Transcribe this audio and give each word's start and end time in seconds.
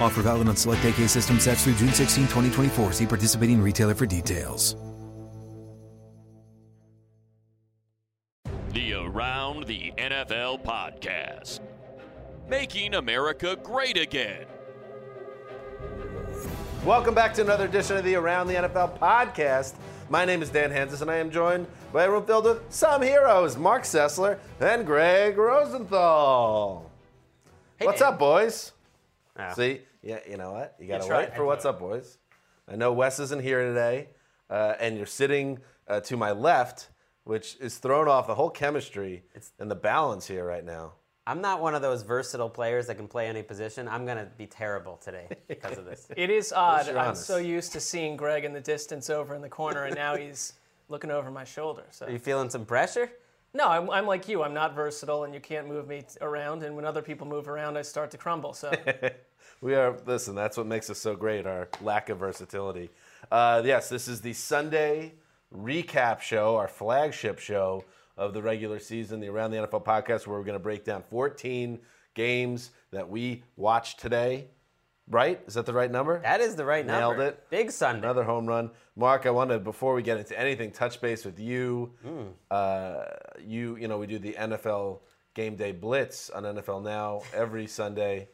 Offer 0.00 0.22
valid 0.22 0.48
on 0.48 0.56
select 0.56 0.84
AK 0.84 1.08
system 1.08 1.40
sets 1.40 1.64
through 1.64 1.74
June 1.74 1.92
16, 1.92 2.24
2024. 2.24 2.92
See 2.92 3.06
participating 3.06 3.62
retailer 3.62 3.94
for 3.94 4.06
details. 4.06 4.76
The 8.72 8.92
Around 8.92 9.66
the 9.66 9.92
NFL 9.96 10.62
podcast. 10.62 11.60
Making 12.48 12.94
America 12.94 13.56
great 13.62 13.96
again. 13.96 14.44
Welcome 16.84 17.14
back 17.14 17.34
to 17.34 17.42
another 17.42 17.64
edition 17.64 17.96
of 17.96 18.04
the 18.04 18.14
Around 18.14 18.48
the 18.48 18.54
NFL 18.54 18.98
podcast. 18.98 19.74
My 20.08 20.24
name 20.24 20.42
is 20.42 20.50
Dan 20.50 20.70
Hanzus, 20.70 21.00
and 21.00 21.10
I 21.10 21.16
am 21.16 21.30
joined 21.30 21.66
by 21.92 22.04
a 22.04 22.10
room 22.10 22.24
filled 22.26 22.44
with 22.44 22.60
some 22.68 23.02
heroes 23.02 23.56
Marc 23.56 23.82
Sessler 23.82 24.38
and 24.60 24.86
Gregg 24.86 25.36
Rosenthal. 25.36 26.88
Hey, 27.78 27.86
what's 27.86 28.00
Dan. 28.00 28.12
up, 28.12 28.18
boys? 28.20 28.72
Oh. 29.38 29.52
See, 29.54 29.80
yeah, 30.02 30.20
you 30.28 30.36
know 30.36 30.52
what? 30.52 30.76
You 30.80 30.88
got 30.88 31.02
to 31.02 31.08
wait 31.08 31.34
for 31.34 31.44
what's 31.44 31.64
up, 31.64 31.78
boys. 31.78 32.18
I 32.68 32.76
know 32.76 32.92
Wes 32.92 33.18
isn't 33.18 33.42
here 33.42 33.62
today, 33.62 34.08
uh, 34.50 34.74
and 34.80 34.96
you're 34.96 35.06
sitting 35.06 35.58
uh, 35.88 36.00
to 36.00 36.16
my 36.16 36.32
left, 36.32 36.88
which 37.24 37.56
is 37.60 37.78
thrown 37.78 38.08
off 38.08 38.26
the 38.26 38.34
whole 38.34 38.50
chemistry 38.50 39.24
and 39.58 39.70
the 39.70 39.76
balance 39.76 40.26
here 40.26 40.44
right 40.44 40.64
now. 40.64 40.94
I'm 41.28 41.40
not 41.40 41.60
one 41.60 41.74
of 41.74 41.82
those 41.82 42.02
versatile 42.02 42.48
players 42.48 42.86
that 42.86 42.96
can 42.96 43.08
play 43.08 43.26
any 43.26 43.42
position. 43.42 43.88
I'm 43.88 44.04
going 44.04 44.18
to 44.18 44.26
be 44.38 44.46
terrible 44.46 44.96
today 44.96 45.26
because 45.48 45.76
of 45.76 45.84
this. 45.84 46.06
It 46.16 46.30
is 46.30 46.52
odd. 46.52 46.88
I'm 46.88 46.96
honest. 46.96 47.26
so 47.26 47.36
used 47.36 47.72
to 47.72 47.80
seeing 47.80 48.16
Gregg 48.16 48.44
in 48.44 48.52
the 48.52 48.60
distance 48.60 49.10
over 49.10 49.34
in 49.34 49.42
the 49.42 49.48
corner, 49.48 49.84
and 49.84 49.94
now 49.96 50.16
he's 50.16 50.52
looking 50.88 51.10
over 51.10 51.30
my 51.32 51.42
shoulder. 51.42 51.82
So 51.90 52.06
Are 52.06 52.10
you 52.10 52.20
feeling 52.20 52.48
some 52.48 52.64
pressure? 52.64 53.10
no, 53.54 53.68
I'm, 53.68 53.90
I'm 53.90 54.06
like 54.06 54.28
you. 54.28 54.42
I'm 54.44 54.54
not 54.54 54.74
versatile, 54.74 55.24
and 55.24 55.34
you 55.34 55.40
can't 55.40 55.66
move 55.66 55.88
me 55.88 56.04
around. 56.20 56.62
And 56.62 56.76
when 56.76 56.84
other 56.84 57.02
people 57.02 57.26
move 57.26 57.48
around, 57.48 57.76
I 57.76 57.82
start 57.82 58.12
to 58.12 58.18
crumble. 58.18 58.52
So 58.52 58.70
We 59.60 59.74
are, 59.74 59.96
listen, 60.04 60.34
that's 60.34 60.56
what 60.56 60.66
makes 60.66 60.90
us 60.90 60.98
so 60.98 61.16
great, 61.16 61.46
our 61.46 61.68
lack 61.80 62.08
of 62.10 62.18
versatility. 62.18 62.90
Uh, 63.30 63.62
yes, 63.64 63.88
this 63.88 64.06
is 64.06 64.20
the 64.20 64.34
Sunday 64.34 65.14
recap 65.54 66.20
show, 66.20 66.56
our 66.56 66.68
flagship 66.68 67.38
show 67.38 67.84
of 68.16 68.34
the 68.34 68.42
regular 68.42 68.78
season, 68.78 69.20
the 69.20 69.28
Around 69.28 69.52
the 69.52 69.58
NFL 69.58 69.84
podcast, 69.84 70.26
where 70.26 70.38
we're 70.38 70.44
going 70.44 70.58
to 70.58 70.62
break 70.62 70.84
down 70.84 71.02
14 71.10 71.78
games 72.14 72.70
that 72.90 73.08
we 73.08 73.44
watched 73.56 74.00
today. 74.00 74.48
Right? 75.08 75.40
Is 75.46 75.54
that 75.54 75.66
the 75.66 75.72
right 75.72 75.90
number? 75.90 76.20
That 76.20 76.40
is 76.40 76.56
the 76.56 76.64
right 76.64 76.84
Nailed 76.84 77.00
number. 77.00 77.22
Nailed 77.22 77.34
it. 77.34 77.50
Big 77.50 77.70
Sunday. 77.70 78.02
Another 78.02 78.24
home 78.24 78.44
run. 78.44 78.72
Marc, 78.96 79.24
I 79.24 79.30
wanted, 79.30 79.62
before 79.62 79.94
we 79.94 80.02
get 80.02 80.18
into 80.18 80.38
anything, 80.38 80.72
touch 80.72 81.00
base 81.00 81.24
with 81.24 81.38
you. 81.38 81.92
Hmm. 82.04 82.22
Uh, 82.50 83.04
you, 83.40 83.76
you 83.76 83.86
know, 83.86 83.98
we 83.98 84.08
do 84.08 84.18
the 84.18 84.32
NFL 84.32 85.00
Game 85.34 85.54
Day 85.54 85.70
Blitz 85.70 86.28
on 86.30 86.42
NFL 86.42 86.82
Now 86.82 87.22
every 87.32 87.68
Sunday. 87.68 88.28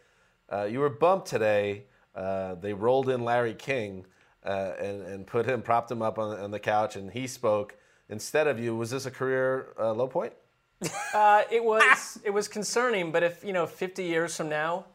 Uh, 0.50 0.64
you 0.64 0.80
were 0.80 0.90
bumped 0.90 1.28
today. 1.28 1.84
Uh, 2.14 2.54
they 2.56 2.72
rolled 2.72 3.08
in 3.08 3.24
Larry 3.24 3.54
King 3.54 4.06
uh, 4.44 4.72
and, 4.78 5.02
and 5.02 5.26
put 5.26 5.46
him, 5.46 5.62
propped 5.62 5.90
him 5.90 6.02
up 6.02 6.18
on, 6.18 6.38
on 6.38 6.50
the 6.50 6.58
couch, 6.58 6.96
and 6.96 7.10
he 7.10 7.26
spoke 7.26 7.76
instead 8.08 8.46
of 8.46 8.58
you. 8.58 8.76
Was 8.76 8.90
this 8.90 9.06
a 9.06 9.10
career 9.10 9.74
uh, 9.78 9.92
low 9.92 10.06
point? 10.06 10.32
uh, 11.14 11.42
it 11.50 11.62
was 11.62 12.18
it 12.24 12.30
was 12.30 12.48
concerning. 12.48 13.12
But 13.12 13.22
if 13.22 13.44
you 13.44 13.52
know, 13.52 13.66
50 13.66 14.04
years 14.04 14.36
from 14.36 14.48
now, 14.48 14.86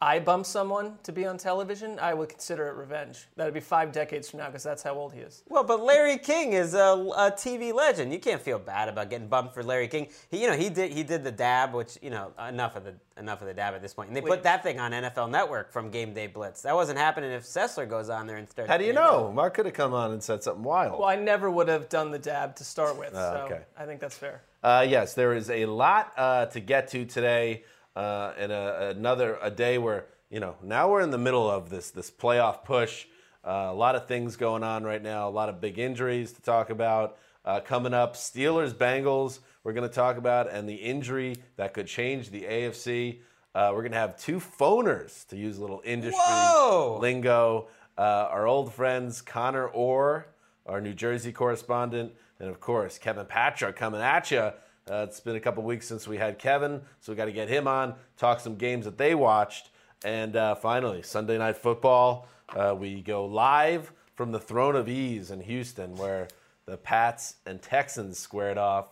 I 0.00 0.20
bump 0.20 0.46
someone 0.46 0.96
to 1.02 1.10
be 1.10 1.26
on 1.26 1.38
television, 1.38 1.98
I 1.98 2.14
would 2.14 2.28
consider 2.28 2.68
it 2.68 2.74
revenge. 2.74 3.26
That'd 3.34 3.52
be 3.52 3.60
five 3.60 3.90
decades 3.90 4.30
from 4.30 4.38
now, 4.38 4.46
because 4.46 4.62
that's 4.62 4.82
how 4.82 4.94
old 4.94 5.12
he 5.12 5.20
is. 5.20 5.42
Well, 5.48 5.64
but 5.64 5.82
Larry 5.82 6.18
King 6.18 6.52
is 6.52 6.74
a, 6.74 6.78
a 6.78 7.32
TV 7.32 7.74
legend. 7.74 8.12
You 8.12 8.20
can't 8.20 8.40
feel 8.40 8.60
bad 8.60 8.88
about 8.88 9.10
getting 9.10 9.26
bumped 9.26 9.54
for 9.54 9.64
Larry 9.64 9.88
King. 9.88 10.08
He, 10.30 10.40
you 10.40 10.46
know, 10.46 10.56
he 10.56 10.68
did 10.68 10.92
he 10.92 11.02
did 11.02 11.24
the 11.24 11.32
dab, 11.32 11.74
which 11.74 11.98
you 12.00 12.10
know 12.10 12.32
enough 12.48 12.76
of 12.76 12.84
the 12.84 12.94
enough 13.18 13.40
of 13.40 13.48
the 13.48 13.54
dab 13.54 13.74
at 13.74 13.82
this 13.82 13.92
point. 13.92 14.08
And 14.08 14.16
they 14.16 14.20
Wait. 14.20 14.30
put 14.30 14.42
that 14.44 14.62
thing 14.62 14.78
on 14.78 14.92
NFL 14.92 15.30
Network 15.30 15.72
from 15.72 15.90
Game 15.90 16.14
Day 16.14 16.28
Blitz. 16.28 16.62
That 16.62 16.74
wasn't 16.74 16.98
happening 16.98 17.32
if 17.32 17.42
Sessler 17.42 17.88
goes 17.88 18.08
on 18.08 18.26
there 18.28 18.36
and 18.36 18.48
starts. 18.48 18.70
How 18.70 18.76
do 18.76 18.84
you 18.84 18.92
getting 18.92 19.04
know? 19.04 19.32
Marc 19.32 19.54
could 19.54 19.66
have 19.66 19.74
come 19.74 19.94
on 19.94 20.12
and 20.12 20.22
said 20.22 20.44
something 20.44 20.62
wild. 20.62 21.00
Well, 21.00 21.08
I 21.08 21.16
never 21.16 21.50
would 21.50 21.68
have 21.68 21.88
done 21.88 22.12
the 22.12 22.18
dab 22.18 22.54
to 22.56 22.64
start 22.64 22.96
with. 22.96 23.14
so 23.14 23.46
okay. 23.46 23.62
I 23.76 23.84
think 23.84 24.00
that's 24.00 24.16
fair. 24.16 24.42
Uh, 24.62 24.84
yes, 24.88 25.14
there 25.14 25.34
is 25.34 25.50
a 25.50 25.66
lot 25.66 26.12
uh, 26.16 26.46
to 26.46 26.60
get 26.60 26.88
to 26.88 27.04
today, 27.04 27.62
uh, 27.98 28.32
and 28.38 28.52
a, 28.52 28.90
another 28.96 29.38
a 29.42 29.50
day 29.50 29.76
where 29.78 30.06
you 30.30 30.40
know 30.40 30.54
now 30.62 30.88
we're 30.88 31.00
in 31.00 31.10
the 31.10 31.18
middle 31.18 31.50
of 31.50 31.68
this 31.68 31.90
this 31.90 32.10
playoff 32.10 32.64
push. 32.64 33.06
Uh, 33.44 33.68
a 33.70 33.74
lot 33.74 33.96
of 33.96 34.06
things 34.06 34.36
going 34.36 34.62
on 34.62 34.84
right 34.84 35.02
now. 35.02 35.28
A 35.28 35.30
lot 35.30 35.48
of 35.48 35.60
big 35.60 35.78
injuries 35.78 36.32
to 36.32 36.42
talk 36.42 36.70
about 36.70 37.18
uh, 37.44 37.60
coming 37.60 37.94
up. 37.94 38.14
Steelers 38.14 38.72
Bengals 38.72 39.40
we're 39.64 39.72
going 39.72 39.88
to 39.88 39.94
talk 39.94 40.16
about, 40.16 40.50
and 40.50 40.68
the 40.68 40.76
injury 40.76 41.36
that 41.56 41.74
could 41.74 41.86
change 41.86 42.30
the 42.30 42.42
AFC. 42.42 43.18
Uh, 43.54 43.70
we're 43.74 43.82
going 43.82 43.92
to 43.92 43.98
have 43.98 44.16
two 44.16 44.38
phoners 44.38 45.26
to 45.28 45.36
use 45.36 45.58
a 45.58 45.60
little 45.60 45.82
industry 45.84 46.18
Whoa! 46.18 46.98
lingo. 47.00 47.68
Uh, 47.98 48.28
our 48.30 48.46
old 48.46 48.72
friends 48.72 49.20
Conor 49.20 49.66
Orr, 49.66 50.28
our 50.66 50.80
New 50.80 50.94
Jersey 50.94 51.32
correspondent, 51.32 52.12
and 52.38 52.48
of 52.48 52.60
course 52.60 52.96
Kevin 52.96 53.26
Patra 53.26 53.72
coming 53.72 54.00
at 54.00 54.30
you. 54.30 54.52
Uh, 54.90 55.04
it's 55.06 55.20
been 55.20 55.36
a 55.36 55.40
couple 55.40 55.62
weeks 55.62 55.86
since 55.86 56.08
we 56.08 56.16
had 56.16 56.38
Kevin, 56.38 56.80
so 57.00 57.12
we 57.12 57.16
got 57.16 57.26
to 57.26 57.32
get 57.32 57.48
him 57.48 57.68
on, 57.68 57.94
talk 58.16 58.40
some 58.40 58.56
games 58.56 58.86
that 58.86 58.96
they 58.96 59.14
watched, 59.14 59.68
and 60.02 60.34
uh, 60.34 60.54
finally 60.54 61.02
Sunday 61.02 61.36
Night 61.36 61.58
Football. 61.58 62.26
Uh, 62.48 62.74
we 62.78 63.02
go 63.02 63.26
live 63.26 63.92
from 64.14 64.32
the 64.32 64.40
Throne 64.40 64.76
of 64.76 64.88
Ease 64.88 65.30
in 65.30 65.40
Houston, 65.40 65.94
where 65.96 66.28
the 66.64 66.78
Pats 66.78 67.34
and 67.44 67.60
Texans 67.60 68.18
squared 68.18 68.56
off. 68.56 68.88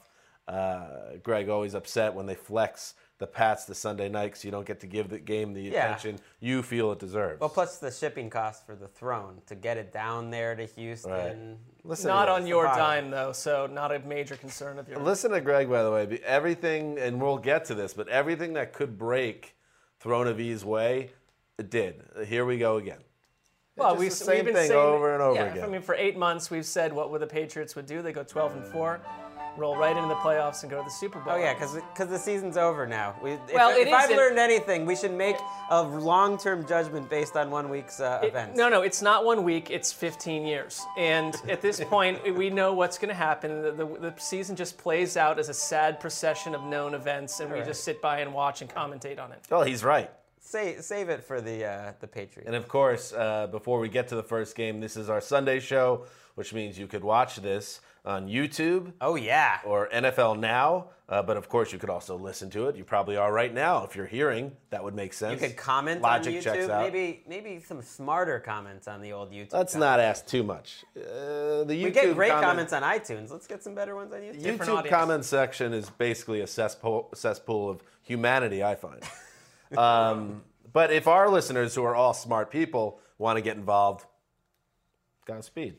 Uh, 0.47 1.17
Gregg 1.23 1.49
always 1.49 1.75
upset 1.75 2.13
when 2.13 2.27
they 2.27 2.35
flex 2.35 2.95
the 3.19 3.27
Pats 3.27 3.65
the 3.65 3.75
Sunday 3.75 4.09
night 4.09 4.27
because 4.27 4.45
you 4.45 4.51
don't 4.51 4.67
get 4.67 4.81
to 4.81 4.87
give 4.87 5.09
the 5.09 5.19
game 5.19 5.55
the 5.55 5.63
Yeah. 5.63 5.87
attention 5.87 6.19
you 6.39 6.63
feel 6.63 6.93
it 6.93 6.99
deserves. 6.99 7.41
Well, 7.41 7.49
plus 7.49 7.79
the 7.79 7.91
shipping 7.91 8.29
cost 8.29 8.67
for 8.67 8.75
the 8.77 8.89
throne 8.89 9.41
to 9.47 9.55
get 9.55 9.79
it 9.79 9.93
down 9.93 10.31
there 10.31 10.55
to 10.55 10.67
Houston. 10.67 11.11
Right. 11.11 11.57
Listen 11.85 12.09
Not 12.09 12.27
to 12.27 12.33
on 12.33 12.47
your 12.47 12.65
bottom. 12.65 12.79
dime, 12.79 13.11
though, 13.11 13.33
so 13.33 13.67
not 13.67 13.95
a 13.95 14.01
major 14.01 14.37
concern 14.37 14.79
of 14.79 14.89
yours. 14.89 15.01
Listen 15.01 15.31
to 15.31 15.41
Gregg, 15.41 15.71
by 15.71 15.83
the 15.83 15.91
way. 15.91 16.21
Everything, 16.25 16.99
and 16.99 17.21
we'll 17.21 17.39
get 17.39 17.65
to 17.67 17.75
this, 17.75 17.95
but 17.95 18.09
everything 18.09 18.53
that 18.55 18.73
could 18.73 18.99
break 18.99 19.57
Throne 19.99 20.27
of 20.27 20.39
Ease 20.39 20.65
way, 20.65 21.11
it 21.59 21.71
did. 21.71 22.03
Here 22.27 22.45
we 22.45 22.59
go 22.59 22.77
again. 22.77 22.99
Well, 23.77 23.91
just 23.91 23.99
we, 24.01 24.09
the 24.09 24.15
same 24.15 24.35
we've 24.37 24.45
been 24.47 24.55
thing 24.55 24.69
saying, 24.69 24.81
over 24.81 25.13
and 25.13 25.23
over 25.23 25.35
yeah, 25.37 25.53
again. 25.53 25.65
I 25.65 25.69
mean, 25.69 25.83
for 25.83 25.95
eight 25.95 26.17
months, 26.17 26.51
we've 26.51 26.65
said 26.65 26.93
what 26.93 27.11
would 27.11 27.21
the 27.21 27.27
Patriots 27.27 27.77
would 27.77 27.87
do. 27.87 28.03
They 28.03 28.13
go 28.13 28.23
12 28.23 28.57
and 28.57 28.67
four. 28.67 29.01
Roll 29.59 29.77
right 29.77 29.97
into 29.97 30.09
the 30.09 30.15
playoffs 30.17 30.63
and 30.63 30.71
go 30.71 30.79
to 30.79 30.85
the 30.85 30.91
Super 30.91 31.19
Bowl. 31.21 31.35
Oh 31.35 31.37
yeah, 31.37 31.55
because 31.55 31.75
because 31.75 32.09
the 32.09 32.19
season's 32.19 32.57
over 32.57 32.87
now. 32.87 33.15
We, 33.23 33.33
if, 33.33 33.41
Well, 33.55 33.71
it 33.71 33.89
if 33.89 33.95
I've 33.95 34.11
learned 34.11 34.39
anything, 34.39 34.87
we 34.87 34.97
should 34.97 35.13
make 35.13 35.37
a 35.71 35.83
long-term 35.83 36.67
judgment 36.67 37.09
based 37.11 37.37
on 37.37 37.51
one 37.51 37.69
week's 37.69 38.01
uh, 38.01 38.21
It- 38.23 38.29
events. 38.29 38.57
No, 38.57 38.69
no, 38.69 38.83
it's 38.83 39.03
not 39.03 39.25
one 39.25 39.45
week. 39.45 39.71
It's 39.71 39.93
15 39.93 40.47
years. 40.47 40.85
And 40.97 41.35
at 41.49 41.61
this 41.61 41.81
point, 41.85 42.37
we 42.37 42.51
know 42.51 42.75
what's 42.75 42.99
going 42.99 43.09
to 43.09 43.15
happen. 43.15 43.63
The, 43.63 43.73
the, 43.73 43.87
the 44.11 44.15
season 44.19 44.57
just 44.57 44.79
plays 44.79 45.17
out 45.17 45.39
as 45.39 45.49
a 45.49 45.55
sad 45.55 46.01
procession 46.01 46.55
of 46.55 46.63
known 46.65 46.95
events, 46.95 47.41
and 47.41 47.53
we 47.53 47.61
just 47.63 47.85
sit 47.85 48.01
by 48.03 48.21
and 48.21 48.33
watch 48.33 48.61
and 48.63 48.71
commentate 48.71 49.19
on 49.19 49.33
it. 49.33 49.41
Well, 49.51 49.63
he's 49.63 49.83
right. 49.85 50.11
Say, 50.41 50.77
save 50.81 51.09
it 51.09 51.25
for 51.25 51.41
the 51.41 51.65
uh, 51.65 51.93
the 51.99 52.07
Patriots. 52.07 52.47
And 52.47 52.55
of 52.55 52.69
course, 52.69 53.13
uh, 53.13 53.49
before 53.49 53.81
we 53.81 53.89
get 53.89 54.07
to 54.09 54.15
the 54.15 54.23
first 54.23 54.55
game, 54.55 54.81
this 54.81 54.97
is 54.97 55.11
our 55.11 55.21
Sunday 55.21 55.59
show, 55.59 56.05
which 56.37 56.55
means 56.55 56.79
you 56.79 56.87
could 56.87 57.03
watch 57.03 57.37
this 57.37 57.81
on 58.07 58.29
YouTube 58.29 58.93
oh 59.01 59.17
yeah. 59.17 59.59
or 59.65 59.89
NFL 59.89 60.39
Now. 60.39 60.87
Uh, 61.09 61.23
but 61.23 61.37
of 61.37 61.49
course, 61.49 61.73
you 61.73 61.79
could 61.79 61.91
also 61.91 62.17
listen 62.17 62.51
to 62.51 62.67
it. 62.67 62.75
You 62.75 62.83
probably 62.83 63.17
are 63.17 63.33
right 63.33 63.55
now. 63.55 63.85
If 63.85 63.95
you're 63.95 64.07
hearing, 64.07 64.57
that 64.71 64.83
would 64.83 64.95
make 64.95 65.13
sense. 65.13 65.41
You 65.41 65.49
could 65.49 65.57
comment 65.57 66.03
Logic 66.03 66.35
on 66.35 66.41
YouTube. 66.41 66.43
checks 66.43 66.69
out. 66.69 66.83
Maybe 66.83 67.23
maybe 67.29 67.61
some 67.61 67.81
smarter 67.81 68.41
comments 68.41 68.89
on 68.89 69.01
the 69.01 69.13
old 69.13 69.31
YouTube. 69.31 69.53
Let's 69.53 69.75
comments. 69.75 69.75
not 69.77 70.01
ask 70.01 70.27
too 70.27 70.43
much. 70.43 70.85
Uh, 70.97 71.63
the 71.63 71.75
YouTube 71.75 71.85
We 71.85 71.91
get 71.93 72.15
great 72.15 72.31
comment- 72.31 72.71
comments 72.71 72.73
on 72.73 72.83
iTunes. 72.83 73.31
Let's 73.31 73.47
get 73.47 73.63
some 73.63 73.75
better 73.75 73.95
ones 73.95 74.13
on 74.13 74.21
YouTube. 74.21 74.59
YouTube 74.59 74.89
comment 74.89 75.25
section 75.25 75.73
is 75.73 75.91
basically 75.91 76.41
a 76.41 76.47
cesspool, 76.47 77.11
cesspool 77.15 77.71
of 77.71 77.83
humanity, 78.03 78.65
I 78.65 78.75
find. 78.75 79.03
um, 79.79 80.43
but 80.73 80.93
if 80.93 81.07
our 81.07 81.29
listeners, 81.31 81.75
who 81.77 81.85
are 81.85 81.95
all 81.95 82.15
smart 82.15 82.51
people, 82.51 82.99
want 83.17 83.37
to 83.37 83.43
get 83.43 83.57
involved, 83.57 84.05
Godspeed. 85.25 85.77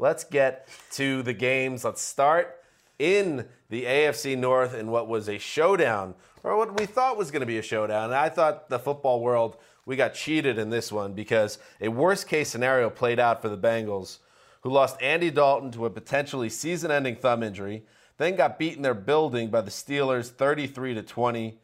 Let's 0.00 0.24
get 0.24 0.66
to 0.92 1.22
the 1.22 1.34
games. 1.34 1.84
Let's 1.84 2.00
start 2.00 2.56
in 2.98 3.44
the 3.68 3.84
AFC 3.84 4.36
North 4.36 4.72
in 4.72 4.90
what 4.90 5.08
was 5.08 5.28
a 5.28 5.36
showdown, 5.36 6.14
or 6.42 6.56
what 6.56 6.80
we 6.80 6.86
thought 6.86 7.18
was 7.18 7.30
going 7.30 7.40
to 7.40 7.46
be 7.46 7.58
a 7.58 7.62
showdown. 7.62 8.04
And 8.04 8.14
I 8.14 8.30
thought 8.30 8.70
the 8.70 8.78
football 8.78 9.20
world, 9.20 9.58
we 9.84 9.96
got 9.96 10.14
cheated 10.14 10.56
in 10.56 10.70
this 10.70 10.90
one 10.90 11.12
because 11.12 11.58
a 11.82 11.88
worst 11.88 12.28
case 12.28 12.48
scenario 12.48 12.88
played 12.88 13.20
out 13.20 13.42
for 13.42 13.50
the 13.50 13.58
Bengals, 13.58 14.20
who 14.62 14.70
lost 14.70 14.96
Andy 15.02 15.30
Dalton 15.30 15.70
to 15.72 15.84
a 15.84 15.90
potentially 15.90 16.48
season 16.48 16.90
ending 16.90 17.16
thumb 17.16 17.42
injury, 17.42 17.84
then 18.16 18.36
got 18.36 18.58
beat 18.58 18.76
in 18.76 18.82
their 18.82 18.94
building 18.94 19.50
by 19.50 19.60
the 19.60 19.70
Steelers 19.70 20.30
33 20.30 20.94
to 20.94 21.02
20. 21.02 21.58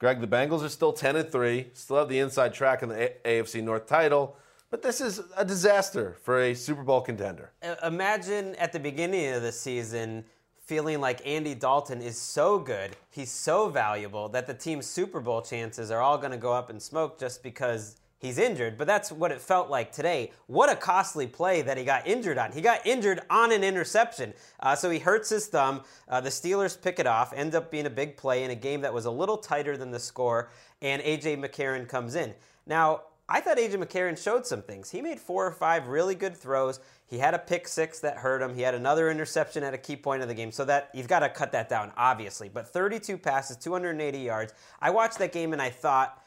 Gregg, 0.00 0.20
the 0.20 0.26
Bengals 0.26 0.64
are 0.64 0.68
still 0.68 0.92
10 0.92 1.14
and 1.14 1.30
3, 1.30 1.68
still 1.74 1.98
have 1.98 2.08
the 2.08 2.18
inside 2.18 2.54
track 2.54 2.82
in 2.82 2.88
the 2.88 3.12
AFC 3.24 3.62
North 3.62 3.86
title, 3.86 4.36
but 4.70 4.82
this 4.82 5.00
is 5.00 5.20
a 5.36 5.44
disaster 5.44 6.16
for 6.22 6.40
a 6.40 6.54
Super 6.54 6.82
Bowl 6.82 7.00
contender. 7.00 7.52
Imagine 7.84 8.54
at 8.56 8.72
the 8.72 8.80
beginning 8.80 9.32
of 9.32 9.42
the 9.42 9.52
season 9.52 10.24
feeling 10.68 11.00
like 11.00 11.26
Andy 11.26 11.54
Dalton 11.54 12.02
is 12.02 12.18
so 12.18 12.58
good, 12.58 12.94
he's 13.10 13.30
so 13.30 13.70
valuable 13.70 14.28
that 14.28 14.46
the 14.46 14.52
team's 14.52 14.86
Super 14.86 15.18
Bowl 15.18 15.40
chances 15.40 15.90
are 15.90 16.02
all 16.02 16.18
going 16.18 16.30
to 16.30 16.36
go 16.36 16.52
up 16.52 16.68
in 16.68 16.78
smoke 16.78 17.18
just 17.18 17.42
because 17.42 17.96
he's 18.18 18.36
injured. 18.36 18.76
But 18.76 18.86
that's 18.86 19.10
what 19.10 19.32
it 19.32 19.40
felt 19.40 19.70
like 19.70 19.92
today. 19.92 20.30
What 20.46 20.70
a 20.70 20.76
costly 20.76 21.26
play 21.26 21.62
that 21.62 21.78
he 21.78 21.84
got 21.84 22.06
injured 22.06 22.36
on. 22.36 22.52
He 22.52 22.60
got 22.60 22.86
injured 22.86 23.20
on 23.30 23.50
an 23.50 23.64
interception. 23.64 24.34
Uh, 24.60 24.76
so 24.76 24.90
he 24.90 24.98
hurts 24.98 25.30
his 25.30 25.46
thumb. 25.46 25.84
Uh, 26.06 26.20
the 26.20 26.28
Steelers 26.28 26.80
pick 26.80 26.98
it 26.98 27.06
off, 27.06 27.32
end 27.32 27.54
up 27.54 27.70
being 27.70 27.86
a 27.86 27.90
big 27.90 28.18
play 28.18 28.44
in 28.44 28.50
a 28.50 28.54
game 28.54 28.82
that 28.82 28.92
was 28.92 29.06
a 29.06 29.10
little 29.10 29.38
tighter 29.38 29.78
than 29.78 29.90
the 29.90 29.98
score, 29.98 30.50
and 30.82 31.00
A.J. 31.02 31.38
McCarron 31.38 31.88
comes 31.88 32.14
in. 32.14 32.34
Now, 32.66 33.04
I 33.30 33.40
thought 33.40 33.58
AJ 33.58 33.74
McCarron 33.74 34.16
showed 34.16 34.46
some 34.46 34.62
things. 34.62 34.90
He 34.90 35.02
made 35.02 35.20
four 35.20 35.46
or 35.46 35.52
five 35.52 35.88
really 35.88 36.14
good 36.14 36.34
throws. 36.34 36.80
He 37.06 37.18
had 37.18 37.34
a 37.34 37.38
pick 37.38 37.68
six 37.68 38.00
that 38.00 38.16
hurt 38.16 38.40
him. 38.40 38.54
He 38.54 38.62
had 38.62 38.74
another 38.74 39.10
interception 39.10 39.62
at 39.62 39.74
a 39.74 39.78
key 39.78 39.96
point 39.96 40.22
of 40.22 40.28
the 40.28 40.34
game. 40.34 40.50
So 40.50 40.64
that 40.64 40.90
you've 40.94 41.08
got 41.08 41.20
to 41.20 41.28
cut 41.28 41.52
that 41.52 41.68
down, 41.68 41.92
obviously. 41.96 42.48
But 42.48 42.68
32 42.68 43.18
passes, 43.18 43.58
280 43.58 44.18
yards. 44.18 44.54
I 44.80 44.90
watched 44.90 45.18
that 45.18 45.32
game 45.32 45.52
and 45.52 45.60
I 45.60 45.68
thought 45.68 46.24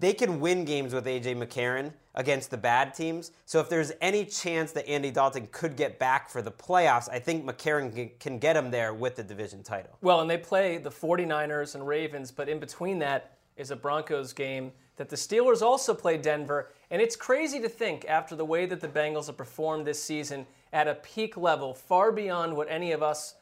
they 0.00 0.12
can 0.12 0.40
win 0.40 0.64
games 0.64 0.92
with 0.92 1.06
AJ 1.06 1.36
McCarron 1.36 1.92
against 2.16 2.50
the 2.50 2.56
bad 2.56 2.92
teams. 2.92 3.30
So 3.46 3.60
if 3.60 3.68
there's 3.68 3.92
any 4.00 4.24
chance 4.24 4.72
that 4.72 4.88
Andy 4.88 5.12
Dalton 5.12 5.48
could 5.52 5.76
get 5.76 6.00
back 6.00 6.28
for 6.28 6.42
the 6.42 6.50
playoffs, 6.50 7.08
I 7.08 7.20
think 7.20 7.44
McCarron 7.44 7.94
can, 7.94 8.10
can 8.18 8.38
get 8.40 8.56
him 8.56 8.72
there 8.72 8.92
with 8.94 9.14
the 9.14 9.22
division 9.22 9.62
title. 9.62 9.96
Well, 10.02 10.20
and 10.20 10.28
they 10.28 10.38
play 10.38 10.78
the 10.78 10.90
49ers 10.90 11.76
and 11.76 11.86
Ravens, 11.86 12.32
but 12.32 12.48
in 12.48 12.58
between 12.58 12.98
that 12.98 13.38
is 13.56 13.70
a 13.70 13.76
Broncos 13.76 14.32
game 14.32 14.72
that 14.96 15.08
the 15.08 15.16
Steelers 15.16 15.62
also 15.62 15.94
play 15.94 16.18
Denver. 16.18 16.70
And 16.90 17.00
it's 17.00 17.16
crazy 17.16 17.60
to 17.60 17.68
think, 17.68 18.04
after 18.06 18.36
the 18.36 18.44
way 18.44 18.66
that 18.66 18.80
the 18.80 18.88
Bengals 18.88 19.26
have 19.26 19.36
performed 19.36 19.86
this 19.86 20.02
season 20.02 20.46
at 20.72 20.88
a 20.88 20.94
peak 20.96 21.36
level, 21.36 21.74
far 21.74 22.12
beyond 22.12 22.56
what 22.56 22.68
any 22.70 22.92
of 22.92 23.02
us 23.02 23.34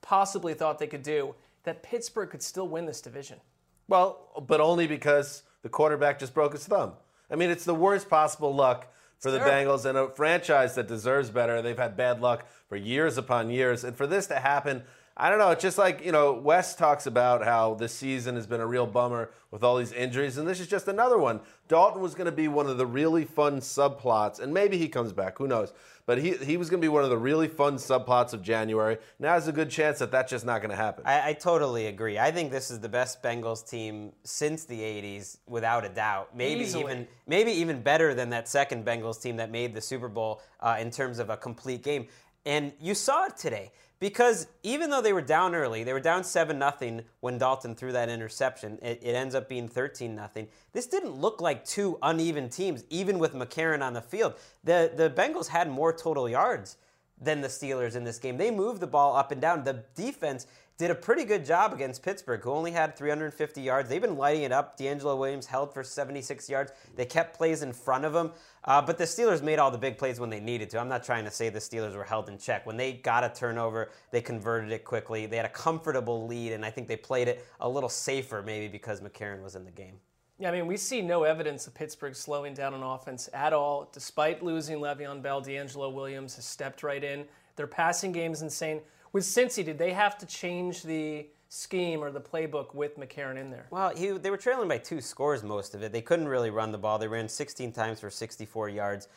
possibly 0.00 0.54
thought 0.54 0.78
they 0.78 0.86
could 0.86 1.02
do, 1.02 1.34
that 1.64 1.82
Pittsburgh 1.82 2.30
could 2.30 2.42
still 2.42 2.68
win 2.68 2.86
this 2.86 3.00
division. 3.00 3.40
Well, 3.88 4.44
but 4.46 4.60
only 4.60 4.86
because 4.86 5.42
the 5.62 5.68
quarterback 5.68 6.18
just 6.18 6.34
broke 6.34 6.52
his 6.52 6.66
thumb. 6.66 6.92
I 7.30 7.34
mean, 7.34 7.50
it's 7.50 7.64
the 7.64 7.74
worst 7.74 8.08
possible 8.08 8.54
luck 8.54 8.86
for 9.18 9.30
the 9.30 9.38
terrible. 9.38 9.74
Bengals 9.74 9.84
and 9.84 9.98
a 9.98 10.08
franchise 10.10 10.74
that 10.76 10.86
deserves 10.86 11.30
better. 11.30 11.60
They've 11.62 11.76
had 11.76 11.96
bad 11.96 12.20
luck 12.20 12.46
for 12.68 12.76
years 12.76 13.18
upon 13.18 13.50
years. 13.50 13.82
And 13.82 13.96
for 13.96 14.06
this 14.06 14.26
to 14.28 14.36
happen, 14.36 14.84
I 15.18 15.30
don't 15.30 15.38
know. 15.38 15.50
It's 15.50 15.62
just 15.62 15.78
like, 15.78 16.04
you 16.04 16.12
know, 16.12 16.34
Wes 16.34 16.74
talks 16.74 17.06
about 17.06 17.42
how 17.42 17.72
this 17.74 17.94
season 17.94 18.34
has 18.34 18.46
been 18.46 18.60
a 18.60 18.66
real 18.66 18.86
bummer 18.86 19.30
with 19.50 19.64
all 19.64 19.78
these 19.78 19.92
injuries, 19.92 20.36
and 20.36 20.46
this 20.46 20.60
is 20.60 20.66
just 20.66 20.88
another 20.88 21.16
one. 21.16 21.40
Dalton 21.68 22.02
was 22.02 22.14
going 22.14 22.26
to 22.26 22.32
be 22.32 22.48
one 22.48 22.66
of 22.66 22.76
the 22.76 22.84
really 22.84 23.24
fun 23.24 23.60
subplots, 23.60 24.40
and 24.40 24.52
maybe 24.52 24.76
he 24.76 24.88
comes 24.88 25.14
back, 25.14 25.38
who 25.38 25.48
knows? 25.48 25.72
But 26.04 26.18
he, 26.18 26.32
he 26.32 26.58
was 26.58 26.68
going 26.68 26.82
to 26.82 26.84
be 26.84 26.90
one 26.90 27.02
of 27.02 27.08
the 27.08 27.16
really 27.16 27.48
fun 27.48 27.76
subplots 27.76 28.34
of 28.34 28.42
January. 28.42 28.98
Now 29.18 29.32
there's 29.32 29.48
a 29.48 29.52
good 29.52 29.70
chance 29.70 30.00
that 30.00 30.10
that's 30.10 30.30
just 30.30 30.44
not 30.44 30.60
going 30.60 30.70
to 30.70 30.76
happen. 30.76 31.04
I, 31.06 31.30
I 31.30 31.32
totally 31.32 31.86
agree. 31.86 32.18
I 32.18 32.30
think 32.30 32.52
this 32.52 32.70
is 32.70 32.80
the 32.80 32.88
best 32.88 33.22
Bengals 33.22 33.68
team 33.68 34.12
since 34.22 34.64
the 34.64 34.78
'80s, 34.78 35.38
without 35.48 35.86
a 35.86 35.88
doubt. 35.88 36.36
Maybe 36.36 36.60
Easily. 36.60 36.84
even 36.84 37.08
maybe 37.26 37.52
even 37.52 37.80
better 37.80 38.12
than 38.14 38.28
that 38.30 38.48
second 38.48 38.84
Bengals 38.84 39.20
team 39.20 39.36
that 39.38 39.50
made 39.50 39.74
the 39.74 39.80
Super 39.80 40.08
Bowl 40.08 40.42
uh, 40.60 40.76
in 40.78 40.90
terms 40.90 41.18
of 41.18 41.30
a 41.30 41.36
complete 41.38 41.82
game. 41.82 42.06
And 42.44 42.72
you 42.80 42.94
saw 42.94 43.24
it 43.24 43.36
today 43.36 43.72
because 43.98 44.46
even 44.62 44.90
though 44.90 45.00
they 45.00 45.12
were 45.12 45.22
down 45.22 45.54
early, 45.54 45.84
they 45.84 45.92
were 45.92 46.00
down 46.00 46.22
seven 46.22 46.58
nothing 46.58 47.02
when 47.20 47.38
Dalton 47.38 47.74
threw 47.74 47.92
that 47.92 48.08
interception. 48.08 48.78
It, 48.82 49.00
it 49.02 49.14
ends 49.14 49.34
up 49.34 49.48
being 49.48 49.68
thirteen 49.68 50.14
nothing. 50.14 50.48
This 50.72 50.86
didn't 50.86 51.14
look 51.14 51.40
like 51.40 51.64
two 51.64 51.98
uneven 52.02 52.48
teams, 52.48 52.84
even 52.90 53.18
with 53.18 53.34
McCarron 53.34 53.82
on 53.82 53.94
the 53.94 54.02
field. 54.02 54.34
The 54.64 54.92
the 54.94 55.10
Bengals 55.10 55.48
had 55.48 55.70
more 55.70 55.92
total 55.92 56.28
yards 56.28 56.76
than 57.20 57.40
the 57.40 57.48
Steelers 57.48 57.96
in 57.96 58.04
this 58.04 58.18
game. 58.18 58.36
They 58.36 58.50
moved 58.50 58.80
the 58.80 58.86
ball 58.86 59.16
up 59.16 59.32
and 59.32 59.40
down. 59.40 59.64
The 59.64 59.84
defense 59.94 60.46
did 60.78 60.90
a 60.90 60.94
pretty 60.94 61.24
good 61.24 61.44
job 61.44 61.72
against 61.72 62.02
Pittsburgh, 62.02 62.42
who 62.42 62.50
only 62.50 62.70
had 62.70 62.96
350 62.96 63.62
yards. 63.62 63.88
They've 63.88 64.00
been 64.00 64.18
lighting 64.18 64.42
it 64.42 64.52
up. 64.52 64.78
DeAngelo 64.78 65.16
Williams 65.16 65.46
held 65.46 65.72
for 65.72 65.82
76 65.82 66.50
yards. 66.50 66.72
They 66.96 67.06
kept 67.06 67.34
plays 67.36 67.62
in 67.62 67.72
front 67.72 68.04
of 68.04 68.14
him. 68.14 68.32
Uh, 68.66 68.82
but 68.82 68.98
the 68.98 69.04
Steelers 69.04 69.42
made 69.42 69.58
all 69.60 69.70
the 69.70 69.78
big 69.78 69.96
plays 69.96 70.18
when 70.18 70.28
they 70.28 70.40
needed 70.40 70.68
to. 70.70 70.78
I'm 70.78 70.88
not 70.88 71.04
trying 71.04 71.24
to 71.24 71.30
say 71.30 71.48
the 71.48 71.60
Steelers 71.60 71.94
were 71.94 72.04
held 72.04 72.28
in 72.28 72.36
check. 72.36 72.66
When 72.66 72.76
they 72.76 72.94
got 72.94 73.22
a 73.22 73.28
turnover, 73.28 73.90
they 74.10 74.20
converted 74.20 74.72
it 74.72 74.84
quickly. 74.84 75.26
They 75.26 75.36
had 75.36 75.46
a 75.46 75.50
comfortable 75.50 76.26
lead, 76.26 76.52
and 76.52 76.64
I 76.64 76.70
think 76.70 76.88
they 76.88 76.96
played 76.96 77.28
it 77.28 77.46
a 77.60 77.68
little 77.68 77.88
safer, 77.88 78.42
maybe 78.42 78.66
because 78.66 79.00
McCarron 79.00 79.42
was 79.42 79.54
in 79.54 79.64
the 79.64 79.70
game. 79.70 80.00
Yeah, 80.38 80.50
I 80.50 80.52
mean, 80.52 80.66
we 80.66 80.76
see 80.76 81.00
no 81.00 81.22
evidence 81.22 81.66
of 81.66 81.74
Pittsburgh 81.74 82.14
slowing 82.14 82.54
down 82.54 82.74
on 82.74 82.82
offense 82.82 83.28
at 83.32 83.52
all. 83.52 83.88
Despite 83.92 84.42
losing 84.42 84.78
Le'Veon 84.78 85.22
Bell, 85.22 85.40
DeAngelo 85.40 85.94
Williams 85.94 86.36
has 86.36 86.44
stepped 86.44 86.82
right 86.82 87.02
in. 87.02 87.24
Their 87.54 87.66
passing 87.66 88.12
game 88.12 88.32
is 88.32 88.42
insane. 88.42 88.80
With 89.12 89.24
Cincy, 89.24 89.64
did 89.64 89.78
they 89.78 89.92
have 89.92 90.18
to 90.18 90.26
change 90.26 90.82
the 90.82 91.28
scheme 91.56 92.02
or 92.02 92.10
the 92.10 92.20
playbook 92.20 92.74
with 92.74 92.98
McCarron 92.98 93.36
in 93.36 93.50
there? 93.50 93.66
Well, 93.70 93.92
he, 93.96 94.10
they 94.10 94.30
were 94.30 94.36
trailing 94.36 94.68
by 94.68 94.78
two 94.78 95.00
scores 95.00 95.42
most 95.42 95.74
of 95.74 95.82
it. 95.82 95.92
They 95.92 96.02
couldn't 96.02 96.28
really 96.28 96.50
run 96.50 96.72
the 96.72 96.78
ball. 96.78 96.98
They 96.98 97.08
ran 97.08 97.28
16 97.28 97.72
times 97.72 98.00
for 98.00 98.10
64 98.10 98.68
yards. 98.68 99.08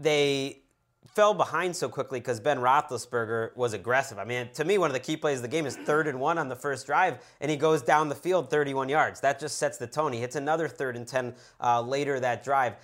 They 0.00 0.62
fell 1.06 1.34
behind 1.34 1.76
so 1.76 1.88
quickly 1.88 2.18
because 2.18 2.40
Ben 2.40 2.58
Roethlisberger 2.58 3.54
was 3.56 3.72
aggressive. 3.74 4.18
I 4.18 4.24
mean, 4.24 4.48
to 4.54 4.64
me, 4.64 4.78
one 4.78 4.88
of 4.88 4.94
the 4.94 5.00
key 5.00 5.16
plays 5.16 5.38
of 5.38 5.42
the 5.42 5.48
game 5.48 5.66
is 5.66 5.76
third 5.76 6.06
and 6.08 6.18
one 6.18 6.38
on 6.38 6.48
the 6.48 6.56
first 6.56 6.86
drive, 6.86 7.18
and 7.40 7.50
he 7.50 7.56
goes 7.56 7.82
down 7.82 8.08
the 8.08 8.14
field 8.14 8.50
31 8.50 8.88
yards. 8.88 9.20
That 9.20 9.38
just 9.38 9.58
sets 9.58 9.76
the 9.76 9.86
tone. 9.86 10.12
He 10.12 10.20
hits 10.20 10.36
another 10.36 10.68
third 10.68 10.96
and 10.96 11.06
10 11.06 11.34
uh, 11.60 11.82
later 11.82 12.18
that 12.20 12.42
drive. 12.42 12.74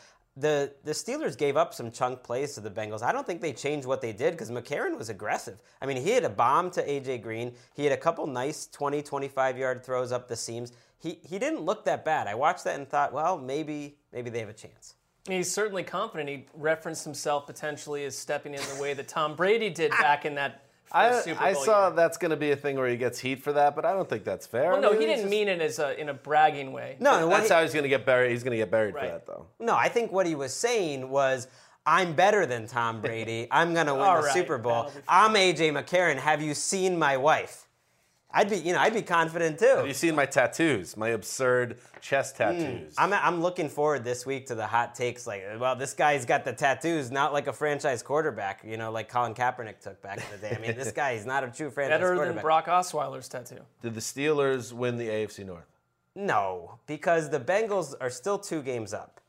The, 0.40 0.73
the 0.85 0.92
Steelers 0.92 1.37
gave 1.37 1.56
up 1.56 1.75
some 1.75 1.90
chunk 1.90 2.23
plays 2.23 2.54
to 2.54 2.61
the 2.61 2.70
Bengals. 2.70 3.02
I 3.02 3.12
don't 3.12 3.26
think 3.26 3.42
they 3.42 3.52
changed 3.52 3.87
what 3.87 4.00
they 4.00 4.12
did 4.12 4.32
because 4.32 4.50
McCarron 4.50 4.97
was 4.97 5.11
aggressive. 5.11 5.61
I 5.82 5.87
mean, 5.87 5.99
he 5.99 6.11
had 6.11 6.25
a 6.25 6.30
bomb 6.30 6.70
to 6.73 6.90
A.J. 6.90 7.18
Green. 7.18 7.52
He 7.75 7.85
had 7.85 7.92
a 7.92 7.97
couple 7.97 8.26
nice 8.26 8.66
20, 8.66 9.02
25 9.02 9.59
yard 9.59 9.85
throws 9.85 10.12
up 10.12 10.28
the 10.28 10.37
seams. 10.37 10.73
He, 10.99 11.18
he 11.23 11.38
didn't 11.38 11.61
look 11.61 11.85
that 11.85 12.04
bad. 12.04 12.26
I 12.26 12.35
watched 12.35 12.64
that 12.64 12.78
and 12.78 12.88
thought, 12.88 13.12
well, 13.12 13.38
maybe 13.38 13.97
maybe 14.12 14.30
they 14.30 14.40
have 14.40 14.49
a 14.49 14.54
chance. 14.54 14.94
He's 15.28 15.52
certainly 15.52 15.82
confident. 15.82 16.28
He 16.28 16.47
referenced 16.54 17.04
himself 17.04 17.47
potentially 17.47 18.04
as 18.04 18.16
stepping 18.16 18.54
in 18.54 18.61
the 18.75 18.80
way 18.80 18.94
that 18.94 19.09
Tom 19.09 19.37
Brady 19.37 19.68
did 19.68 19.90
back 19.92 20.25
in 20.25 20.35
that 20.37 20.70
I, 20.92 21.20
Super 21.20 21.38
Bowl 21.38 21.49
I 21.49 21.52
saw 21.52 21.87
year. 21.88 21.97
that's 21.97 22.16
going 22.18 22.30
to 22.30 22.37
be 22.37 22.50
a 22.50 22.56
thing 22.56 22.76
where 22.76 22.88
he 22.88 22.97
gets 22.97 23.18
heat 23.18 23.42
for 23.42 23.52
that, 23.52 23.76
but 23.76 23.85
I 23.85 23.92
don't 23.92 24.09
think 24.09 24.25
that's 24.25 24.47
fair. 24.47 24.70
Well, 24.70 24.78
I 24.78 24.80
no, 24.80 24.90
mean, 24.92 25.00
he 25.00 25.06
didn't 25.06 25.20
just- 25.23 25.30
mean 25.30 25.49
it 25.49 25.61
as 25.61 25.78
a, 25.78 25.99
in 26.00 26.09
a 26.09 26.14
bragging 26.14 26.73
way. 26.73 26.97
No, 27.00 27.20
no, 27.20 27.28
That's 27.28 27.49
he- 27.49 27.54
how 27.54 27.62
he's 27.62 27.73
going 27.73 27.85
to 27.85 27.88
get 27.88 28.04
buried. 28.04 28.30
He's 28.32 28.42
going 28.42 28.52
to 28.52 28.56
get 28.56 28.70
buried 28.70 28.94
Right. 28.94 29.04
for 29.06 29.11
that, 29.12 29.26
though. 29.26 29.47
No, 29.59 29.75
I 29.76 29.88
think 29.88 30.11
what 30.12 30.26
he 30.26 30.35
was 30.35 30.52
saying 30.52 31.09
was, 31.09 31.47
I'm 31.87 32.12
better 32.14 32.44
than 32.44 32.66
Tom 32.66 33.00
Brady. 33.00 33.49
I'm 33.50 33.73
gonna 33.73 33.94
win 33.94 34.02
All 34.06 34.16
the 34.20 34.25
right, 34.26 34.35
Super 34.35 34.59
Bowl. 34.59 34.85
that'll 34.85 34.90
be 35.00 35.06
fine. 35.06 35.30
I'm 35.30 35.35
AJ 35.35 35.73
McCarron. 35.73 36.16
Have 36.18 36.42
you 36.42 36.52
seen 36.52 36.99
my 36.99 37.16
wife? 37.16 37.66
I'd 38.32 38.49
be, 38.49 38.56
you 38.56 38.72
know, 38.72 38.78
I'd 38.78 38.94
be 38.94 39.02
confident 39.02 39.58
too. 39.58 39.66
Have 39.66 39.87
you 39.87 39.94
seen 39.94 40.14
my 40.14 40.26
tattoos? 40.26 40.96
My 40.96 41.08
absurd 41.08 41.78
chest 42.00 42.37
hmm. 42.37 42.42
tattoos. 42.44 42.94
I'm, 42.96 43.12
I'm 43.12 43.42
looking 43.42 43.68
forward 43.68 44.04
this 44.04 44.25
week 44.25 44.46
to 44.46 44.54
the 44.54 44.66
hot 44.66 44.94
takes. 44.94 45.26
Like, 45.26 45.44
well, 45.58 45.75
this 45.75 45.94
guy's 45.94 46.25
got 46.25 46.44
the 46.44 46.52
tattoos, 46.52 47.10
not 47.10 47.32
like 47.32 47.49
a 47.49 47.52
franchise 47.52 48.02
quarterback, 48.02 48.62
you 48.64 48.76
know, 48.76 48.92
like 48.92 49.08
Colin 49.08 49.34
Kaepernick 49.34 49.80
took 49.80 50.00
back 50.00 50.18
in 50.18 50.25
the 50.40 50.49
day. 50.49 50.56
I 50.56 50.60
mean, 50.60 50.76
this 50.76 50.92
guy 51.02 51.12
is 51.12 51.26
not 51.26 51.42
a 51.42 51.49
true 51.49 51.70
franchise 51.70 51.99
quarterback. 51.99 52.18
Better 52.18 52.34
than. 52.34 52.42
Brock 52.42 52.66
Osweiler's 52.66 53.28
tattoo. 53.28 53.60
Did 53.82 53.94
the 53.94 54.00
Steelers 54.00 54.72
win 54.72 54.96
the 54.96 55.08
AFC 55.08 55.44
North? 55.44 55.66
No, 56.14 56.78
because 56.87 57.30
the 57.30 57.40
Bengals 57.40 57.94
are 58.00 58.10
still 58.10 58.38
two 58.38 58.62
games 58.62 58.92
up, 58.92 59.20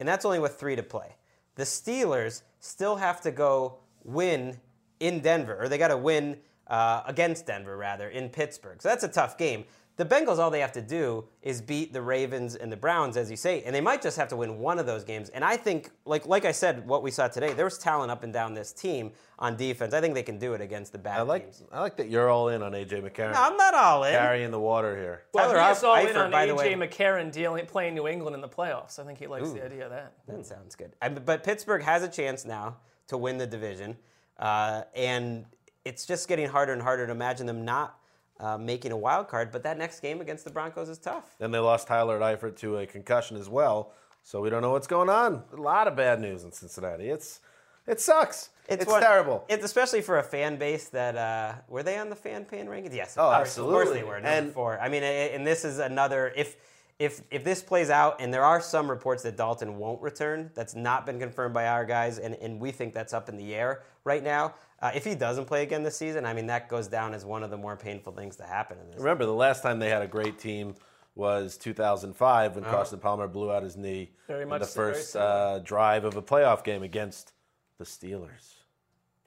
and 0.00 0.08
that's 0.08 0.24
only 0.24 0.38
with 0.38 0.58
three 0.58 0.76
to 0.76 0.82
play. 0.82 1.16
The 1.54 1.64
Steelers 1.64 2.42
still 2.60 2.96
have 2.96 3.20
to 3.22 3.30
go 3.30 3.78
win 4.04 4.58
in 5.00 5.20
Denver, 5.20 5.56
or 5.60 5.68
they 5.68 5.78
got 5.78 5.88
to 5.88 5.96
win 5.96 6.38
uh, 6.68 7.02
against 7.06 7.46
Denver, 7.46 7.76
rather, 7.76 8.08
in 8.08 8.28
Pittsburgh. 8.28 8.80
So 8.82 8.88
that's 8.88 9.04
a 9.04 9.08
tough 9.08 9.36
game. 9.38 9.64
The 9.96 10.06
Bengals, 10.06 10.38
all 10.38 10.50
they 10.50 10.60
have 10.60 10.72
to 10.72 10.80
do 10.80 11.26
is 11.42 11.60
beat 11.60 11.92
the 11.92 12.00
Ravens 12.00 12.54
and 12.54 12.72
the 12.72 12.78
Browns, 12.78 13.18
as 13.18 13.30
you 13.30 13.36
say, 13.36 13.62
and 13.64 13.74
they 13.74 13.80
might 13.82 14.00
just 14.00 14.16
have 14.16 14.26
to 14.28 14.36
win 14.36 14.58
one 14.58 14.78
of 14.78 14.86
those 14.86 15.04
games. 15.04 15.28
And 15.28 15.44
I 15.44 15.58
think, 15.58 15.90
like 16.06 16.24
like 16.26 16.46
I 16.46 16.52
said, 16.52 16.88
what 16.88 17.02
we 17.02 17.10
saw 17.10 17.28
today, 17.28 17.52
there 17.52 17.66
was 17.66 17.76
talent 17.76 18.10
up 18.10 18.22
and 18.24 18.32
down 18.32 18.54
this 18.54 18.72
team 18.72 19.12
on 19.38 19.54
defense. 19.54 19.92
I 19.92 20.00
think 20.00 20.14
they 20.14 20.22
can 20.22 20.38
do 20.38 20.54
it 20.54 20.62
against 20.62 20.92
the 20.92 20.98
bad 20.98 21.18
I 21.18 21.22
like 21.22 21.42
teams. 21.44 21.62
I 21.70 21.80
like 21.80 21.98
that 21.98 22.08
you're 22.08 22.30
all 22.30 22.48
in 22.48 22.62
on 22.62 22.72
AJ 22.72 23.02
McCarron. 23.02 23.34
No, 23.34 23.42
I'm 23.42 23.56
not 23.58 23.74
all 23.74 24.02
in. 24.04 24.14
carrying 24.14 24.50
the 24.50 24.58
water 24.58 24.96
here. 24.96 25.24
Well, 25.34 25.52
Tyler 25.52 25.62
he 25.62 25.70
is 25.72 25.84
all 25.84 25.96
in 26.06 26.16
on 26.16 26.30
by 26.30 26.46
the 26.46 26.54
AJ 26.54 26.56
way. 26.78 26.88
McCarron 26.88 27.30
dealing, 27.30 27.66
playing 27.66 27.94
New 27.94 28.08
England 28.08 28.34
in 28.34 28.40
the 28.40 28.48
playoffs. 28.48 28.98
I 28.98 29.04
think 29.04 29.18
he 29.18 29.26
likes 29.26 29.50
the 29.52 29.62
idea 29.62 29.84
of 29.84 29.90
that. 29.90 30.14
That 30.26 30.46
sounds 30.46 30.74
good. 30.74 30.96
I- 31.02 31.10
But 31.10 31.44
Pittsburgh 31.44 31.82
has 31.82 32.02
a 32.02 32.08
chance 32.08 32.46
now 32.46 32.78
to 33.08 33.18
win 33.18 33.36
the 33.36 33.46
division, 33.46 33.98
uh, 34.38 34.84
and 34.96 35.44
it's 35.84 36.06
just 36.06 36.28
getting 36.28 36.48
harder 36.48 36.72
and 36.72 36.82
harder 36.82 37.06
to 37.06 37.12
imagine 37.12 37.46
them 37.46 37.64
not 37.64 37.98
uh, 38.40 38.56
making 38.58 38.92
a 38.92 38.96
wild 38.96 39.28
card. 39.28 39.50
But 39.52 39.62
that 39.64 39.78
next 39.78 40.00
game 40.00 40.20
against 40.20 40.44
the 40.44 40.50
Broncos 40.50 40.88
is 40.88 40.98
tough. 40.98 41.34
Then 41.38 41.50
they 41.50 41.58
lost 41.58 41.86
Tyler 41.88 42.18
Eifert 42.20 42.56
to 42.58 42.78
a 42.78 42.86
concussion 42.86 43.36
as 43.36 43.48
well, 43.48 43.92
so 44.22 44.40
we 44.40 44.50
don't 44.50 44.62
know 44.62 44.70
what's 44.72 44.86
going 44.86 45.08
on. 45.08 45.42
A 45.56 45.60
lot 45.60 45.88
of 45.88 45.96
bad 45.96 46.20
news 46.20 46.44
in 46.44 46.52
Cincinnati. 46.52 47.08
It's 47.08 47.40
it 47.86 48.00
sucks. 48.00 48.50
It's, 48.68 48.86
one- 48.86 49.00
terrible. 49.00 49.44
It's 49.48 49.64
especially 49.64 50.02
for 50.02 50.18
a 50.18 50.22
fan 50.22 50.56
base 50.56 50.88
that 50.90 51.16
uh, 51.16 51.54
were 51.68 51.82
they 51.82 51.98
on 51.98 52.10
the 52.10 52.16
fan 52.16 52.44
pain 52.44 52.66
rankings? 52.66 52.94
Yes. 52.94 53.16
of 53.16 53.24
Oh, 53.26 53.36
course. 53.36 53.58
Of 53.58 53.64
course 53.64 53.88
they 53.88 53.98
absolutely. 53.98 54.02
were. 54.04 54.14
Number 54.20 54.28
And- 54.28 54.52
four. 54.52 54.80
I 54.80 54.88
mean, 54.88 55.02
and 55.02 55.46
this 55.46 55.64
is 55.64 55.78
another 55.78 56.32
if. 56.36 56.56
If, 56.98 57.22
if 57.32 57.42
this 57.42 57.64
plays 57.64 57.90
out, 57.90 58.20
and 58.20 58.32
there 58.32 58.44
are 58.44 58.60
some 58.60 58.88
reports 58.88 59.24
that 59.24 59.36
Dalton 59.36 59.76
won't 59.76 60.00
return, 60.00 60.52
that's 60.54 60.76
not 60.76 61.04
been 61.04 61.18
confirmed 61.18 61.52
by 61.52 61.66
our 61.66 61.84
guys, 61.84 62.20
and, 62.20 62.36
and 62.36 62.60
we 62.60 62.70
think 62.70 62.94
that's 62.94 63.12
up 63.12 63.28
in 63.28 63.36
the 63.36 63.54
air 63.56 63.82
right 64.04 64.22
now. 64.22 64.54
Uh, 64.82 64.90
if 64.94 65.04
he 65.04 65.14
doesn't 65.14 65.44
play 65.44 65.62
again 65.62 65.82
this 65.84 65.96
season, 65.96 66.26
I 66.26 66.34
mean, 66.34 66.48
that 66.48 66.68
goes 66.68 66.88
down 66.88 67.14
as 67.14 67.24
one 67.24 67.42
of 67.44 67.50
the 67.50 67.56
more 67.56 67.76
painful 67.76 68.12
things 68.12 68.34
to 68.36 68.42
happen 68.44 68.78
in 68.80 68.90
this. 68.90 68.98
Remember, 68.98 69.24
the 69.24 69.32
last 69.32 69.62
time 69.62 69.78
they 69.78 69.88
had 69.88 70.02
a 70.02 70.08
great 70.08 70.38
team 70.40 70.74
was 71.14 71.56
2005 71.56 72.50
Uh-huh. 72.50 72.60
when 72.60 72.68
Carson 72.70 72.98
Palmer 72.98 73.28
blew 73.28 73.52
out 73.52 73.62
his 73.62 73.76
knee 73.76 74.10
Very 74.26 74.42
in 74.42 74.48
the 74.48 74.64
so, 74.64 74.74
first 74.74 75.12
similar. 75.12 75.30
uh, 75.30 75.58
drive 75.60 76.04
of 76.04 76.16
a 76.16 76.22
playoff 76.22 76.64
game 76.64 76.82
against 76.82 77.32
the 77.78 77.84
Steelers. 77.84 78.54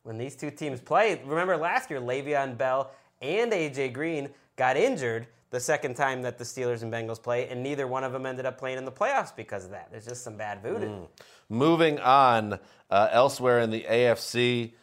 when 0.04 0.18
these 0.18 0.36
two 0.36 0.52
teams 0.52 0.80
play. 0.82 1.20
Remember 1.26 1.56
last 1.58 1.90
year, 1.90 2.00
Le'Veon 2.00 2.58
Bell 2.58 2.92
and 3.22 3.52
AJ 3.52 3.94
Green 3.94 4.30
got 4.56 4.78
injured 4.78 5.26
the 5.52 5.60
second 5.60 5.96
time 5.96 6.22
that 6.24 6.38
the 6.38 6.44
Steelers 6.44 6.82
and 6.84 6.92
Bengals 6.92 7.22
play, 7.22 7.48
and 7.48 7.64
neither 7.64 7.88
one 7.88 8.04
of 8.04 8.12
them 8.12 8.26
ended 8.26 8.46
up 8.46 8.58
playing 8.58 8.78
in 8.78 8.84
the 8.86 8.92
playoffs 8.92 9.34
because 9.36 9.64
of 9.66 9.72
that. 9.72 9.88
There's 9.90 10.06
just 10.06 10.24
some 10.24 10.36
bad 10.38 10.62
voodoo. 10.62 10.88
Mm. 10.90 11.08
Moving 11.50 12.00
on, 12.00 12.60
uh, 12.90 13.08
elsewhere 13.12 13.60
in 13.62 13.70
the 13.72 13.84
AFC, 13.90 14.74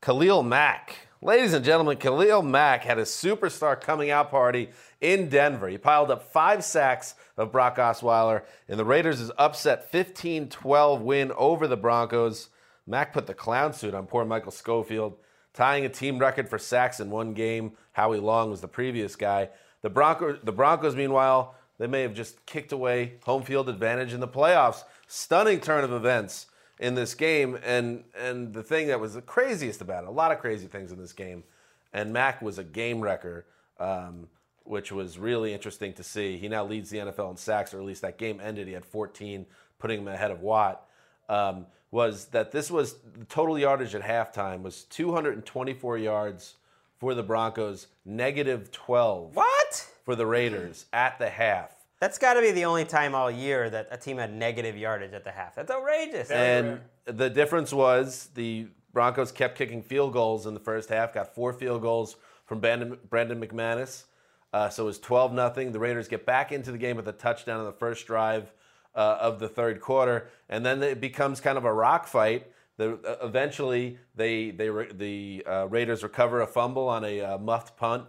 Khalil 0.00 0.42
Mack. 0.42 1.08
Ladies 1.22 1.54
and 1.54 1.64
gentlemen, 1.64 1.96
Khalil 1.96 2.42
Mack 2.42 2.84
had 2.84 2.98
a 2.98 3.02
superstar 3.02 3.80
coming 3.80 4.10
out 4.10 4.30
party 4.30 4.70
in 5.00 5.28
Denver. 5.28 5.68
He 5.68 5.78
piled 5.78 6.10
up 6.10 6.22
five 6.22 6.62
sacks 6.62 7.14
of 7.36 7.50
Brock 7.50 7.76
Osweiler 7.78 8.42
in 8.68 8.76
the 8.76 8.84
Raiders' 8.84 9.30
upset 9.38 9.90
15 9.90 10.48
12 10.48 11.00
win 11.00 11.32
over 11.32 11.66
the 11.66 11.76
Broncos. 11.76 12.50
Mack 12.86 13.12
put 13.12 13.26
the 13.26 13.34
clown 13.34 13.72
suit 13.72 13.94
on 13.94 14.06
poor 14.06 14.24
Michael 14.24 14.52
Schofield, 14.52 15.16
tying 15.54 15.84
a 15.84 15.88
team 15.88 16.18
record 16.18 16.48
for 16.48 16.58
sacks 16.58 17.00
in 17.00 17.10
one 17.10 17.32
game. 17.32 17.72
Howie 17.92 18.20
Long 18.20 18.50
was 18.50 18.60
the 18.60 18.68
previous 18.68 19.16
guy. 19.16 19.48
The, 19.82 19.90
Bronco, 19.90 20.38
the 20.42 20.52
Broncos, 20.52 20.94
meanwhile, 20.94 21.56
they 21.78 21.86
may 21.86 22.02
have 22.02 22.14
just 22.14 22.44
kicked 22.46 22.72
away 22.72 23.14
home 23.24 23.42
field 23.42 23.68
advantage 23.68 24.12
in 24.12 24.20
the 24.20 24.28
playoffs. 24.28 24.84
Stunning 25.08 25.60
turn 25.60 25.82
of 25.82 25.92
events 25.92 26.46
in 26.78 26.94
this 26.94 27.14
game. 27.14 27.58
And, 27.64 28.04
and 28.18 28.52
the 28.52 28.62
thing 28.62 28.88
that 28.88 29.00
was 29.00 29.14
the 29.14 29.22
craziest 29.22 29.80
about 29.80 30.04
it, 30.04 30.08
a 30.08 30.12
lot 30.12 30.32
of 30.32 30.38
crazy 30.38 30.66
things 30.66 30.92
in 30.92 30.98
this 30.98 31.12
game, 31.12 31.44
and 31.92 32.12
Mack 32.12 32.42
was 32.42 32.58
a 32.58 32.64
game 32.64 33.00
wrecker, 33.00 33.46
um, 33.78 34.28
which 34.64 34.92
was 34.92 35.18
really 35.18 35.52
interesting 35.52 35.92
to 35.94 36.02
see. 36.02 36.36
He 36.36 36.48
now 36.48 36.64
leads 36.64 36.90
the 36.90 36.98
NFL 36.98 37.30
in 37.30 37.36
sacks, 37.36 37.72
or 37.72 37.78
at 37.78 37.84
least 37.84 38.02
that 38.02 38.18
game 38.18 38.40
ended. 38.42 38.66
He 38.66 38.72
had 38.74 38.84
14, 38.84 39.46
putting 39.78 40.00
him 40.00 40.08
ahead 40.08 40.30
of 40.30 40.40
Watt. 40.40 40.84
Um, 41.28 41.66
was 41.90 42.26
that 42.26 42.52
this 42.52 42.70
was 42.70 42.94
the 43.16 43.24
total 43.26 43.58
yardage 43.58 43.94
at 43.94 44.02
halftime 44.02 44.62
was 44.62 44.84
224 44.84 45.98
yards 45.98 46.56
for 46.98 47.14
the 47.14 47.22
Broncos, 47.22 47.86
negative 48.04 48.70
12 48.72 49.36
What? 49.36 49.90
for 50.04 50.16
the 50.16 50.26
Raiders 50.26 50.86
at 50.92 51.18
the 51.18 51.28
half. 51.30 51.75
That's 52.00 52.18
got 52.18 52.34
to 52.34 52.42
be 52.42 52.50
the 52.50 52.66
only 52.66 52.84
time 52.84 53.14
all 53.14 53.30
year 53.30 53.70
that 53.70 53.88
a 53.90 53.96
team 53.96 54.18
had 54.18 54.32
negative 54.32 54.76
yardage 54.76 55.14
at 55.14 55.24
the 55.24 55.30
half. 55.30 55.54
That's 55.54 55.70
outrageous. 55.70 56.30
And 56.30 56.80
the 57.06 57.30
difference 57.30 57.72
was 57.72 58.28
the 58.34 58.68
Broncos 58.92 59.32
kept 59.32 59.56
kicking 59.56 59.82
field 59.82 60.12
goals 60.12 60.46
in 60.46 60.54
the 60.54 60.60
first 60.60 60.90
half, 60.90 61.14
got 61.14 61.34
four 61.34 61.52
field 61.52 61.82
goals 61.82 62.16
from 62.44 62.60
Brandon, 62.60 62.98
Brandon 63.08 63.40
McManus. 63.40 64.04
Uh, 64.52 64.68
so 64.68 64.84
it 64.84 64.86
was 64.86 64.98
12 64.98 65.32
nothing. 65.32 65.72
The 65.72 65.78
Raiders 65.78 66.08
get 66.08 66.24
back 66.26 66.52
into 66.52 66.70
the 66.70 66.78
game 66.78 66.96
with 66.96 67.08
a 67.08 67.12
touchdown 67.12 67.60
on 67.60 67.66
the 67.66 67.72
first 67.72 68.06
drive 68.06 68.52
uh, 68.94 69.18
of 69.20 69.38
the 69.38 69.48
third 69.48 69.80
quarter. 69.80 70.28
And 70.48 70.64
then 70.64 70.82
it 70.82 71.00
becomes 71.00 71.40
kind 71.40 71.58
of 71.58 71.64
a 71.64 71.72
rock 71.72 72.06
fight. 72.06 72.50
The, 72.76 72.94
uh, 73.06 73.26
eventually, 73.26 73.98
they, 74.14 74.50
they, 74.50 74.70
re- 74.70 74.92
the 74.92 75.44
uh, 75.46 75.66
Raiders 75.68 76.02
recover 76.02 76.42
a 76.42 76.46
fumble 76.46 76.88
on 76.88 77.04
a 77.04 77.20
uh, 77.20 77.38
muffed 77.38 77.76
punt 77.76 78.04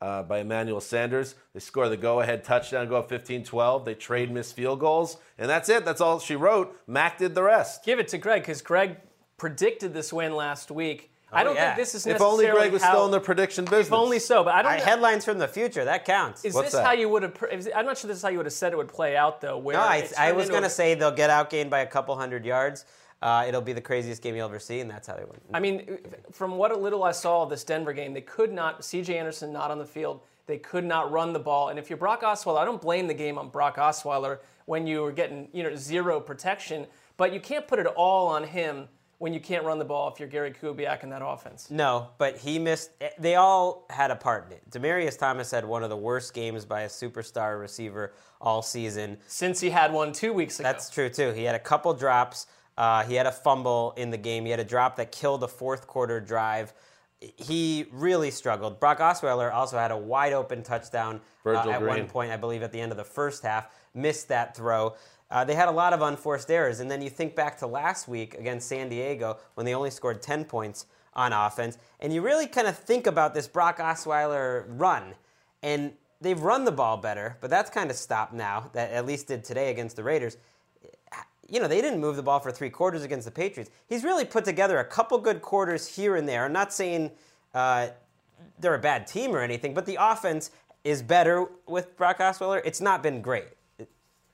uh, 0.00 0.22
by 0.22 0.38
Emmanuel 0.38 0.80
Sanders. 0.80 1.34
They 1.54 1.60
score 1.60 1.88
the 1.88 1.96
go 1.96 2.20
ahead 2.20 2.44
touchdown, 2.44 2.88
go 2.88 2.96
up 2.96 3.08
15 3.08 3.44
12. 3.44 3.84
They 3.84 3.94
trade 3.94 4.30
missed 4.30 4.56
field 4.56 4.80
goals. 4.80 5.18
And 5.38 5.48
that's 5.48 5.68
it. 5.68 5.84
That's 5.84 6.00
all 6.00 6.18
she 6.18 6.36
wrote. 6.36 6.76
Mack 6.86 7.18
did 7.18 7.34
the 7.34 7.42
rest. 7.42 7.84
Give 7.84 7.98
it 7.98 8.08
to 8.08 8.18
Gregg 8.18 8.42
because 8.42 8.62
Gregg 8.62 8.96
predicted 9.36 9.94
this 9.94 10.12
win 10.12 10.34
last 10.34 10.70
week. 10.70 11.10
I 11.32 11.44
don't 11.44 11.54
yeah. 11.54 11.74
think 11.74 11.76
this 11.76 11.94
is 11.94 12.06
If 12.06 12.20
only 12.20 12.46
Gregg 12.48 12.72
was 12.72 12.82
how, 12.82 12.90
still 12.90 13.04
in 13.04 13.12
the 13.12 13.20
prediction 13.20 13.64
business. 13.64 13.86
If 13.86 13.92
only 13.92 14.18
so, 14.18 14.42
but 14.42 14.54
I 14.54 14.62
don't. 14.62 14.72
I, 14.72 14.80
headlines 14.80 15.24
from 15.24 15.38
the 15.38 15.46
future, 15.46 15.84
that 15.84 16.04
counts. 16.04 16.44
is 16.44 16.54
What's 16.54 16.68
this 16.68 16.74
that? 16.74 16.84
how 16.84 16.92
you 16.92 17.08
would 17.08 17.22
have? 17.22 17.36
I'm 17.74 17.86
not 17.86 17.98
sure 17.98 18.08
this 18.08 18.16
is 18.16 18.22
how 18.22 18.30
you 18.30 18.38
would 18.38 18.46
have 18.46 18.52
said 18.52 18.72
it 18.72 18.76
would 18.76 18.88
play 18.88 19.16
out 19.16 19.40
though. 19.40 19.56
Where 19.56 19.76
no, 19.76 19.82
I, 19.82 20.08
I 20.18 20.32
was 20.32 20.48
going 20.48 20.64
to 20.64 20.70
say 20.70 20.94
they'll 20.94 21.12
get 21.12 21.30
outgained 21.30 21.70
by 21.70 21.80
a 21.80 21.86
couple 21.86 22.16
hundred 22.16 22.44
yards. 22.44 22.84
Uh, 23.22 23.44
it'll 23.46 23.60
be 23.60 23.74
the 23.74 23.80
craziest 23.80 24.22
game 24.22 24.34
you'll 24.34 24.48
ever 24.48 24.58
see, 24.58 24.80
and 24.80 24.90
that's 24.90 25.06
how 25.06 25.14
they 25.14 25.24
win. 25.24 25.38
I 25.52 25.60
mean, 25.60 25.98
from 26.32 26.56
what 26.56 26.72
a 26.72 26.76
little 26.76 27.04
I 27.04 27.12
saw 27.12 27.42
of 27.42 27.50
this 27.50 27.64
Denver 27.64 27.92
game, 27.92 28.14
they 28.14 28.22
could 28.22 28.52
not. 28.52 28.84
C.J. 28.84 29.18
Anderson 29.18 29.52
not 29.52 29.70
on 29.70 29.78
the 29.78 29.84
field. 29.84 30.22
They 30.46 30.58
could 30.58 30.84
not 30.84 31.12
run 31.12 31.32
the 31.32 31.38
ball. 31.38 31.68
And 31.68 31.78
if 31.78 31.90
you're 31.90 31.98
Brock 31.98 32.22
Osweiler, 32.22 32.58
I 32.58 32.64
don't 32.64 32.80
blame 32.80 33.06
the 33.06 33.14
game 33.14 33.38
on 33.38 33.50
Brock 33.50 33.76
Osweiler 33.76 34.38
when 34.64 34.86
you 34.86 35.02
were 35.02 35.12
getting 35.12 35.48
you 35.52 35.62
know 35.62 35.76
zero 35.76 36.18
protection. 36.18 36.86
But 37.16 37.32
you 37.34 37.40
can't 37.40 37.68
put 37.68 37.78
it 37.78 37.86
all 37.86 38.28
on 38.28 38.44
him 38.44 38.88
when 39.18 39.34
you 39.34 39.40
can't 39.40 39.64
run 39.64 39.78
the 39.78 39.84
ball 39.84 40.10
if 40.10 40.18
you're 40.18 40.28
Gary 40.28 40.50
Kubiak 40.50 41.02
in 41.02 41.10
that 41.10 41.22
offense. 41.22 41.70
No, 41.70 42.08
but 42.16 42.38
he 42.38 42.58
missed. 42.58 42.90
They 43.18 43.34
all 43.34 43.84
had 43.90 44.10
a 44.10 44.16
part 44.16 44.46
in 44.46 44.52
it. 44.52 44.70
Demaryius 44.70 45.18
Thomas 45.18 45.50
had 45.50 45.66
one 45.66 45.84
of 45.84 45.90
the 45.90 45.96
worst 45.96 46.32
games 46.32 46.64
by 46.64 46.82
a 46.82 46.88
superstar 46.88 47.60
receiver 47.60 48.14
all 48.40 48.62
season. 48.62 49.18
Since 49.26 49.60
he 49.60 49.68
had 49.68 49.92
one 49.92 50.12
two 50.12 50.32
weeks 50.32 50.58
ago. 50.58 50.68
That's 50.68 50.88
true 50.88 51.10
too. 51.10 51.32
He 51.32 51.44
had 51.44 51.54
a 51.54 51.60
couple 51.60 51.92
drops. 51.92 52.46
Uh, 52.80 53.04
he 53.04 53.14
had 53.14 53.26
a 53.26 53.32
fumble 53.32 53.92
in 53.98 54.08
the 54.08 54.16
game. 54.16 54.46
He 54.46 54.50
had 54.50 54.58
a 54.58 54.64
drop 54.64 54.96
that 54.96 55.12
killed 55.12 55.42
a 55.42 55.48
fourth 55.48 55.86
quarter 55.86 56.18
drive. 56.18 56.72
He 57.20 57.84
really 57.92 58.30
struggled. 58.30 58.80
Brock 58.80 59.00
Osweiler 59.00 59.52
also 59.52 59.76
had 59.76 59.90
a 59.90 59.98
wide 59.98 60.32
open 60.32 60.62
touchdown 60.62 61.20
uh, 61.44 61.68
at 61.68 61.82
one 61.82 62.06
point, 62.06 62.32
I 62.32 62.38
believe, 62.38 62.62
at 62.62 62.72
the 62.72 62.80
end 62.80 62.90
of 62.90 62.96
the 62.96 63.04
first 63.04 63.42
half. 63.42 63.68
Missed 63.92 64.28
that 64.28 64.56
throw. 64.56 64.94
Uh, 65.30 65.44
they 65.44 65.54
had 65.54 65.68
a 65.68 65.72
lot 65.72 65.92
of 65.92 66.00
unforced 66.00 66.50
errors. 66.50 66.80
And 66.80 66.90
then 66.90 67.02
you 67.02 67.10
think 67.10 67.36
back 67.36 67.58
to 67.58 67.66
last 67.66 68.08
week 68.08 68.32
against 68.38 68.66
San 68.66 68.88
Diego 68.88 69.36
when 69.56 69.66
they 69.66 69.74
only 69.74 69.90
scored 69.90 70.22
10 70.22 70.46
points 70.46 70.86
on 71.12 71.34
offense. 71.34 71.76
And 72.00 72.14
you 72.14 72.22
really 72.22 72.46
kind 72.46 72.66
of 72.66 72.78
think 72.78 73.06
about 73.06 73.34
this 73.34 73.46
Brock 73.46 73.76
Osweiler 73.76 74.64
run. 74.66 75.16
And 75.62 75.92
they've 76.22 76.40
run 76.40 76.64
the 76.64 76.72
ball 76.72 76.96
better, 76.96 77.36
but 77.42 77.50
that's 77.50 77.68
kind 77.68 77.90
of 77.90 77.96
stopped 77.96 78.32
now. 78.32 78.70
That 78.72 78.90
at 78.90 79.04
least 79.04 79.28
did 79.28 79.44
today 79.44 79.70
against 79.70 79.96
the 79.96 80.02
Raiders 80.02 80.38
you 81.50 81.60
know, 81.60 81.68
they 81.68 81.80
didn't 81.80 82.00
move 82.00 82.16
the 82.16 82.22
ball 82.22 82.40
for 82.40 82.50
three 82.50 82.70
quarters 82.70 83.02
against 83.02 83.24
the 83.24 83.30
Patriots. 83.30 83.70
He's 83.88 84.04
really 84.04 84.24
put 84.24 84.44
together 84.44 84.78
a 84.78 84.84
couple 84.84 85.18
good 85.18 85.42
quarters 85.42 85.86
here 85.96 86.16
and 86.16 86.28
there. 86.28 86.44
I'm 86.44 86.52
not 86.52 86.72
saying 86.72 87.10
uh, 87.54 87.88
they're 88.58 88.74
a 88.74 88.78
bad 88.78 89.06
team 89.06 89.34
or 89.34 89.40
anything, 89.40 89.74
but 89.74 89.84
the 89.86 89.98
offense 90.00 90.50
is 90.84 91.02
better 91.02 91.46
with 91.66 91.96
Brock 91.96 92.18
Osweiler. 92.18 92.62
It's 92.64 92.80
not 92.80 93.02
been 93.02 93.20
great. 93.20 93.48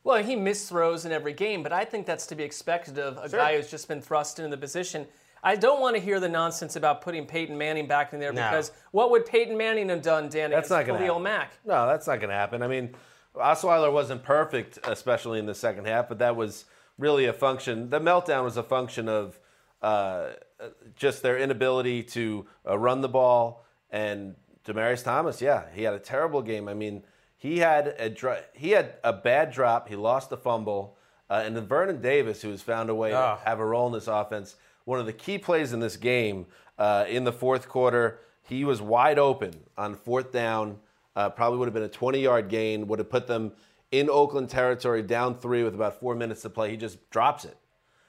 Well, 0.05 0.23
he 0.23 0.37
missed 0.37 0.69
throws 0.69 1.05
in 1.05 1.11
every 1.11 1.33
game, 1.33 1.63
but 1.65 1.73
I 1.73 1.85
think 1.85 2.07
that's 2.07 2.27
to 2.29 2.37
be 2.37 2.45
expected 2.45 2.99
of 2.99 3.17
a 3.19 3.29
Sure. 3.29 3.41
guy 3.41 3.57
who's 3.57 3.69
just 3.69 3.89
been 3.89 4.01
thrust 4.01 4.39
into 4.39 4.51
the 4.51 4.61
position. 4.61 5.07
I 5.43 5.57
don't 5.57 5.81
want 5.81 5.97
to 5.97 6.03
hear 6.03 6.21
the 6.21 6.29
nonsense 6.29 6.77
about 6.77 7.03
putting 7.03 7.27
Peyton 7.27 7.57
Manning 7.59 7.87
back 7.89 8.13
in 8.13 8.21
there 8.21 8.33
No. 8.33 8.43
because 8.43 8.71
what 8.93 9.11
would 9.11 9.27
Peyton 9.27 9.57
Manning 9.57 9.89
have 9.89 10.03
done, 10.03 10.29
Dan, 10.29 10.51
That's 10.51 10.71
not 10.71 10.83
against 10.83 10.87
going 10.89 11.01
to 11.01 11.07
Khalil 11.07 11.25
happen. 11.25 11.41
Mack? 11.41 11.53
No, 11.65 11.87
that's 11.87 12.07
not 12.07 12.17
going 12.21 12.29
to 12.31 12.37
happen. 12.37 12.63
I 12.63 12.69
mean, 12.69 12.95
Osweiler 13.35 13.93
wasn't 13.93 14.23
perfect, 14.23 14.79
especially 14.85 15.39
in 15.41 15.47
the 15.47 15.55
second 15.55 15.87
half, 15.87 16.09
but 16.09 16.19
that 16.21 16.37
was 16.37 16.67
really 16.99 17.27
a 17.27 17.33
function. 17.33 17.91
The 17.91 18.01
meltdown 18.01 18.45
was 18.45 18.57
a 18.57 18.63
function 18.63 19.09
of 19.09 19.39
uh, 19.83 20.31
just 20.95 21.23
their 21.23 21.39
inability 21.39 22.03
to 22.03 22.47
uh, 22.67 22.79
run 22.79 23.01
the 23.01 23.09
ball. 23.09 23.65
And 23.91 24.35
Demaryius 24.67 25.05
Thomas, 25.05 25.41
yeah, 25.41 25.65
he 25.75 25.83
had 25.83 25.95
a 25.95 25.99
terrible 25.99 26.43
game. 26.43 26.69
I 26.69 26.75
mean, 26.75 27.03
he 27.37 27.59
had 27.59 27.95
a 27.99 28.09
dr- 28.09 28.45
he 28.55 28.71
had 28.71 28.95
a 29.05 29.13
bad 29.13 29.51
drop. 29.53 29.89
He 29.89 29.97
lost 29.97 30.31
the 30.31 30.37
fumble, 30.37 30.97
uh, 31.31 31.43
and 31.45 31.55
then 31.57 31.67
Vernon 31.67 32.01
Davis, 32.01 32.43
who 32.43 32.51
has 32.51 32.63
found 32.63 32.89
a 32.91 32.95
way 32.95 33.13
Ah. 33.13 33.37
to 33.37 33.45
have 33.45 33.61
a 33.61 33.65
role 33.65 33.87
in 33.87 33.93
this 33.93 34.09
offense, 34.09 34.57
one 34.85 34.99
of 34.99 35.07
the 35.07 35.13
key 35.13 35.39
plays 35.39 35.73
in 35.73 35.81
this 35.81 35.97
game 35.97 36.47
uh, 36.79 37.05
in 37.09 37.25
the 37.25 37.33
fourth 37.33 37.69
quarter. 37.69 38.21
He 38.43 38.65
was 38.65 38.81
wide 38.81 39.19
open 39.19 39.53
on 39.77 39.95
fourth 39.95 40.33
down. 40.33 40.79
Uh, 41.15 41.31
probably 41.31 41.59
would 41.59 41.67
have 41.67 41.75
been 41.75 41.83
a 41.83 41.89
20 41.89 42.21
yard 42.21 42.49
gain. 42.49 42.87
Would 42.89 42.99
have 42.99 43.11
put 43.11 43.27
them 43.27 43.53
in 43.91 44.11
Oakland 44.11 44.51
territory, 44.51 45.03
down 45.03 45.39
three 45.39 45.63
with 45.63 45.75
about 45.75 46.01
four 46.01 46.15
minutes 46.15 46.43
to 46.43 46.51
play. 46.51 46.71
He 46.71 46.77
just 46.77 47.11
drops 47.11 47.45
it. 47.45 47.57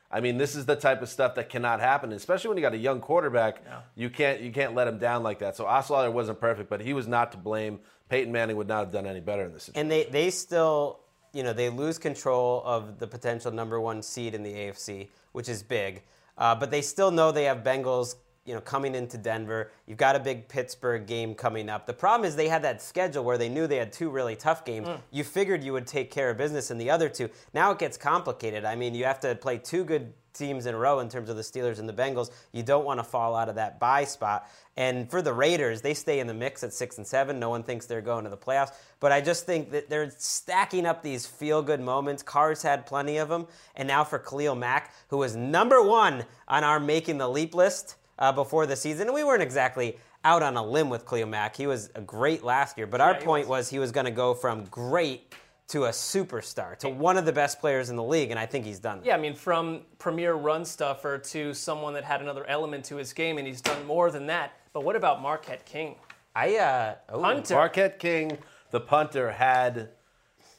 I 0.10 0.22
mean, 0.22 0.38
this 0.38 0.56
is 0.56 0.66
the 0.66 0.76
type 0.76 1.02
of 1.02 1.10
stuff 1.10 1.36
that 1.36 1.50
cannot 1.50 1.82
happen, 1.82 2.14
especially 2.14 2.48
when 2.50 2.58
you 2.58 2.62
got 2.62 2.74
a 2.74 2.78
young 2.78 3.02
quarterback. 3.02 3.62
You 3.96 4.10
can't 4.10 4.40
you 4.40 4.52
can't 4.52 4.74
let 4.74 4.88
him 4.88 5.00
down 5.00 5.22
like 5.22 5.40
that. 5.40 5.58
So 5.58 5.66
Osweiler 5.66 6.12
wasn't 6.12 6.40
perfect, 6.40 6.70
but 6.70 6.80
he 6.80 6.94
was 6.94 7.08
not 7.08 7.34
to 7.34 7.38
blame. 7.38 7.80
Peyton 8.10 8.32
Manning 8.32 8.56
would 8.56 8.68
not 8.68 8.80
have 8.80 8.92
done 8.92 9.06
any 9.06 9.20
better 9.20 9.44
in 9.44 9.54
this 9.54 9.64
situation. 9.64 9.82
And 9.82 9.92
they, 9.92 10.06
they 10.06 10.30
still, 10.30 11.02
you 11.34 11.44
know, 11.44 11.54
they 11.54 11.70
lose 11.70 11.98
control 11.98 12.62
of 12.66 13.00
the 13.00 13.08
potential 13.08 13.52
number 13.52 13.80
one 13.82 14.02
seed 14.02 14.34
in 14.34 14.44
the 14.44 14.54
AFC, 14.54 15.10
which 15.34 15.50
is 15.50 15.62
big. 15.62 16.04
Uh, 16.38 16.56
but 16.56 16.72
they 16.72 16.82
still 16.82 17.12
know 17.12 17.32
they 17.32 17.46
have 17.46 17.64
Bengals, 17.64 18.16
you 18.48 18.54
know, 18.54 18.62
coming 18.62 18.96
into 18.96 19.18
Denver. 19.18 19.72
You've 19.86 19.98
got 19.98 20.16
a 20.16 20.20
big 20.20 20.48
Pittsburgh 20.48 21.06
game 21.06 21.36
coming 21.36 21.70
up. 21.70 21.86
The 21.86 21.94
problem 21.94 22.26
is 22.26 22.36
they 22.36 22.48
had 22.48 22.64
that 22.64 22.82
schedule 22.82 23.24
where 23.26 23.38
they 23.38 23.50
knew 23.50 23.68
they 23.68 23.78
had 23.78 23.92
two 23.92 24.10
really 24.10 24.38
tough 24.38 24.64
games. 24.64 24.88
Mm. 24.88 25.02
You 25.12 25.24
figured 25.26 25.64
you 25.64 25.74
would 25.74 25.86
take 25.86 26.10
care 26.10 26.30
of 26.30 26.38
business 26.38 26.72
in 26.72 26.78
the 26.78 26.90
other 26.90 27.10
two. 27.10 27.30
Now 27.54 27.72
it 27.72 27.80
gets 27.80 27.98
complicated. 27.98 28.64
I 28.64 28.76
mean, 28.76 28.96
you 28.96 29.04
have 29.04 29.20
to 29.20 29.36
play 29.36 29.58
two 29.58 29.84
good 29.84 30.14
teams 30.34 30.66
in 30.66 30.76
a 30.76 30.78
row 30.78 31.00
in 31.00 31.10
terms 31.10 31.30
of 31.30 31.36
the 31.36 31.42
Steelers 31.42 31.80
and 31.80 31.90
the 31.90 31.94
Bengals. 31.94 32.32
You 32.54 32.64
don't 32.64 32.86
want 32.86 33.00
to 33.00 33.04
fall 33.04 33.36
out 33.36 33.50
of 33.50 33.56
that 33.56 33.80
bye 33.80 34.06
spot. 34.06 34.50
And 34.78 35.10
for 35.10 35.22
the 35.22 35.34
Raiders, 35.34 35.82
they 35.82 35.94
stay 35.94 36.20
in 36.20 36.28
the 36.28 36.34
mix 36.34 36.64
at 36.64 36.72
six 36.72 36.98
and 36.98 37.06
seven. 37.06 37.40
No 37.40 37.50
one 37.50 37.64
thinks 37.64 37.86
they're 37.86 38.02
going 38.02 38.24
to 38.24 38.30
the 38.30 38.38
playoffs. 38.38 38.74
But 39.00 39.12
I 39.12 39.20
just 39.20 39.46
think 39.46 39.72
that 39.72 39.90
they're 39.90 40.12
stacking 40.18 40.86
up 40.86 41.02
these 41.02 41.26
feel 41.26 41.62
good 41.62 41.82
moments. 41.82 42.24
Cars 42.24 42.62
had 42.62 42.86
plenty 42.86 43.18
of 43.18 43.28
them. 43.28 43.48
And 43.76 43.88
now 43.88 44.04
for 44.04 44.20
Khalil 44.20 44.56
Mack, 44.56 44.94
who 45.10 45.18
was 45.18 45.36
number 45.36 45.82
one 45.82 46.26
on 46.48 46.64
our 46.64 46.80
making 46.80 47.18
the 47.18 47.28
leap 47.28 47.56
list 47.56 47.96
uh, 48.20 48.32
before 48.32 48.66
the 48.66 48.76
season. 48.76 49.14
We 49.14 49.24
weren't 49.24 49.44
exactly 49.44 49.98
out 50.24 50.44
on 50.44 50.58
a 50.58 50.64
limb 50.64 50.90
with 50.90 51.08
Khalil 51.08 51.28
Mack. 51.28 51.56
He 51.56 51.68
was 51.68 51.90
a 51.96 52.02
great 52.02 52.44
last 52.44 52.78
year. 52.78 52.88
But 52.88 53.02
our 53.02 53.16
point 53.16 53.48
was 53.48 53.70
he 53.70 53.80
was 53.80 53.92
going 53.92 54.06
to 54.06 54.12
go 54.12 54.34
from 54.34 54.66
great 54.66 55.34
to 55.70 55.86
a 55.86 55.90
superstar, 55.90 56.78
to 56.80 56.88
one 56.88 57.18
of 57.18 57.26
the 57.26 57.32
best 57.32 57.60
players 57.60 57.90
in 57.90 57.98
the 57.98 58.04
league. 58.04 58.32
And 58.32 58.40
I 58.40 58.46
think 58.46 58.66
he's 58.66 58.80
done 58.80 59.00
that. 59.00 59.06
Yeah, 59.06 59.16
I 59.16 59.20
mean, 59.20 59.36
from 59.36 59.82
premier 60.00 60.34
run 60.34 60.64
stuffer 60.64 61.18
to 61.18 61.54
someone 61.54 61.94
that 61.94 62.06
had 62.06 62.22
another 62.22 62.46
element 62.48 62.86
to 62.86 62.96
his 62.96 63.12
game, 63.12 63.38
and 63.38 63.46
he's 63.46 63.62
done 63.62 63.86
more 63.86 64.10
than 64.10 64.28
that. 64.28 64.54
But 64.72 64.84
what 64.84 64.96
about 64.96 65.22
Marquette 65.22 65.66
King? 65.66 65.96
I, 66.36 66.56
uh, 66.58 66.96
oh. 67.10 67.22
Hunter. 67.22 67.56
Marquette 67.56 68.00
King, 68.00 68.38
the 68.72 68.80
punter, 68.80 69.32
had 69.32 69.90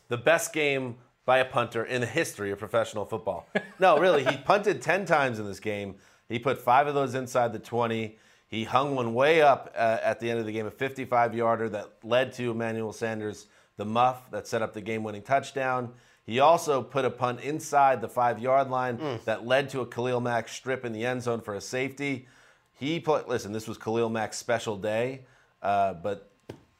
the 0.08 0.18
best 0.18 0.52
game 0.52 0.96
by 1.24 1.38
a 1.38 1.44
punter 1.44 1.84
in 1.84 2.00
the 2.00 2.06
history 2.06 2.50
of 2.50 2.58
professional 2.58 3.04
football. 3.04 3.46
No, 3.78 3.98
really, 3.98 4.24
he 4.24 4.36
punted 4.44 4.82
10 4.82 5.04
times 5.04 5.38
in 5.38 5.46
this 5.46 5.60
game. 5.60 5.96
He 6.28 6.38
put 6.38 6.58
five 6.58 6.86
of 6.86 6.94
those 6.94 7.14
inside 7.14 7.52
the 7.52 7.58
20. 7.58 8.16
He 8.48 8.64
hung 8.64 8.94
one 8.94 9.14
way 9.14 9.42
up 9.42 9.72
uh, 9.76 9.98
at 10.02 10.20
the 10.20 10.30
end 10.30 10.40
of 10.40 10.46
the 10.46 10.52
game, 10.52 10.66
a 10.66 10.70
55 10.70 11.34
yarder 11.34 11.68
that 11.70 11.92
led 12.02 12.32
to 12.34 12.50
Emmanuel 12.50 12.92
Sanders, 12.92 13.46
the 13.76 13.84
muff 13.84 14.30
that 14.30 14.46
set 14.46 14.62
up 14.62 14.74
the 14.74 14.80
game 14.80 15.02
winning 15.02 15.22
touchdown. 15.22 15.92
He 16.24 16.40
also 16.40 16.82
put 16.82 17.06
a 17.06 17.10
punt 17.10 17.40
inside 17.40 18.02
the 18.02 18.08
five 18.08 18.38
yard 18.38 18.68
line 18.68 18.98
that 19.24 19.46
led 19.46 19.70
to 19.70 19.80
a 19.80 19.86
Khalil 19.86 20.20
Mack 20.20 20.48
strip 20.48 20.84
in 20.84 20.92
the 20.92 21.06
end 21.06 21.22
zone 21.22 21.40
for 21.40 21.54
a 21.54 21.60
safety. 21.60 22.26
He 22.78 23.00
put, 23.00 23.28
listen, 23.28 23.52
this 23.52 23.66
was 23.66 23.78
Khalil 23.78 24.10
Mack's 24.10 24.36
special 24.36 24.76
day, 24.76 25.22
uh, 25.62 25.94
but 25.94 26.30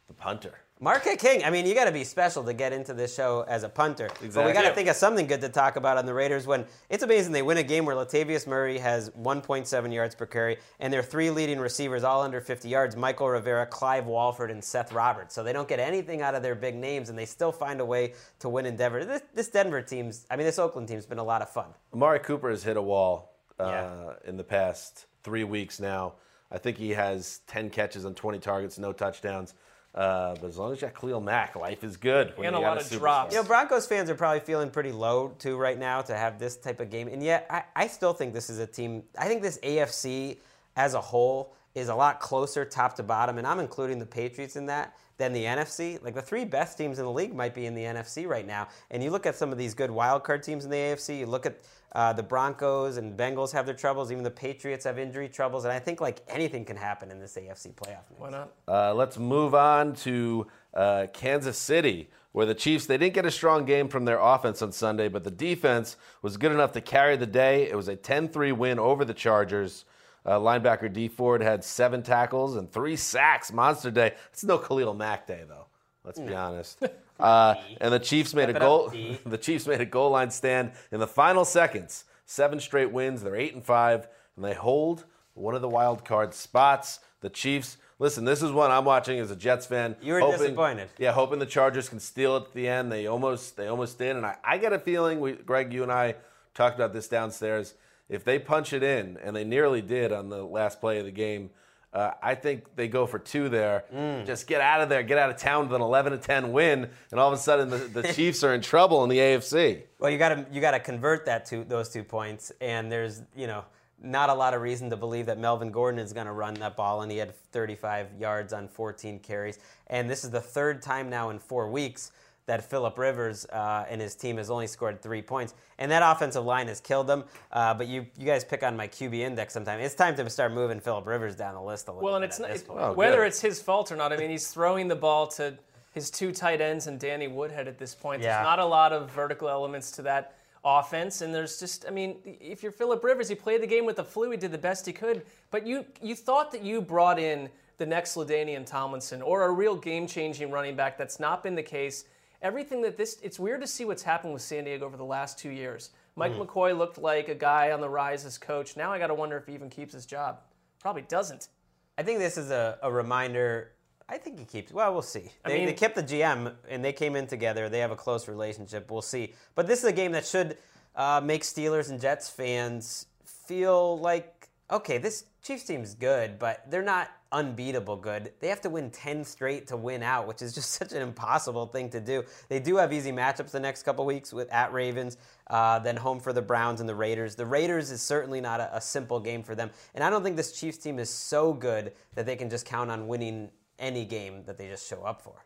the 0.07 0.15
punter. 0.15 0.53
Marquette 0.81 1.19
King, 1.19 1.43
I 1.43 1.51
mean, 1.51 1.67
you 1.67 1.75
got 1.75 1.87
to 1.87 1.93
be 1.93 2.05
special 2.05 2.45
to 2.45 2.55
get 2.55 2.73
into 2.73 2.95
this 2.95 3.13
show 3.13 3.45
as 3.49 3.65
a 3.65 3.69
punter. 3.69 4.09
But 4.33 4.47
we 4.47 4.53
got 4.53 4.63
to 4.63 4.73
think 4.73 4.89
of 4.89 4.95
something 4.95 5.27
good 5.27 5.41
to 5.41 5.49
talk 5.49 5.75
about 5.75 5.97
on 5.99 6.07
the 6.07 6.15
Raiders 6.15 6.47
when 6.47 6.67
it's 6.89 7.03
amazing 7.03 7.33
they 7.33 7.43
win 7.43 7.59
a 7.59 7.65
game 7.65 7.85
where 7.85 7.97
Latavius 7.97 8.47
Murray 8.47 8.79
has 8.79 9.11
1.7 9.11 9.93
yards 9.93 10.15
per 10.15 10.25
carry 10.25 10.59
and 10.79 10.93
their 10.93 11.03
three 11.03 11.31
leading 11.31 11.59
receivers 11.59 12.05
all 12.05 12.23
under 12.23 12.41
50 12.41 12.69
yards 12.69 12.95
Mychal 12.95 13.33
Rivera, 13.33 13.67
Clive 13.67 14.07
Walford, 14.07 14.53
and 14.53 14.63
Seth 14.63 14.93
Roberts. 14.93 15.35
So 15.35 15.43
they 15.43 15.53
don't 15.53 15.69
get 15.69 15.81
anything 15.81 16.23
out 16.23 16.37
of 16.37 16.45
their 16.45 16.55
big 16.55 16.77
names 16.77 17.09
and 17.09 17.19
they 17.19 17.27
still 17.27 17.51
find 17.51 17.81
a 17.81 17.85
way 17.85 18.15
to 18.39 18.49
win 18.49 18.65
in 18.65 18.77
Denver. 18.77 19.05
This, 19.05 19.23
this 19.35 19.49
Denver 19.49 19.83
team's, 19.83 20.27
I 20.31 20.37
mean, 20.37 20.47
this 20.47 20.61
Oakland 20.61 20.87
team's 20.87 21.07
been 21.07 21.19
a 21.19 21.25
lot 21.25 21.43
of 21.43 21.51
fun. 21.51 21.71
Amari 21.93 22.21
Cooper 22.21 22.51
has 22.51 22.63
hit 22.63 22.77
a 22.77 22.83
wall 22.83 23.35
uh, 23.59 23.65
Yeah. 23.65 24.13
in 24.27 24.37
the 24.37 24.45
past 24.45 25.07
three 25.25 25.43
weeks 25.45 25.81
now. 25.81 26.15
I 26.53 26.59
think 26.59 26.79
he 26.79 26.91
has 26.91 27.41
10 27.49 27.71
catches 27.71 28.05
on 28.05 28.15
20 28.15 28.39
targets, 28.39 28.79
no 28.79 28.93
touchdowns. 28.93 29.55
Uh, 29.99 30.37
but 30.41 30.47
as 30.47 30.57
long 30.57 30.73
as 30.73 30.81
you 30.81 30.87
got 30.87 30.95
Khalil 30.95 31.21
Mack, 31.21 31.57
life 31.57 31.83
is 31.83 31.97
good. 31.97 32.33
And 32.37 32.45
you 32.45 32.49
a 32.51 32.53
got 32.53 32.63
lot 32.63 32.77
of 32.81 32.85
superstar. 32.85 32.99
drops. 32.99 33.35
You 33.35 33.43
know, 33.43 33.49
Broncos 33.49 33.85
fans 33.85 34.09
are 34.09 34.15
probably 34.15 34.39
feeling 34.39 34.71
pretty 34.71 34.93
low 34.93 35.35
too 35.41 35.57
right 35.57 35.77
now 35.77 36.03
to 36.03 36.15
have 36.15 36.39
this 36.39 36.57
type 36.57 36.79
of 36.79 36.89
game, 36.89 37.09
and 37.09 37.21
yet 37.21 37.49
I, 37.51 37.65
I 37.75 37.87
still 37.89 38.13
think 38.13 38.33
this 38.33 38.49
is 38.49 38.61
a 38.61 38.67
team. 38.67 39.03
I 39.19 39.27
think 39.27 39.43
this 39.43 39.59
AFC 39.59 40.39
as 40.77 40.95
a 40.95 41.01
whole 41.01 41.53
is 41.75 41.89
a 41.89 41.95
lot 41.97 42.21
closer 42.21 42.65
top 42.65 42.95
to 42.95 43.03
bottom, 43.03 43.39
and 43.39 43.47
I'm 43.47 43.59
including 43.59 43.99
the 43.99 44.07
Patriots 44.07 44.55
in 44.55 44.67
that 44.67 44.97
than 45.17 45.33
the 45.33 45.43
NFC. 45.43 46.01
Like 46.01 46.15
the 46.15 46.23
three 46.23 46.45
best 46.45 46.79
teams 46.79 47.01
in 47.01 47.05
the 47.05 47.11
league 47.11 47.35
might 47.35 47.53
be 47.53 47.67
in 47.67 47.75
the 47.75 47.83
NFC 47.83 48.25
right 48.29 48.47
now, 48.47 48.69
and 48.93 49.03
you 49.03 49.11
look 49.11 49.27
at 49.27 49.35
some 49.35 49.51
of 49.51 49.59
these 49.59 49.75
good 49.75 49.91
wild 49.91 50.23
card 50.23 50.45
teams 50.45 50.65
in 50.65 50.71
the 50.71 50.77
AFC. 50.77 51.19
You 51.19 51.27
look 51.27 51.45
at 51.45 51.59
uh, 51.93 52.13
the 52.13 52.23
Broncos 52.23 52.97
and 52.97 53.17
Bengals 53.17 53.53
have 53.53 53.65
their 53.65 53.75
troubles. 53.75 54.13
Even 54.13 54.23
the 54.23 54.31
Patriots 54.31 54.85
have 54.85 54.99
injury 54.99 55.29
troubles, 55.29 55.65
and 55.65 55.73
I 55.73 55.79
think 55.79 56.01
like 56.01 56.21
anything 56.29 56.65
can 56.65 56.77
happen 56.77 57.11
in 57.11 57.19
this 57.19 57.37
AFC 57.37 57.75
playoff. 57.75 58.05
mix. 58.11 58.19
Why 58.19 58.31
not? 58.31 58.53
Uh, 58.67 58.95
let's 58.95 59.19
move 59.19 59.55
on 59.55 59.95
to 59.97 60.47
uh, 60.75 61.07
Kansas 61.13 61.57
City, 61.57 62.11
where 62.33 62.47
the 62.47 62.55
Chiefs 62.55 62.87
they 62.87 62.99
didn't 62.99 63.15
get 63.15 63.25
a 63.25 63.31
strong 63.31 63.65
game 63.65 63.89
from 63.89 64.05
their 64.05 64.19
offense 64.21 64.61
on 64.61 64.71
Sunday, 64.73 65.09
but 65.09 65.25
the 65.25 65.31
defense 65.31 65.97
was 66.21 66.37
good 66.37 66.53
enough 66.53 66.73
to 66.73 66.81
carry 66.81 67.17
the 67.17 67.27
day. 67.27 67.69
It 67.69 67.77
was 67.77 67.89
a 67.89 67.97
10-3 67.97 68.57
win 68.57 68.79
over 68.79 69.05
the 69.05 69.15
Chargers. 69.15 69.85
Uh, 70.27 70.39
linebacker 70.39 70.93
Dee 70.93 71.09
Ford 71.09 71.41
had 71.41 71.65
seven 71.65 72.03
tackles 72.03 72.57
and 72.57 72.71
three 72.71 72.97
sacks. 72.97 73.51
Monster 73.51 73.91
day. 73.91 74.15
It's 74.31 74.45
no 74.45 74.59
Khalil 74.59 74.93
Mack 74.93 75.27
day 75.27 75.45
though. 75.49 75.67
Let's 76.05 76.21
be 76.21 76.35
honest. 76.35 76.83
Uh, 77.19 77.55
and 77.81 77.93
the 77.93 77.99
Chiefs 77.99 78.35
made 78.35 78.51
a 78.51 78.55
up, 78.55 78.61
goal. 78.61 78.93
The 79.27 79.39
Chiefs 79.39 79.67
made 79.67 79.81
a 79.81 79.87
goal 79.87 80.11
line 80.11 80.31
stand 80.31 80.73
in 80.93 81.01
the 81.01 81.07
final 81.07 81.45
seconds. 81.45 82.05
Seven 82.27 82.61
straight 82.61 82.93
wins. 82.93 83.23
They're 83.23 83.37
eight 83.37 83.55
and 83.55 83.65
five, 83.65 84.07
and 84.37 84.45
they 84.45 84.55
hold 84.55 85.05
one 85.35 85.55
of 85.55 85.63
the 85.63 85.69
wild 85.69 86.05
card 86.05 86.35
spots. 86.35 87.01
The 87.21 87.31
Chiefs. 87.31 87.79
Listen, 87.99 88.25
this 88.25 88.43
is 88.43 88.53
one 88.53 88.71
I'm 88.71 88.85
watching 88.85 89.19
as 89.19 89.31
a 89.33 89.37
Jets 89.37 89.67
fan. 89.67 89.97
You 90.01 90.13
were 90.13 90.21
hoping- 90.21 90.39
disappointed. 90.39 90.89
Yeah, 90.99 91.13
hoping 91.13 91.41
the 91.41 91.47
Chargers 91.47 91.89
can 91.89 91.99
steal 91.99 92.37
it 92.37 92.45
at 92.45 92.55
the 92.55 92.69
end. 92.69 92.93
They 92.93 93.09
almost, 93.09 93.57
they 93.57 93.67
almost 93.67 93.99
did, 93.99 94.15
and 94.15 94.25
I, 94.25 94.37
I 94.45 94.59
get 94.59 94.73
a 94.73 94.79
feeling. 94.79 95.19
We, 95.19 95.33
Gregg, 95.33 95.73
you 95.73 95.83
and 95.83 95.91
I 95.91 96.15
talked 96.55 96.77
about 96.77 96.93
this 96.93 97.09
downstairs. 97.09 97.75
If 98.09 98.23
they 98.25 98.39
punch 98.39 98.73
it 98.73 98.83
in, 98.85 99.19
and 99.23 99.35
they 99.35 99.45
nearly 99.45 99.83
did 99.83 100.13
on 100.13 100.29
the 100.29 100.45
last 100.45 100.81
play 100.81 100.99
of 101.01 101.07
the 101.07 101.11
game, 101.11 101.51
uh, 101.93 102.13
I 102.23 102.35
think 102.35 102.77
they 102.77 102.87
go 102.87 103.07
for 103.07 103.19
two 103.19 103.49
there. 103.49 103.85
Mm. 103.95 104.27
Just 104.27 104.47
get 104.47 104.61
out 104.61 104.81
of 104.81 104.89
there, 104.89 105.03
get 105.03 105.19
out 105.19 105.31
of 105.31 105.37
town 105.37 105.69
with 105.69 105.75
an 105.75 105.83
11 105.83 106.13
to 106.13 106.19
10 106.19 106.53
win, 106.53 106.89
and 107.11 107.21
all 107.21 107.33
of 107.33 107.39
a 107.39 107.41
sudden 107.41 107.71
the, 107.71 107.79
the 107.79 108.13
Chiefs 108.15 108.45
are 108.45 108.55
in 108.55 108.61
trouble 108.61 109.03
in 109.05 109.11
the 109.11 109.19
AFC. 109.19 109.83
Well, 109.99 110.11
you 110.11 110.19
got 110.19 110.31
to 110.31 110.47
you 110.53 110.61
got 110.61 110.73
to 110.73 110.81
convert 110.81 111.27
that 111.27 111.47
to 111.47 111.65
those 111.65 111.89
two 111.89 112.05
points, 112.05 112.53
and 112.61 112.93
there's 112.93 113.23
you 113.35 113.47
know 113.47 113.65
not 114.01 114.29
a 114.31 114.35
lot 114.35 114.55
of 114.55 114.61
reason 114.61 114.91
to 114.91 114.97
believe 114.97 115.27
that 115.27 115.39
Melvin 115.39 115.73
Gordon 115.73 115.99
is 115.99 116.13
going 116.13 116.27
to 116.27 116.33
run 116.33 116.55
that 116.55 116.77
ball, 116.77 117.03
and 117.03 117.11
he 117.11 117.19
had 117.19 117.35
35 117.53 118.09
yards 118.19 118.53
on 118.53 118.69
14 118.69 119.19
carries, 119.21 119.59
and 119.87 120.09
this 120.09 120.25
is 120.25 120.31
the 120.31 120.41
third 120.41 120.83
time 120.83 121.09
now 121.09 121.31
in 121.31 121.39
four 121.39 121.71
weeks 121.71 122.13
that 122.49 122.65
Philip 122.65 122.97
Rivers 122.97 123.45
uh, 123.53 123.85
and 123.91 124.01
his 124.01 124.15
team 124.15 124.39
has 124.39 124.51
only 124.51 124.67
scored 124.67 125.03
three 125.03 125.21
points, 125.21 125.53
and 125.79 125.91
that 125.93 126.03
offensive 126.03 126.45
line 126.47 126.67
has 126.69 126.81
killed 126.81 127.07
them. 127.07 127.25
Uh, 127.53 127.75
but 127.75 127.87
you 127.87 128.07
you 128.17 128.25
guys 128.25 128.43
pick 128.43 128.63
on 128.63 128.75
my 128.75 128.89
QB 128.89 129.15
index 129.19 129.53
sometime. 129.53 129.79
It's 129.81 129.95
time 129.95 130.17
to 130.17 130.29
start 130.31 130.53
moving 130.53 130.81
Philip 130.81 131.07
Rivers 131.07 131.37
down 131.37 131.55
the 131.55 131.61
list 131.61 131.89
a 131.89 131.93
little. 131.93 132.01
Bit. 132.01 132.05
Well, 132.07 132.15
and 132.17 132.23
bit 132.23 132.29
it's 132.31 132.41
at 132.41 132.43
not, 132.43 132.51
this 132.53 132.63
it- 132.63 132.69
Oh, 132.71 132.93
whether 132.95 133.19
good. 133.19 133.27
it's 133.27 133.41
his 133.43 133.61
fault 133.61 133.93
or 133.93 133.97
not. 133.97 134.13
I 134.15 134.17
mean, 134.17 134.31
he's 134.31 134.49
throwing 134.49 134.89
the 134.89 134.97
ball 134.97 135.27
to 135.29 135.59
his 135.93 136.11
two 136.11 136.33
tight 136.33 136.63
ends 136.63 136.87
and 136.87 136.99
Danny 136.99 137.29
Woodhead 137.29 137.69
at 137.69 137.79
this 137.79 137.95
point. 137.95 138.23
Yeah. 138.23 138.37
There's 138.37 138.45
not 138.47 138.59
a 138.61 138.65
lot 138.65 138.95
of 138.95 139.11
vertical 139.11 139.51
elements 139.51 139.91
to 139.93 140.03
that 140.03 140.35
offense, 140.65 141.21
and 141.21 141.35
there's 141.35 141.61
just, 141.61 141.85
I 141.87 141.91
mean, 141.91 142.17
if 142.25 142.63
you're 142.63 142.73
Philip 142.73 143.05
Rivers, 143.05 143.29
he 143.29 143.35
played 143.35 143.61
the 143.63 143.67
game 143.67 143.85
with 143.85 143.97
the 143.97 144.05
flu. 144.05 144.31
He 144.31 144.39
did 144.39 144.53
the 144.53 144.59
best 144.59 144.87
he 144.87 144.93
could, 144.95 145.27
but 145.51 145.67
you 145.67 145.85
you 146.01 146.15
thought 146.15 146.51
that 146.53 146.63
you 146.63 146.81
brought 146.81 147.19
in 147.19 147.51
the 147.77 147.87
next 147.87 148.17
LaDainian 148.17 148.65
Tomlinson 148.67 149.21
or 149.23 149.45
a 149.45 149.51
real 149.53 149.77
game-changing 149.77 150.51
running 150.51 150.75
back. 150.75 150.97
That's 150.99 151.21
not 151.21 151.43
been 151.45 151.55
the 151.55 151.63
case. 151.63 152.07
Everything 152.43 152.83
that 152.83 152.97
this, 152.97 153.19
it's 153.23 153.39
weird 153.39 153.61
to 153.61 153.67
see 153.67 153.85
what's 153.85 154.03
happened 154.03 154.33
with 154.33 154.43
San 154.43 154.65
Diego 154.65 154.87
over 154.87 154.97
the 154.97 155.05
last 155.05 155.39
two 155.39 155.51
years. 155.51 155.91
Mike 156.17 156.33
mm. 156.33 156.47
McCoy 156.47 156.77
looked 156.77 156.99
like 156.99 157.29
a 157.29 157.35
guy 157.35 157.71
on 157.73 157.81
the 157.81 157.89
rise 157.89 158.25
as 158.25 158.39
coach. 158.39 158.77
Now 158.77 158.93
I 158.93 158.99
got 158.99 159.09
to 159.09 159.15
wonder 159.15 159.37
if 159.37 159.47
he 159.47 159.55
even 159.55 159.71
keeps 159.71 159.93
his 159.93 160.07
job. 160.07 160.41
Probably 160.81 161.03
doesn't. 161.03 161.49
I 161.97 162.03
think 162.03 162.19
this 162.19 162.37
is 162.37 162.51
a, 162.51 162.79
a 162.83 162.91
reminder. 162.91 163.73
I 164.09 164.19
think 164.19 164.39
he 164.39 164.45
keeps. 164.45 164.73
Well, 164.73 164.93
we'll 164.93 165.03
see. 165.03 165.31
They, 165.45 165.55
I 165.55 165.57
mean, 165.59 165.67
they 165.67 165.73
kept 165.75 165.95
the 165.95 166.03
GM 166.03 166.55
and 166.69 166.85
they 166.85 166.93
came 166.93 167.17
in 167.17 167.27
together. 167.27 167.69
They 167.69 167.81
have 167.81 167.91
a 167.91 167.97
close 167.97 168.29
relationship. 168.29 168.91
We'll 168.91 169.03
see. 169.03 169.35
But 169.55 169.67
this 169.67 169.81
is 169.81 169.85
a 169.85 169.93
game 169.93 170.13
that 170.13 170.25
should 170.25 170.57
uh, 170.97 171.21
make 171.23 171.43
Steelers 171.43 171.91
and 171.91 172.01
Jets 172.01 172.31
fans 172.31 173.07
feel 173.25 173.99
like 173.99 174.39
okay, 174.71 174.99
this 174.99 175.25
Chiefs 175.43 175.65
team 175.65 175.83
is 175.83 175.95
good, 175.95 176.39
but 176.39 176.71
they're 176.71 176.83
not 176.83 177.11
unbeatable 177.33 177.97
good. 177.97 178.33
They 178.41 178.49
have 178.49 178.61
to 178.63 178.71
win 178.71 178.91
10 178.91 179.25
straight 179.25 179.67
to 179.69 179.77
win 179.77 180.03
out, 180.03 180.27
which 180.27 180.43
is 180.43 180.55
just 180.55 180.71
such 180.79 180.93
an 180.93 181.03
impossible 181.03 181.67
thing 181.67 181.91
to 181.91 182.01
do. 182.01 182.25
They 182.49 182.61
do 182.61 182.77
have 182.77 182.93
easy 182.93 183.13
matchups 183.13 183.51
the 183.51 183.61
next 183.61 183.83
couple 183.83 184.05
weeks 184.05 184.33
with 184.33 184.51
at 184.53 184.73
Ravens, 184.73 185.17
uh, 185.49 185.79
then 185.81 185.97
home 185.97 186.21
for 186.21 186.33
the 186.33 186.43
Browns 186.43 186.81
and 186.81 186.89
the 186.89 186.95
Raiders. 186.95 187.35
The 187.35 187.47
Raiders 187.47 187.91
is 187.91 188.03
certainly 188.03 188.41
not 188.41 188.61
a, 188.61 188.77
a 188.77 188.81
simple 188.81 189.21
game 189.21 189.43
for 189.43 189.55
them. 189.55 189.71
And 189.95 190.03
I 190.03 190.11
don't 190.11 190.23
think 190.23 190.37
this 190.37 190.53
Chiefs 190.59 190.79
team 190.79 190.99
is 190.99 191.11
so 191.11 191.53
good 191.53 191.93
that 192.15 192.27
they 192.27 192.37
can 192.37 192.51
just 192.51 192.67
count 192.67 192.91
on 192.91 193.09
winning 193.09 193.51
any 193.79 194.05
game 194.05 194.45
that 194.45 194.59
they 194.59 194.69
just 194.69 194.89
show 194.89 195.03
up 195.05 195.23
for. 195.23 195.45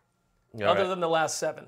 All 0.55 0.64
Other 0.64 0.83
right. 0.83 0.88
than 0.88 1.01
the 1.01 1.09
last 1.09 1.38
seven. 1.38 1.66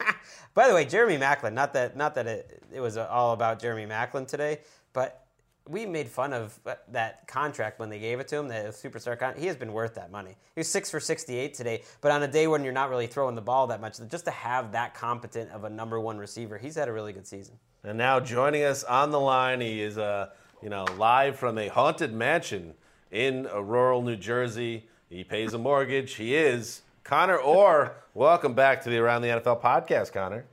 By 0.54 0.68
the 0.68 0.74
way, 0.74 0.84
Jeremy 0.84 1.18
Maclin, 1.18 1.52
not 1.52 1.72
that 1.74 1.96
not 1.96 2.14
that 2.14 2.26
it, 2.26 2.62
it 2.72 2.80
was 2.80 2.96
all 2.96 3.32
about 3.32 3.60
Jeremy 3.60 3.86
Maclin 3.86 4.26
today, 4.26 4.60
but 4.92 5.21
we 5.68 5.86
made 5.86 6.08
fun 6.08 6.32
of 6.32 6.58
that 6.88 7.26
contract 7.28 7.78
when 7.78 7.88
they 7.88 7.98
gave 7.98 8.20
it 8.20 8.28
to 8.28 8.36
him, 8.36 8.48
the 8.48 8.54
superstar 8.70 9.18
contract. 9.18 9.38
He 9.38 9.46
has 9.46 9.56
been 9.56 9.72
worth 9.72 9.94
that 9.94 10.10
money. 10.10 10.36
He 10.54 10.60
was 10.60 10.68
six 10.68 10.90
for 10.90 11.00
68 11.00 11.54
today, 11.54 11.82
but 12.00 12.10
on 12.10 12.22
a 12.22 12.28
day 12.28 12.46
when 12.46 12.64
you're 12.64 12.72
not 12.72 12.90
really 12.90 13.06
throwing 13.06 13.34
the 13.34 13.42
ball 13.42 13.66
that 13.68 13.80
much, 13.80 13.98
just 14.08 14.24
to 14.24 14.30
have 14.30 14.72
that 14.72 14.94
competent 14.94 15.50
of 15.50 15.64
a 15.64 15.70
number 15.70 16.00
one 16.00 16.18
receiver, 16.18 16.58
he's 16.58 16.74
had 16.74 16.88
a 16.88 16.92
really 16.92 17.12
good 17.12 17.26
season. 17.26 17.54
And 17.84 17.96
now 17.96 18.20
joining 18.20 18.64
us 18.64 18.84
on 18.84 19.10
the 19.10 19.20
line, 19.20 19.60
he 19.60 19.80
is 19.80 19.98
uh, 19.98 20.30
you 20.62 20.68
know 20.68 20.84
live 20.96 21.36
from 21.36 21.58
a 21.58 21.68
haunted 21.68 22.12
mansion 22.12 22.74
in 23.10 23.44
rural 23.44 24.02
New 24.02 24.16
Jersey. 24.16 24.88
He 25.08 25.24
pays 25.24 25.52
a 25.52 25.58
mortgage. 25.58 26.14
He 26.14 26.34
is 26.34 26.82
Conor 27.04 27.36
Orr. 27.36 27.96
Welcome 28.14 28.54
back 28.54 28.82
to 28.82 28.90
the 28.90 28.98
Around 28.98 29.22
the 29.22 29.28
NFL 29.28 29.60
podcast, 29.60 30.12
Conor. 30.12 30.44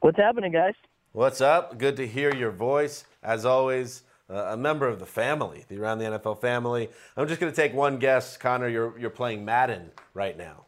What's 0.00 0.18
happening, 0.18 0.52
guys? 0.52 0.74
What's 1.12 1.40
up? 1.40 1.78
Good 1.78 1.96
to 1.96 2.06
hear 2.06 2.34
your 2.34 2.50
voice. 2.50 3.04
As 3.22 3.44
always, 3.44 4.02
uh, 4.02 4.07
a 4.28 4.56
member 4.56 4.86
of 4.86 4.98
the 4.98 5.06
family, 5.06 5.64
the 5.68 5.78
Around 5.78 5.98
the 5.98 6.04
NFL 6.04 6.40
family. 6.40 6.88
I'm 7.16 7.26
just 7.28 7.40
going 7.40 7.52
to 7.52 7.56
take 7.56 7.74
one 7.74 7.98
guess, 7.98 8.36
Conor. 8.36 8.68
You're 8.68 8.98
you're 8.98 9.10
playing 9.10 9.44
Madden 9.44 9.90
right 10.14 10.36
now. 10.36 10.66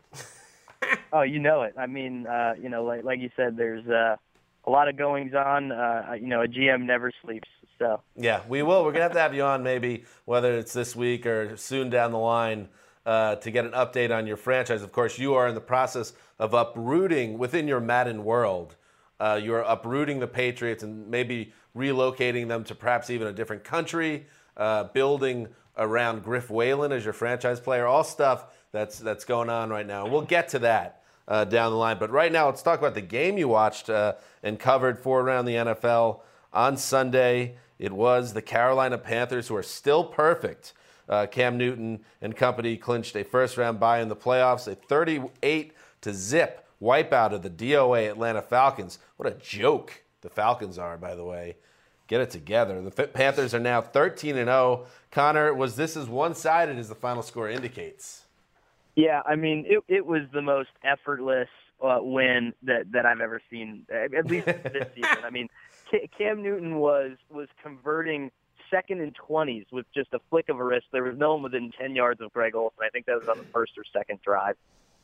oh, 1.12 1.22
you 1.22 1.38
know 1.38 1.62
it. 1.62 1.74
I 1.78 1.86
mean, 1.86 2.26
uh, 2.26 2.54
you 2.60 2.68
know, 2.68 2.84
like 2.84 3.04
like 3.04 3.20
you 3.20 3.30
said, 3.36 3.56
there's 3.56 3.86
uh, 3.86 4.16
a 4.64 4.70
lot 4.70 4.88
of 4.88 4.96
goings 4.96 5.34
on. 5.34 5.72
Uh, 5.72 6.14
you 6.18 6.26
know, 6.26 6.42
a 6.42 6.48
GM 6.48 6.86
never 6.86 7.12
sleeps. 7.22 7.48
So 7.78 8.00
yeah, 8.16 8.42
we 8.48 8.62
will. 8.62 8.84
We're 8.84 8.92
gonna 8.92 9.04
have 9.04 9.12
to 9.12 9.20
have 9.20 9.34
you 9.34 9.42
on 9.42 9.62
maybe 9.62 10.04
whether 10.24 10.56
it's 10.56 10.72
this 10.72 10.96
week 10.96 11.26
or 11.26 11.56
soon 11.56 11.90
down 11.90 12.12
the 12.12 12.18
line. 12.18 12.68
Uh, 13.06 13.34
to 13.36 13.50
get 13.50 13.64
an 13.64 13.72
update 13.72 14.14
on 14.14 14.26
your 14.26 14.36
franchise. 14.36 14.82
Of 14.82 14.92
course, 14.92 15.18
you 15.18 15.32
are 15.32 15.48
in 15.48 15.54
the 15.54 15.60
process 15.60 16.12
of 16.38 16.52
uprooting 16.52 17.38
within 17.38 17.66
your 17.66 17.80
Madden 17.80 18.24
world. 18.24 18.76
Uh, 19.18 19.40
you 19.42 19.54
are 19.54 19.62
uprooting 19.62 20.20
the 20.20 20.26
Patriots 20.26 20.82
and 20.82 21.08
maybe 21.08 21.52
relocating 21.76 22.48
them 22.48 22.64
to 22.64 22.74
perhaps 22.74 23.10
even 23.10 23.26
a 23.26 23.32
different 23.32 23.64
country, 23.64 24.26
uh, 24.56 24.84
building 24.84 25.48
around 25.76 26.22
Griff 26.22 26.50
Whalen 26.50 26.92
as 26.92 27.04
your 27.04 27.12
franchise 27.12 27.60
player, 27.60 27.86
all 27.86 28.04
stuff 28.04 28.46
that's 28.72 28.98
that's 28.98 29.24
going 29.24 29.48
on 29.48 29.70
right 29.70 29.86
now. 29.86 30.06
We'll 30.06 30.22
get 30.22 30.48
to 30.50 30.58
that 30.60 31.02
uh, 31.26 31.44
down 31.44 31.72
the 31.72 31.78
line. 31.78 31.98
But 31.98 32.10
right 32.10 32.30
now, 32.30 32.46
let's 32.46 32.62
talk 32.62 32.78
about 32.78 32.94
the 32.94 33.00
game 33.00 33.38
you 33.38 33.48
watched 33.48 33.88
uh, 33.88 34.14
and 34.42 34.58
covered 34.58 34.98
for 34.98 35.20
around 35.20 35.46
the 35.46 35.54
NFL 35.54 36.20
on 36.52 36.76
Sunday. 36.76 37.56
It 37.78 37.92
was 37.92 38.32
the 38.32 38.42
Carolina 38.42 38.98
Panthers 38.98 39.48
who 39.48 39.56
are 39.56 39.62
still 39.62 40.04
perfect. 40.04 40.74
Uh, 41.08 41.26
Cam 41.26 41.56
Newton 41.56 42.00
and 42.20 42.36
company 42.36 42.76
clinched 42.76 43.16
a 43.16 43.24
first 43.24 43.56
round 43.56 43.80
bye 43.80 44.00
in 44.00 44.08
the 44.08 44.16
playoffs, 44.16 44.68
a 44.68 44.74
38 44.74 45.72
to 46.02 46.12
zip 46.12 46.66
wipeout 46.80 47.32
of 47.32 47.42
the 47.42 47.50
DOA 47.50 48.08
Atlanta 48.08 48.42
Falcons. 48.42 48.98
What 49.16 49.28
a 49.28 49.36
joke 49.36 50.02
the 50.22 50.30
Falcons 50.30 50.78
are, 50.78 50.96
by 50.96 51.14
the 51.14 51.24
way. 51.24 51.56
Get 52.06 52.20
it 52.20 52.30
together. 52.30 52.82
The 52.82 53.06
Panthers 53.06 53.54
are 53.54 53.60
now 53.60 53.80
13 53.80 54.36
and 54.36 54.48
0. 54.48 54.86
Conor, 55.10 55.54
was 55.54 55.76
this 55.76 55.96
as 55.96 56.08
one 56.08 56.34
sided 56.34 56.76
as 56.76 56.88
the 56.88 56.94
final 56.94 57.22
score 57.22 57.48
indicates? 57.48 58.24
Yeah, 58.96 59.22
I 59.24 59.36
mean, 59.36 59.64
it, 59.66 59.84
it 59.86 60.04
was 60.04 60.22
the 60.32 60.42
most 60.42 60.70
effortless 60.82 61.48
uh, 61.82 61.98
win 62.00 62.52
that, 62.64 62.90
that 62.92 63.06
I've 63.06 63.20
ever 63.20 63.40
seen, 63.48 63.86
at 63.90 64.26
least 64.26 64.46
this 64.46 64.88
season. 64.94 65.18
I 65.24 65.30
mean, 65.30 65.48
Cam 66.16 66.42
Newton 66.42 66.76
was 66.76 67.12
was 67.30 67.48
converting 67.62 68.30
second 68.70 69.00
and 69.00 69.16
20s 69.16 69.66
with 69.72 69.86
just 69.92 70.12
a 70.14 70.20
flick 70.30 70.48
of 70.48 70.58
a 70.58 70.64
wrist. 70.64 70.86
There 70.92 71.02
was 71.02 71.18
no 71.18 71.34
one 71.34 71.42
within 71.42 71.72
10 71.78 71.96
yards 71.96 72.20
of 72.20 72.32
Greg 72.32 72.54
Olson. 72.54 72.78
I 72.84 72.88
think 72.90 73.06
that 73.06 73.18
was 73.18 73.28
on 73.28 73.38
the 73.38 73.44
first 73.44 73.72
or 73.76 73.84
second 73.92 74.20
drive. 74.22 74.56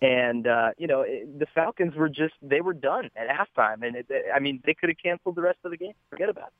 And 0.02 0.46
uh, 0.46 0.70
you 0.76 0.86
know, 0.86 1.02
it, 1.02 1.38
the 1.38 1.46
Falcons 1.54 1.94
were 1.94 2.08
just 2.08 2.34
they 2.42 2.60
were 2.60 2.74
done 2.74 3.10
at 3.16 3.28
halftime, 3.28 3.86
and 3.86 3.96
it, 3.96 4.06
I 4.34 4.40
mean, 4.40 4.60
they 4.66 4.74
could 4.74 4.90
have 4.90 4.98
canceled 5.02 5.36
the 5.36 5.42
rest 5.42 5.58
of 5.64 5.70
the 5.70 5.78
game. 5.78 5.94
Forget 6.10 6.28
about 6.28 6.48
it. 6.48 6.52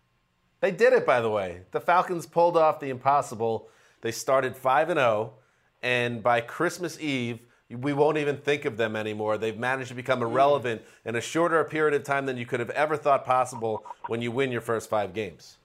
They 0.60 0.70
did 0.70 0.94
it, 0.94 1.04
by 1.04 1.20
the 1.20 1.28
way. 1.28 1.62
The 1.70 1.80
Falcons 1.80 2.24
pulled 2.24 2.56
off 2.56 2.80
the 2.80 2.88
impossible. 2.88 3.68
They 4.00 4.10
started 4.10 4.56
five 4.56 4.88
and 4.88 4.98
zero, 4.98 5.32
oh, 5.34 5.38
and 5.82 6.22
by 6.22 6.40
Christmas 6.40 6.98
Eve, 6.98 7.40
we 7.68 7.92
won't 7.92 8.16
even 8.16 8.36
think 8.38 8.64
of 8.64 8.76
them 8.76 8.96
anymore. 8.96 9.38
They've 9.38 9.58
managed 9.58 9.88
to 9.88 9.94
become 9.94 10.22
irrelevant 10.22 10.82
in 11.04 11.16
a 11.16 11.20
shorter 11.20 11.62
period 11.64 11.94
of 11.94 12.04
time 12.04 12.26
than 12.26 12.36
you 12.36 12.46
could 12.46 12.60
have 12.60 12.70
ever 12.70 12.96
thought 12.96 13.24
possible 13.24 13.84
when 14.06 14.22
you 14.22 14.30
win 14.30 14.52
your 14.52 14.60
first 14.60 14.88
five 14.88 15.12
games. 15.12 15.58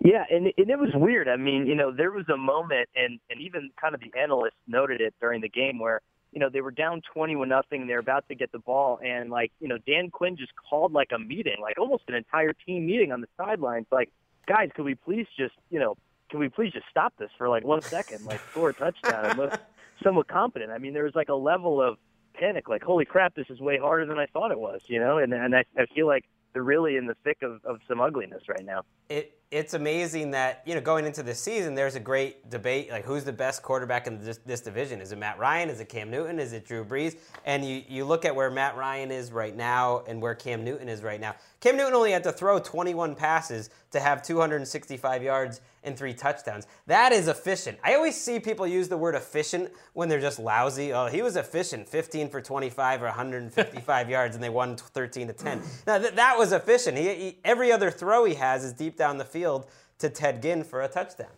Yeah, 0.00 0.24
and 0.30 0.46
and 0.56 0.70
it 0.70 0.78
was 0.78 0.90
weird. 0.94 1.28
I 1.28 1.36
mean, 1.36 1.66
you 1.66 1.74
know, 1.74 1.92
there 1.92 2.12
was 2.12 2.28
a 2.28 2.36
moment, 2.36 2.88
and 2.94 3.18
and 3.30 3.40
even 3.40 3.70
kind 3.80 3.94
of 3.94 4.00
the 4.00 4.12
analysts 4.18 4.58
noted 4.66 5.00
it 5.00 5.14
during 5.20 5.40
the 5.40 5.48
game 5.48 5.78
where 5.78 6.00
you 6.32 6.40
know, 6.40 6.48
they 6.50 6.60
were 6.60 6.70
down 6.70 7.02
21 7.12 7.48
nothing. 7.48 7.86
They're 7.86 7.98
about 7.98 8.28
to 8.28 8.34
get 8.34 8.52
the 8.52 8.58
ball. 8.58 9.00
And 9.04 9.30
like, 9.30 9.52
you 9.60 9.68
know, 9.68 9.78
Dan 9.86 10.10
Quinn 10.10 10.36
just 10.36 10.52
called 10.68 10.92
like 10.92 11.08
a 11.14 11.18
meeting, 11.18 11.56
like 11.60 11.78
almost 11.78 12.04
an 12.08 12.14
entire 12.14 12.52
team 12.52 12.86
meeting 12.86 13.12
on 13.12 13.20
the 13.20 13.28
sidelines. 13.36 13.86
Like, 13.90 14.10
guys, 14.46 14.70
could 14.74 14.84
we 14.84 14.94
please 14.94 15.26
just, 15.38 15.54
you 15.70 15.78
know, 15.78 15.96
can 16.30 16.40
we 16.40 16.48
please 16.48 16.72
just 16.72 16.86
stop 16.90 17.14
this 17.18 17.30
for 17.38 17.48
like 17.48 17.64
one 17.64 17.80
second, 17.80 18.24
like 18.26 18.40
score 18.50 18.70
a 18.70 18.74
touchdown 18.74 19.24
and 19.24 19.38
look 19.38 19.60
somewhat 20.02 20.28
competent? 20.28 20.70
I 20.70 20.78
mean, 20.78 20.92
there 20.92 21.04
was 21.04 21.14
like 21.14 21.28
a 21.28 21.34
level 21.34 21.80
of 21.82 21.96
panic, 22.34 22.68
like, 22.68 22.82
holy 22.82 23.04
crap, 23.04 23.34
this 23.34 23.46
is 23.48 23.60
way 23.60 23.78
harder 23.78 24.06
than 24.06 24.18
I 24.18 24.26
thought 24.26 24.50
it 24.50 24.58
was, 24.58 24.80
you 24.86 25.00
know? 25.00 25.18
And, 25.18 25.32
and 25.32 25.56
I, 25.56 25.64
I 25.76 25.86
feel 25.94 26.06
like 26.06 26.24
they're 26.52 26.62
really 26.62 26.96
in 26.96 27.06
the 27.06 27.16
thick 27.24 27.38
of, 27.42 27.64
of 27.64 27.80
some 27.88 28.00
ugliness 28.00 28.42
right 28.48 28.64
now. 28.64 28.82
It 29.08 29.37
it's 29.50 29.72
amazing 29.72 30.30
that 30.32 30.62
you 30.66 30.74
know 30.74 30.80
going 30.80 31.06
into 31.06 31.22
this 31.22 31.40
season 31.40 31.74
there's 31.74 31.94
a 31.94 32.00
great 32.00 32.50
debate 32.50 32.90
like 32.90 33.04
who's 33.04 33.24
the 33.24 33.32
best 33.32 33.62
quarterback 33.62 34.06
in 34.06 34.22
this, 34.22 34.38
this, 34.44 34.60
division? 34.60 35.00
Is 35.00 35.10
it 35.10 35.18
matt 35.18 35.38
ryan? 35.38 35.70
Is 35.70 35.80
it 35.80 35.88
cam 35.88 36.10
newton? 36.10 36.38
Is 36.38 36.52
it 36.52 36.66
drew 36.66 36.84
brees? 36.84 37.16
And 37.46 37.64
you, 37.64 37.82
you 37.88 38.04
look 38.04 38.26
at 38.26 38.36
where 38.36 38.50
matt 38.50 38.76
ryan 38.76 39.10
is 39.10 39.32
right 39.32 39.56
now 39.56 40.02
and 40.06 40.20
where 40.20 40.34
cam 40.34 40.64
newton 40.64 40.88
is 40.88 41.02
right 41.02 41.20
now. 41.20 41.34
Cam 41.60 41.78
newton 41.78 41.94
only 41.94 42.12
had 42.12 42.24
to 42.24 42.32
throw 42.32 42.58
21 42.58 43.14
passes 43.14 43.70
to 43.90 44.00
have 44.00 44.22
265 44.22 45.22
yards 45.22 45.62
and 45.82 45.96
three 45.96 46.12
touchdowns. 46.12 46.66
That 46.86 47.12
is 47.12 47.28
efficient. 47.28 47.78
I 47.82 47.94
always 47.94 48.20
see 48.20 48.38
people 48.38 48.66
use 48.66 48.88
the 48.88 48.98
word 48.98 49.14
efficient 49.14 49.70
when 49.94 50.10
they're 50.10 50.20
just 50.20 50.38
lousy. 50.38 50.92
Oh 50.92 51.06
he 51.06 51.22
was 51.22 51.36
efficient 51.36 51.88
15 51.88 52.28
for 52.28 52.42
25 52.42 53.00
or 53.00 53.06
155 53.06 54.10
yards 54.10 54.34
and 54.34 54.44
they 54.44 54.50
won 54.50 54.76
13 54.76 55.28
to 55.28 55.32
10 55.32 55.62
now 55.86 55.98
th- 55.98 56.14
that 56.14 56.36
was 56.36 56.52
efficient. 56.52 56.98
He, 56.98 57.14
he, 57.14 57.38
every 57.44 57.72
other 57.72 57.90
throw 57.90 58.26
he 58.26 58.34
has 58.34 58.62
is 58.62 58.74
deep 58.74 58.98
down 58.98 59.16
the 59.16 59.24
field 59.24 59.37
field 59.38 59.66
to 59.98 60.10
Ted 60.10 60.42
Ginn 60.42 60.64
for 60.64 60.82
a 60.82 60.88
touchdown. 60.88 61.28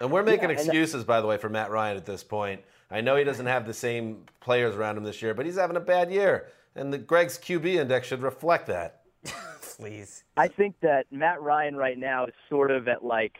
And 0.00 0.10
we're 0.10 0.22
making 0.22 0.50
yeah, 0.50 0.56
excuses, 0.56 1.04
by 1.04 1.20
the 1.20 1.26
way, 1.26 1.38
for 1.38 1.48
Matt 1.48 1.70
Ryan 1.70 1.96
at 1.96 2.04
this 2.04 2.22
point. 2.22 2.60
I 2.90 3.00
know 3.00 3.16
he 3.16 3.24
doesn't 3.24 3.46
have 3.46 3.66
the 3.66 3.74
same 3.74 4.24
players 4.40 4.74
around 4.74 4.98
him 4.98 5.04
this 5.04 5.22
year, 5.22 5.32
but 5.32 5.46
he's 5.46 5.56
having 5.56 5.76
a 5.76 5.80
bad 5.80 6.12
year. 6.12 6.48
And 6.74 6.92
the 6.92 6.98
Gregg's 6.98 7.38
QB 7.38 7.76
index 7.76 8.06
should 8.06 8.22
reflect 8.22 8.66
that. 8.66 9.00
Please. 9.78 10.24
I 10.36 10.48
think 10.48 10.76
that 10.82 11.06
Matt 11.10 11.40
Ryan 11.40 11.76
right 11.76 11.98
now 11.98 12.26
is 12.26 12.34
sort 12.50 12.70
of 12.70 12.86
at 12.88 13.02
like 13.02 13.32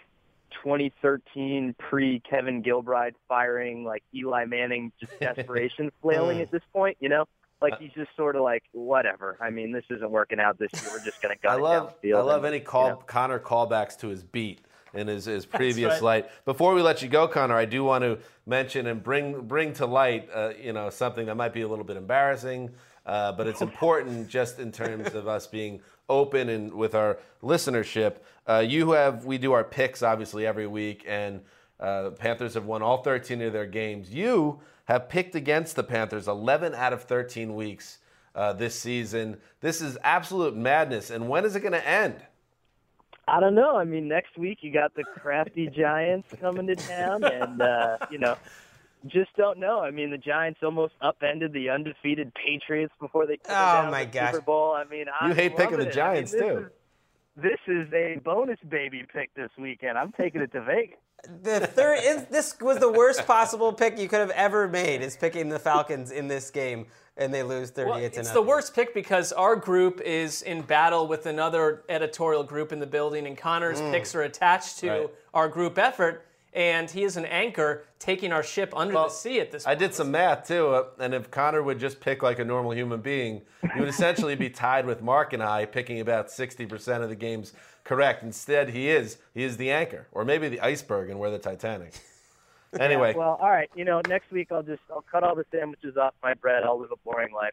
2013 0.65 1.75
pre 1.79 2.21
Kevin 2.21 2.63
Gilbride 2.63 3.15
firing, 3.29 3.85
like 3.85 4.03
Eli 4.15 4.47
Manning, 4.47 4.91
just 4.99 5.13
desperation 5.21 5.93
flailing 6.01 6.41
at 6.41 6.51
this 6.51 6.63
point, 6.73 6.97
you 7.01 7.11
know? 7.11 7.27
Like 7.63 7.75
uh, 7.75 7.77
he's 7.79 7.93
just 7.93 8.11
sort 8.17 8.37
of 8.37 8.43
like 8.43 8.65
whatever. 8.73 9.39
I 9.41 9.51
mean, 9.51 9.73
this 9.73 9.85
isn't 9.91 10.11
working 10.11 10.41
out 10.41 10.59
this 10.59 10.71
year. 10.75 10.91
We're 10.93 11.05
just 11.05 11.23
going 11.23 11.35
to 11.35 11.41
go. 11.41 11.49
I 11.49 11.55
love, 11.55 11.73
down 11.73 11.87
the 11.87 12.09
field. 12.09 12.21
I 12.21 12.23
love 12.23 12.45
and, 12.45 12.55
any 12.55 12.63
call 12.63 12.85
you 12.85 12.91
know. 12.91 13.03
Conor 13.07 13.39
callbacks 13.39 13.99
to 14.01 14.09
his 14.09 14.23
beat 14.23 14.61
in 14.93 15.07
his, 15.07 15.25
his 15.25 15.47
previous 15.61 15.95
right. 15.95 16.03
light. 16.03 16.31
Before 16.45 16.75
we 16.75 16.83
let 16.83 17.03
you 17.03 17.09
go, 17.09 17.27
Conor, 17.27 17.55
I 17.55 17.65
do 17.65 17.85
want 17.85 18.03
to 18.03 18.19
mention 18.47 18.87
and 18.87 19.03
bring 19.03 19.43
bring 19.43 19.73
to 19.75 19.87
light, 19.87 20.29
uh, 20.35 20.53
you 20.61 20.73
know, 20.73 20.91
something 20.91 21.27
that 21.27 21.37
might 21.37 21.53
be 21.53 21.63
a 21.63 21.69
little 21.69 21.85
bit 21.85 21.97
embarrassing, 21.97 22.71
uh, 23.07 23.33
but 23.33 23.47
it's 23.47 23.63
important 23.63 24.29
just 24.29 24.59
in 24.59 24.71
terms 24.71 25.15
of 25.15 25.27
us 25.27 25.47
being 25.47 25.81
open 26.09 26.49
and 26.49 26.73
with 26.73 26.95
our 26.95 27.19
listenership. 27.43 28.17
Uh, 28.47 28.65
you 28.67 28.93
have 28.93 29.25
we 29.25 29.39
do 29.39 29.53
our 29.53 29.65
picks 29.65 30.03
obviously 30.03 30.47
every 30.47 30.67
week, 30.67 31.05
and 31.07 31.41
uh, 31.81 32.11
Panthers 32.11 32.55
have 32.55 32.67
won 32.67 32.83
all 32.83 33.03
13 33.03 33.43
of 33.43 33.53
their 33.53 33.67
games. 33.67 34.11
You 34.11 34.61
have 34.87 35.09
picked 35.09 35.35
against 35.35 35.77
the 35.77 35.83
Panthers 35.85 36.27
11 36.29 36.75
out 36.75 36.93
of 36.93 37.05
13 37.05 37.55
weeks. 37.55 37.99
uh, 38.35 38.53
this 38.53 38.79
season. 38.79 39.39
This 39.63 39.81
is 39.81 39.97
absolute 40.05 40.55
madness. 40.55 41.09
And 41.11 41.27
when 41.29 41.45
is 41.47 41.57
it 41.57 41.61
going 41.61 41.73
to 41.73 41.89
end? 41.89 42.17
I 43.27 43.41
don't 43.41 43.55
know. 43.55 43.77
I 43.77 43.85
mean, 43.85 44.09
next 44.09 44.37
week 44.37 44.59
you 44.61 44.71
got 44.73 44.95
the 44.95 45.05
crafty 45.05 45.69
Giants 45.75 46.29
coming 46.41 46.67
to 46.69 46.77
town, 46.77 47.25
and 47.25 47.61
uh, 47.63 47.97
you 48.11 48.19
know, 48.19 48.37
just 49.07 49.35
don't 49.37 49.59
know. 49.59 49.81
I 49.81 49.91
mean, 49.91 50.11
the 50.11 50.19
Giants 50.19 50.61
almost 50.63 50.93
upended 51.01 51.53
the 51.55 51.71
undefeated 51.71 52.31
Patriots 52.35 52.93
before 53.01 53.27
they 53.27 53.37
took 53.37 53.51
Oh, 53.51 53.89
my 53.91 54.05
the 54.05 54.11
gosh. 54.13 54.33
Super 54.33 54.45
Bowl. 54.45 54.73
I 54.75 54.85
mean, 54.85 55.07
You 55.07 55.13
I'm 55.21 55.35
hate 55.35 55.57
picking 55.57 55.79
the 55.79 55.85
it. 55.89 55.97
I 55.99 56.15
mean, 56.15 56.27
Giants, 56.27 56.33
too. 56.33 56.39
is- 56.59 56.71
This 57.37 57.59
is 57.67 57.93
a 57.93 58.19
bonus 58.25 58.59
baby 58.69 59.05
pick 59.13 59.35
this 59.35 59.51
weekend. 59.59 59.99
I'm 59.99 60.13
taking 60.13 60.41
it 60.41 60.53
to 60.53 60.63
Vegas. 60.63 60.97
The 61.43 61.61
third 61.61 62.29
this 62.31 62.57
was 62.61 62.79
the 62.79 62.91
worst 62.91 63.27
possible 63.27 63.73
pick 63.73 63.99
you 63.99 64.09
could 64.09 64.21
have 64.21 64.31
ever 64.31 64.69
made 64.69 65.03
is 65.03 65.17
picking 65.17 65.49
the 65.49 65.59
Falcons 65.59 66.11
in 66.11 66.29
this 66.29 66.51
game 66.51 66.87
and 67.17 67.33
they 67.33 67.43
lose 67.43 67.71
38 67.71 67.91
Well, 67.91 68.11
to 68.11 68.21
it's 68.21 68.31
the 68.31 68.43
worst 68.43 68.75
pick 68.75 68.93
because 68.95 69.33
our 69.33 69.57
group 69.57 70.01
is 70.03 70.43
in 70.43 70.63
battle 70.63 71.07
with 71.07 71.27
another 71.27 71.85
editorial 71.89 72.45
group 72.45 72.73
in 72.73 72.79
the 72.79 72.87
building, 72.87 73.27
and 73.27 73.37
Conor's 73.37 73.81
mm. 73.81 73.91
picks 73.91 74.15
are 74.15 74.23
attached 74.23 74.79
to 74.81 74.91
Right. 74.91 75.11
our 75.33 75.49
group 75.49 75.79
effort, 75.79 76.26
and 76.57 76.91
he 76.91 77.05
is 77.05 77.19
an 77.19 77.27
anchor 77.27 77.85
taking 77.99 78.33
our 78.33 78.43
ship 78.43 78.73
under 78.75 78.95
Well, 78.95 79.05
the 79.05 79.11
sea 79.11 79.41
at 79.41 79.53
this 79.53 79.65
point. 79.65 79.77
I 79.77 79.79
did 79.79 79.95
some 79.95 80.11
math 80.11 80.49
too, 80.49 80.69
uh, 80.69 80.85
and 80.99 81.13
if 81.15 81.31
Conor 81.31 81.63
would 81.63 81.79
just 81.79 82.01
pick 82.01 82.23
like 82.23 82.39
a 82.39 82.45
normal 82.45 82.73
human 82.75 83.03
being, 83.03 83.43
he 83.75 83.79
would 83.79 83.91
essentially 83.91 84.35
be 84.35 84.49
tied 84.49 84.87
with 84.87 85.03
Marc 85.03 85.35
and 85.35 85.43
I, 85.43 85.67
picking 85.67 86.01
about 86.01 86.29
60% 86.29 87.03
of 87.03 87.11
the 87.11 87.15
games 87.15 87.53
correct. 87.85 88.23
Instead, 88.23 88.71
he 88.71 88.89
is 88.89 89.19
he 89.35 89.45
is 89.45 89.59
the 89.59 89.71
anchor, 89.71 90.09
or 90.11 90.25
maybe 90.25 90.49
the 90.49 90.61
iceberg, 90.61 91.11
and 91.11 91.21
we're 91.21 91.31
the 91.31 91.39
Titanic. 91.39 91.93
Anyway, 92.81 93.15
Well, 93.15 93.39
all 93.41 93.51
right. 93.51 93.71
You 93.75 93.85
know, 93.85 94.03
next 94.09 94.31
week 94.31 94.49
I'll 94.51 94.63
just 94.63 94.83
I'll 94.91 95.05
cut 95.11 95.23
all 95.23 95.35
the 95.35 95.47
sandwiches 95.51 95.97
off 95.97 96.15
my 96.23 96.35
bread. 96.35 96.63
I'll 96.65 96.79
live 96.79 96.91
a 96.93 96.97
boring 97.05 97.33
life. 97.33 97.53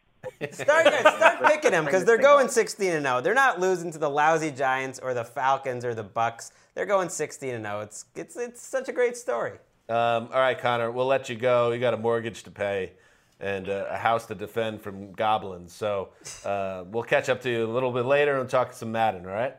Start, 0.52 0.88
start 0.88 1.44
picking 1.46 1.72
them 1.72 1.86
because 1.86 2.04
they're 2.04 2.18
going 2.18 2.48
16 2.48 2.92
and 2.92 3.06
0. 3.06 3.22
They're 3.22 3.34
not 3.34 3.60
losing 3.60 3.92
to 3.92 3.98
the 3.98 4.10
lousy 4.10 4.52
Giants 4.52 5.00
or 5.00 5.14
the 5.14 5.24
Falcons 5.24 5.86
or 5.86 5.94
the 5.94 6.04
Bucks. 6.04 6.52
They're 6.76 6.86
going 6.86 7.10
16 7.10 7.54
and 7.54 7.66
0. 7.66 7.82
It's 7.82 8.06
it's 8.16 8.36
it's 8.36 8.62
such 8.62 8.90
a 8.90 8.92
great 8.92 9.16
story. 9.18 9.54
um, 9.90 10.30
all 10.34 10.40
right, 10.40 10.58
Conor, 10.58 10.92
we'll 10.92 11.06
let 11.06 11.30
you 11.30 11.36
go. 11.36 11.72
You 11.72 11.80
got 11.80 11.94
a 11.94 11.98
mortgage 11.98 12.44
to 12.44 12.52
pay 12.52 12.94
and 13.40 13.68
uh, 13.70 13.86
a 13.90 13.98
house 13.98 14.26
to 14.28 14.36
defend 14.36 14.82
from 14.82 15.12
goblins. 15.14 15.74
So 15.74 16.10
uh, 16.46 16.84
we'll 16.88 17.04
catch 17.04 17.30
up 17.30 17.42
to 17.42 17.50
you 17.50 17.66
a 17.66 17.72
little 17.72 17.92
bit 17.92 18.06
later 18.06 18.40
and 18.40 18.50
talk 18.50 18.74
some 18.74 18.92
Madden. 18.92 19.26
All 19.26 19.32
right. 19.32 19.56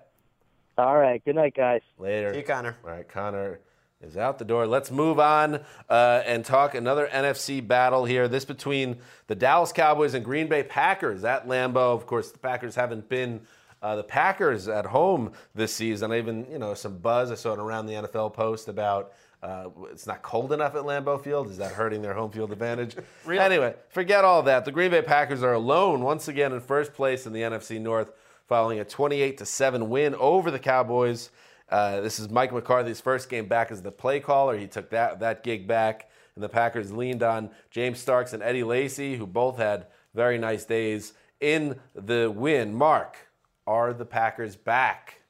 All 0.79 0.96
right. 0.96 1.24
Good 1.24 1.37
night, 1.37 1.55
guys. 1.55 1.83
Later. 1.98 2.33
See 2.33 2.38
you, 2.40 2.44
Conor. 2.44 2.77
All 2.83 2.90
right, 2.90 3.09
Conor 3.09 3.61
is 4.00 4.16
out 4.16 4.38
the 4.38 4.44
door. 4.44 4.66
Let's 4.66 4.90
move 4.90 5.20
on 5.20 5.61
uh, 5.88 6.22
and 6.27 6.44
talk 6.44 6.74
another 6.74 7.09
NFC 7.12 7.66
battle 7.66 8.05
here. 8.05 8.27
This 8.27 8.44
between 8.44 8.96
the 9.29 9.35
Dallas 9.35 9.72
Cowboys 9.72 10.14
and 10.14 10.24
Green 10.24 10.48
Bay 10.48 10.62
Packers 10.62 11.22
at 11.24 11.46
Lambeau. 11.46 11.94
Of 11.94 12.07
course, 12.07 12.31
the 12.33 12.38
Packers 12.38 12.74
haven't 12.74 13.09
been 13.09 13.42
uh, 13.85 13.97
the 13.97 14.03
Packers 14.03 14.66
at 14.66 14.87
home 14.87 15.33
this 15.55 15.75
season. 15.75 16.11
I 16.11 16.16
even, 16.16 16.47
you 16.51 16.59
know, 16.59 16.73
some 16.73 16.97
buzz. 16.97 17.31
I 17.31 17.35
saw 17.35 17.53
it 17.53 17.59
around 17.59 17.85
the 17.85 17.92
NFL 17.92 18.33
post 18.33 18.68
about. 18.68 19.12
Uh, 19.42 19.68
it's 19.92 20.07
not 20.07 20.23
cold 20.23 20.55
enough 20.55 20.75
at 20.75 20.85
Lambeau 20.85 21.23
Field. 21.23 21.51
Is 21.51 21.59
that 21.59 21.73
hurting 21.73 22.01
their 22.01 22.14
home 22.14 22.31
field 22.31 22.51
advantage? 22.51 22.97
Anyway, 23.44 23.75
forget 23.90 24.25
all 24.25 24.42
that. 24.44 24.64
The 24.64 24.73
Green 24.73 24.90
Bay 24.90 25.03
Packers 25.03 25.42
are 25.42 25.53
alone 25.53 26.01
once 26.01 26.29
again 26.29 26.53
in 26.53 26.61
first 26.61 26.94
place 26.94 27.27
in 27.27 27.35
the 27.35 27.42
NFC 27.42 27.79
North, 27.79 28.12
following 28.49 28.81
a 28.81 28.87
28 28.87 29.37
to 29.37 29.44
seven 29.44 29.90
win 29.90 30.14
over 30.14 30.51
the 30.51 30.59
Cowboys. 30.59 31.29
Uh, 31.68 32.01
this 32.01 32.18
is 32.18 32.31
Mike 32.31 32.55
McCarthy's 32.55 33.03
first 33.03 33.29
game 33.29 33.47
back 33.49 33.70
as 33.70 33.83
the 33.83 33.92
play 33.92 34.18
caller. 34.18 34.57
He 34.57 34.66
took 34.66 34.88
that 34.90 35.20
that 35.20 35.44
gig 35.44 35.66
back, 35.66 36.09
and 36.35 36.42
the 36.42 36.49
Packers 36.49 36.90
leaned 36.90 37.23
on 37.23 37.51
James 37.70 37.99
Starks 37.99 38.33
and 38.33 38.42
Eddie 38.42 38.64
Lacy, 38.64 39.16
who 39.16 39.27
both 39.27 39.59
had 39.59 39.88
very 40.14 40.38
nice 40.38 40.64
days 40.64 41.12
in 41.40 41.79
the 41.94 42.31
win. 42.35 42.75
Mark, 42.75 43.18
are 43.66 43.92
the 43.92 44.05
Packers 44.05 44.57
back? 44.57 45.20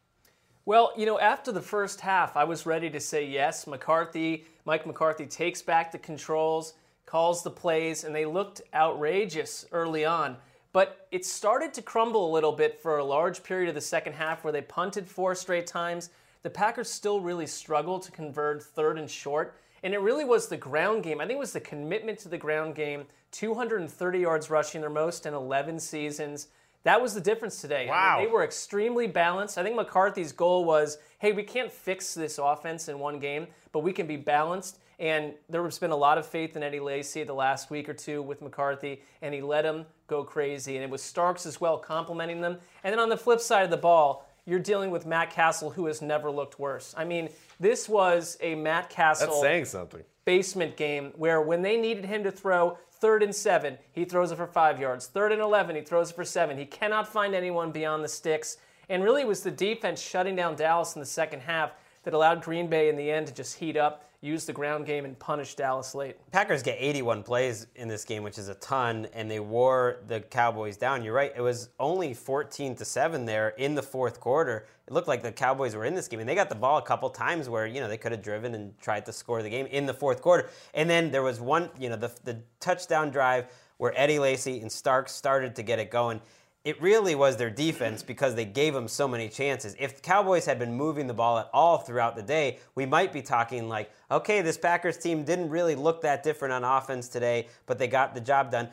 Well, 0.66 0.92
you 0.97 1.05
know, 1.05 1.18
after 1.18 1.53
the 1.53 1.61
first 1.61 2.01
half, 2.01 2.37
I 2.37 2.44
was 2.44 2.64
ready 2.64 2.88
to 2.90 3.01
say 3.01 3.27
yes. 3.27 3.66
McCarthy, 3.66 4.47
Mike 4.64 4.87
McCarthy 4.87 5.27
takes 5.27 5.61
back 5.61 5.92
the 5.92 5.99
controls, 5.99 6.75
calls 7.05 7.42
the 7.42 7.51
plays, 7.51 8.05
and 8.05 8.14
they 8.14 8.25
looked 8.25 8.62
outrageous 8.73 9.66
early 9.73 10.05
on. 10.05 10.37
But 10.73 11.07
it 11.12 11.25
started 11.25 11.75
to 11.75 11.83
crumble 11.83 12.31
a 12.31 12.33
little 12.33 12.53
bit 12.53 12.81
for 12.81 12.99
a 12.99 13.05
large 13.05 13.42
period 13.42 13.68
of 13.68 13.75
the 13.75 13.81
second 13.81 14.14
half 14.14 14.42
where 14.42 14.53
they 14.53 14.62
punted 14.62 15.07
four 15.09 15.35
straight 15.35 15.66
times. 15.66 16.11
The 16.42 16.51
Packers 16.51 16.90
still 16.90 17.20
really 17.20 17.47
struggled 17.47 18.03
to 18.03 18.11
convert 18.11 18.62
third 18.62 18.99
and 18.99 19.09
short. 19.09 19.57
And 19.85 19.92
it 19.92 20.01
really 20.01 20.25
was 20.25 20.49
the 20.49 20.57
ground 20.57 21.03
game. 21.03 21.20
I 21.20 21.27
think 21.27 21.37
it 21.37 21.40
was 21.40 21.53
the 21.53 21.61
commitment 21.61 22.18
to 22.20 22.29
the 22.29 22.38
ground 22.38 22.75
game 22.75 23.05
230 23.33 24.18
yards 24.18 24.49
rushing, 24.49 24.81
their 24.81 24.88
most 24.88 25.27
in 25.27 25.35
11 25.35 25.79
seasons. 25.79 26.49
That 26.85 27.01
was 27.03 27.14
the 27.14 27.20
difference 27.20 27.61
today. 27.61 27.88
I 27.88 28.16
mean, 28.18 28.27
they 28.27 28.33
were 28.33 28.44
extremely 28.44 29.07
balanced. 29.07 29.59
I 29.59 29.62
think 29.62 29.75
McCarthy's 29.75 30.33
goal 30.33 30.64
was, 30.64 30.99
hey, 31.18 31.33
we 31.33 31.42
can't 31.42 31.73
fix 31.73 32.14
this 32.14 32.38
offense 32.38 32.88
in 32.88 32.99
one 32.99 33.18
game, 33.18 33.47
but 33.73 33.81
we 33.81 33.92
can 33.92 34.07
be 34.07 34.16
balanced. 34.16 34.79
And 34.99 35.35
there 35.49 35.64
has 35.64 35.79
been 35.79 35.90
a 35.90 35.97
lot 35.97 36.18
of 36.18 36.27
faith 36.27 36.57
in 36.57 36.62
Eddie 36.62 36.81
Lacy 36.81 37.25
the 37.25 37.35
last 37.35 37.70
week 37.70 37.88
or 37.88 37.94
two 37.94 38.23
with 38.23 38.40
McCarthy, 38.42 39.03
and 39.23 39.35
he 39.35 39.40
let 39.40 39.64
him 39.64 39.87
go 40.07 40.23
crazy. 40.23 40.77
And 40.77 40.85
it 40.85 40.90
was 40.90 41.03
Starks 41.03 41.47
as 41.47 41.61
well 41.61 41.79
complementing 41.79 42.40
them. 42.40 42.59
And 42.85 42.92
then 42.92 43.01
on 43.01 43.09
the 43.09 43.16
flip 43.16 43.40
side 43.40 43.64
of 43.64 43.70
the 43.70 43.77
ball, 43.77 44.29
you're 44.47 44.61
dealing 44.61 44.90
with 44.90 45.07
Matt 45.07 45.31
Cassel, 45.31 45.70
who 45.70 45.87
has 45.87 46.03
never 46.03 46.31
looked 46.31 46.59
worse. 46.59 46.94
I 46.97 47.05
mean, 47.05 47.31
this 47.59 47.88
was 47.88 48.37
a 48.40 48.55
Matt 48.55 48.90
Cassel 48.90 49.29
That's 49.29 49.40
saying 49.40 49.64
something. 49.64 50.03
basement 50.27 50.77
game 50.77 51.12
where 51.16 51.40
when 51.40 51.62
they 51.62 51.79
needed 51.79 52.05
him 52.05 52.23
to 52.25 52.31
throw 52.31 52.79
third 53.00 53.22
and 53.22 53.35
seven, 53.35 53.78
he 53.92 54.04
throws 54.04 54.33
it 54.33 54.37
for 54.37 54.46
five 54.46 54.80
yards. 54.80 55.07
Third 55.07 55.33
and 55.33 55.40
11, 55.40 55.76
he 55.76 55.83
throws 55.83 56.11
it 56.11 56.16
for 56.16 56.24
seven. 56.24 56.57
He 56.57 56.66
cannot 56.66 57.09
find 57.09 57.35
anyone 57.35 57.70
beyond 57.70 58.04
the 58.04 58.09
sticks. 58.09 58.57
And 58.88 59.02
really, 59.02 59.22
it 59.22 59.28
was 59.28 59.42
the 59.42 59.50
defense 59.50 60.00
shutting 60.00 60.37
down 60.37 60.57
Dallas 60.57 60.94
in 60.94 61.00
the 61.00 61.07
second 61.07 61.40
half 61.40 61.72
that 62.04 62.14
allowed 62.14 62.42
Green 62.42 62.68
Bay 62.68 62.88
in 62.88 62.96
the 62.96 63.11
end 63.11 63.26
to 63.26 63.35
just 63.35 63.57
heat 63.57 63.76
up, 63.76 64.11
use 64.24 64.44
the 64.44 64.52
ground 64.52 64.87
game, 64.87 65.04
and 65.04 65.18
punish 65.18 65.54
Dallas 65.54 65.94
late. 65.94 66.16
Packers 66.32 66.62
get 66.62 66.76
81 66.80 67.22
plays 67.22 67.66
in 67.76 67.88
this 67.88 68.04
game, 68.04 68.22
which 68.22 68.38
is 68.38 68.48
a 68.48 68.54
ton, 68.56 69.06
and 69.12 69.30
they 69.30 69.40
wore 69.40 69.98
the 70.06 70.20
Cowboys 70.20 70.76
down. 70.76 71.04
You're 71.04 71.14
right; 71.14 71.32
it 71.37 71.40
was 71.40 71.68
only 71.78 72.14
14 72.14 72.74
to 72.76 72.84
seven 72.84 73.24
there 73.24 73.50
in 73.50 73.74
the 73.74 73.82
fourth 73.82 74.20
quarter. 74.20 74.66
It 74.87 74.92
looked 74.92 75.08
like 75.08 75.22
the 75.22 75.32
Cowboys 75.32 75.76
were 75.76 75.84
in 75.84 75.94
this 75.94 76.08
game, 76.08 76.20
and 76.20 76.28
they 76.28 76.34
got 76.34 76.48
the 76.48 76.54
ball 76.54 76.78
a 76.78 76.82
couple 76.82 77.10
times 77.10 77.48
where 77.48 77.66
you 77.66 77.80
know 77.80 77.88
they 77.88 77.98
could 77.98 78.12
have 78.12 78.22
driven 78.22 78.54
and 78.54 78.78
tried 78.80 79.06
to 79.06 79.12
score 79.12 79.42
the 79.42 79.50
game 79.50 79.66
in 79.66 79.87
the 79.87 79.94
fourth 79.94 80.22
quarter. 80.22 80.48
And 80.72 80.88
then 80.88 81.10
there 81.10 81.22
was 81.22 81.40
one, 81.40 81.70
you 81.78 81.90
know, 81.90 81.96
the 81.96 82.10
the 82.24 82.40
touchdown 82.60 83.10
drive 83.10 83.46
where 83.76 83.92
Eddie 83.96 84.18
Lacy 84.18 84.60
and 84.60 84.70
Starks 84.70 85.12
started 85.12 85.56
to 85.56 85.62
get 85.62 85.78
it 85.78 85.90
going. 85.90 86.20
It 86.64 86.81
really 86.81 87.14
was 87.14 87.37
their 87.37 87.50
defense 87.50 88.03
because 88.03 88.35
they 88.35 88.46
gave 88.46 88.72
them 88.72 88.88
so 88.88 89.07
many 89.07 89.29
chances. 89.29 89.77
If 89.79 89.96
the 89.96 90.00
Cowboys 90.00 90.46
had 90.46 90.59
been 90.59 90.72
moving 90.72 91.07
the 91.07 91.12
ball 91.12 91.38
at 91.38 91.50
all 91.53 91.77
throughout 91.77 92.16
the 92.16 92.22
day, 92.22 92.59
we 92.74 92.87
might 92.87 93.12
be 93.12 93.20
talking 93.20 93.68
like, 93.68 93.90
okay, 94.11 94.40
this 94.40 94.57
Packers 94.57 94.96
team 94.96 95.24
didn't 95.24 95.50
really 95.50 95.74
look 95.74 96.00
that 96.00 96.22
different 96.22 96.55
on 96.55 96.64
offense 96.64 97.09
today, 97.09 97.48
but 97.66 97.79
they 97.79 97.87
got 97.87 98.14
the 98.14 98.20
job 98.20 98.50
done. 98.50 98.70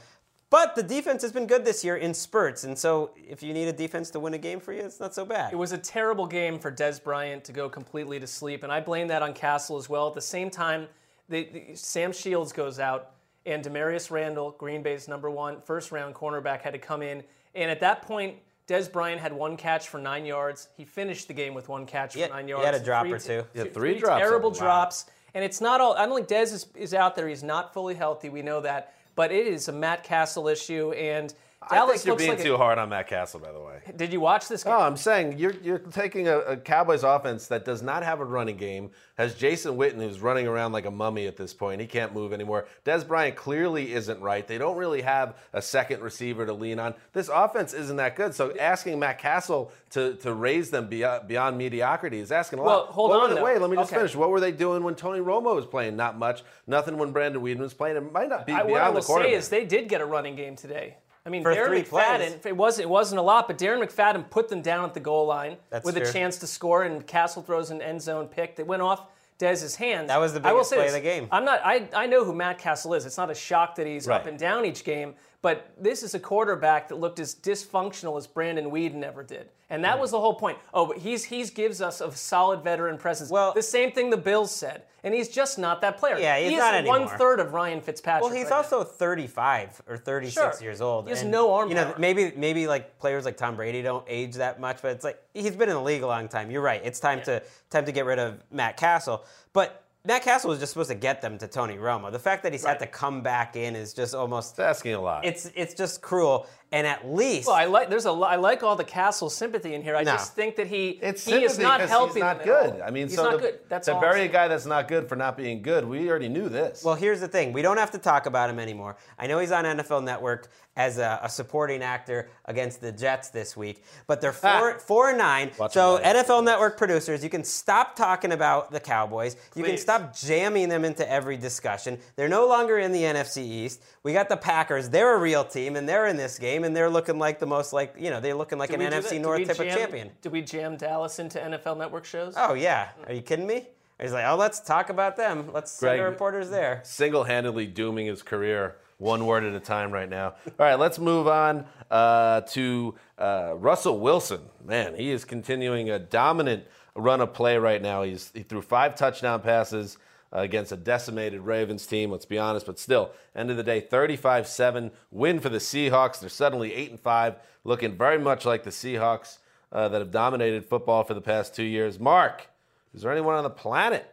But 0.49 0.75
the 0.75 0.83
defense 0.83 1.21
has 1.21 1.33
been 1.33 1.47
good 1.47 1.65
this 1.65 1.83
year 1.83 1.97
in 1.97 2.13
spurts, 2.13 2.63
and 2.63 2.77
so 2.77 3.11
if 3.15 3.43
you 3.43 3.53
need 3.53 3.67
a 3.67 3.73
defense 3.73 4.09
to 4.11 4.19
win 4.21 4.33
a 4.33 4.37
game 4.37 4.61
for 4.61 4.71
you, 4.71 4.81
it's 4.81 4.99
not 4.99 5.13
so 5.13 5.25
bad. 5.25 5.51
It 5.51 5.57
was 5.57 5.73
a 5.73 5.77
terrible 5.77 6.27
game 6.27 6.59
for 6.59 6.71
Dez 6.71 7.01
Bryant 7.01 7.43
to 7.45 7.53
go 7.53 7.67
completely 7.69 8.19
to 8.21 8.27
sleep, 8.27 8.63
and 8.63 8.71
I 8.71 8.79
blame 8.79 9.07
that 9.09 9.21
on 9.21 9.33
Cassel 9.33 9.77
as 9.77 9.89
well. 9.89 10.07
At 10.07 10.13
the 10.13 10.21
same 10.21 10.49
time, 10.49 10.87
the, 11.27 11.43
the- 11.51 11.75
Sam 11.75 12.13
Shields 12.13 12.53
goes 12.53 12.79
out, 12.79 13.11
and 13.45 13.63
Damarious 13.63 14.11
Randall, 14.11 14.51
Green 14.51 14.81
Bay's 14.81 15.07
number 15.09 15.29
one 15.29 15.61
first 15.61 15.91
round 15.91 16.15
cornerback, 16.15 16.61
had 16.61 16.71
to 16.71 16.79
come 16.79 17.01
in. 17.01 17.23
And 17.55 17.69
at 17.69 17.79
that 17.81 18.01
point, 18.03 18.37
Dez 18.67 18.91
Bryant 18.91 19.19
had 19.19 19.33
one 19.33 19.57
catch 19.57 19.89
for 19.89 19.99
nine 19.99 20.25
yards. 20.25 20.69
He 20.77 20.85
finished 20.85 21.27
the 21.27 21.33
game 21.33 21.53
with 21.53 21.67
one 21.67 21.85
catch 21.85 22.15
Yeah, 22.15 22.27
for 22.27 22.33
nine 22.33 22.45
he 22.45 22.51
yards. 22.51 22.61
He 22.63 22.71
had 22.71 22.75
a 22.81 22.83
drop 22.83 23.03
Three- 23.05 23.13
or 23.13 23.19
two. 23.19 23.43
Yeah, 23.53 23.63
three 23.63 23.71
three 23.73 23.99
drops 23.99 24.19
terrible. 24.21 24.51
Wow. 24.51 24.57
drops. 24.57 25.05
And 25.33 25.43
it's 25.43 25.61
not 25.61 25.79
all. 25.81 25.93
I 25.95 26.05
don't 26.05 26.15
think 26.15 26.27
Dez 26.27 26.53
is, 26.53 26.67
is 26.75 26.93
out 26.93 27.15
there. 27.15 27.27
He's 27.27 27.43
not 27.43 27.73
fully 27.73 27.95
healthy. 27.95 28.29
We 28.29 28.41
know 28.41 28.61
that. 28.61 28.93
But 29.15 29.31
it 29.31 29.45
is 29.47 29.67
a 29.67 29.71
Matt 29.73 30.03
Cassel 30.03 30.47
issue, 30.47 30.91
and 30.93 31.33
I 31.33 31.35
Dallas 31.69 31.97
think 32.03 32.05
you're 32.07 32.15
being 32.17 32.29
like. 32.31 32.39
a- 32.39 32.43
too 32.43 32.57
hard 32.57 32.79
on 32.79 32.89
Matt 32.89 33.07
Cassel, 33.07 33.39
by 33.39 33.51
the 33.51 33.59
way. 33.59 33.81
Did 33.95 34.11
you 34.11 34.19
watch 34.19 34.47
this 34.47 34.63
game? 34.63 34.73
No, 34.73 34.79
I'm 34.79 34.97
saying 34.97 35.37
you're 35.37 35.53
you're 35.61 35.77
taking 35.77 36.27
a, 36.27 36.39
a 36.39 36.57
Cowboys 36.57 37.03
offense 37.03 37.47
that 37.47 37.65
does 37.65 37.83
not 37.83 38.01
have 38.03 38.19
a 38.19 38.25
running 38.25 38.57
game, 38.57 38.89
has 39.17 39.35
Jason 39.35 39.77
Witten 39.77 39.97
who's 39.97 40.19
running 40.21 40.47
around 40.47 40.71
like 40.71 40.85
a 40.85 40.91
mummy 40.91 41.27
at 41.27 41.37
this 41.37 41.53
point. 41.53 41.79
He 41.79 41.85
can't 41.85 42.13
move 42.13 42.33
anymore. 42.33 42.65
Dez 42.83 43.07
Bryant 43.07 43.35
clearly 43.35 43.93
isn't 43.93 44.19
right. 44.21 44.47
They 44.47 44.57
don't 44.57 44.75
really 44.75 45.01
have 45.03 45.37
a 45.53 45.61
second 45.61 46.01
receiver 46.01 46.47
to 46.47 46.53
lean 46.53 46.79
on. 46.79 46.95
This 47.13 47.29
offense 47.31 47.73
isn't 47.73 47.97
that 47.97 48.15
good. 48.15 48.33
So 48.33 48.57
asking 48.57 48.97
Matt 48.97 49.19
Cassel 49.19 49.71
to, 49.91 50.15
to 50.15 50.33
raise 50.33 50.71
them 50.71 50.87
beyond, 50.87 51.27
beyond 51.27 51.57
mediocrity 51.59 52.19
is 52.19 52.31
asking 52.31 52.57
a 52.59 52.63
lot. 52.63 52.67
Well, 52.67 52.85
hold 52.87 53.09
What 53.11 53.15
on, 53.17 53.21
were 53.21 53.27
they- 53.29 53.35
though. 53.35 53.45
Wait, 53.45 53.61
let 53.61 53.69
me 53.69 53.75
just 53.77 53.91
Okay. 53.91 53.99
finish. 53.99 54.15
What 54.15 54.31
were 54.31 54.39
they 54.39 54.51
doing 54.51 54.83
when 54.83 54.95
Tony 54.95 55.19
Romo 55.19 55.53
was 55.55 55.67
playing? 55.67 55.95
Not 55.95 56.17
much. 56.17 56.41
Nothing 56.65 56.97
when 56.97 57.11
Brandon 57.11 57.41
Weeden 57.41 57.59
was 57.59 57.73
playing. 57.75 57.97
It 57.97 58.11
might 58.11 58.29
not 58.29 58.47
be 58.47 58.53
I, 58.53 58.63
beyond 58.63 58.71
what 58.71 58.81
I 58.81 58.87
the 58.87 58.93
will 58.95 59.01
say 59.01 59.33
is 59.33 59.49
they 59.49 59.63
did 59.65 59.89
get 59.89 60.01
a 60.01 60.05
running 60.05 60.35
game 60.35 60.55
today. 60.55 60.95
I 61.25 61.29
mean, 61.29 61.43
For 61.43 61.53
Darren 61.53 61.67
three 61.67 61.83
McFadden, 61.83 62.17
plays. 62.17 62.45
it 62.45 62.57
wasn't, 62.57 62.85
it 62.85 62.89
wasn't 62.89 63.19
a 63.19 63.21
lot, 63.21 63.47
but 63.47 63.57
Darren 63.57 63.83
McFadden 63.83 64.29
put 64.29 64.49
them 64.49 64.61
down 64.61 64.85
at 64.85 64.93
the 64.93 64.99
goal 64.99 65.27
line 65.27 65.57
That's 65.69 65.85
with 65.85 65.97
a 65.97 66.11
chance 66.11 66.37
to 66.37 66.47
score, 66.47 66.83
and 66.83 67.05
Cassel 67.05 67.43
throws 67.43 67.69
an 67.69 67.81
end 67.81 68.01
zone 68.01 68.27
pick 68.27 68.55
that 68.55 68.65
went 68.65 68.81
off 68.81 69.05
Dez's 69.37 69.75
hands. 69.75 70.07
That 70.07 70.19
was 70.19 70.33
the 70.33 70.41
I 70.47 70.53
will 70.53 70.63
say 70.63 70.77
play 70.77 70.87
of 70.87 70.93
the 70.93 70.99
game. 70.99 71.27
I'm 71.31 71.45
not. 71.45 71.61
I, 71.63 71.87
I 71.95 72.05
know 72.07 72.23
who 72.23 72.33
Matt 72.33 72.57
Cassel 72.59 72.93
is. 72.93 73.05
It's 73.05 73.17
not 73.17 73.29
a 73.29 73.35
shock 73.35 73.75
that 73.75 73.87
he's 73.87 74.07
up 74.07 74.25
and 74.27 74.37
down 74.37 74.65
each 74.65 74.83
game. 74.83 75.15
But 75.41 75.71
this 75.79 76.03
is 76.03 76.13
a 76.13 76.19
quarterback 76.19 76.87
that 76.89 76.99
looked 76.99 77.19
as 77.19 77.33
dysfunctional 77.33 78.15
as 78.17 78.27
Brandon 78.27 78.69
Weeden 78.69 79.01
ever 79.03 79.23
did, 79.23 79.49
and 79.71 79.83
that 79.83 79.99
was 79.99 80.11
the 80.11 80.19
whole 80.19 80.35
point. 80.35 80.59
Oh, 80.71 80.85
but 80.85 80.99
he's 80.99 81.23
he's 81.23 81.49
gives 81.49 81.81
us 81.81 81.99
a 81.99 82.11
solid 82.11 82.63
veteran 82.63 82.97
presence. 82.99 83.31
Well- 83.31 83.51
the 83.53 83.63
same 83.63 83.91
thing 83.91 84.11
the 84.11 84.17
Bills 84.17 84.53
said, 84.53 84.83
and 85.03 85.15
he's 85.15 85.29
just 85.29 85.57
not 85.57 85.81
that 85.81 85.97
player. 85.97 86.19
Yeah, 86.19 86.37
he's 86.37 86.51
he 86.51 86.57
not 86.57 86.75
anymore. 86.75 86.99
one 86.99 87.17
third 87.17 87.39
of 87.39 87.53
Ryan 87.53 87.81
Fitzpatrick. 87.81 88.21
Well, 88.23 88.31
he's 88.37 88.51
right 88.51 88.57
also 88.57 88.83
35 88.83 89.81
or 89.87 89.97
36 89.97 90.33
Sure. 90.59 90.63
years 90.63 90.79
old. 90.79 91.05
He 91.05 91.09
has 91.09 91.23
and, 91.23 91.31
no 91.31 91.51
arm 91.53 91.69
You 91.69 91.75
know, 91.75 91.85
power. 91.85 91.95
maybe 91.97 92.33
maybe 92.35 92.67
like 92.67 92.99
players 92.99 93.25
like 93.25 93.35
Tom 93.35 93.55
Brady 93.55 93.81
don't 93.81 94.05
age 94.07 94.35
that 94.35 94.59
much, 94.59 94.81
but 94.83 94.91
it's 94.91 95.03
like 95.03 95.19
he's 95.33 95.55
been 95.55 95.69
in 95.69 95.75
the 95.75 95.81
league 95.81 96.03
a 96.03 96.07
long 96.07 96.27
time. 96.27 96.51
You're 96.51 96.61
right. 96.61 96.81
It's 96.83 96.99
time 96.99 97.23
to 97.23 97.41
time 97.71 97.85
to 97.85 97.91
get 97.91 98.05
rid 98.05 98.19
of 98.19 98.43
Matt 98.51 98.77
Cassel. 98.77 99.23
But 99.53 99.80
Matt 100.03 100.23
Cassel 100.23 100.49
was 100.49 100.59
just 100.59 100.73
supposed 100.73 100.89
to 100.89 100.95
get 100.95 101.21
them 101.21 101.37
to 101.37 101.47
Tony 101.47 101.75
Romo. 101.77 102.11
The 102.11 102.17
fact 102.17 102.41
that 102.43 102.51
he's 102.53 102.65
had 102.65 102.79
to 102.79 102.87
come 102.87 103.21
back 103.21 103.55
in 103.55 103.75
is 103.75 103.93
just 103.93 104.15
almost 104.15 104.51
It's 104.53 104.59
asking 104.59 104.95
a 104.95 105.01
lot. 105.01 105.25
it's 105.25 105.51
it's 105.55 105.75
just 105.75 106.01
cruel. 106.01 106.47
And 106.73 106.87
at 106.87 107.05
least 107.05 107.47
Well, 107.47 107.55
I 107.57 107.65
like 107.65 107.89
there's 107.89 108.05
a 108.05 108.11
lo- 108.11 108.39
like 108.39 108.63
all 108.63 108.75
the 108.77 108.83
Cassel 108.85 109.29
sympathy 109.29 109.75
in 109.75 109.83
here. 109.83 109.95
I 109.95 110.03
No. 110.03 110.13
just 110.13 110.33
think 110.33 110.55
that 110.55 110.67
he 110.67 110.91
It's 111.01 111.23
he 111.25 111.43
is 111.43 111.59
not 111.59 111.67
not 111.67 111.79
'cause 111.81 111.89
helping. 111.89 112.15
He's 112.15 112.21
not 112.23 112.39
them 112.43 112.49
at 112.49 112.55
all. 112.65 112.71
good. 112.71 112.81
I 112.81 112.89
mean, 112.89 113.07
he's 113.09 113.15
so 113.15 113.23
not 113.25 113.31
to, 113.33 113.37
good. 113.37 113.59
That's 113.69 113.85
to 113.87 113.93
all. 113.95 114.01
Bury 114.01 114.13
a 114.13 114.17
saying. 114.21 114.31
guy 114.31 114.47
that's 114.47 114.65
not 114.65 114.87
good 114.87 115.07
for 115.07 115.15
not 115.15 115.37
being 115.37 115.61
good, 115.61 115.85
we 115.87 116.09
already 116.09 116.29
knew 116.29 116.49
this. 116.49 116.83
Well, 116.83 116.95
here's 116.95 117.19
the 117.19 117.27
thing. 117.27 117.51
We 117.53 117.61
don't 117.61 117.77
have 117.77 117.91
to 117.91 117.97
talk 117.99 118.25
about 118.25 118.49
him 118.49 118.57
anymore. 118.57 118.95
I 119.19 119.27
know 119.27 119.37
he's 119.37 119.51
on 119.51 119.65
NFL 119.65 120.01
Network 120.01 120.49
as 120.75 120.97
a, 120.97 121.19
a 121.23 121.29
supporting 121.29 121.81
actor 121.81 122.29
against 122.45 122.79
the 122.81 122.91
Jets 122.91 123.29
this 123.29 123.57
week, 123.57 123.83
but 124.07 124.21
they're 124.21 124.35
ah. 124.43 124.59
four, 124.59 124.79
four 124.79 125.09
and 125.09 125.17
nine. 125.17 125.51
Watch 125.57 125.73
so 125.73 125.97
him. 125.97 126.15
NFL 126.15 126.43
Network 126.43 126.77
producers, 126.77 127.23
you 127.23 127.29
can 127.29 127.43
stop 127.43 127.95
talking 127.95 128.31
about 128.31 128.71
the 128.71 128.79
Cowboys. 128.79 129.35
You 129.55 129.63
can 129.63 129.77
stop 129.77 130.15
jamming 130.15 130.69
them 130.69 130.85
into 130.85 131.09
every 131.09 131.37
discussion. 131.37 131.99
They're 132.15 132.29
no 132.29 132.47
longer 132.47 132.79
in 132.79 132.91
the 132.91 133.01
NFC 133.01 133.43
East. 133.43 133.83
We 134.03 134.13
got 134.13 134.29
the 134.29 134.37
Packers. 134.37 134.89
They're 134.89 135.15
a 135.15 135.19
real 135.19 135.43
team, 135.43 135.75
and 135.75 135.87
they're 135.87 136.07
in 136.07 136.17
this 136.17 136.39
game, 136.39 136.63
and 136.63 136.75
they're 136.75 136.89
looking 136.89 137.19
like 137.19 137.39
the 137.39 137.45
most 137.45 137.73
like 137.73 137.95
you 137.97 138.09
know 138.09 138.19
they're 138.19 138.35
looking 138.35 138.57
like 138.57 138.69
Did 138.69 138.79
an 138.79 138.85
we 138.85 138.89
that? 138.89 139.03
NFC 139.03 139.21
North 139.21 139.39
we 139.39 139.45
type 139.45 139.59
of 139.59 139.67
champion. 139.67 140.09
Did 140.21 140.31
we 140.31 140.41
jam 140.41 140.77
Dallas 140.77 141.19
into 141.19 141.39
NFL 141.39 141.77
Network 141.77 142.05
shows? 142.05 142.33
Oh 142.37 142.53
yeah, 142.53 142.89
are 143.07 143.13
you 143.13 143.21
kidding 143.21 143.47
me? 143.47 143.67
He's 144.01 144.13
like, 144.13 144.25
oh, 144.27 144.35
let's 144.35 144.59
talk 144.59 144.89
about 144.89 145.15
them. 145.15 145.51
Let's 145.53 145.71
send 145.71 145.99
the 145.99 146.03
reporters 146.03 146.49
there. 146.49 146.81
single-handedly 146.83 147.67
dooming 147.67 148.07
his 148.07 148.23
career 148.23 148.77
one 149.01 149.25
word 149.25 149.43
at 149.43 149.53
a 149.53 149.59
time 149.59 149.91
right 149.91 150.07
now. 150.07 150.35
All 150.45 150.53
right, 150.59 150.75
let's 150.75 150.99
move 150.99 151.27
on 151.27 151.65
uh, 151.89 152.41
to 152.41 152.95
uh, 153.17 153.53
Russell 153.57 153.99
Wilson. 153.99 154.41
Man, 154.63 154.95
he 154.95 155.09
is 155.09 155.25
continuing 155.25 155.89
a 155.89 155.97
dominant 155.97 156.65
run 156.95 157.19
of 157.19 157.33
play 157.33 157.57
right 157.57 157.81
now. 157.81 158.03
He's 158.03 158.31
he 158.33 158.43
threw 158.43 158.61
five 158.61 158.95
touchdown 158.95 159.41
passes 159.41 159.97
uh, 160.31 160.39
against 160.41 160.71
a 160.71 160.77
decimated 160.77 161.41
Ravens 161.41 161.87
team. 161.87 162.11
Let's 162.11 162.25
be 162.25 162.37
honest, 162.37 162.67
but 162.67 162.77
still, 162.77 163.11
end 163.35 163.49
of 163.49 163.57
the 163.57 163.63
day, 163.63 163.81
35-7 163.81 164.91
win 165.09 165.39
for 165.39 165.49
the 165.49 165.57
Seahawks. 165.57 166.19
They're 166.19 166.29
suddenly 166.29 166.71
eight 166.73 166.91
and 166.91 166.99
five, 166.99 167.37
looking 167.63 167.97
very 167.97 168.19
much 168.19 168.45
like 168.45 168.63
the 168.63 168.69
Seahawks 168.69 169.39
uh, 169.71 169.89
that 169.89 169.99
have 169.99 170.11
dominated 170.11 170.63
football 170.63 171.03
for 171.03 171.15
the 171.15 171.21
past 171.21 171.55
two 171.55 171.63
years. 171.63 171.99
Marc, 171.99 172.47
is 172.93 173.01
there 173.01 173.11
anyone 173.11 173.33
on 173.33 173.43
the 173.43 173.49
planet 173.49 174.05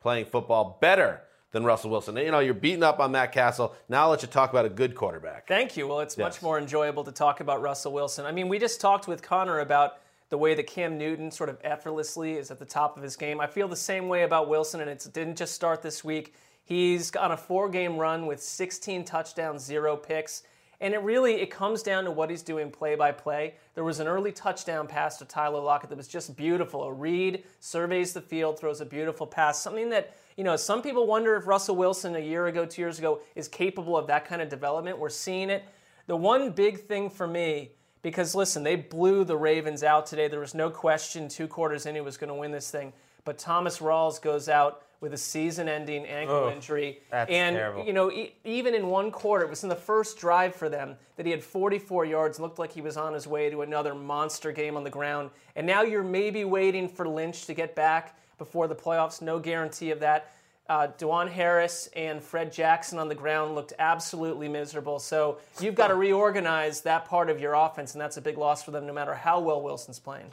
playing 0.00 0.24
football 0.24 0.78
better 0.80 1.20
than 1.52 1.64
Russell 1.64 1.90
Wilson? 1.90 2.16
You 2.16 2.30
know, 2.30 2.40
you're 2.40 2.54
beating 2.54 2.82
up 2.82 2.98
on 2.98 3.12
Matt 3.12 3.32
Cassel. 3.32 3.74
Now 3.88 4.02
I'll 4.04 4.10
let 4.10 4.22
you 4.22 4.28
talk 4.28 4.50
about 4.50 4.64
a 4.66 4.70
good 4.70 4.94
quarterback. 4.94 5.46
Thank 5.46 5.76
you. 5.76 5.86
Well, 5.86 6.00
it's 6.00 6.18
Yes. 6.18 6.24
much 6.24 6.42
more 6.42 6.58
enjoyable 6.58 7.04
to 7.04 7.12
talk 7.12 7.40
about 7.40 7.62
Russell 7.62 7.92
Wilson. 7.92 8.26
I 8.26 8.32
mean, 8.32 8.48
we 8.48 8.58
just 8.58 8.80
talked 8.80 9.06
with 9.06 9.22
Conor 9.22 9.60
about 9.60 9.98
the 10.30 10.38
way 10.38 10.54
that 10.54 10.66
Cam 10.66 10.96
Newton 10.98 11.30
sort 11.30 11.50
of 11.50 11.58
effortlessly 11.62 12.34
is 12.38 12.50
at 12.50 12.58
the 12.58 12.64
top 12.64 12.96
of 12.96 13.02
his 13.02 13.16
game. 13.16 13.38
I 13.40 13.46
feel 13.46 13.68
the 13.68 13.76
same 13.76 14.08
way 14.08 14.22
about 14.22 14.48
Wilson, 14.48 14.80
and 14.80 14.88
it 14.90 15.06
didn't 15.12 15.36
just 15.36 15.54
start 15.54 15.82
this 15.82 16.02
week. 16.02 16.34
He's 16.64 17.14
on 17.16 17.32
a 17.32 17.36
four-game 17.36 17.98
run 17.98 18.26
with 18.26 18.42
16 18.42 19.04
touchdowns, 19.04 19.62
zero 19.62 19.96
picks. 19.96 20.42
And 20.80 20.94
it 20.94 21.02
really 21.02 21.34
it 21.34 21.50
comes 21.50 21.82
down 21.82 22.04
to 22.04 22.10
what 22.10 22.28
he's 22.28 22.42
doing 22.42 22.70
play 22.70 22.96
by 22.96 23.12
play. 23.12 23.54
There 23.74 23.84
was 23.84 24.00
an 24.00 24.08
early 24.08 24.32
touchdown 24.32 24.88
pass 24.88 25.16
to 25.18 25.24
Tyler 25.24 25.60
Lockett 25.60 25.90
that 25.90 25.96
was 25.96 26.08
just 26.08 26.34
beautiful. 26.34 26.82
A 26.82 26.92
read, 26.92 27.44
surveys 27.60 28.12
the 28.14 28.20
field, 28.20 28.58
throws 28.58 28.80
a 28.80 28.84
beautiful 28.86 29.24
pass. 29.26 29.60
Something 29.62 29.90
that, 29.90 30.16
you 30.36 30.44
know, 30.44 30.56
some 30.56 30.82
people 30.82 31.06
wonder 31.06 31.36
if 31.36 31.46
Russell 31.46 31.76
Wilson 31.76 32.16
a 32.16 32.20
year 32.20 32.46
ago, 32.46 32.64
two 32.64 32.82
years 32.82 32.98
ago, 32.98 33.20
is 33.34 33.48
capable 33.48 33.96
of 33.96 34.06
that 34.06 34.24
kind 34.24 34.40
of 34.40 34.48
development. 34.48 34.98
We're 34.98 35.10
seeing 35.10 35.50
it. 35.50 35.64
The 36.06 36.16
one 36.16 36.50
big 36.50 36.80
thing 36.80 37.10
for 37.10 37.26
me, 37.26 37.72
because 38.02 38.34
listen, 38.34 38.62
they 38.62 38.76
blew 38.76 39.24
the 39.24 39.36
Ravens 39.36 39.82
out 39.82 40.06
today. 40.06 40.28
There 40.28 40.40
was 40.40 40.54
no 40.54 40.70
question 40.70 41.28
two 41.28 41.46
quarters 41.46 41.86
in 41.86 41.94
he 41.94 42.00
was 42.00 42.16
going 42.16 42.28
to 42.28 42.34
win 42.34 42.50
this 42.50 42.70
thing. 42.70 42.92
But 43.24 43.38
Thomas 43.38 43.78
Rawls 43.78 44.20
goes 44.20 44.48
out 44.48 44.82
with 45.00 45.12
a 45.12 45.18
season-ending 45.18 46.06
ankle 46.06 46.44
oh, 46.44 46.52
injury, 46.52 47.00
that's 47.10 47.28
and 47.28 47.56
terrible. 47.56 47.84
you 47.84 47.92
know, 47.92 48.10
e- 48.10 48.36
even 48.44 48.72
in 48.72 48.86
one 48.86 49.10
quarter, 49.10 49.44
it 49.44 49.50
was 49.50 49.64
in 49.64 49.68
the 49.68 49.74
first 49.74 50.16
drive 50.16 50.54
for 50.54 50.68
them 50.68 50.94
that 51.16 51.26
he 51.26 51.32
had 51.32 51.42
44 51.42 52.04
yards, 52.04 52.38
looked 52.38 52.60
like 52.60 52.72
he 52.72 52.80
was 52.80 52.96
on 52.96 53.12
his 53.12 53.26
way 53.26 53.50
to 53.50 53.62
another 53.62 53.96
monster 53.96 54.52
game 54.52 54.76
on 54.76 54.84
the 54.84 54.90
ground. 54.90 55.30
And 55.56 55.66
now 55.66 55.82
you're 55.82 56.04
maybe 56.04 56.44
waiting 56.44 56.88
for 56.88 57.08
Lynch 57.08 57.46
to 57.46 57.54
get 57.54 57.74
back 57.74 58.16
before 58.42 58.66
the 58.66 58.74
playoffs. 58.74 59.22
No 59.22 59.38
guarantee 59.38 59.92
of 59.92 60.00
that. 60.00 60.32
Uh, 60.68 60.88
DuJuan 60.98 61.30
Harris 61.30 61.88
and 61.94 62.20
Fred 62.20 62.52
Jackson 62.52 62.98
on 62.98 63.08
the 63.08 63.14
ground 63.14 63.54
looked 63.54 63.72
absolutely 63.78 64.48
miserable. 64.48 64.98
So 64.98 65.38
you've 65.60 65.76
got 65.76 65.88
to 65.88 65.94
reorganize 65.94 66.80
that 66.80 67.04
part 67.04 67.30
of 67.30 67.40
your 67.40 67.54
offense, 67.54 67.92
and 67.92 68.00
that's 68.00 68.16
a 68.16 68.20
big 68.20 68.38
loss 68.38 68.60
for 68.64 68.72
them, 68.72 68.84
no 68.84 68.92
matter 68.92 69.14
how 69.14 69.38
well 69.38 69.62
Wilson's 69.62 70.00
playing. 70.00 70.26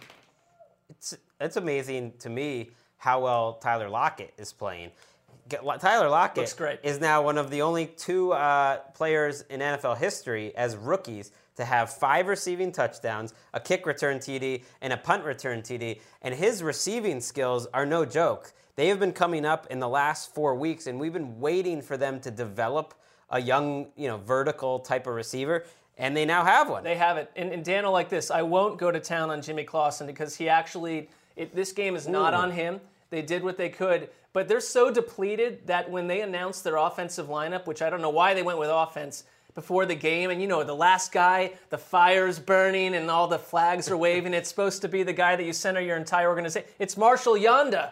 it's, 0.89 1.15
it's 1.39 1.55
amazing 1.55 2.13
to 2.19 2.29
me 2.29 2.71
how 2.97 3.21
well 3.21 3.53
Tyler 3.61 3.89
Lockett 3.89 4.33
is 4.39 4.53
playing. 4.53 4.89
Tyler 5.79 6.09
Lockett 6.09 6.79
is 6.83 6.99
now 6.99 7.21
one 7.21 7.37
of 7.37 7.51
the 7.51 7.61
only 7.61 7.85
two 7.85 8.31
uh, 8.33 8.77
players 8.95 9.41
in 9.51 9.59
NFL 9.59 9.97
history 9.97 10.55
as 10.55 10.75
rookies 10.75 11.31
to 11.59 11.65
have 11.65 11.91
five 11.91 12.27
receiving 12.27 12.71
touchdowns, 12.71 13.33
a 13.53 13.59
kick 13.59 13.85
return 13.85 14.17
TD, 14.17 14.63
and 14.81 14.93
a 14.93 14.97
punt 14.97 15.25
return 15.25 15.61
TD. 15.61 15.99
And 16.21 16.33
his 16.33 16.63
receiving 16.63 17.19
skills 17.19 17.67
are 17.73 17.85
no 17.85 18.05
joke. 18.05 18.53
They 18.77 18.87
have 18.87 18.97
been 18.97 19.11
coming 19.11 19.45
up 19.45 19.67
in 19.69 19.79
the 19.79 19.89
last 19.89 20.33
four 20.33 20.55
weeks, 20.55 20.87
and 20.87 20.97
we've 20.97 21.11
been 21.11 21.41
waiting 21.41 21.81
for 21.81 21.97
them 21.97 22.21
to 22.21 22.31
develop 22.31 22.93
a 23.29 23.41
young, 23.41 23.87
you 23.97 24.07
know, 24.07 24.17
vertical 24.17 24.79
type 24.79 25.05
of 25.05 25.15
receiver, 25.15 25.65
and 25.97 26.15
they 26.15 26.23
now 26.23 26.45
have 26.45 26.69
one. 26.69 26.85
They 26.85 26.95
have 26.95 27.17
it. 27.17 27.29
And, 27.35 27.51
and 27.51 27.63
Dan, 27.63 27.83
like 27.87 28.07
this, 28.07 28.31
I 28.31 28.41
won't 28.41 28.77
go 28.77 28.89
to 28.89 29.01
town 29.01 29.29
on 29.29 29.41
Jimmy 29.41 29.65
Clausen 29.65 30.07
because 30.07 30.37
he 30.37 30.47
actually, 30.47 31.09
it, 31.35 31.53
this 31.53 31.73
game 31.73 31.97
is 31.97 32.07
not 32.07 32.33
on 32.33 32.51
him. 32.51 32.79
They 33.09 33.21
did 33.21 33.43
what 33.43 33.57
they 33.57 33.67
could, 33.67 34.09
but 34.31 34.47
they're 34.47 34.61
so 34.61 34.91
depleted 34.91 35.67
that 35.67 35.91
when 35.91 36.07
they 36.07 36.21
announced 36.21 36.63
their 36.63 36.77
offensive 36.77 37.27
lineup, 37.27 37.67
which 37.67 37.81
I 37.81 37.89
don't 37.89 38.01
know 38.01 38.11
why 38.11 38.33
they 38.33 38.43
went 38.43 38.59
with 38.59 38.69
offense 38.69 39.25
before 39.59 39.85
the 39.85 39.93
game, 39.93 40.29
and 40.29 40.41
you 40.41 40.47
know, 40.47 40.63
the 40.63 40.73
last 40.73 41.11
guy, 41.11 41.51
the 41.69 41.77
fire's 41.77 42.39
burning 42.39 42.95
and 42.95 43.11
all 43.11 43.27
the 43.27 43.37
flags 43.37 43.91
are 43.91 43.97
waving, 43.97 44.33
it's 44.33 44.47
supposed 44.47 44.81
to 44.81 44.87
be 44.87 45.03
the 45.03 45.11
guy 45.11 45.35
that 45.35 45.43
you 45.43 45.51
center 45.51 45.81
your 45.81 45.97
entire 45.97 46.29
organization. 46.29 46.65
It's 46.79 46.95
Marshal 46.95 47.33
Yanda. 47.33 47.91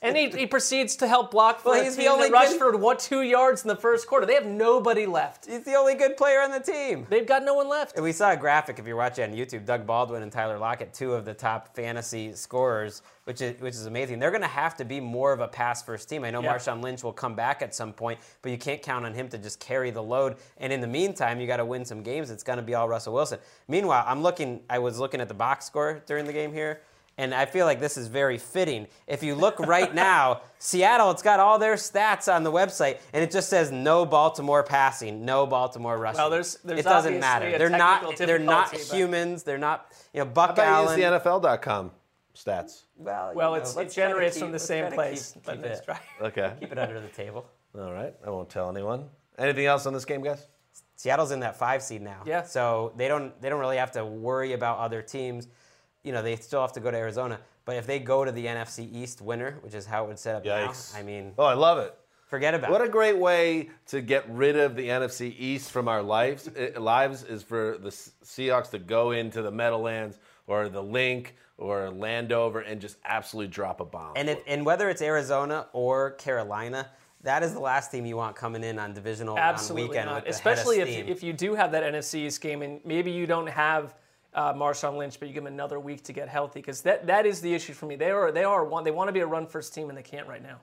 And 0.00 0.16
he, 0.16 0.28
he 0.30 0.46
proceeds 0.46 0.94
to 0.96 1.08
help 1.08 1.32
block 1.32 1.58
for 1.60 1.70
Well, 1.72 1.82
he's 1.82 1.96
the 1.96 2.02
team 2.02 2.12
only 2.12 2.30
rushed 2.30 2.52
good- 2.52 2.58
for 2.58 2.76
what 2.76 3.00
two 3.00 3.22
yards 3.22 3.62
in 3.62 3.68
the 3.68 3.74
first 3.76 4.06
quarter. 4.06 4.26
They 4.26 4.34
have 4.34 4.46
nobody 4.46 5.06
left. 5.06 5.46
He's 5.46 5.64
the 5.64 5.74
only 5.74 5.94
good 5.94 6.16
player 6.16 6.40
on 6.40 6.52
the 6.52 6.60
team. 6.60 7.04
They've 7.10 7.26
got 7.26 7.42
no 7.44 7.54
one 7.54 7.68
left. 7.68 7.96
And 7.96 8.04
we 8.04 8.12
saw 8.12 8.30
a 8.30 8.36
graphic 8.36 8.78
if 8.78 8.86
you're 8.86 8.94
watching 8.96 9.24
on 9.30 9.36
YouTube. 9.36 9.64
Doug 9.64 9.86
Baldwin 9.86 10.22
and 10.22 10.30
Tyler 10.30 10.56
Lockett, 10.56 10.94
two 10.94 11.14
of 11.14 11.24
the 11.24 11.34
top 11.34 11.74
fantasy 11.74 12.32
scorers, 12.34 13.02
which 13.24 13.40
is 13.40 13.60
which 13.60 13.74
is 13.74 13.86
amazing. 13.86 14.20
They're 14.20 14.30
going 14.30 14.42
to 14.42 14.46
have 14.46 14.76
to 14.76 14.84
be 14.84 15.00
more 15.00 15.32
of 15.32 15.40
a 15.40 15.48
pass 15.48 15.82
first 15.82 16.08
team. 16.08 16.22
I 16.22 16.30
know 16.30 16.42
Yeah. 16.42 16.54
Marshawn 16.56 16.80
Lynch 16.80 17.02
will 17.02 17.12
come 17.12 17.34
back 17.34 17.60
at 17.60 17.74
some 17.74 17.92
point, 17.92 18.20
but 18.42 18.52
you 18.52 18.58
can't 18.58 18.80
count 18.80 19.04
on 19.04 19.12
him 19.14 19.28
to 19.30 19.38
just 19.38 19.58
carry 19.58 19.90
the 19.90 20.02
load. 20.02 20.36
And 20.58 20.72
in 20.72 20.80
the 20.80 20.86
meantime, 20.86 21.40
you 21.40 21.48
got 21.48 21.56
to 21.56 21.64
win 21.64 21.84
some 21.84 22.04
games. 22.04 22.30
It's 22.30 22.44
going 22.44 22.58
to 22.58 22.62
be 22.62 22.74
all 22.74 22.88
Russell 22.88 23.14
Wilson. 23.14 23.40
Meanwhile, 23.66 24.04
I'm 24.06 24.22
looking. 24.22 24.60
I 24.70 24.78
was 24.78 25.00
looking 25.00 25.20
at 25.20 25.26
the 25.26 25.34
box 25.34 25.64
score 25.66 26.02
during 26.06 26.24
the 26.24 26.32
game 26.32 26.52
here. 26.52 26.82
And 27.18 27.34
I 27.34 27.44
feel 27.46 27.66
like 27.66 27.80
this 27.80 27.96
is 27.96 28.06
very 28.06 28.38
fitting. 28.38 28.86
If 29.08 29.22
you 29.24 29.34
look 29.34 29.58
right 29.58 29.92
now, 29.92 30.42
Seattle, 30.60 31.10
it's 31.10 31.20
got 31.22 31.40
all 31.40 31.58
their 31.58 31.74
stats 31.74 32.32
on 32.32 32.44
the 32.44 32.52
website, 32.52 32.98
and 33.12 33.22
it 33.24 33.30
just 33.32 33.48
says 33.48 33.72
no 33.72 34.06
Baltimore 34.06 34.62
passing, 34.62 35.24
no 35.24 35.44
Baltimore 35.46 35.98
rushing. 35.98 36.18
Well, 36.18 36.30
there's- 36.30 36.58
there's 36.64 36.80
it 36.80 36.84
doesn't 36.84 37.18
matter. 37.18 37.58
They're 37.58 37.68
not. 37.68 38.16
They're 38.16 38.38
not 38.38 38.72
humans. 38.72 39.42
They're 39.42 39.58
not. 39.58 39.92
You 40.14 40.20
know, 40.20 40.26
Buck 40.26 40.50
How 40.50 40.52
about 40.54 40.66
Allen. 40.68 40.98
you 40.98 41.04
use 41.04 41.10
the 41.22 41.30
NFL.com 41.30 41.90
stats? 42.36 42.82
well, 42.96 43.32
Well, 43.34 43.50
know, 43.50 43.54
it's, 43.56 43.72
it 43.72 43.76
let's 43.78 43.94
try 43.94 44.04
to 44.04 44.10
generates 44.10 44.36
keep- 44.36 44.42
from 44.44 44.52
the 44.52 44.58
same 44.60 44.92
place. 44.92 45.32
Keep, 45.32 45.44
but 45.44 45.54
keep 45.56 45.64
let's 45.64 45.80
it, 45.80 45.84
try. 45.84 46.00
Okay. 46.22 46.52
keep 46.60 46.70
it 46.72 46.78
under 46.78 47.00
the 47.00 47.08
table. 47.08 47.46
All 47.76 47.92
right. 47.92 48.14
I 48.24 48.30
won't 48.30 48.48
tell 48.48 48.70
anyone. 48.70 49.08
Anything 49.38 49.66
else 49.66 49.86
on 49.86 49.92
this 49.92 50.04
game, 50.04 50.22
guys? 50.22 50.46
Seattle's 50.96 51.30
in 51.32 51.40
that 51.40 51.56
five 51.56 51.82
seed 51.82 52.02
now. 52.02 52.22
Yeah. 52.26 52.42
So 52.42 52.92
they 52.96 53.06
don't 53.08 53.40
they 53.40 53.48
don't 53.48 53.60
really 53.60 53.76
have 53.76 53.92
to 53.92 54.04
worry 54.04 54.52
about 54.52 54.78
other 54.78 55.00
teams. 55.02 55.46
You 56.08 56.14
know, 56.14 56.22
they 56.22 56.36
still 56.36 56.62
have 56.62 56.72
to 56.72 56.80
go 56.80 56.90
to 56.90 56.96
Arizona. 56.96 57.38
But 57.66 57.76
if 57.76 57.86
they 57.86 57.98
go 57.98 58.24
to 58.24 58.32
the 58.32 58.46
NFC 58.46 58.90
East 58.90 59.20
winner, 59.20 59.58
which 59.60 59.74
is 59.74 59.84
how 59.84 60.04
it 60.04 60.08
would 60.08 60.18
set 60.18 60.36
up 60.36 60.42
Yikes. 60.44 60.94
now, 60.94 61.00
I 61.00 61.02
mean, 61.02 61.34
Oh, 61.36 61.44
I 61.44 61.52
love 61.52 61.76
it. 61.76 61.94
forget 62.28 62.54
about 62.54 62.70
What 62.70 62.80
it. 62.80 62.84
What 62.84 62.88
a 62.88 62.92
great 62.92 63.18
way 63.18 63.68
to 63.88 64.00
get 64.00 64.24
rid 64.30 64.56
of 64.56 64.74
the 64.74 64.88
NFC 64.88 65.34
East 65.38 65.70
from 65.70 65.86
our 65.86 66.02
lives. 66.02 66.48
eh, 66.56 66.70
lives 66.78 67.24
is 67.24 67.42
for 67.42 67.76
the 67.78 67.88
S- 67.88 68.12
Seahawks 68.24 68.70
to 68.70 68.78
go 68.78 69.10
into 69.10 69.42
the 69.42 69.50
Meadowlands 69.50 70.18
or 70.46 70.70
the 70.70 70.82
Linc 70.82 71.34
or 71.58 71.90
Landover 71.90 72.60
and 72.60 72.80
just 72.80 72.96
absolutely 73.04 73.48
drop 73.52 73.80
a 73.80 73.84
bomb. 73.84 74.14
And 74.16 74.30
if, 74.30 74.38
and 74.46 74.64
whether 74.64 74.88
it's 74.88 75.02
Arizona 75.02 75.66
or 75.74 76.12
Carolina, 76.12 76.88
that 77.24 77.42
is 77.42 77.52
the 77.52 77.60
last 77.60 77.90
team 77.92 78.06
you 78.06 78.16
want 78.16 78.34
coming 78.34 78.64
in 78.64 78.78
on 78.78 78.94
divisional 78.94 79.34
round 79.36 79.46
Absolutely 79.54 79.88
weekend. 79.90 80.06
not. 80.06 80.24
with 80.24 80.24
the 80.24 80.42
head 80.42 80.52
of 80.52 80.58
Especially 80.58 80.80
if, 80.80 81.08
if 81.08 81.22
you 81.22 81.34
do 81.34 81.54
have 81.54 81.72
that 81.72 81.82
NFC 81.82 82.20
East 82.20 82.40
game 82.40 82.62
and 82.62 82.80
maybe 82.86 83.10
you 83.10 83.26
don't 83.26 83.48
have 83.48 83.94
uh, 84.34 84.52
Marshawn 84.54 84.96
Lynch, 84.96 85.18
but 85.18 85.28
you 85.28 85.34
give 85.34 85.42
him 85.42 85.52
another 85.52 85.80
week 85.80 86.04
to 86.04 86.12
get 86.12 86.28
healthy 86.28 86.60
because 86.60 86.82
that, 86.82 87.06
that 87.06 87.26
is 87.26 87.40
the 87.40 87.54
issue 87.54 87.72
for 87.72 87.86
me. 87.86 87.96
They 87.96 88.10
are 88.10 88.30
they 88.30 88.44
are 88.44 88.64
one 88.64 88.84
they 88.84 88.90
want 88.90 89.08
to 89.08 89.12
be 89.12 89.20
a 89.20 89.26
run 89.26 89.46
first 89.46 89.74
team 89.74 89.88
and 89.88 89.98
they 89.98 90.02
can't 90.02 90.28
right 90.28 90.42
now. 90.42 90.60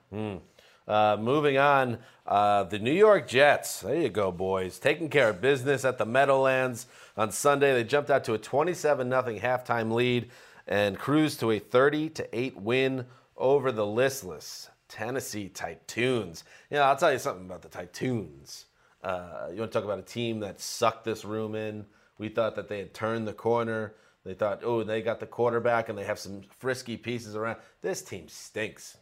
Uh, 0.88 1.16
moving 1.18 1.58
on, 1.58 1.98
uh, 2.26 2.62
the 2.62 2.78
New 2.78 2.92
York 2.92 3.26
Jets. 3.26 3.80
There 3.80 3.96
you 3.96 4.08
go, 4.08 4.30
boys. 4.30 4.78
Taking 4.78 5.08
care 5.08 5.30
of 5.30 5.40
business 5.40 5.84
at 5.84 5.98
the 5.98 6.06
Meadowlands 6.06 6.86
on 7.16 7.32
Sunday. 7.32 7.72
They 7.72 7.82
jumped 7.82 8.08
out 8.08 8.22
to 8.24 8.34
a 8.34 8.38
27 8.38 9.10
0 9.10 9.22
halftime 9.40 9.92
lead 9.92 10.30
and 10.68 10.96
cruised 10.96 11.40
to 11.40 11.50
a 11.50 11.58
30 11.58 12.10
to 12.10 12.38
8 12.38 12.56
win 12.60 13.06
over 13.36 13.72
the 13.72 13.86
listless 13.86 14.70
Tennessee 14.88 15.48
Titans. 15.48 16.44
You 16.70 16.76
know, 16.76 16.84
I'll 16.84 16.96
tell 16.96 17.12
you 17.12 17.18
something 17.18 17.46
about 17.46 17.62
the 17.62 17.68
Titans. 17.68 18.66
Uh, 19.02 19.48
you 19.52 19.58
want 19.58 19.72
to 19.72 19.78
talk 19.78 19.84
about 19.84 19.98
a 19.98 20.02
team 20.02 20.40
that 20.40 20.60
sucked 20.60 21.04
this 21.04 21.24
room 21.24 21.54
in? 21.54 21.84
We 22.18 22.28
thought 22.28 22.56
that 22.56 22.68
they 22.68 22.78
had 22.78 22.94
turned 22.94 23.26
the 23.28 23.32
corner. 23.32 23.94
They 24.24 24.34
thought, 24.34 24.62
oh, 24.64 24.82
they 24.82 25.02
got 25.02 25.20
the 25.20 25.26
quarterback 25.26 25.88
and 25.88 25.96
they 25.96 26.04
have 26.04 26.18
some 26.18 26.42
frisky 26.58 26.96
pieces 26.96 27.36
around. 27.36 27.58
This 27.82 28.02
team 28.02 28.28
stinks. 28.28 28.96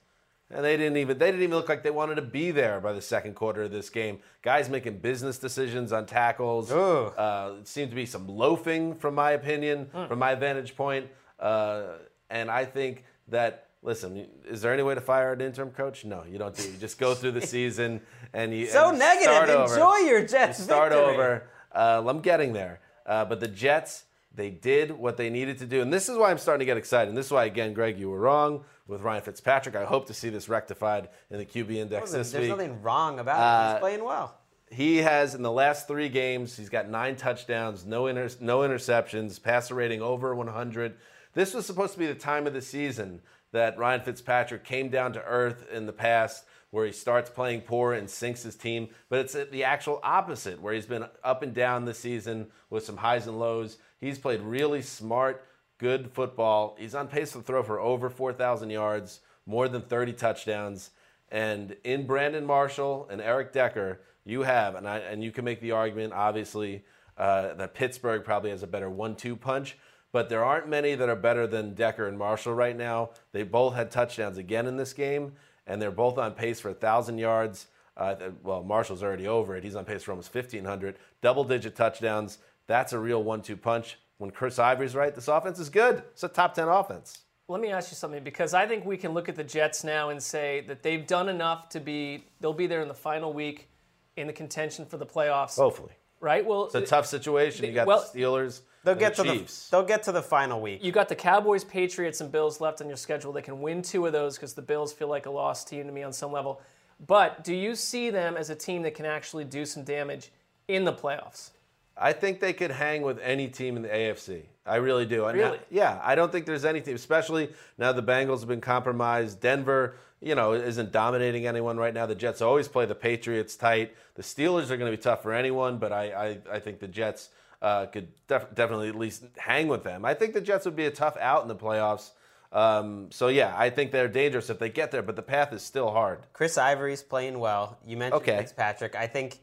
And 0.51 0.63
they 0.65 0.77
didn't 0.77 0.99
even 0.99 1.17
they 1.19 1.27
didn't 1.27 1.43
even 1.43 1.57
look 1.57 1.71
like 1.71 1.83
they 1.83 1.91
wanted 1.91 2.17
to 2.17 2.23
be 2.23 2.51
there 2.51 2.79
by 2.79 2.93
the 2.93 3.01
second 3.01 3.35
quarter 3.35 3.63
of 3.63 3.71
this 3.73 3.89
game. 3.89 4.19
Guys 4.43 4.69
making 4.69 4.99
business 4.99 5.39
decisions 5.39 5.91
on 5.93 6.05
tackles. 6.05 6.71
Uh, 6.71 7.55
it 7.61 7.67
seemed 7.67 7.91
to 7.91 7.97
be 7.97 8.05
some 8.05 8.29
loafing, 8.29 8.95
from 8.95 9.15
my 9.15 9.31
opinion, 9.33 9.89
from 10.07 10.19
my 10.19 10.35
vantage 10.35 10.77
point. 10.77 11.07
Uh, 11.41 11.95
and 12.29 12.51
I 12.51 12.67
think 12.67 13.05
that 13.29 13.69
listen, 13.83 14.27
is 14.47 14.61
there 14.61 14.73
any 14.73 14.83
way 14.83 14.95
to 14.95 15.01
fire 15.01 15.33
an 15.33 15.41
interim 15.41 15.71
coach? 15.71 16.05
No, 16.05 16.25
you 16.31 16.39
don't 16.39 16.55
do. 16.55 16.63
You 16.63 16.77
just 16.79 16.99
go 16.99 17.15
through 17.15 17.33
the 17.33 17.47
season 17.47 18.03
and 18.35 18.53
you 18.55 18.67
so 18.67 18.91
and 18.91 18.99
negative. 18.99 19.33
Start 19.33 19.49
over. 19.49 19.75
Enjoy 19.75 19.97
your 20.09 20.27
Jets 20.27 20.59
You 20.59 20.65
start 20.67 20.93
victory. 20.93 21.15
over. 21.15 21.43
Uh, 21.73 22.03
I'm 22.07 22.21
getting 22.21 22.53
there. 22.53 22.81
Uh, 23.07 23.25
but 23.25 23.41
the 23.41 23.49
Jets, 23.49 24.05
they 24.35 24.51
did 24.51 24.91
what 24.91 25.17
they 25.17 25.31
needed 25.31 25.59
to 25.59 25.67
do. 25.67 25.81
And 25.83 25.93
this 25.93 26.09
is 26.09 26.17
why 26.17 26.31
I'm 26.31 26.39
starting 26.39 26.61
to 26.61 26.65
get 26.65 26.77
excited. 26.77 27.09
And 27.09 27.17
this 27.17 27.27
is 27.27 27.33
why, 27.33 27.45
again, 27.45 27.73
Gregg, 27.75 27.99
you 27.99 28.11
were 28.11 28.19
wrong 28.19 28.65
with 28.87 29.03
Ryan 29.03 29.23
Fitzpatrick. 29.23 29.77
I 29.77 29.85
hope 29.85 30.07
to 30.07 30.15
see 30.15 30.29
this 30.29 30.49
rectified 30.49 31.09
in 31.31 31.39
the 31.39 31.47
QB 31.47 31.71
index 31.77 32.11
There's 32.11 32.33
this 32.33 32.41
week. 32.41 32.49
There's 32.49 32.59
nothing 32.59 32.83
wrong 32.83 33.19
about 33.19 33.37
it. 33.39 33.43
Uh, 33.43 33.73
He's 33.75 33.81
playing 33.81 34.05
well. 34.05 34.39
He 34.71 34.97
has, 34.99 35.35
in 35.35 35.43
the 35.43 35.53
last 35.53 35.87
three 35.87 36.09
games, 36.09 36.57
he's 36.57 36.69
got 36.69 36.89
nine 36.89 37.15
touchdowns, 37.17 37.85
no, 37.85 38.07
inter- 38.09 38.31
no 38.41 38.61
interceptions, 38.61 39.41
passer 39.41 39.75
rating 39.75 40.03
over 40.03 40.35
100. 40.35 40.97
This 41.35 41.55
was 41.55 41.65
supposed 41.65 41.93
to 41.93 41.99
be 41.99 42.07
the 42.07 42.15
time 42.15 42.47
of 42.47 42.55
the 42.55 42.63
season 42.63 43.21
that 43.53 43.79
Ryan 43.79 44.01
Fitzpatrick 44.01 44.65
came 44.65 44.89
down 44.89 45.13
to 45.13 45.23
earth 45.23 45.65
in 45.71 45.87
the 45.87 45.93
past, 45.93 46.45
where 46.75 46.87
he 46.87 46.91
starts 46.91 47.31
playing 47.31 47.61
poor 47.61 47.93
and 47.93 48.11
sinks 48.11 48.43
his 48.43 48.57
team. 48.57 48.89
But 49.09 49.21
it's 49.21 49.37
the 49.53 49.63
actual 49.63 50.01
opposite, 50.03 50.61
where 50.61 50.75
he's 50.75 50.87
been 50.87 51.07
up 51.23 51.45
and 51.45 51.55
down 51.55 51.85
this 51.85 52.01
season 52.01 52.49
with 52.69 52.85
some 52.85 52.97
highs 52.97 53.29
and 53.29 53.39
lows. 53.39 53.77
He's 54.01 54.19
played 54.19 54.41
really 54.41 54.83
smart, 54.83 55.47
good 55.79 56.11
football. 56.11 56.75
He's 56.77 56.97
on 56.97 57.07
pace 57.07 57.31
to 57.31 57.43
throw 57.43 57.63
for 57.63 57.79
over 57.79 58.11
4,000 58.11 58.71
yards, 58.71 59.21
more 59.47 59.69
than 59.69 59.83
30 59.83 60.15
touchdowns. 60.15 60.91
And 61.31 61.77
in 61.85 62.09
Brandon 62.09 62.45
Marshall 62.45 63.07
and 63.09 63.21
Eric 63.21 63.53
Decker, 63.53 64.01
you 64.25 64.43
have, 64.43 64.75
and, 64.75 64.89
I, 64.89 64.99
and 64.99 65.23
you 65.23 65.31
can 65.31 65.45
make 65.45 65.61
the 65.61 65.71
argument, 65.71 66.13
obviously, 66.13 66.83
uh, 67.17 67.55
that 67.55 67.75
Pittsburgh 67.75 68.25
probably 68.25 68.51
has 68.51 68.65
a 68.65 68.67
better 68.67 68.91
one 68.91 69.15
two 69.15 69.37
punch, 69.37 69.79
but 70.11 70.29
there 70.29 70.45
aren't 70.45 70.69
many 70.69 70.97
that 70.97 71.09
are 71.09 71.15
better 71.15 71.47
than 71.47 71.75
Decker 71.75 72.09
and 72.09 72.19
Marshall 72.19 72.55
right 72.55 72.77
now. 72.77 73.11
They 73.31 73.45
both 73.45 73.77
had 73.77 73.93
touchdowns 73.93 74.39
again 74.39 74.67
in 74.67 74.77
this 74.77 74.93
game, 74.93 75.35
and 75.67 75.81
they're 75.81 75.91
both 75.91 76.19
on 76.19 76.33
pace 76.33 76.61
for 76.61 76.71
1,000 76.71 77.19
yards. 77.19 77.67
Uh, 77.97 78.17
well, 78.43 78.63
Marshall's 78.63 79.03
already 79.03 79.29
over 79.29 79.57
it. 79.57 79.65
He's 79.65 79.77
on 79.77 79.85
pace 79.85 80.03
for 80.03 80.13
almost 80.13 80.35
1,500. 80.35 80.97
Double 81.23 81.45
digit 81.45 81.77
touchdowns. 81.77 82.39
That's 82.67 82.93
a 82.93 82.99
real 82.99 83.23
one 83.23 83.43
two 83.43 83.57
punch. 83.57 83.99
When 84.19 84.31
Chris 84.31 84.59
Ivory's 84.59 84.95
right, 84.95 85.15
this 85.15 85.29
offense 85.29 85.59
is 85.59 85.69
good. 85.69 85.99
It's 86.13 86.23
a 86.23 86.29
top 86.29 86.55
10 86.55 86.69
offense. 86.69 87.19
Let 87.47 87.61
me 87.61 87.71
ask 87.71 87.91
you 87.91 87.97
something 87.97 88.25
because 88.25 88.55
I 88.55 88.67
think 88.67 88.85
we 88.87 88.97
can 88.97 89.13
look 89.13 89.29
at 89.29 89.37
the 89.37 89.45
Jets 89.45 89.85
now 89.85 90.09
and 90.09 90.23
say 90.23 90.65
that 90.67 90.83
they've 90.83 91.07
done 91.07 91.29
enough 91.29 91.69
to 91.71 91.81
be 91.81 92.25
they'll 92.41 92.55
be 92.55 92.67
there 92.67 92.81
in 92.81 92.89
the 92.89 92.95
final 92.95 93.33
week 93.35 93.69
in 94.17 94.27
the 94.27 94.33
contention 94.33 94.87
for 94.87 94.97
the 94.97 95.05
playoffs. 95.07 95.57
Hopefully. 95.57 95.93
Right? 96.21 96.45
Well, 96.47 96.67
It's 96.67 96.75
a 96.75 96.81
tough 96.81 97.07
situation. 97.07 97.67
You 97.67 97.73
got 97.73 97.87
Well, 97.87 98.09
the 98.13 98.21
Steelers, 98.21 98.63
They'll 98.85 98.95
get 98.95 99.17
the 99.17 99.25
to 99.25 99.33
Chiefs. 99.33 99.69
the 99.71 99.77
they'll 99.79 99.87
get 99.87 100.03
to 100.05 100.13
the 100.13 100.23
final 100.23 100.61
week. 100.61 100.85
you 100.85 100.93
got 100.93 101.09
the 101.09 101.15
Cowboys, 101.17 101.65
Patriots, 101.65 102.21
and 102.21 102.31
Bills 102.31 102.61
left 102.61 102.81
on 102.81 102.87
your 102.89 102.97
schedule. 102.97 103.33
They 103.33 103.43
can 103.43 103.61
win 103.61 103.83
two 103.83 104.07
of 104.07 104.13
those 104.13 104.37
because 104.37 104.55
the 104.55 104.63
Bills 104.63 104.93
feel 104.93 105.09
like 105.09 105.27
a 105.27 105.31
lost 105.31 105.69
team 105.69 105.87
to 105.87 105.93
me 105.93 106.03
on 106.03 106.13
some 106.13 106.31
level. 106.33 106.61
But 107.07 107.43
do 107.43 107.55
you 107.55 107.75
see 107.75 108.11
them 108.11 108.37
as 108.37 108.51
a 108.51 108.55
team 108.55 108.83
that 108.83 108.95
can 108.95 109.07
actually 109.07 109.45
do 109.45 109.65
some 109.67 109.83
damage 109.83 110.31
in 110.69 110.85
the 110.85 110.93
playoffs? 110.93 111.51
I 111.97 112.13
think 112.13 112.41
they 112.41 112.53
could 112.53 112.71
hang 112.73 113.03
with 113.03 113.19
any 113.21 113.49
team 113.49 113.77
in 113.77 113.83
the 113.83 113.89
AFC. 113.89 114.43
I 114.67 114.77
really 114.77 115.07
do. 115.07 115.27
And 115.27 115.39
Really? 115.39 115.59
now- 115.59 115.65
yeah, 115.71 116.01
I 116.03 116.15
don't 116.15 116.31
think 116.33 116.47
there's 116.47 116.65
any 116.65 116.81
team, 116.81 116.95
especially 116.95 117.53
now 117.79 117.93
the 117.93 118.03
Bengals 118.03 118.41
have 118.41 118.49
been 118.49 118.61
compromised. 118.61 119.41
Denver, 119.41 119.97
you 120.21 120.35
know, 120.35 120.55
isn't 120.55 120.91
dominating 120.91 121.47
anyone 121.47 121.77
right 121.77 121.93
now. 121.95 122.07
The 122.07 122.15
Jets 122.15 122.41
always 122.43 122.67
play 122.69 122.87
the 122.87 122.95
Patriots 122.95 123.57
tight. 123.57 123.95
The 124.15 124.23
Steelers 124.23 124.71
are 124.71 124.77
going 124.77 124.91
to 124.91 124.97
be 124.97 125.03
tough 125.03 125.23
for 125.23 125.33
anyone, 125.33 125.79
but 125.79 125.93
I, 125.93 126.39
I, 126.51 126.55
I 126.57 126.59
think 126.61 126.81
the 126.81 126.89
Jets 126.89 127.29
uh, 127.65 127.87
could 127.87 128.09
def- 128.29 128.55
definitely 128.55 128.91
at 128.91 128.95
least 128.95 129.25
hang 129.39 129.69
with 129.69 129.85
them. 129.85 130.05
I 130.05 130.13
think 130.15 130.35
the 130.35 130.41
Jets 130.41 130.67
would 130.67 130.77
be 130.77 130.85
a 130.85 130.91
tough 130.91 131.17
out 131.17 131.43
in 131.43 131.49
the 131.49 131.57
playoffs. 131.57 132.11
Um, 132.53 133.09
so 133.11 133.29
yeah, 133.29 133.55
I 133.57 133.71
think 133.71 133.91
they're 133.91 134.07
dangerous 134.07 134.51
if 134.51 134.59
they 134.59 134.69
get 134.69 134.91
there, 134.93 135.03
but 135.03 135.17
the 135.17 135.23
path 135.23 135.53
is 135.53 135.63
still 135.63 135.91
hard. 135.91 136.21
Chris 136.33 136.57
Ivory's 136.59 137.03
playing 137.03 137.39
well. 137.39 137.79
You 137.85 137.97
mentioned 137.97 138.23
Okay. 138.23 138.37
Fitzpatrick. 138.37 138.95
I 138.95 139.07
think, 139.09 139.39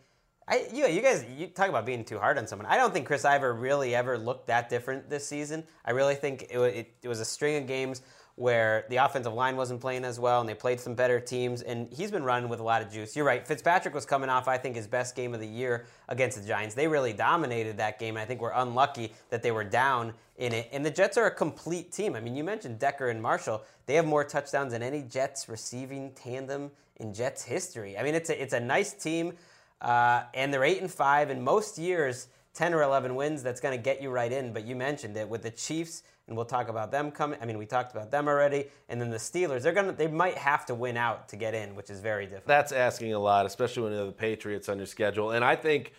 I 0.47 0.65
you, 0.71 0.87
you 0.87 1.01
guys 1.01 1.25
you 1.35 1.47
talk 1.47 1.67
about 1.67 1.85
being 1.85 2.05
too 2.05 2.19
hard 2.19 2.37
on 2.37 2.47
someone. 2.47 2.67
I 2.67 2.77
don't 2.77 2.93
think 2.93 3.07
Chris 3.07 3.25
Ivory 3.25 3.53
really 3.59 3.95
ever 3.95 4.17
looked 4.17 4.47
that 4.47 4.69
different 4.69 5.09
this 5.09 5.27
season. 5.27 5.65
I 5.83 5.91
really 5.91 6.15
think 6.15 6.43
it, 6.43 6.57
it, 6.59 6.95
it 7.03 7.07
was 7.07 7.19
a 7.19 7.25
string 7.25 7.57
of 7.57 7.67
games 7.67 8.01
where 8.35 8.85
the 8.89 8.95
offensive 8.97 9.33
line 9.33 9.55
wasn't 9.55 9.79
playing 9.81 10.05
as 10.05 10.19
well, 10.19 10.39
and 10.39 10.49
they 10.49 10.53
played 10.53 10.79
some 10.79 10.95
better 10.95 11.19
teams. 11.19 11.61
And 11.61 11.91
he's 11.91 12.11
been 12.11 12.23
running 12.23 12.49
with 12.49 12.59
a 12.59 12.63
lot 12.63 12.81
of 12.81 12.91
juice. 12.91 13.15
You're 13.15 13.25
right. 13.25 13.45
Fitzpatrick 13.45 13.93
was 13.93 14.05
coming 14.05 14.29
off, 14.29 14.47
I 14.47 14.57
think, 14.57 14.75
his 14.75 14.87
best 14.87 15.15
game 15.15 15.33
of 15.33 15.39
the 15.39 15.47
year 15.47 15.85
against 16.07 16.41
the 16.41 16.47
Giants. 16.47 16.73
They 16.73 16.87
really 16.87 17.13
dominated 17.13 17.77
that 17.77 17.99
game. 17.99 18.17
I 18.17 18.25
think 18.25 18.41
we're 18.41 18.53
unlucky 18.53 19.13
that 19.29 19.43
they 19.43 19.51
were 19.51 19.63
down 19.63 20.13
in 20.37 20.53
it. 20.53 20.69
And 20.71 20.85
the 20.85 20.91
Jets 20.91 21.17
are 21.17 21.25
a 21.25 21.31
complete 21.31 21.91
team. 21.91 22.15
I 22.15 22.19
mean, 22.19 22.35
you 22.35 22.43
mentioned 22.43 22.79
Decker 22.79 23.09
and 23.09 23.21
Marshall. 23.21 23.63
They 23.85 23.95
have 23.95 24.05
more 24.05 24.23
touchdowns 24.23 24.71
than 24.71 24.81
any 24.81 25.03
Jets 25.03 25.47
receiving 25.49 26.11
tandem 26.13 26.71
in 26.97 27.13
Jets 27.13 27.43
history. 27.43 27.97
I 27.97 28.03
mean, 28.03 28.15
it's 28.15 28.29
a, 28.29 28.41
it's 28.41 28.53
a 28.53 28.59
nice 28.59 28.93
team, 28.93 29.33
uh, 29.81 30.23
and 30.33 30.53
they're 30.53 30.63
eight 30.63 30.81
and 30.81 30.91
five. 30.91 31.29
In 31.29 31.43
most 31.43 31.77
years, 31.77 32.27
ten 32.53 32.73
or 32.73 32.81
eleven 32.83 33.15
wins. 33.15 33.43
That's 33.43 33.59
going 33.59 33.77
to 33.77 33.83
get 33.83 34.01
you 34.01 34.09
right 34.09 34.31
in. 34.31 34.53
But 34.53 34.65
you 34.65 34.75
mentioned 34.75 35.17
it 35.17 35.27
with 35.27 35.43
the 35.43 35.51
Chiefs, 35.51 36.03
and 36.27 36.35
we'll 36.37 36.45
talk 36.45 36.69
about 36.69 36.91
them 36.91 37.11
coming. 37.11 37.39
I 37.41 37.45
mean, 37.45 37.57
we 37.57 37.65
talked 37.65 37.91
about 37.91 38.11
them 38.11 38.27
already, 38.27 38.67
and 38.89 39.01
then 39.01 39.09
the 39.09 39.17
Steelers. 39.17 39.63
They're 39.63 39.73
gonna 39.73 39.91
they 39.91 40.07
might 40.07 40.37
have 40.37 40.65
to 40.67 40.75
win 40.75 40.97
out 40.97 41.27
to 41.29 41.35
get 41.35 41.53
in, 41.53 41.75
which 41.75 41.89
is 41.89 41.99
very 41.99 42.25
difficult. 42.25 42.47
That's 42.47 42.71
asking 42.71 43.13
a 43.13 43.19
lot, 43.19 43.45
especially 43.45 43.83
when 43.83 43.91
you 43.93 43.97
have 43.99 44.07
the 44.07 44.13
Patriots 44.13 44.69
on 44.69 44.77
your 44.77 44.87
schedule. 44.87 45.31
And 45.31 45.43
I 45.43 45.55
think, 45.55 45.93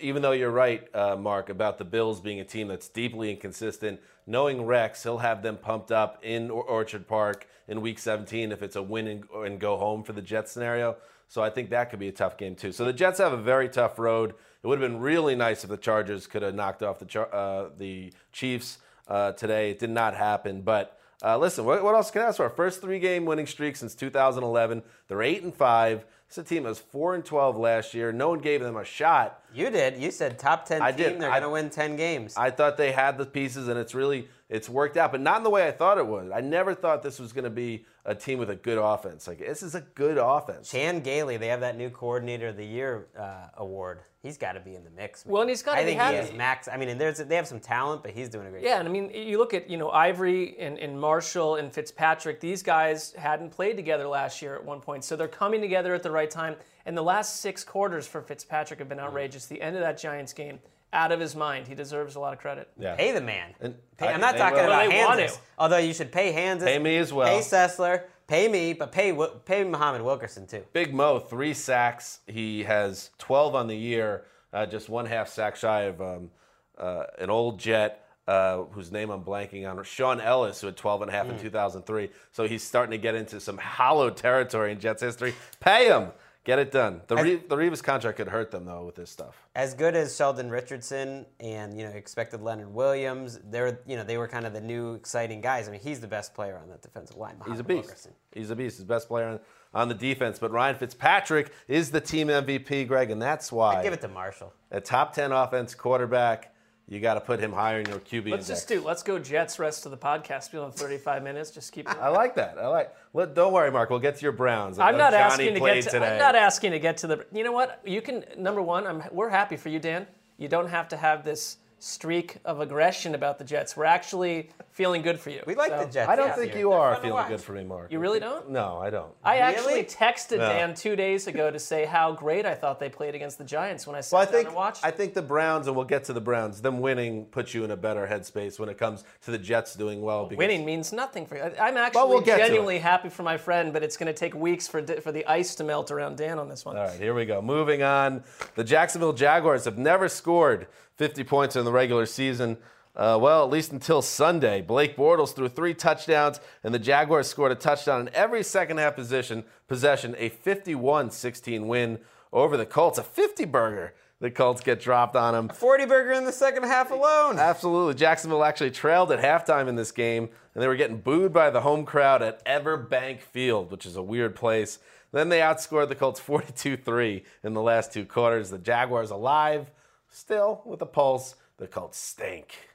even 0.00 0.22
though 0.22 0.32
you're 0.32 0.50
right, 0.50 0.88
uh, 0.94 1.16
Marc, 1.16 1.48
about 1.50 1.78
the 1.78 1.84
Bills 1.84 2.20
being 2.20 2.40
a 2.40 2.44
team 2.44 2.68
that's 2.68 2.88
deeply 2.88 3.30
inconsistent, 3.30 4.00
knowing 4.26 4.64
Rex, 4.64 5.02
he'll 5.02 5.18
have 5.18 5.42
them 5.42 5.56
pumped 5.56 5.92
up 5.92 6.18
in 6.22 6.50
Or- 6.50 6.64
Orchard 6.64 7.06
Park 7.06 7.46
in 7.68 7.80
Week 7.80 7.98
17 7.98 8.52
if 8.52 8.62
it's 8.62 8.76
a 8.76 8.82
win 8.82 9.06
and, 9.06 9.24
and 9.32 9.60
go 9.60 9.76
home 9.76 10.02
for 10.02 10.12
the 10.12 10.22
Jets 10.22 10.50
scenario. 10.52 10.96
So 11.28 11.42
I 11.42 11.50
think 11.50 11.70
that 11.70 11.90
could 11.90 12.00
be 12.00 12.08
a 12.08 12.12
tough 12.12 12.36
game 12.36 12.56
too. 12.56 12.72
So 12.72 12.84
the 12.84 12.92
Jets 12.92 13.18
have 13.20 13.32
a 13.32 13.36
very 13.36 13.68
tough 13.68 14.00
road. 14.00 14.30
It 14.30 14.66
would 14.66 14.80
have 14.80 14.90
been 14.90 15.00
really 15.00 15.36
nice 15.36 15.62
if 15.62 15.70
the 15.70 15.76
Chargers 15.76 16.26
could 16.26 16.42
have 16.42 16.56
knocked 16.56 16.82
off 16.82 16.98
the 16.98 17.20
uh, 17.20 17.70
the 17.78 18.12
Chiefs 18.32 18.78
uh, 19.10 19.32
today. 19.32 19.70
It 19.70 19.78
did 19.78 19.90
not 19.90 20.14
happen, 20.14 20.62
but. 20.62 20.96
Uh, 21.22 21.36
listen, 21.36 21.66
what, 21.66 21.84
what 21.84 21.94
else 21.94 22.10
can 22.10 22.22
I 22.22 22.28
ask 22.28 22.38
for? 22.38 22.44
Our 22.44 22.48
first 22.48 22.80
three-game 22.80 23.26
winning 23.26 23.46
streak 23.46 23.76
since 23.76 23.94
2011. 23.94 24.82
They're 25.06 25.22
eight 25.22 25.42
and 25.42 25.54
five. 25.54 26.06
This 26.30 26.38
is 26.38 26.44
a 26.44 26.48
team 26.48 26.62
that 26.62 26.68
was 26.68 26.78
four 26.78 27.16
and 27.16 27.24
12 27.24 27.56
last 27.56 27.92
year. 27.92 28.12
No 28.12 28.28
one 28.28 28.38
gave 28.38 28.60
them 28.60 28.76
a 28.76 28.84
shot. 28.84 29.42
You 29.52 29.68
did. 29.68 29.96
You 29.98 30.12
said 30.12 30.38
top 30.38 30.64
ten 30.64 30.80
I 30.80 30.92
team. 30.92 31.14
did. 31.14 31.20
They're 31.20 31.28
I- 31.28 31.40
going 31.40 31.42
to 31.42 31.48
win 31.50 31.70
ten 31.70 31.96
games. 31.96 32.34
I 32.36 32.50
thought 32.52 32.76
they 32.76 32.92
had 32.92 33.18
the 33.18 33.26
pieces, 33.26 33.66
and 33.66 33.76
it's 33.76 33.96
really 33.96 34.28
it's 34.48 34.68
worked 34.68 34.96
out, 34.96 35.10
but 35.10 35.20
not 35.20 35.38
in 35.38 35.42
the 35.42 35.50
way 35.50 35.66
I 35.66 35.72
thought 35.72 35.98
it 35.98 36.06
would. 36.06 36.30
I 36.30 36.40
never 36.40 36.72
thought 36.72 37.02
this 37.02 37.18
was 37.18 37.32
going 37.32 37.44
to 37.44 37.50
be 37.50 37.84
a 38.04 38.14
team 38.14 38.38
with 38.38 38.48
a 38.50 38.54
good 38.54 38.78
offense. 38.78 39.26
Like 39.26 39.40
this 39.40 39.64
is 39.64 39.74
a 39.74 39.80
good 39.80 40.18
offense. 40.18 40.70
Chan 40.70 41.00
Gailey, 41.00 41.36
they 41.36 41.48
have 41.48 41.60
that 41.60 41.76
new 41.76 41.90
Coordinator 41.90 42.46
of 42.48 42.56
the 42.56 42.64
Year 42.64 43.08
uh, 43.18 43.48
award. 43.56 44.02
He's 44.22 44.36
got 44.36 44.52
to 44.52 44.60
be 44.60 44.74
in 44.74 44.84
the 44.84 44.90
mix. 44.90 45.24
man. 45.24 45.32
Well, 45.32 45.40
and 45.42 45.48
he's 45.50 45.62
gotta 45.62 45.78
I 45.80 45.84
be 45.84 45.92
think 45.92 46.02
he 46.02 46.14
has 46.16 46.32
max. 46.34 46.68
I 46.68 46.76
mean, 46.76 46.90
and 46.90 47.00
there's 47.00 47.16
they 47.18 47.36
have 47.36 47.46
some 47.48 47.58
talent, 47.58 48.02
but 48.02 48.10
he's 48.12 48.28
doing 48.28 48.46
a 48.46 48.50
great. 48.50 48.62
Yeah, 48.62 48.72
job. 48.72 48.80
and 48.80 48.88
I 48.88 48.92
mean, 48.92 49.10
you 49.14 49.38
look 49.38 49.54
at 49.54 49.68
you 49.70 49.78
know 49.78 49.90
Ivory 49.90 50.56
and, 50.60 50.78
and 50.78 51.00
Marshall 51.00 51.56
and 51.56 51.72
Fitzpatrick. 51.72 52.38
These 52.38 52.62
guys 52.62 53.12
hadn't 53.14 53.48
played 53.50 53.76
together 53.76 54.06
last 54.06 54.42
year 54.42 54.54
at 54.56 54.62
one 54.64 54.80
point, 54.80 55.04
so 55.04 55.16
they're 55.16 55.26
coming 55.26 55.62
together 55.62 55.94
at 55.94 56.02
the 56.02 56.10
right 56.10 56.19
time. 56.26 56.56
And 56.86 56.96
the 56.96 57.02
last 57.02 57.40
six 57.40 57.62
quarters 57.64 58.06
for 58.06 58.20
Fitzpatrick 58.22 58.78
have 58.80 58.88
been 58.88 58.98
outrageous. 59.00 59.46
The 59.46 59.60
end 59.60 59.76
of 59.76 59.82
that 59.82 59.98
Giants 59.98 60.32
game, 60.32 60.58
out 60.92 61.12
of 61.12 61.20
his 61.20 61.36
mind. 61.36 61.68
He 61.68 61.74
deserves 61.74 62.16
a 62.16 62.20
lot 62.20 62.32
of 62.32 62.38
credit. 62.40 62.68
Yeah. 62.78 62.96
Pay 62.96 63.12
the 63.12 63.20
man. 63.20 63.54
And 63.60 63.74
Pay, 63.96 64.08
I- 64.08 64.12
I'm 64.12 64.20
not 64.20 64.36
talking 64.36 64.56
will. 64.58 64.64
about 64.64 64.88
Well, 64.88 64.90
they 64.90 65.04
want 65.04 65.20
Hanzus. 65.20 65.34
to. 65.34 65.40
Although 65.58 65.76
you 65.78 65.92
should 65.94 66.10
pay 66.10 66.32
Hanzus. 66.32 66.64
Pay 66.64 66.78
me 66.78 66.96
as 66.96 67.12
well. 67.12 67.28
Pay 67.28 67.40
Sessler. 67.44 68.04
Pay 68.26 68.48
me, 68.48 68.72
but 68.72 68.92
pay 68.92 69.10
Wi- 69.10 69.34
pay 69.44 69.64
Muhammad 69.64 70.02
Wilkerson 70.02 70.46
too. 70.46 70.64
Big 70.72 70.94
Mo, 70.94 71.18
three 71.18 71.52
sacks. 71.52 72.20
He 72.28 72.62
has 72.64 73.10
12 73.18 73.54
on 73.56 73.66
the 73.66 73.76
year, 73.76 74.24
uh, 74.52 74.66
just 74.66 74.88
one 74.88 75.06
half 75.06 75.28
sack 75.28 75.56
shy 75.56 75.82
of 75.82 76.00
um, 76.00 76.30
uh, 76.78 77.04
an 77.18 77.28
old 77.28 77.58
Jet. 77.58 78.04
Uh, 78.30 78.62
whose 78.70 78.92
name 78.92 79.10
I'm 79.10 79.24
blanking 79.24 79.68
on, 79.68 79.82
Shaun 79.82 80.20
Ellis, 80.20 80.60
who 80.60 80.68
had 80.68 80.76
12 80.76 81.02
and 81.02 81.10
a 81.10 81.12
half 81.12 81.28
in 81.28 81.36
2003. 81.36 82.10
So 82.30 82.46
he's 82.46 82.62
starting 82.62 82.92
to 82.92 82.98
get 82.98 83.16
into 83.16 83.40
some 83.40 83.58
hollow 83.58 84.08
territory 84.08 84.70
in 84.70 84.78
Jets 84.78 85.02
history. 85.02 85.34
Pay 85.58 85.88
him. 85.88 86.12
Get 86.44 86.60
it 86.60 86.70
done. 86.70 87.00
The, 87.08 87.16
Re- 87.16 87.42
the 87.48 87.56
Revis 87.56 87.82
contract 87.82 88.18
could 88.18 88.28
hurt 88.28 88.52
them, 88.52 88.64
though, 88.64 88.84
with 88.86 88.94
this 88.94 89.10
stuff. 89.10 89.36
As 89.56 89.74
good 89.74 89.96
as 89.96 90.14
Sheldon 90.16 90.48
Richardson 90.48 91.26
and 91.40 91.76
you 91.76 91.84
know 91.84 91.90
expected 91.90 92.40
Leonard 92.40 92.72
Williams, 92.72 93.40
they're 93.50 93.80
you 93.84 93.96
know 93.96 94.04
they 94.04 94.16
were 94.16 94.28
kind 94.28 94.46
of 94.46 94.52
the 94.52 94.60
new 94.60 94.94
exciting 94.94 95.40
guys. 95.40 95.66
I 95.68 95.72
mean, 95.72 95.80
he's 95.80 96.00
the 96.00 96.06
best 96.06 96.32
player 96.32 96.56
on 96.56 96.68
that 96.68 96.82
defensive 96.82 97.16
line. 97.16 97.34
He's 97.48 97.58
a 97.58 97.64
beast. 97.64 97.86
Wilkerson. 97.88 98.12
He's 98.32 98.50
a 98.50 98.56
beast. 98.56 98.76
He's 98.78 98.86
the 98.86 98.94
best 98.94 99.08
player 99.08 99.26
on, 99.26 99.40
on 99.74 99.88
the 99.88 99.94
defense. 99.94 100.38
But 100.38 100.52
Ryan 100.52 100.76
Fitzpatrick 100.76 101.52
is 101.66 101.90
the 101.90 102.00
team 102.00 102.28
MVP, 102.28 102.86
Gregg, 102.86 103.10
and 103.10 103.20
that's 103.20 103.50
why 103.50 103.76
I 103.76 103.82
Give 103.82 103.92
it 103.92 104.00
to 104.02 104.08
Marshall. 104.08 104.52
a 104.70 104.80
top 104.80 105.12
10 105.12 105.32
offense 105.32 105.74
quarterback, 105.74 106.54
you 106.90 106.98
got 106.98 107.14
to 107.14 107.20
put 107.20 107.38
him 107.38 107.52
higher 107.52 107.78
in 107.78 107.86
your 107.86 108.00
QB 108.00 108.12
Let's 108.12 108.24
index. 108.24 108.48
just 108.48 108.68
do. 108.68 108.82
Let's 108.82 109.04
go 109.04 109.16
Jets 109.20 109.60
rest 109.60 109.86
of 109.86 109.92
the 109.92 109.96
podcast. 109.96 110.52
We'll 110.52 110.64
have 110.64 110.74
35 110.74 111.22
minutes. 111.22 111.52
Just 111.52 111.72
keep. 111.72 111.88
I 111.88 112.08
like 112.08 112.34
that. 112.34 112.58
I 112.58 112.66
like. 112.66 112.92
Let, 113.14 113.32
don't 113.32 113.52
worry, 113.52 113.70
Marc. 113.70 113.90
We'll 113.90 114.00
get 114.00 114.16
to 114.16 114.22
your 114.22 114.32
Browns. 114.32 114.80
I'm 114.80 114.98
not 114.98 115.14
asking 115.14 115.54
to 115.54 115.60
get 115.60 115.84
to. 115.84 115.90
today. 115.90 116.12
I'm 116.12 116.18
not 116.18 116.34
asking 116.34 116.72
to 116.72 116.80
get 116.80 116.96
to 116.98 117.06
the. 117.06 117.24
You 117.32 117.44
know 117.44 117.52
what? 117.52 117.80
You 117.86 118.02
can. 118.02 118.24
Number 118.36 118.60
one, 118.60 118.88
I'm. 118.88 119.04
We're 119.12 119.30
happy 119.30 119.56
for 119.56 119.68
you, 119.68 119.78
Dan. 119.78 120.08
You 120.36 120.48
don't 120.48 120.68
have 120.68 120.88
to 120.88 120.96
have 120.96 121.24
this 121.24 121.58
streak 121.78 122.38
of 122.44 122.60
aggression 122.60 123.14
about 123.14 123.38
the 123.38 123.44
Jets. 123.44 123.76
We're 123.76 123.84
actually 123.84 124.50
feeling 124.80 125.02
good 125.02 125.20
for 125.20 125.28
you. 125.28 125.42
We 125.46 125.54
like 125.54 125.70
So- 125.72 125.84
the 125.84 125.90
Jets. 125.92 126.08
I 126.08 126.16
don't 126.16 126.34
think 126.34 126.52
year. 126.52 126.60
you 126.60 126.70
They're 126.70 126.78
are 126.78 126.96
feeling 126.96 127.28
good 127.28 127.40
for 127.42 127.52
me, 127.52 127.64
Marc. 127.64 127.92
You 127.92 127.98
really 127.98 128.18
don't? 128.18 128.48
No, 128.48 128.78
I 128.78 128.88
don't. 128.88 129.12
I 129.22 129.36
actually 129.38 129.84
texted 129.84 130.38
No. 130.38 130.48
Dan 130.48 130.74
two 130.74 130.96
days 130.96 131.26
ago 131.26 131.50
to 131.50 131.58
say 131.58 131.84
how 131.84 132.12
great 132.12 132.46
I 132.46 132.54
thought 132.54 132.80
they 132.80 132.88
played 132.88 133.14
against 133.14 133.36
the 133.36 133.44
Giants 133.44 133.86
when 133.86 133.94
I 133.94 134.00
sat 134.00 134.14
Well, 134.14 134.22
I 134.22 134.24
down 134.24 134.32
think 134.34 134.46
and 134.46 134.56
watched. 134.56 134.82
I 134.82 134.90
think 134.90 135.12
the 135.12 135.20
Browns, 135.20 135.66
and 135.66 135.76
we'll 135.76 135.84
get 135.84 136.04
to 136.04 136.14
the 136.14 136.20
Browns. 136.22 136.62
Them 136.62 136.80
winning 136.80 137.26
puts 137.26 137.52
you 137.52 137.62
in 137.62 137.70
a 137.70 137.76
better 137.76 138.06
headspace 138.06 138.58
when 138.58 138.70
it 138.70 138.78
comes 138.78 139.04
to 139.26 139.30
the 139.30 139.38
Jets 139.38 139.74
doing 139.74 140.00
well. 140.00 140.24
Because 140.24 140.38
Winning 140.38 140.64
means 140.64 140.94
nothing 140.94 141.26
for 141.26 141.36
you. 141.36 141.42
I- 141.42 141.68
I'm 141.68 141.76
actually 141.76 142.08
we'll 142.08 142.22
genuinely 142.22 142.78
happy 142.78 143.10
for 143.10 143.22
my 143.22 143.36
friend, 143.36 143.74
but 143.74 143.82
it's 143.82 143.98
going 143.98 144.06
to 144.06 144.18
take 144.18 144.34
weeks 144.34 144.66
for 144.66 144.80
for 145.02 145.12
the 145.12 145.26
ice 145.26 145.54
to 145.56 145.64
melt 145.64 145.90
around 145.90 146.16
Dan 146.16 146.38
on 146.38 146.48
this 146.48 146.64
one. 146.64 146.78
All 146.78 146.84
right, 146.84 146.98
here 146.98 147.12
we 147.12 147.26
go. 147.26 147.42
Moving 147.42 147.82
on. 147.82 148.24
The 148.54 148.64
Jacksonville 148.64 149.12
Jaguars 149.12 149.66
have 149.66 149.76
never 149.76 150.08
scored 150.08 150.66
50 150.96 151.22
points 151.24 151.54
in 151.56 151.64
the 151.66 151.72
regular 151.72 152.06
season. 152.06 152.56
Uh, 152.96 153.18
well, 153.20 153.44
at 153.44 153.50
least 153.50 153.72
until 153.72 154.02
Sunday. 154.02 154.60
Blake 154.60 154.96
Bortles 154.96 155.34
threw 155.34 155.48
three 155.48 155.74
touchdowns, 155.74 156.40
and 156.64 156.74
the 156.74 156.78
Jaguars 156.78 157.28
scored 157.28 157.52
a 157.52 157.54
touchdown 157.54 158.00
in 158.00 158.14
every 158.14 158.42
second 158.42 158.78
half 158.78 158.96
position, 158.96 159.44
possession, 159.68 160.14
a 160.18 160.28
51 160.28 161.10
16 161.10 161.68
win 161.68 161.98
over 162.32 162.56
the 162.56 162.66
Colts. 162.66 162.98
A 162.98 163.02
50 163.02 163.44
burger. 163.46 163.94
The 164.20 164.30
Colts 164.30 164.60
get 164.60 164.80
dropped 164.80 165.16
on 165.16 165.32
them. 165.32 165.48
40 165.48 165.86
burger 165.86 166.12
in 166.12 166.24
the 166.24 166.32
second 166.32 166.64
half 166.64 166.90
alone. 166.90 167.38
Absolutely. 167.38 167.94
Jacksonville 167.94 168.44
actually 168.44 168.70
trailed 168.70 169.10
at 169.12 169.18
halftime 169.18 169.66
in 169.66 169.76
this 169.76 169.92
game, 169.92 170.28
and 170.54 170.62
they 170.62 170.68
were 170.68 170.76
getting 170.76 170.98
booed 170.98 171.32
by 171.32 171.48
the 171.48 171.62
home 171.62 171.86
crowd 171.86 172.22
at 172.22 172.44
Everbank 172.44 173.22
Field, 173.22 173.70
which 173.70 173.86
is 173.86 173.96
a 173.96 174.02
weird 174.02 174.36
place. 174.36 174.78
Then 175.12 175.30
they 175.30 175.40
outscored 175.40 175.88
the 175.88 175.94
Colts 175.94 176.20
42 176.20 176.76
3 176.76 177.24
in 177.42 177.54
the 177.54 177.62
last 177.62 177.92
two 177.92 178.04
quarters. 178.04 178.50
The 178.50 178.58
Jaguars 178.58 179.10
alive, 179.10 179.70
still 180.10 180.62
with 180.66 180.82
a 180.82 180.86
pulse. 180.86 181.36
The 181.56 181.66
Colts 181.66 181.98
stink. 181.98 182.69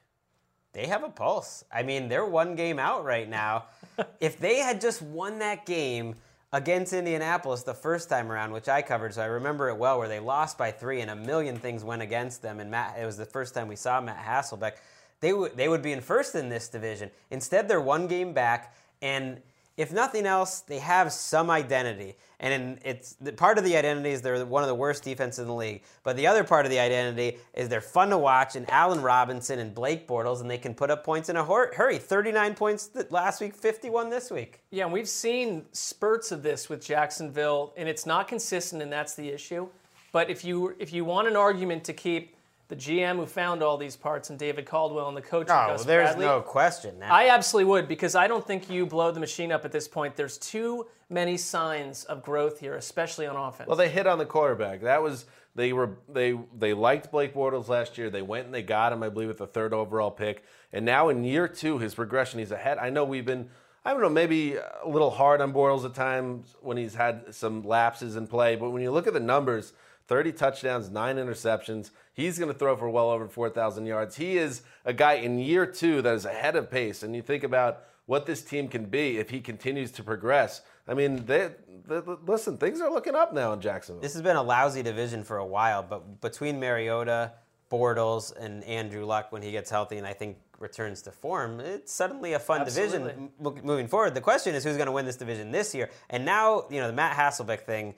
They 0.75 0.87
have 0.87 1.05
a 1.05 1.09
pulse. 1.09 1.63
I 1.71 1.83
mean, 1.83 2.09
they're 2.09 2.25
one 2.25 2.55
game 2.55 2.79
out 2.79 3.05
right 3.05 3.29
now. 3.29 3.65
if 4.19 4.37
they 4.37 4.57
had 4.57 4.81
just 4.81 5.01
won 5.01 5.39
that 5.39 5.65
game 5.65 6.15
against 6.51 6.91
Indianapolis 6.91 7.63
the 7.63 7.73
first 7.73 8.09
time 8.09 8.29
around, 8.29 8.51
which 8.51 8.67
I 8.67 8.81
covered, 8.81 9.13
so 9.13 9.21
I 9.21 9.27
remember 9.27 9.69
it 9.69 9.77
well, 9.77 9.97
where 9.97 10.09
they 10.09 10.19
lost 10.19 10.57
by 10.57 10.71
three 10.71 10.99
and 10.99 11.09
a 11.09 11.15
million 11.15 11.55
things 11.55 11.85
went 11.85 12.01
against 12.01 12.41
them, 12.41 12.59
and 12.59 12.69
Matt, 12.69 12.99
it 12.99 13.05
was 13.05 13.15
the 13.15 13.25
first 13.25 13.53
time 13.53 13.69
we 13.69 13.77
saw 13.77 14.01
Matt 14.01 14.17
Hasselbeck. 14.17 14.73
They 15.21 15.31
would 15.31 15.55
they 15.55 15.69
would 15.69 15.81
be 15.81 15.93
in 15.93 16.01
first 16.01 16.35
in 16.35 16.49
this 16.49 16.67
division. 16.67 17.09
Instead, 17.31 17.69
they're 17.69 17.79
one 17.79 18.07
game 18.07 18.33
back, 18.33 18.75
and 19.01 19.41
if 19.77 19.91
nothing 19.91 20.25
else, 20.25 20.61
they 20.61 20.79
have 20.79 21.11
some 21.11 21.49
identity. 21.49 22.15
And 22.39 22.79
it's 22.83 23.15
part 23.37 23.57
of 23.57 23.63
the 23.63 23.75
identity 23.75 24.11
is 24.11 24.21
they're 24.21 24.45
one 24.45 24.63
of 24.63 24.67
the 24.67 24.75
worst 24.75 25.03
defenses 25.03 25.39
in 25.39 25.47
the 25.47 25.53
league. 25.53 25.83
But 26.03 26.15
the 26.15 26.27
other 26.27 26.43
part 26.43 26.65
of 26.65 26.69
the 26.69 26.79
identity 26.79 27.37
is 27.53 27.69
they're 27.69 27.81
fun 27.81 28.09
to 28.09 28.17
watch. 28.17 28.55
And 28.55 28.69
Allen 28.69 29.01
Robinson 29.01 29.59
and 29.59 29.73
Blake 29.73 30.07
Bortles, 30.07 30.41
and 30.41 30.49
they 30.49 30.57
can 30.57 30.73
put 30.73 30.91
up 30.91 31.03
points 31.03 31.29
in 31.29 31.35
a 31.35 31.43
hur- 31.43 31.73
hurry. 31.73 31.97
39 31.97 32.55
points 32.55 32.89
last 33.09 33.41
week, 33.41 33.55
51 33.55 34.09
this 34.09 34.31
week. 34.31 34.61
Yeah, 34.71 34.85
and 34.85 34.93
we've 34.93 35.09
seen 35.09 35.65
spurts 35.71 36.31
of 36.31 36.43
this 36.43 36.69
with 36.69 36.85
Jacksonville, 36.85 37.73
and 37.77 37.89
it's 37.89 38.05
not 38.05 38.27
consistent, 38.27 38.81
and 38.81 38.91
that's 38.91 39.15
the 39.15 39.29
issue. 39.29 39.67
But 40.11 40.29
if 40.29 40.45
you 40.45 40.75
if 40.79 40.93
you 40.93 41.03
want 41.03 41.27
an 41.27 41.35
argument 41.35 41.83
to 41.85 41.93
keep 41.93 42.34
the 42.67 42.75
GM 42.75 43.17
who 43.17 43.25
found 43.25 43.61
all 43.61 43.77
these 43.77 43.95
parts 43.95 44.29
and 44.29 44.39
David 44.39 44.65
Caldwell 44.65 45.07
and 45.07 45.15
the 45.15 45.21
coach 45.21 45.47
Gus 45.47 45.81
Oh, 45.81 45.83
there's 45.83 46.09
Bradley, 46.09 46.25
no 46.25 46.41
question. 46.41 46.97
Now. 46.99 47.13
I 47.13 47.29
absolutely 47.29 47.69
would 47.71 47.87
because 47.87 48.15
I 48.15 48.27
don't 48.27 48.45
think 48.45 48.69
you 48.69 48.85
blow 48.85 49.11
the 49.11 49.19
machine 49.19 49.51
up 49.51 49.65
at 49.65 49.71
this 49.71 49.87
point. 49.87 50.15
There's 50.15 50.37
too 50.37 50.87
many 51.09 51.37
signs 51.37 52.05
of 52.05 52.23
growth 52.23 52.59
here, 52.59 52.75
especially 52.75 53.27
on 53.27 53.35
offense. 53.35 53.67
Well, 53.67 53.77
they 53.77 53.89
hit 53.89 54.07
on 54.07 54.17
the 54.17 54.25
quarterback. 54.25 54.81
That 54.81 55.03
was 55.03 55.25
they 55.53 55.73
were 55.73 55.97
they 56.09 56.37
they 56.57 56.73
liked 56.73 57.11
Blake 57.11 57.33
Bortles 57.35 57.67
last 57.67 57.97
year. 57.97 58.09
They 58.09 58.23
went 58.23 58.45
and 58.45 58.53
they 58.53 58.63
got 58.63 58.91
him, 58.91 59.03
I 59.03 59.09
believe, 59.09 59.27
with 59.27 59.37
the 59.37 59.47
third 59.47 59.73
overall 59.73 60.11
pick. 60.11 60.43
And 60.73 60.85
now 60.85 61.09
in 61.09 61.23
year 61.23 61.47
two, 61.47 61.77
his 61.77 61.93
progression, 61.93 62.39
he's 62.39 62.51
ahead. 62.51 62.79
I 62.79 62.89
know 62.89 63.05
we've 63.05 63.25
been, 63.25 63.49
I 63.85 63.91
don't 63.91 64.01
know, 64.01 64.09
maybe 64.09 64.55
a 64.55 64.87
little 64.87 65.11
hard 65.11 65.39
on 65.39 65.53
Bortles 65.53 65.85
at 65.85 65.93
times 65.93 66.55
when 66.61 66.77
he's 66.77 66.95
had 66.95 67.33
some 67.33 67.61
lapses 67.61 68.15
in 68.15 68.25
play. 68.25 68.55
But 68.55 68.71
when 68.71 68.81
you 68.81 68.91
look 68.91 69.05
at 69.05 69.13
the 69.13 69.19
numbers, 69.19 69.73
30 70.07 70.33
touchdowns, 70.33 70.89
nine 70.89 71.15
interceptions. 71.15 71.91
He's 72.15 72.39
going 72.39 72.51
to 72.51 72.57
throw 72.57 72.77
for 72.77 72.89
well 72.89 73.09
over 73.09 73.27
4,000 73.27 73.85
yards. 73.85 74.15
He 74.15 74.37
is 74.37 74.61
a 74.85 74.93
guy 74.93 75.15
in 75.15 75.37
year 75.37 75.65
two 75.65 76.01
that 76.01 76.15
is 76.15 76.23
ahead 76.23 76.55
of 76.55 76.71
pace. 76.71 77.03
And 77.03 77.13
you 77.13 77.21
think 77.21 77.43
about 77.43 77.83
what 78.05 78.25
this 78.25 78.41
team 78.41 78.69
can 78.69 78.85
be 78.85 79.17
if 79.17 79.29
he 79.29 79.41
continues 79.41 79.91
to 79.91 80.03
progress. 80.03 80.61
I 80.87 80.93
mean, 80.93 81.25
they, 81.25 81.49
they, 81.85 81.99
listen, 82.25 82.57
things 82.57 82.79
are 82.79 82.89
looking 82.89 83.15
up 83.15 83.33
now 83.33 83.51
in 83.51 83.59
Jacksonville. 83.59 84.01
This 84.01 84.13
has 84.13 84.21
been 84.21 84.37
a 84.37 84.43
lousy 84.43 84.81
division 84.81 85.25
for 85.25 85.37
a 85.37 85.45
while, 85.45 85.83
but 85.83 86.21
between 86.21 86.57
Mariota, 86.57 87.33
Bortles, 87.69 88.33
and 88.39 88.63
Andrew 88.63 89.05
Luck 89.05 89.33
when 89.33 89.41
he 89.41 89.51
gets 89.51 89.69
healthy 89.69 89.97
and 89.97 90.07
I 90.07 90.13
think 90.13 90.37
returns 90.57 91.01
to 91.01 91.11
form, 91.11 91.59
it's 91.59 91.91
suddenly 91.91 92.31
a 92.31 92.39
fun 92.39 92.61
Absolutely. 92.61 92.99
division 92.99 93.29
moving 93.63 93.89
forward. 93.89 94.13
The 94.13 94.21
question 94.21 94.55
is 94.55 94.63
who's 94.63 94.77
going 94.77 94.85
to 94.85 94.93
win 94.93 95.05
this 95.05 95.17
division 95.17 95.51
this 95.51 95.75
year? 95.75 95.89
And 96.09 96.23
now, 96.23 96.65
you 96.69 96.79
know, 96.79 96.87
the 96.87 96.93
Matt 96.93 97.17
Hasselbeck 97.17 97.65
thing 97.65 97.95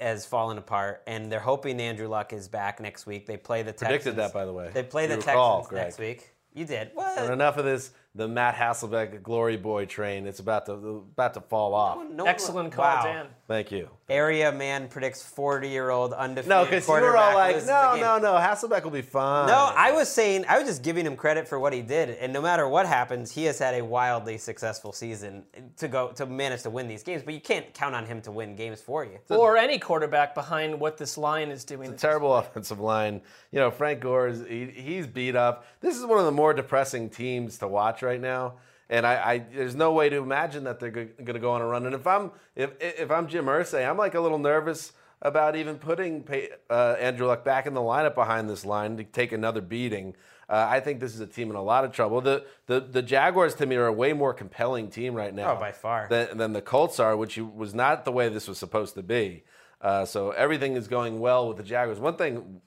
has 0.00 0.26
fallen 0.26 0.58
apart, 0.58 1.02
and 1.06 1.30
they're 1.30 1.40
hoping 1.40 1.80
Andrew 1.80 2.08
Luck 2.08 2.32
is 2.32 2.48
back 2.48 2.80
next 2.80 3.06
week. 3.06 3.26
They 3.26 3.36
play 3.36 3.62
the 3.62 3.72
Texans. 3.72 3.88
Predicted 3.88 4.16
that, 4.16 4.32
by 4.32 4.44
the 4.44 4.52
way. 4.52 4.70
They 4.72 4.82
play 4.82 5.06
the 5.06 5.14
You 5.14 5.20
Texans 5.20 5.34
recall, 5.34 5.62
Gregg. 5.68 5.84
next 5.84 5.98
week. 5.98 6.30
You 6.52 6.64
did. 6.64 6.88
And 6.88 6.96
What? 6.96 7.30
enough 7.30 7.58
of 7.58 7.64
this, 7.64 7.92
the 8.14 8.26
Matt 8.26 8.56
Hasselbeck 8.56 9.22
glory 9.22 9.56
boy 9.56 9.86
train. 9.86 10.26
It's 10.26 10.40
about 10.40 10.66
to 10.66 10.72
about 10.72 11.34
to 11.34 11.40
fall 11.40 11.74
off. 11.74 11.98
No 12.10 12.24
one- 12.24 12.26
Excellent 12.28 12.72
call, 12.72 12.84
wow. 12.84 13.02
Dan. 13.04 13.26
Thank 13.50 13.72
you. 13.72 13.90
Area 14.08 14.52
man 14.52 14.86
predicts 14.86 15.28
40-year-old 15.36 16.12
undefeated 16.12 16.48
No, 16.48 16.64
because 16.64 16.86
you 16.86 16.94
were 16.94 17.16
all 17.16 17.34
like, 17.34 17.56
no, 17.66 17.96
no, 17.96 18.16
no, 18.16 18.34
Hasselbeck 18.34 18.84
will 18.84 18.92
be 18.92 19.02
fine. 19.02 19.48
No, 19.48 19.72
I 19.76 19.90
was 19.90 20.08
saying 20.08 20.44
I 20.48 20.56
was 20.56 20.68
just 20.68 20.84
giving 20.84 21.04
him 21.04 21.16
credit 21.16 21.48
for 21.48 21.58
what 21.58 21.72
he 21.72 21.82
did, 21.82 22.10
and 22.10 22.32
no 22.32 22.40
matter 22.40 22.68
what 22.68 22.86
happens, 22.86 23.32
he 23.32 23.46
has 23.46 23.58
had 23.58 23.74
a 23.74 23.84
wildly 23.84 24.38
successful 24.38 24.92
season 24.92 25.42
to 25.78 25.88
go 25.88 26.12
to 26.12 26.26
manage 26.26 26.62
to 26.62 26.70
win 26.70 26.86
these 26.86 27.02
games. 27.02 27.24
But 27.24 27.34
you 27.34 27.40
can't 27.40 27.74
count 27.74 27.92
on 27.92 28.06
him 28.06 28.22
to 28.22 28.30
win 28.30 28.54
games 28.54 28.80
for 28.80 29.04
you. 29.04 29.18
or 29.30 29.56
any 29.56 29.80
quarterback 29.80 30.32
behind 30.32 30.78
what 30.78 30.96
this 30.96 31.18
line 31.18 31.50
is 31.50 31.64
doing. 31.64 31.96
terrible 31.96 32.32
offensive 32.36 32.78
line. 32.78 33.20
You 33.50 33.58
know, 33.58 33.72
Frank 33.72 33.98
Gore 33.98 34.28
is 34.28 34.46
he, 34.46 34.66
he's 34.66 35.08
beat 35.08 35.34
up. 35.34 35.66
This 35.80 35.96
is 35.96 36.06
one 36.06 36.20
of 36.20 36.24
the 36.24 36.30
more 36.30 36.54
depressing 36.54 37.10
teams 37.10 37.58
to 37.58 37.66
watch 37.66 38.02
right 38.02 38.20
now. 38.20 38.54
And 38.90 39.06
I, 39.06 39.14
I 39.14 39.38
there's 39.38 39.76
no 39.76 39.92
way 39.92 40.08
to 40.08 40.16
imagine 40.16 40.64
that 40.64 40.80
they're 40.80 40.90
going 40.90 41.14
to 41.16 41.38
go 41.38 41.52
on 41.52 41.62
a 41.62 41.66
run. 41.66 41.86
And 41.86 41.94
if 41.94 42.06
I'm 42.06 42.32
if 42.56 42.72
if 42.80 43.10
I'm 43.10 43.28
Jim 43.28 43.46
Irsay, 43.46 43.88
I'm 43.88 43.96
like 43.96 44.14
a 44.14 44.20
little 44.20 44.38
nervous 44.38 44.92
about 45.22 45.54
even 45.54 45.78
putting 45.78 46.26
uh, 46.68 46.96
Andrew 46.98 47.26
Luck 47.26 47.44
back 47.44 47.66
in 47.66 47.74
the 47.74 47.80
lineup 47.80 48.14
behind 48.14 48.50
this 48.50 48.64
line 48.64 48.96
to 48.96 49.04
take 49.04 49.32
another 49.32 49.60
beating. 49.60 50.16
Uh, 50.48 50.66
I 50.68 50.80
think 50.80 50.98
this 50.98 51.14
is 51.14 51.20
a 51.20 51.26
team 51.26 51.50
in 51.50 51.56
a 51.56 51.62
lot 51.62 51.84
of 51.84 51.92
trouble. 51.92 52.20
The, 52.20 52.44
the 52.66 52.80
the 52.80 53.02
Jaguars 53.02 53.54
to 53.56 53.66
me 53.66 53.76
are 53.76 53.86
a 53.86 53.92
way 53.92 54.12
more 54.12 54.34
compelling 54.34 54.90
team 54.90 55.14
right 55.14 55.32
now. 55.32 55.56
Oh, 55.56 55.60
by 55.60 55.70
far. 55.70 56.08
Than, 56.10 56.38
than 56.38 56.52
the 56.52 56.62
Colts 56.62 56.98
are, 56.98 57.16
which 57.16 57.38
was 57.38 57.72
not 57.72 58.04
the 58.04 58.10
way 58.10 58.28
this 58.28 58.48
was 58.48 58.58
supposed 58.58 58.96
to 58.96 59.02
be. 59.04 59.44
Uh, 59.80 60.04
so 60.04 60.32
everything 60.32 60.74
is 60.74 60.88
going 60.88 61.20
well 61.20 61.46
with 61.46 61.58
the 61.58 61.62
Jaguars. 61.62 62.00
One 62.00 62.16
thing, 62.16 62.60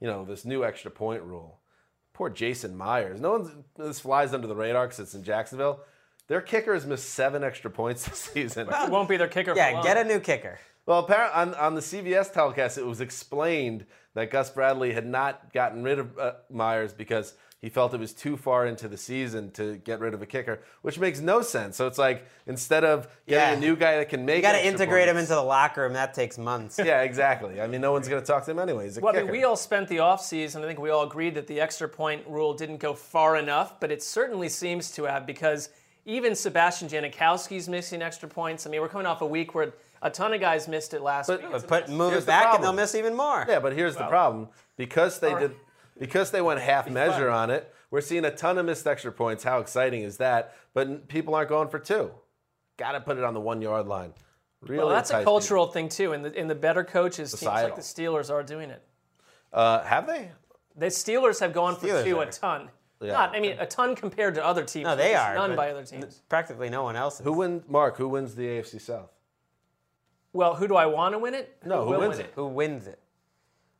you 0.00 0.08
know, 0.08 0.24
this 0.24 0.44
new 0.44 0.64
extra 0.64 0.90
point 0.90 1.22
rule. 1.22 1.57
Poor 2.18 2.28
Jason 2.28 2.76
Myers. 2.76 3.20
No 3.20 3.30
one's 3.30 3.50
this 3.76 4.00
flies 4.00 4.34
under 4.34 4.48
the 4.48 4.56
radar 4.56 4.86
because 4.88 4.98
it's 4.98 5.14
in 5.14 5.22
Jacksonville. 5.22 5.78
Their 6.26 6.40
kicker 6.40 6.74
has 6.74 6.84
missed 6.84 7.10
seven 7.10 7.44
extra 7.44 7.70
points 7.70 8.04
this 8.08 8.18
season. 8.18 8.68
It 8.68 8.90
won't 8.90 9.08
be 9.08 9.16
their 9.16 9.28
kicker 9.28 9.52
for 9.52 9.56
Yeah, 9.56 9.70
long. 9.74 9.84
get 9.84 9.96
a 9.96 10.02
new 10.02 10.18
kicker. 10.18 10.58
Well, 10.84 10.98
apparently 10.98 11.40
on, 11.40 11.54
on 11.54 11.74
the 11.76 11.80
CBS 11.80 12.32
telecast, 12.32 12.76
it 12.76 12.84
was 12.84 13.00
explained 13.00 13.86
that 14.14 14.32
Gus 14.32 14.50
Bradley 14.50 14.92
had 14.92 15.06
not 15.06 15.52
gotten 15.52 15.84
rid 15.84 16.00
of 16.00 16.18
uh, 16.18 16.32
Myers 16.50 16.92
because 16.92 17.34
he 17.60 17.68
felt 17.68 17.92
it 17.92 17.98
was 18.00 18.12
too 18.12 18.36
far 18.36 18.66
into 18.66 18.86
the 18.86 18.96
season 18.96 19.50
to 19.52 19.76
get 19.78 19.98
rid 19.98 20.14
of 20.14 20.22
a 20.22 20.26
kicker, 20.26 20.60
which 20.82 20.98
makes 20.98 21.18
no 21.20 21.42
sense. 21.42 21.76
So 21.76 21.86
it's 21.88 21.98
like 21.98 22.24
instead 22.46 22.84
of 22.84 23.08
getting 23.26 23.52
Yeah. 23.52 23.56
a 23.56 23.60
new 23.60 23.74
guy 23.76 23.96
that 23.96 24.08
can 24.08 24.24
make, 24.24 24.34
it. 24.34 24.36
You 24.38 24.42
got 24.42 24.52
to 24.52 24.58
extra 24.58 24.72
integrate 24.72 25.08
him 25.08 25.16
into 25.16 25.34
the 25.34 25.42
locker 25.42 25.82
room. 25.82 25.92
That 25.94 26.14
takes 26.14 26.38
months. 26.38 26.78
Yeah, 26.84 27.02
exactly. 27.02 27.60
I 27.60 27.66
mean, 27.66 27.80
no 27.80 27.90
one's 27.92 28.06
going 28.08 28.22
to 28.22 28.26
talk 28.26 28.44
to 28.44 28.52
him 28.52 28.58
anyway. 28.60 28.84
He's 28.84 28.98
a 28.98 29.00
Well, 29.00 29.16
I 29.16 29.22
mean, 29.22 29.32
we 29.32 29.42
all 29.44 29.56
spent 29.56 29.88
the 29.88 29.96
offseason, 29.96 30.62
I 30.62 30.66
think 30.66 30.78
we 30.78 30.90
all 30.90 31.02
agreed 31.04 31.34
that 31.34 31.46
the 31.48 31.60
extra 31.60 31.88
point 31.88 32.22
rule 32.28 32.54
didn't 32.54 32.78
go 32.78 32.94
far 32.94 33.36
enough, 33.36 33.80
but 33.80 33.90
it 33.90 34.02
certainly 34.04 34.48
seems 34.48 34.90
to 34.92 35.04
have 35.04 35.26
because 35.26 35.68
even 36.06 36.34
Sebastian 36.36 36.88
Janikowski's 36.88 37.68
missing 37.68 38.00
extra 38.02 38.28
points. 38.28 38.66
I 38.66 38.70
mean, 38.70 38.80
we're 38.80 38.88
coming 38.88 39.06
off 39.06 39.20
a 39.20 39.26
week 39.26 39.54
where 39.54 39.74
a 40.00 40.08
ton 40.08 40.32
of 40.32 40.40
guys 40.40 40.68
missed 40.68 40.94
it 40.94 41.02
last 41.02 41.26
But- 41.26 41.42
week. 41.42 41.50
But 41.50 41.66
put 41.66 41.88
move 41.90 42.12
Here's 42.12 42.22
it 42.22 42.26
the 42.26 42.30
back, 42.30 42.54
and 42.54 42.62
they'll 42.64 42.72
miss 42.72 42.94
even 42.94 43.16
more. 43.16 43.44
Yeah, 43.48 43.58
but 43.58 43.72
here's 43.72 43.96
the 43.96 44.06
problem: 44.06 44.48
because 44.76 45.18
they 45.18 45.34
did, 45.34 45.56
because 45.98 46.30
they 46.30 46.40
went 46.40 46.60
half 46.60 46.88
measure 46.88 47.30
on 47.30 47.50
it, 47.50 47.72
we're 47.90 48.00
seeing 48.00 48.24
a 48.24 48.30
ton 48.30 48.58
of 48.58 48.66
missed 48.66 48.86
extra 48.86 49.12
points. 49.12 49.44
How 49.44 49.60
exciting 49.60 50.02
is 50.02 50.18
that? 50.18 50.54
But 50.74 51.08
people 51.08 51.34
aren't 51.34 51.48
going 51.48 51.68
for 51.68 51.78
two. 51.78 52.10
Got 52.76 52.92
to 52.92 53.00
put 53.00 53.18
it 53.18 53.24
on 53.24 53.34
the 53.34 53.40
one 53.40 53.62
yard 53.62 53.86
line. 53.86 54.12
Really, 54.62 54.78
well, 54.78 54.88
that's 54.88 55.10
a 55.10 55.14
entice 55.14 55.24
cultural 55.24 55.68
thing 55.68 55.88
too, 55.88 56.12
and 56.12 56.24
the, 56.24 56.36
and 56.36 56.50
the 56.50 56.54
better 56.54 56.82
coaches, 56.82 57.30
teams 57.30 57.44
like 57.44 57.76
the 57.76 57.80
Steelers, 57.80 58.28
are 58.28 58.42
doing 58.42 58.70
it. 58.70 58.82
Uh, 59.52 59.82
have 59.84 60.06
they? 60.06 60.30
The 60.76 60.86
Steelers 60.86 61.40
have 61.40 61.52
gone 61.52 61.76
for 61.76 61.86
two 61.86 62.18
are. 62.18 62.24
a 62.24 62.30
ton. 62.30 62.68
Yeah. 63.00 63.12
Not, 63.12 63.36
I 63.36 63.40
mean, 63.40 63.56
a 63.60 63.66
ton 63.66 63.94
compared 63.94 64.34
to 64.34 64.44
other 64.44 64.64
teams. 64.64 64.84
No, 64.84 64.96
they 64.96 65.14
are. 65.14 65.34
None 65.34 65.54
by 65.54 65.70
other 65.70 65.84
teams. 65.84 66.22
Practically 66.28 66.68
no 66.68 66.82
one 66.82 66.96
else. 66.96 67.20
Is. 67.20 67.24
Who 67.24 67.32
wins? 67.32 67.62
Marc, 67.68 67.96
who 67.96 68.08
wins 68.08 68.34
the 68.34 68.44
AFC 68.44 68.80
South? 68.80 69.10
Well, 70.32 70.56
who 70.56 70.66
do 70.66 70.74
I 70.74 70.86
want 70.86 71.14
to 71.14 71.18
win 71.18 71.34
it? 71.34 71.56
No, 71.64 71.84
who 71.84 71.90
will 71.92 72.00
wins 72.00 72.16
win 72.16 72.26
it? 72.26 72.32
Who 72.34 72.46
wins 72.48 72.86
it? 72.86 73.00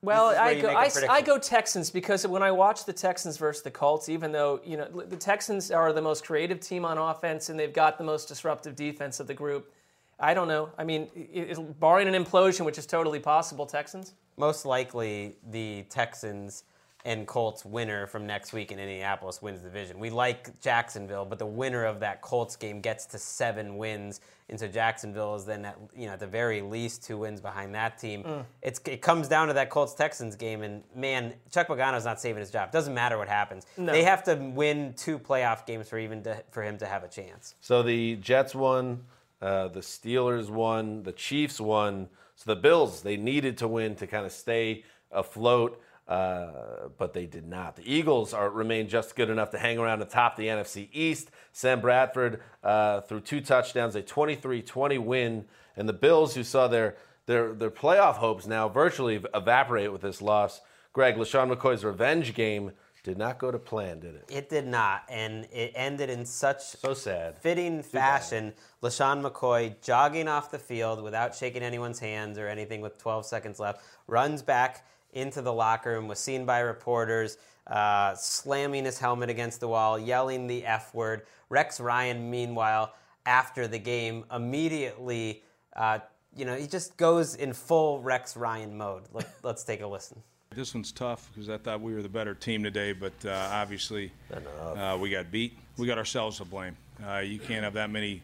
Well, 0.00 0.28
This 0.28 0.58
is 0.58 0.62
where 0.62 0.76
I 0.76 0.88
go, 0.90 1.10
I. 1.10 1.16
I 1.16 1.20
go 1.22 1.38
Texans 1.38 1.90
because 1.90 2.26
when 2.26 2.42
I 2.42 2.52
watch 2.52 2.84
the 2.84 2.92
Texans 2.92 3.36
versus 3.36 3.62
the 3.62 3.70
Colts, 3.70 4.08
even 4.08 4.30
though 4.30 4.60
you 4.64 4.76
know 4.76 4.86
the 4.86 5.16
Texans 5.16 5.70
are 5.70 5.92
the 5.92 6.02
most 6.02 6.24
creative 6.24 6.60
team 6.60 6.84
on 6.84 6.98
offense 6.98 7.48
and 7.48 7.58
they've 7.58 7.72
got 7.72 7.98
the 7.98 8.04
most 8.04 8.28
disruptive 8.28 8.76
defense 8.76 9.18
of 9.18 9.26
the 9.26 9.34
group, 9.34 9.72
I 10.20 10.34
don't 10.34 10.48
know. 10.48 10.70
I 10.78 10.84
mean, 10.84 11.08
it, 11.14 11.58
it, 11.58 11.80
barring 11.80 12.12
an 12.12 12.24
implosion, 12.24 12.64
which 12.64 12.78
is 12.78 12.86
totally 12.86 13.18
possible, 13.18 13.66
Texans. 13.66 14.14
Most 14.36 14.64
likely, 14.64 15.36
the 15.50 15.82
Texans 15.90 16.62
and 17.04 17.26
Colts 17.26 17.64
winner 17.64 18.06
from 18.06 18.26
next 18.26 18.52
week 18.52 18.70
in 18.70 18.78
Indianapolis 18.78 19.40
wins 19.40 19.62
the 19.62 19.68
division. 19.68 19.98
We 19.98 20.10
like 20.10 20.60
Jacksonville, 20.60 21.24
but 21.24 21.38
the 21.38 21.46
winner 21.46 21.84
of 21.84 22.00
that 22.00 22.20
Colts 22.20 22.54
game 22.54 22.80
gets 22.80 23.06
to 23.06 23.18
seven 23.18 23.76
wins. 23.76 24.20
And 24.50 24.58
so 24.58 24.66
Jacksonville 24.66 25.34
is 25.34 25.44
then, 25.44 25.66
at, 25.66 25.78
you 25.94 26.06
know, 26.06 26.14
at 26.14 26.20
the 26.20 26.26
very 26.26 26.62
least 26.62 27.04
two 27.04 27.18
wins 27.18 27.40
behind 27.40 27.74
that 27.74 27.98
team. 27.98 28.22
Mm. 28.22 28.44
It's, 28.62 28.80
it 28.86 29.02
comes 29.02 29.28
down 29.28 29.48
to 29.48 29.54
that 29.54 29.68
Colts 29.68 29.92
Texans 29.92 30.36
game, 30.36 30.62
and 30.62 30.82
man, 30.94 31.34
Chuck 31.50 31.68
Pagano's 31.68 32.06
not 32.06 32.18
saving 32.18 32.40
his 32.40 32.50
job. 32.50 32.72
Doesn't 32.72 32.94
matter 32.94 33.18
what 33.18 33.28
happens. 33.28 33.66
They 33.76 34.04
have 34.04 34.22
to 34.24 34.36
win 34.36 34.94
two 34.96 35.18
playoff 35.18 35.66
games 35.66 35.88
for 35.88 35.98
even 35.98 36.22
to, 36.22 36.42
for 36.50 36.62
him 36.62 36.78
to 36.78 36.86
have 36.86 37.04
a 37.04 37.08
chance. 37.08 37.56
So 37.60 37.82
the 37.82 38.16
Jets 38.16 38.54
won, 38.54 39.04
uh, 39.42 39.68
the 39.68 39.80
Steelers 39.80 40.48
won, 40.48 41.02
the 41.02 41.12
Chiefs 41.12 41.60
won. 41.60 42.08
So 42.36 42.54
the 42.54 42.60
Bills 42.60 43.02
they 43.02 43.16
needed 43.16 43.58
to 43.58 43.68
win 43.68 43.96
to 43.96 44.06
kind 44.06 44.24
of 44.24 44.32
stay 44.32 44.84
afloat, 45.10 45.80
uh, 46.08 46.88
but 46.96 47.12
they 47.12 47.26
did 47.26 47.46
not. 47.46 47.76
The 47.76 47.92
Eagles 47.92 48.32
are 48.32 48.48
remain 48.48 48.88
just 48.88 49.14
good 49.14 49.28
enough 49.28 49.50
to 49.50 49.58
hang 49.58 49.78
around 49.78 50.00
atop 50.00 50.36
the 50.36 50.46
NFC 50.46 50.88
East. 50.92 51.30
Sam 51.52 51.80
Bradford 51.80 52.40
uh, 52.64 53.02
threw 53.02 53.20
two 53.20 53.40
touchdowns, 53.42 53.94
a 53.94 54.02
23-20 54.02 54.98
win, 54.98 55.44
and 55.76 55.88
the 55.88 55.92
Bills, 55.92 56.34
who 56.34 56.42
saw 56.44 56.66
their 56.66 56.96
their 57.26 57.52
their 57.52 57.70
playoff 57.70 58.14
hopes 58.14 58.46
now 58.46 58.68
virtually 58.68 59.22
evaporate 59.34 59.92
with 59.92 60.00
this 60.00 60.22
loss. 60.22 60.62
Gregg, 60.94 61.16
LeSean 61.16 61.54
McCoy's 61.54 61.84
revenge 61.84 62.34
game 62.34 62.72
did 63.04 63.18
not 63.18 63.38
go 63.38 63.50
to 63.50 63.58
plan, 63.58 64.00
did 64.00 64.14
it? 64.14 64.24
It 64.28 64.48
did 64.48 64.66
not, 64.66 65.04
and 65.08 65.46
it 65.52 65.72
ended 65.74 66.10
in 66.10 66.24
such 66.24 66.62
So 66.62 66.94
sad. 66.94 67.38
fitting 67.38 67.82
fashion. 67.82 68.54
LeSean 68.82 69.22
McCoy 69.22 69.74
jogging 69.82 70.26
off 70.26 70.50
the 70.50 70.58
field 70.58 71.02
without 71.02 71.34
shaking 71.34 71.62
anyone's 71.62 71.98
hands 71.98 72.38
or 72.38 72.48
anything 72.48 72.80
with 72.80 72.98
12 72.98 73.26
seconds 73.26 73.60
left, 73.60 73.82
runs 74.06 74.42
back 74.42 74.84
into 75.12 75.42
the 75.42 75.52
locker 75.52 75.92
room, 75.92 76.08
was 76.08 76.18
seen 76.18 76.44
by 76.44 76.60
reporters, 76.60 77.38
uh, 77.66 78.14
slamming 78.14 78.84
his 78.84 78.98
helmet 78.98 79.30
against 79.30 79.60
the 79.60 79.68
wall, 79.68 79.98
yelling 79.98 80.46
the 80.46 80.64
F 80.64 80.94
word. 80.94 81.22
Rex 81.48 81.80
Ryan, 81.80 82.30
meanwhile, 82.30 82.94
after 83.26 83.66
the 83.66 83.78
game, 83.78 84.24
immediately, 84.34 85.42
uh, 85.76 85.98
you 86.36 86.44
know, 86.44 86.56
he 86.56 86.66
just 86.66 86.96
goes 86.96 87.34
in 87.34 87.52
full 87.52 88.00
Rex 88.00 88.36
Ryan 88.36 88.76
mode. 88.76 89.04
Let, 89.12 89.28
let's 89.42 89.64
take 89.64 89.80
a 89.80 89.86
listen. 89.86 90.22
This 90.50 90.74
one's 90.74 90.92
tough 90.92 91.30
because 91.32 91.50
I 91.50 91.58
thought 91.58 91.80
we 91.80 91.94
were 91.94 92.02
the 92.02 92.08
better 92.08 92.34
team 92.34 92.62
today, 92.62 92.92
but 92.92 93.12
uh, 93.24 93.48
obviously 93.52 94.12
uh, 94.58 94.96
we 95.00 95.10
got 95.10 95.30
beat. 95.30 95.58
We 95.76 95.86
got 95.86 95.98
ourselves 95.98 96.38
to 96.38 96.44
blame. 96.44 96.76
Uh, 97.06 97.18
you 97.18 97.38
can't 97.38 97.64
have 97.64 97.74
that 97.74 97.90
many 97.90 98.22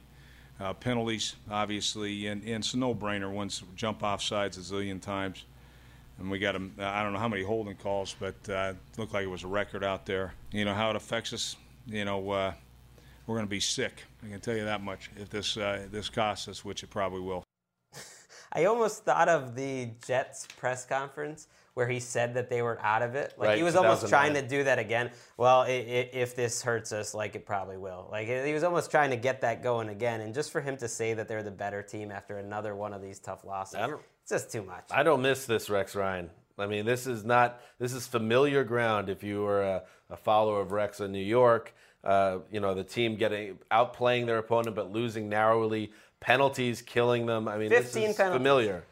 uh, 0.59 0.73
penalties, 0.73 1.37
obviously, 1.51 2.27
and, 2.29 2.43
and 2.43 2.65
it's 2.65 2.75
a 2.75 2.79
no-brainer. 2.79 3.31
Once 3.31 3.63
jump 3.77 4.03
off 4.03 4.23
sides 4.23 4.57
a 4.57 4.61
zillion 4.61 5.01
times, 5.01 5.45
and 6.19 6.31
we 6.31 6.39
got 6.39 6.55
'em- 6.55 6.75
I 6.79 7.03
don't 7.03 7.13
know 7.13 7.19
how 7.19 7.29
many 7.29 7.43
holding 7.43 7.77
calls, 7.77 8.15
but 8.19 8.37
uh, 8.49 8.73
it 8.93 8.99
looked 8.99 9.13
like 9.15 9.25
it 9.25 9.31
was 9.31 9.45
a 9.45 9.49
record 9.49 9.85
out 9.85 10.07
there. 10.07 10.35
You 10.53 10.65
know 10.65 10.75
how 10.75 10.91
it 10.91 10.97
affects 10.97 11.33
us. 11.33 11.57
You 11.87 12.05
know 12.05 12.31
uh, 12.31 12.53
we're 13.27 13.37
going 13.37 13.47
to 13.47 13.51
be 13.51 13.61
sick. 13.61 14.05
I 14.25 14.29
can 14.29 14.41
tell 14.41 14.57
you 14.57 14.65
that 14.65 14.83
much. 14.83 15.11
If 15.17 15.31
this 15.31 15.57
uh, 15.57 15.87
this 15.91 16.09
costs 16.09 16.49
us, 16.49 16.65
which 16.65 16.83
it 16.83 16.91
probably 16.91 17.21
will. 17.21 17.43
I 18.53 18.67
almost 18.67 19.05
thought 19.05 19.29
of 19.29 19.55
the 19.55 19.91
Jets 20.07 20.47
press 20.57 20.87
conference 20.87 21.49
where 21.75 21.89
he 21.89 21.99
said 21.99 22.35
that 22.35 22.49
they 22.49 22.63
were 22.63 22.81
out 22.83 23.03
of 23.03 23.17
it. 23.17 23.35
Like 23.37 23.49
Right, 23.49 23.59
he 23.59 23.65
was 23.65 23.75
almost 23.75 24.09
trying 24.09 24.33
to 24.35 24.43
do 24.43 24.63
that 24.63 24.79
again. 24.79 25.11
Well, 25.37 25.63
i 25.63 25.67
i 25.67 25.71
if 26.13 26.37
this 26.37 26.63
hurts 26.63 26.93
us, 26.93 27.15
like 27.15 27.35
it 27.35 27.45
probably 27.47 27.77
will. 27.77 28.09
Like 28.13 28.29
he 28.29 28.53
was 28.53 28.63
almost 28.63 28.93
trying 28.93 29.11
to 29.11 29.17
get 29.17 29.41
that 29.41 29.61
going 29.63 29.89
again. 29.89 30.21
And 30.21 30.33
just 30.33 30.53
for 30.53 30.61
him 30.61 30.77
to 30.77 30.87
say 30.87 31.15
that 31.15 31.27
they're 31.27 31.43
the 31.43 31.51
better 31.51 31.83
team 31.83 32.13
after 32.13 32.39
another 32.39 32.77
one 32.77 32.93
of 32.93 33.03
these 33.03 33.19
tough 33.19 33.45
losses, 33.45 33.75
I 33.75 33.89
don't- 33.89 34.03
it's 34.25 34.31
just 34.31 34.51
too 34.51 34.63
much. 34.63 34.85
I 34.91 35.03
don't 35.03 35.21
miss 35.21 35.45
this 35.45 35.69
Rex 35.69 35.95
Ryan. 35.95 36.31
I 36.59 36.67
mean, 36.67 36.87
this 36.87 37.07
is 37.07 37.25
not 37.25 37.61
this 37.79 37.93
is 37.93 38.07
familiar 38.07 38.65
ground. 38.65 39.11
If 39.11 39.23
you 39.23 39.43
were 39.43 39.63
a, 39.63 39.83
a 40.09 40.17
follower 40.17 40.63
of 40.63 40.73
Rex 40.73 41.01
in 41.01 41.13
New 41.13 41.19
York, 41.19 41.75
uh, 42.03 42.39
you 42.51 42.61
know 42.61 42.75
the 42.75 42.85
team 42.85 43.17
getting 43.17 43.59
outplaying 43.71 44.25
their 44.25 44.39
opponent 44.39 44.77
but 44.77 44.91
losing 44.91 45.29
narrowly, 45.29 45.93
penalties 46.21 46.81
killing 46.81 47.27
them. 47.27 47.49
I 47.49 47.59
mean, 47.59 47.69
15 47.69 48.03
this 48.03 48.11
is 48.13 48.17
penalties. 48.17 48.39
familiar. 48.39 48.85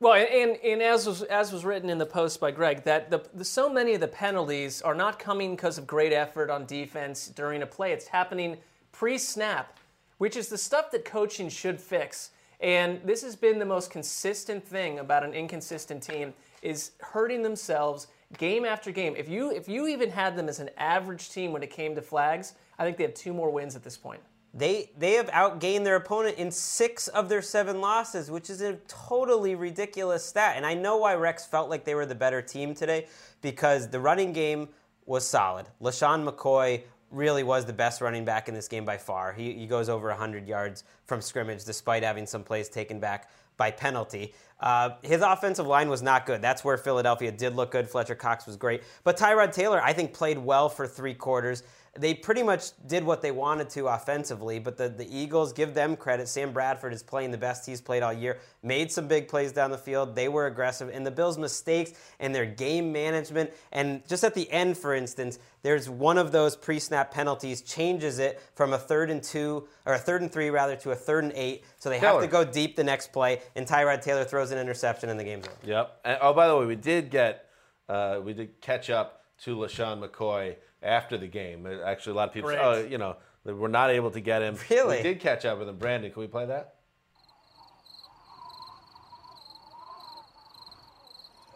Well, 0.00 0.14
and, 0.14 0.28
and, 0.28 0.64
and 0.64 0.82
as 0.82 1.06
was 1.06 1.22
as 1.22 1.52
was 1.52 1.64
written 1.64 1.88
in 1.88 1.98
the 1.98 2.06
post 2.06 2.40
by 2.40 2.50
Gregg, 2.50 2.82
that 2.82 3.08
the, 3.08 3.24
the 3.34 3.44
so 3.44 3.72
many 3.72 3.94
of 3.94 4.00
the 4.00 4.08
penalties 4.08 4.82
are 4.82 4.96
not 4.96 5.20
coming 5.20 5.54
because 5.54 5.78
of 5.78 5.86
great 5.86 6.12
effort 6.12 6.50
on 6.50 6.66
defense 6.66 7.28
during 7.28 7.62
a 7.62 7.66
play. 7.66 7.92
It's 7.92 8.08
happening 8.08 8.56
pre-snap, 8.90 9.78
which 10.18 10.36
is 10.36 10.48
the 10.48 10.58
stuff 10.58 10.90
that 10.90 11.04
coaching 11.04 11.48
should 11.48 11.80
fix. 11.80 12.30
And 12.62 13.00
this 13.04 13.22
has 13.22 13.34
been 13.34 13.58
the 13.58 13.66
most 13.66 13.90
consistent 13.90 14.64
thing 14.64 15.00
about 15.00 15.24
an 15.24 15.34
inconsistent 15.34 16.02
team 16.02 16.32
is 16.62 16.92
hurting 17.00 17.42
themselves 17.42 18.06
game 18.38 18.64
after 18.64 18.92
game. 18.92 19.14
If 19.16 19.28
you 19.28 19.50
if 19.50 19.68
you 19.68 19.88
even 19.88 20.08
had 20.08 20.36
them 20.36 20.48
as 20.48 20.60
an 20.60 20.70
average 20.78 21.30
team 21.30 21.52
when 21.52 21.62
it 21.62 21.70
came 21.70 21.94
to 21.96 22.02
flags, 22.02 22.54
I 22.78 22.84
think 22.84 22.96
they 22.96 23.04
have 23.04 23.14
two 23.14 23.34
more 23.34 23.50
wins 23.50 23.74
at 23.74 23.82
this 23.82 23.96
point. 23.96 24.20
They 24.54 24.92
they 24.96 25.14
have 25.14 25.26
outgained 25.30 25.82
their 25.82 25.96
opponent 25.96 26.38
in 26.38 26.52
six 26.52 27.08
of 27.08 27.28
their 27.28 27.42
seven 27.42 27.80
losses, 27.80 28.30
which 28.30 28.48
is 28.48 28.60
a 28.60 28.74
totally 28.86 29.56
ridiculous 29.56 30.24
stat. 30.24 30.54
And 30.56 30.64
I 30.64 30.74
know 30.74 30.98
why 30.98 31.14
Rex 31.14 31.44
felt 31.44 31.68
like 31.68 31.84
they 31.84 31.96
were 31.96 32.06
the 32.06 32.14
better 32.14 32.40
team 32.40 32.74
today, 32.74 33.08
because 33.40 33.88
the 33.88 33.98
running 33.98 34.32
game 34.32 34.68
was 35.04 35.26
solid. 35.28 35.66
LeSean 35.80 36.28
McCoy 36.28 36.82
really 37.12 37.42
was 37.42 37.64
the 37.64 37.72
best 37.72 38.00
running 38.00 38.24
back 38.24 38.48
in 38.48 38.54
this 38.54 38.68
game 38.68 38.84
by 38.84 38.96
far. 38.96 39.32
He, 39.32 39.52
he 39.52 39.66
goes 39.66 39.88
over 39.88 40.08
100 40.08 40.48
yards 40.48 40.84
from 41.04 41.20
scrimmage, 41.20 41.64
despite 41.64 42.02
having 42.02 42.26
some 42.26 42.42
plays 42.42 42.68
taken 42.68 42.98
back 42.98 43.30
by 43.56 43.70
penalty. 43.70 44.34
Uh, 44.60 44.90
his 45.02 45.22
offensive 45.22 45.66
line 45.66 45.88
was 45.88 46.02
not 46.02 46.24
good. 46.24 46.40
That's 46.40 46.64
where 46.64 46.76
Philadelphia 46.76 47.32
did 47.32 47.54
look 47.56 47.72
good. 47.72 47.88
Fletcher 47.88 48.14
Cox 48.14 48.46
was 48.46 48.56
great. 48.56 48.82
But 49.04 49.16
Tyrod 49.16 49.52
Taylor, 49.52 49.82
I 49.82 49.92
think, 49.92 50.12
played 50.12 50.38
well 50.38 50.68
for 50.68 50.86
three 50.86 51.14
quarters. 51.14 51.64
They 51.98 52.14
pretty 52.14 52.42
much 52.42 52.70
did 52.86 53.04
what 53.04 53.20
they 53.20 53.32
wanted 53.32 53.68
to 53.70 53.88
offensively, 53.88 54.58
but 54.58 54.78
the, 54.78 54.88
the 54.88 55.06
Eagles 55.14 55.52
give 55.52 55.74
them 55.74 55.94
credit. 55.94 56.26
Sam 56.26 56.50
Bradford 56.52 56.94
is 56.94 57.02
playing 57.02 57.32
the 57.32 57.38
best 57.38 57.66
he's 57.66 57.82
played 57.82 58.02
all 58.02 58.14
year, 58.14 58.38
made 58.62 58.90
some 58.90 59.06
big 59.06 59.28
plays 59.28 59.52
down 59.52 59.70
the 59.70 59.76
field. 59.76 60.14
They 60.14 60.28
were 60.28 60.46
aggressive. 60.46 60.88
And 60.88 61.04
the 61.04 61.10
Bills' 61.10 61.36
mistakes 61.36 61.92
and 62.18 62.34
their 62.34 62.46
game 62.46 62.92
management, 62.92 63.50
and 63.72 64.06
just 64.08 64.24
at 64.24 64.32
the 64.32 64.50
end, 64.50 64.78
for 64.78 64.94
instance, 64.94 65.38
there's 65.62 65.88
one 65.88 66.18
of 66.18 66.32
those 66.32 66.56
pre 66.56 66.78
snap 66.78 67.12
penalties 67.12 67.62
changes 67.62 68.18
it 68.18 68.40
from 68.54 68.72
a 68.72 68.78
third 68.78 69.10
and 69.10 69.22
two, 69.22 69.68
or 69.86 69.94
a 69.94 69.98
third 69.98 70.22
and 70.22 70.32
three 70.32 70.50
rather, 70.50 70.76
to 70.76 70.90
a 70.90 70.96
third 70.96 71.24
and 71.24 71.32
eight. 71.34 71.64
So 71.78 71.88
they 71.88 71.98
have 71.98 72.20
to 72.20 72.26
go 72.26 72.44
deep 72.44 72.76
the 72.76 72.84
next 72.84 73.12
play, 73.12 73.40
and 73.54 73.66
Tyrod 73.66 74.02
Taylor 74.02 74.24
throws 74.24 74.50
an 74.50 74.58
interception 74.58 75.08
and 75.08 75.18
the 75.18 75.24
game's 75.24 75.46
over. 75.46 75.56
Yep. 75.64 76.00
And, 76.04 76.18
oh, 76.20 76.32
by 76.32 76.48
the 76.48 76.56
way, 76.56 76.66
we 76.66 76.76
did 76.76 77.10
get 77.10 77.48
uh, 77.88 78.20
we 78.22 78.32
did 78.32 78.60
catch 78.60 78.90
up 78.90 79.24
to 79.42 79.56
LeSean 79.56 80.06
McCoy 80.06 80.56
after 80.82 81.16
the 81.16 81.28
game. 81.28 81.66
Uh, 81.66 81.82
Actually, 81.84 82.12
a 82.12 82.16
lot 82.16 82.28
of 82.28 82.34
people, 82.34 82.50
oh, 82.50 82.84
you 82.84 82.98
know, 82.98 83.16
that 83.44 83.56
we're 83.56 83.68
not 83.68 83.90
able 83.90 84.10
to 84.10 84.20
get 84.20 84.42
him. 84.42 84.56
Really? 84.70 84.98
We 84.98 85.02
did 85.02 85.20
catch 85.20 85.44
up 85.44 85.58
with 85.58 85.68
him. 85.68 85.76
Brandon, 85.76 86.10
can 86.10 86.20
we 86.20 86.26
play 86.26 86.46
that? 86.46 86.76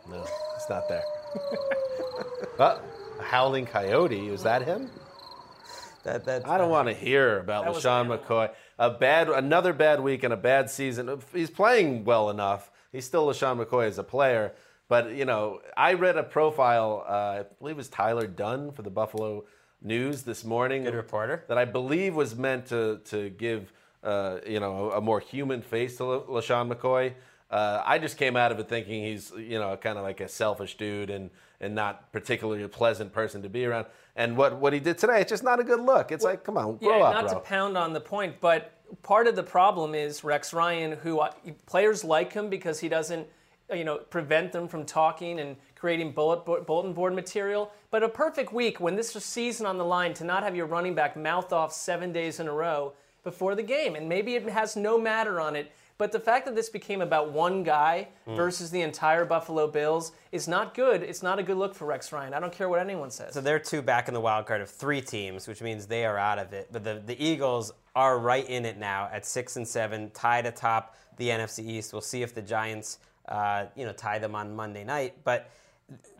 No, 0.09 0.25
it's 0.55 0.69
not 0.71 0.89
there. 0.89 1.03
uh, 2.61 2.79
a 3.19 3.23
howling 3.23 3.67
coyote. 3.67 4.29
Is 4.29 4.43
that 4.43 4.63
him? 4.63 4.91
That, 6.05 6.25
that's 6.25 6.45
I 6.45 6.57
don't 6.57 6.71
want 6.71 6.89
to 6.89 6.95
hear 6.95 7.41
about 7.41 7.65
That 7.65 7.75
LeSean 7.75 8.07
McCoy. 8.07 8.51
A 8.79 8.91
bad, 8.91 9.29
another 9.29 9.73
bad 9.73 10.01
week 10.01 10.23
and 10.23 10.33
a 10.33 10.37
bad 10.37 10.71
season. 10.71 11.21
He's 11.33 11.51
playing 11.51 12.05
well 12.05 12.31
enough. 12.31 12.71
He's 12.93 13.05
still 13.05 13.27
LeSean 13.27 13.65
McCoy 13.65 13.87
as 13.89 13.99
a 13.99 14.05
player. 14.05 14.53
But, 14.89 15.17
you 15.17 15.25
know, 15.25 15.61
I 15.77 15.95
read 15.95 16.17
a 16.17 16.23
profile, 16.23 17.05
uh, 17.09 17.13
I 17.13 17.45
believe 17.59 17.75
it 17.75 17.79
was 17.79 17.89
Tyler 17.89 18.29
Dunne 18.29 18.71
for 18.71 18.83
the 18.83 18.91
Buffalo 18.91 19.47
News 19.83 20.23
this 20.23 20.45
morning. 20.45 20.85
Good 20.85 20.95
reporter. 20.95 21.45
That 21.49 21.59
I 21.59 21.65
believe 21.65 22.15
was 22.15 22.37
meant 22.37 22.67
to, 22.67 23.01
to 23.07 23.31
give, 23.31 23.73
uh, 24.05 24.39
you 24.47 24.61
know, 24.61 24.93
a 24.93 25.01
more 25.01 25.19
human 25.19 25.61
face 25.61 25.97
to 25.97 26.05
La- 26.05 26.21
LeSean 26.21 26.73
McCoy. 26.73 27.15
Uh, 27.51 27.83
I 27.85 27.99
just 27.99 28.17
came 28.17 28.37
out 28.37 28.53
of 28.53 28.61
it 28.61 28.69
thinking 28.69 29.03
he's, 29.03 29.33
you 29.37 29.59
know, 29.59 29.77
kind 29.77 29.99
of 29.99 30.05
like 30.05 30.21
a 30.21 30.29
selfish 30.29 30.77
dude 30.77 31.11
and, 31.11 31.31
and 31.61 31.75
not 31.75 32.13
particularly 32.13 32.63
a 32.63 32.69
pleasant 32.69 33.13
person 33.13 33.43
to 33.43 33.49
be 33.49 33.65
around. 33.65 33.87
And 34.15 34.37
what, 34.37 34.57
what 34.59 34.73
he 34.73 34.81
did 34.81 34.99
today, 34.99 35.21
it's 35.21 35.31
just 35.31 35.45
not 35.45 35.61
a 35.61 35.65
good 35.65 35.81
look. 35.81 36.11
It's 36.11 36.25
like, 36.25 36.45
come 36.45 36.57
on, 36.57 36.77
grow 36.77 36.99
yeah, 36.99 37.05
up, 37.05 37.15
not 37.15 37.27
bro. 37.27 37.35
to 37.35 37.41
pound 37.41 37.77
on 37.77 37.93
the 37.93 38.01
point, 38.01 38.41
but 38.41 38.73
part 39.03 39.27
of 39.27 39.37
the 39.37 39.43
problem 39.43 39.95
is 39.95 40.25
Rex 40.25 40.53
Ryan, 40.53 40.93
who 40.93 41.23
players 41.67 42.05
like 42.05 42.33
him 42.33 42.49
because 42.49 42.81
he 42.81 42.89
doesn't, 42.89 43.27
you 43.73 43.85
know, 43.85 43.99
prevent 43.99 44.53
them 44.53 44.69
from 44.69 44.85
talking 44.85 45.41
and 45.41 45.57
creating 45.75 46.13
bullet 46.13 46.45
bulletin 46.45 46.93
board 46.93 47.15
material. 47.15 47.73
But 47.91 48.03
a 48.03 48.09
perfect 48.09 48.53
week 48.53 48.81
when 48.81 48.97
this 48.97 49.15
is 49.15 49.25
season 49.25 49.67
on 49.67 49.77
the 49.77 49.85
line 49.85 50.15
to 50.15 50.25
not 50.25 50.43
have 50.43 50.57
your 50.57 50.67
running 50.67 50.95
back 50.95 51.17
mouth 51.17 51.53
off 51.53 51.73
seven 51.73 52.13
days 52.13 52.41
in 52.41 52.49
a 52.49 52.53
row 52.53 52.93
before 53.25 53.55
the 53.55 53.63
game, 53.63 53.97
and 53.97 54.09
maybe 54.09 54.37
it 54.37 54.49
has 54.49 54.77
no 54.77 54.99
matter 54.99 55.41
on 55.41 55.57
it. 55.57 55.73
But 55.99 56.13
the 56.13 56.21
fact 56.21 56.45
that 56.45 56.55
this 56.55 56.69
became 56.69 57.01
about 57.01 57.33
one 57.33 57.63
guy 57.63 58.09
Hmm. 58.27 58.37
versus 58.37 58.71
the 58.71 58.83
entire 58.83 59.25
Buffalo 59.25 59.67
Bills 59.67 60.13
is 60.33 60.47
not 60.47 60.75
good. 60.75 61.03
It's 61.03 61.23
not 61.23 61.39
a 61.39 61.43
good 61.43 61.57
look 61.57 61.75
for 61.75 61.87
Rex 61.87 62.13
Ryan. 62.13 62.35
I 62.35 62.41
don't 62.41 62.53
care 62.53 62.69
what 62.69 62.81
anyone 62.81 63.11
says. 63.11 63.33
So 63.33 63.41
they're 63.41 63.59
two 63.59 63.81
back 63.83 64.09
in 64.09 64.15
the 64.15 64.21
wild 64.21 64.47
card 64.47 64.61
of 64.61 64.69
three 64.69 65.01
teams, 65.01 65.49
which 65.49 65.63
means 65.63 65.87
they 65.87 66.05
are 66.05 66.19
out 66.19 66.39
of 66.39 66.53
it. 66.53 66.69
But 66.71 66.85
the, 66.85 67.03
the 67.05 67.23
Eagles 67.25 67.73
are 67.95 68.19
right 68.19 68.47
in 68.49 68.65
it 68.67 68.77
now 68.79 69.09
at 69.13 69.25
six 69.25 69.57
and 69.57 69.67
seven, 69.67 70.11
tied 70.11 70.45
atop 70.45 70.95
the 71.17 71.29
NFC 71.31 71.65
East. 71.67 71.93
We'll 71.95 72.03
see 72.03 72.23
if 72.23 72.35
the 72.35 72.43
Giants, 72.43 72.99
uh, 73.29 73.67
you 73.75 73.87
know, 73.87 73.93
tie 73.93 74.19
them 74.19 74.35
on 74.35 74.55
Monday 74.55 74.85
night. 74.85 75.15
But 75.25 75.49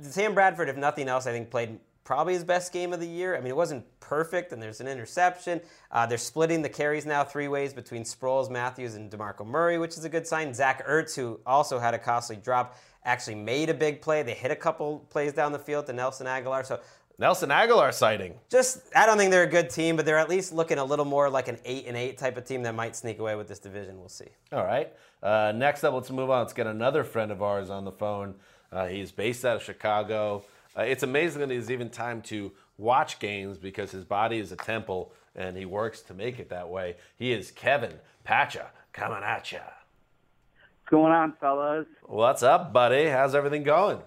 Sam 0.01 0.33
Bradford, 0.33 0.69
if 0.69 0.77
nothing 0.77 1.09
else, 1.09 1.27
I 1.27 1.33
think 1.33 1.51
played 1.51 1.79
probably 2.07 2.33
his 2.33 2.45
best 2.45 2.73
game 2.73 2.95
of 2.95 3.01
the 3.01 3.07
year. 3.07 3.37
I 3.37 3.41
mean, 3.41 3.49
it 3.49 3.57
wasn't 3.57 3.85
perfect, 4.01 4.53
and 4.53 4.63
there's 4.63 4.81
an 4.81 4.87
interception. 4.89 5.61
Uh, 5.91 6.07
they're 6.07 6.17
splitting 6.17 6.63
the 6.63 6.69
carries 6.69 7.05
now 7.05 7.25
three 7.25 7.49
ways 7.49 7.75
between 7.75 8.05
Sproles, 8.05 8.49
Matthews, 8.49 8.95
and 8.95 9.11
DeMarco 9.11 9.45
Murray, 9.45 9.77
which 9.77 9.99
is 9.99 10.05
a 10.05 10.09
good 10.09 10.27
sign. 10.27 10.55
Zach 10.55 10.87
Ertz, 10.87 11.15
who 11.17 11.41
also 11.45 11.79
had 11.79 11.93
a 11.93 11.99
costly 11.99 12.37
drop, 12.37 12.79
actually 13.05 13.35
made 13.35 13.69
a 13.69 13.75
big 13.75 14.01
play. 14.01 14.23
They 14.23 14.35
hit 14.35 14.53
a 14.53 14.57
couple 14.57 15.01
plays 15.11 15.33
down 15.33 15.53
the 15.53 15.59
field 15.59 15.87
to 15.87 15.93
Nelson 15.93 16.27
Agholor. 16.27 16.65
So 16.65 16.81
Nelson 17.19 17.49
Agholor 17.49 17.93
sighting. 17.93 18.35
just, 18.49 18.83
I 18.95 19.05
don't 19.05 19.19
think 19.19 19.33
they're 19.33 19.43
a 19.43 19.49
good 19.49 19.71
team, 19.71 19.97
but 19.97 20.05
they're 20.05 20.19
at 20.19 20.29
least 20.29 20.53
looking 20.53 20.79
a 20.79 20.85
little 20.85 21.05
more 21.05 21.29
like 21.29 21.49
an 21.49 21.59
eight 21.65 21.87
and 21.89 21.97
eight 21.97 22.19
type 22.19 22.37
of 22.37 22.45
team 22.45 22.63
that 22.63 22.75
might 22.75 22.95
sneak 22.95 23.19
away 23.19 23.35
with 23.35 23.49
this 23.49 23.59
division. 23.59 23.99
We'll 23.99 24.09
see. 24.09 24.29
All 24.53 24.65
right. 24.65 24.93
Uh, 25.23 25.53
next 25.57 25.83
up, 25.83 25.95
let's 25.95 26.11
move 26.11 26.31
on. 26.31 26.43
Let's 26.43 26.53
get 26.53 26.69
another 26.69 27.03
friend 27.03 27.33
of 27.33 27.43
ours 27.43 27.69
on 27.69 27.85
the 27.85 27.93
phone. 27.93 28.35
Uh, 28.71 28.87
he's 28.87 29.13
based 29.13 29.45
out 29.45 29.57
of 29.57 29.63
Chicago. 29.63 30.45
Uh, 30.77 30.83
it's 30.83 31.03
amazing 31.03 31.41
that 31.41 31.51
he's 31.51 31.71
even 31.71 31.89
time 31.89 32.21
to 32.21 32.53
watch 32.77 33.19
games 33.19 33.57
because 33.57 33.91
his 33.91 34.05
body 34.05 34.39
is 34.39 34.53
a 34.53 34.57
temple 34.57 35.13
and 35.35 35.57
he 35.57 35.65
works 35.65 36.03
to 36.03 36.15
make 36.15 36.39
it 36.39 36.51
that 36.51 36.69
way. 36.69 36.97
He 37.17 37.33
is 37.33 37.51
Kevin 37.51 37.95
Patra 38.25 38.71
coming 38.93 39.23
at 39.23 39.51
ya. 39.53 39.61
What's 39.61 40.91
going 40.91 41.13
on, 41.13 41.35
fellas? 41.41 41.87
What's 42.05 42.43
up, 42.43 42.73
buddy? 42.73 43.07
How's 43.07 43.35
everything 43.35 43.63
going? 43.63 43.99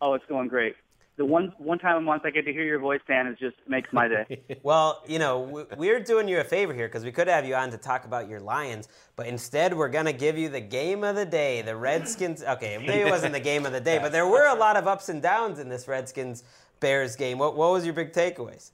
Oh, 0.00 0.14
it's 0.14 0.26
going 0.26 0.48
great. 0.48 0.76
The 1.16 1.24
one 1.24 1.52
one 1.58 1.78
time 1.78 1.96
a 1.96 2.00
month 2.00 2.22
I 2.24 2.30
get 2.30 2.44
to 2.46 2.52
hear 2.52 2.64
your 2.64 2.80
voice, 2.80 3.00
Dan, 3.06 3.28
it 3.28 3.38
just 3.38 3.54
makes 3.68 3.92
my 3.92 4.08
day. 4.08 4.42
Well, 4.64 5.00
you 5.06 5.20
know, 5.20 5.40
we- 5.40 5.64
we're 5.76 6.00
doing 6.00 6.26
you 6.26 6.40
a 6.40 6.44
favor 6.44 6.74
here 6.74 6.88
because 6.88 7.04
we 7.04 7.12
could 7.12 7.28
have 7.28 7.44
you 7.46 7.54
on 7.54 7.70
to 7.70 7.78
talk 7.78 8.04
about 8.04 8.28
your 8.28 8.40
Lions, 8.40 8.88
but 9.14 9.28
instead 9.28 9.74
we're 9.74 9.88
going 9.90 10.06
to 10.06 10.12
give 10.12 10.36
you 10.36 10.48
the 10.48 10.60
game 10.60 11.04
of 11.04 11.14
the 11.14 11.24
day. 11.26 11.62
The 11.62 11.76
Redskins. 11.76 12.42
Okay, 12.54 12.78
maybe 12.78 13.02
it 13.08 13.10
wasn't 13.10 13.32
the 13.32 13.38
game 13.40 13.64
of 13.64 13.72
the 13.72 13.80
day, 13.80 13.98
but 13.98 14.10
there 14.10 14.26
were 14.26 14.46
a 14.48 14.54
lot 14.56 14.76
of 14.76 14.88
ups 14.88 15.08
and 15.08 15.22
downs 15.22 15.60
in 15.60 15.68
this 15.68 15.86
Redskins 15.86 16.42
Bears 16.80 17.14
game. 17.14 17.38
What, 17.38 17.56
what 17.56 17.70
was 17.70 17.84
your 17.84 17.94
big 17.94 18.12
takeaways? 18.12 18.72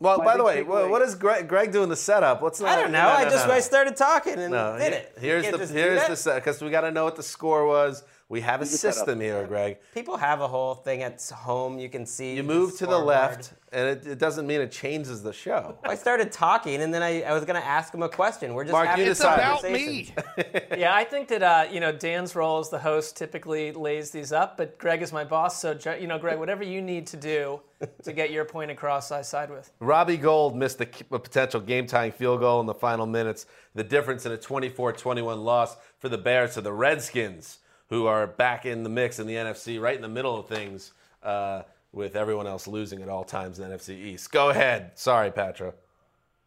Well, 0.00 0.18
My 0.18 0.24
by 0.24 0.36
the 0.36 0.44
way, 0.44 0.62
takeaway- 0.62 0.66
what- 0.66 0.90
what 0.90 1.02
is 1.02 1.14
Gregg, 1.14 1.46
Gregg 1.48 1.70
doing 1.70 1.88
the 1.88 1.94
setup? 1.96 2.42
What's 2.42 2.60
I 2.60 2.74
don't 2.80 2.90
know. 2.90 3.08
I 3.08 3.24
just 3.30 3.46
I 3.46 3.60
started 3.60 3.96
talking 3.96 4.34
and 4.40 4.50
No, 4.52 4.76
did 4.76 4.92
it. 4.92 5.16
Here's 5.20 5.48
the 5.48 5.64
here's 5.66 6.04
the 6.08 6.16
set 6.16 6.34
because 6.36 6.60
we 6.60 6.68
got 6.70 6.80
to 6.80 6.90
know 6.90 7.04
what 7.04 7.14
the 7.14 7.22
score 7.22 7.64
was. 7.64 8.02
We 8.28 8.40
have 8.40 8.60
a 8.60 8.64
can 8.64 8.72
set 8.72 8.88
up. 8.88 8.94
system 8.94 9.20
here, 9.20 9.46
Gregg. 9.46 9.78
People 9.94 10.16
have 10.16 10.40
a 10.40 10.48
whole 10.48 10.74
thing 10.74 11.04
at 11.04 11.22
home. 11.32 11.78
You 11.78 11.88
can 11.88 12.04
see. 12.04 12.34
You 12.34 12.42
move 12.42 12.76
to 12.78 12.86
the 12.86 12.98
left, 12.98 13.52
and 13.70 13.88
it, 13.88 14.04
it 14.04 14.18
doesn't 14.18 14.48
mean 14.48 14.60
it 14.60 14.72
changes 14.72 15.22
the 15.22 15.32
show. 15.32 15.78
I 15.84 15.94
started 15.94 16.32
talking, 16.32 16.82
and 16.82 16.92
then 16.92 17.04
I, 17.04 17.22
I 17.22 17.32
was 17.32 17.44
going 17.44 17.60
to 17.60 17.66
ask 17.66 17.94
him 17.94 18.02
a 18.02 18.08
question. 18.08 18.54
We're 18.54 18.64
just 18.64 18.72
Marc, 18.72 18.88
having 18.88 19.04
you 19.04 19.12
a 19.12 19.14
decide. 19.14 19.40
conversation. 19.40 20.14
yeah, 20.76 20.92
I 20.92 21.04
think 21.04 21.28
that 21.28 21.42
uh, 21.44 21.66
you 21.70 21.78
know 21.78 21.92
Dan's 21.92 22.34
role 22.34 22.58
as 22.58 22.68
the 22.68 22.80
host 22.80 23.16
typically 23.16 23.70
lays 23.70 24.10
these 24.10 24.32
up, 24.32 24.56
but 24.56 24.76
Gregg 24.76 25.02
is 25.02 25.12
my 25.12 25.22
boss, 25.22 25.60
so 25.60 25.78
you 26.00 26.08
know, 26.08 26.18
Gregg, 26.18 26.40
whatever 26.40 26.64
you 26.64 26.82
need 26.82 27.06
to 27.08 27.16
do 27.16 27.60
to 28.02 28.12
get 28.12 28.32
your 28.32 28.44
point 28.44 28.72
across, 28.72 29.12
I 29.12 29.22
side 29.22 29.50
with. 29.50 29.70
Robbie 29.80 30.16
Gould 30.16 30.56
missed 30.56 30.80
a, 30.80 30.88
a 31.12 31.18
potential 31.18 31.60
game 31.60 31.86
tying 31.86 32.10
field 32.12 32.40
goal 32.40 32.60
in 32.60 32.66
the 32.66 32.74
final 32.74 33.06
minutes. 33.06 33.46
The 33.74 33.84
difference 33.84 34.26
in 34.26 34.32
a 34.32 34.36
24 34.36 34.94
21 34.94 35.40
loss 35.40 35.76
for 35.98 36.08
the 36.08 36.18
Bears 36.18 36.54
to 36.54 36.60
the 36.60 36.72
Redskins, 36.72 37.58
who 37.88 38.06
are 38.06 38.26
back 38.26 38.66
in 38.66 38.82
the 38.82 38.88
mix 38.88 39.18
in 39.18 39.26
the 39.26 39.34
NFC, 39.34 39.80
right 39.80 39.96
in 39.96 40.02
the 40.02 40.08
middle 40.08 40.38
of 40.38 40.46
things, 40.46 40.92
uh, 41.22 41.62
with 41.92 42.16
everyone 42.16 42.46
else 42.46 42.66
losing 42.66 43.02
at 43.02 43.08
all 43.08 43.24
times 43.24 43.58
in 43.58 43.68
the 43.68 43.76
NFC 43.76 43.96
East. 43.96 44.30
Go 44.30 44.50
ahead. 44.50 44.92
Sorry, 44.94 45.30
Patra. 45.30 45.74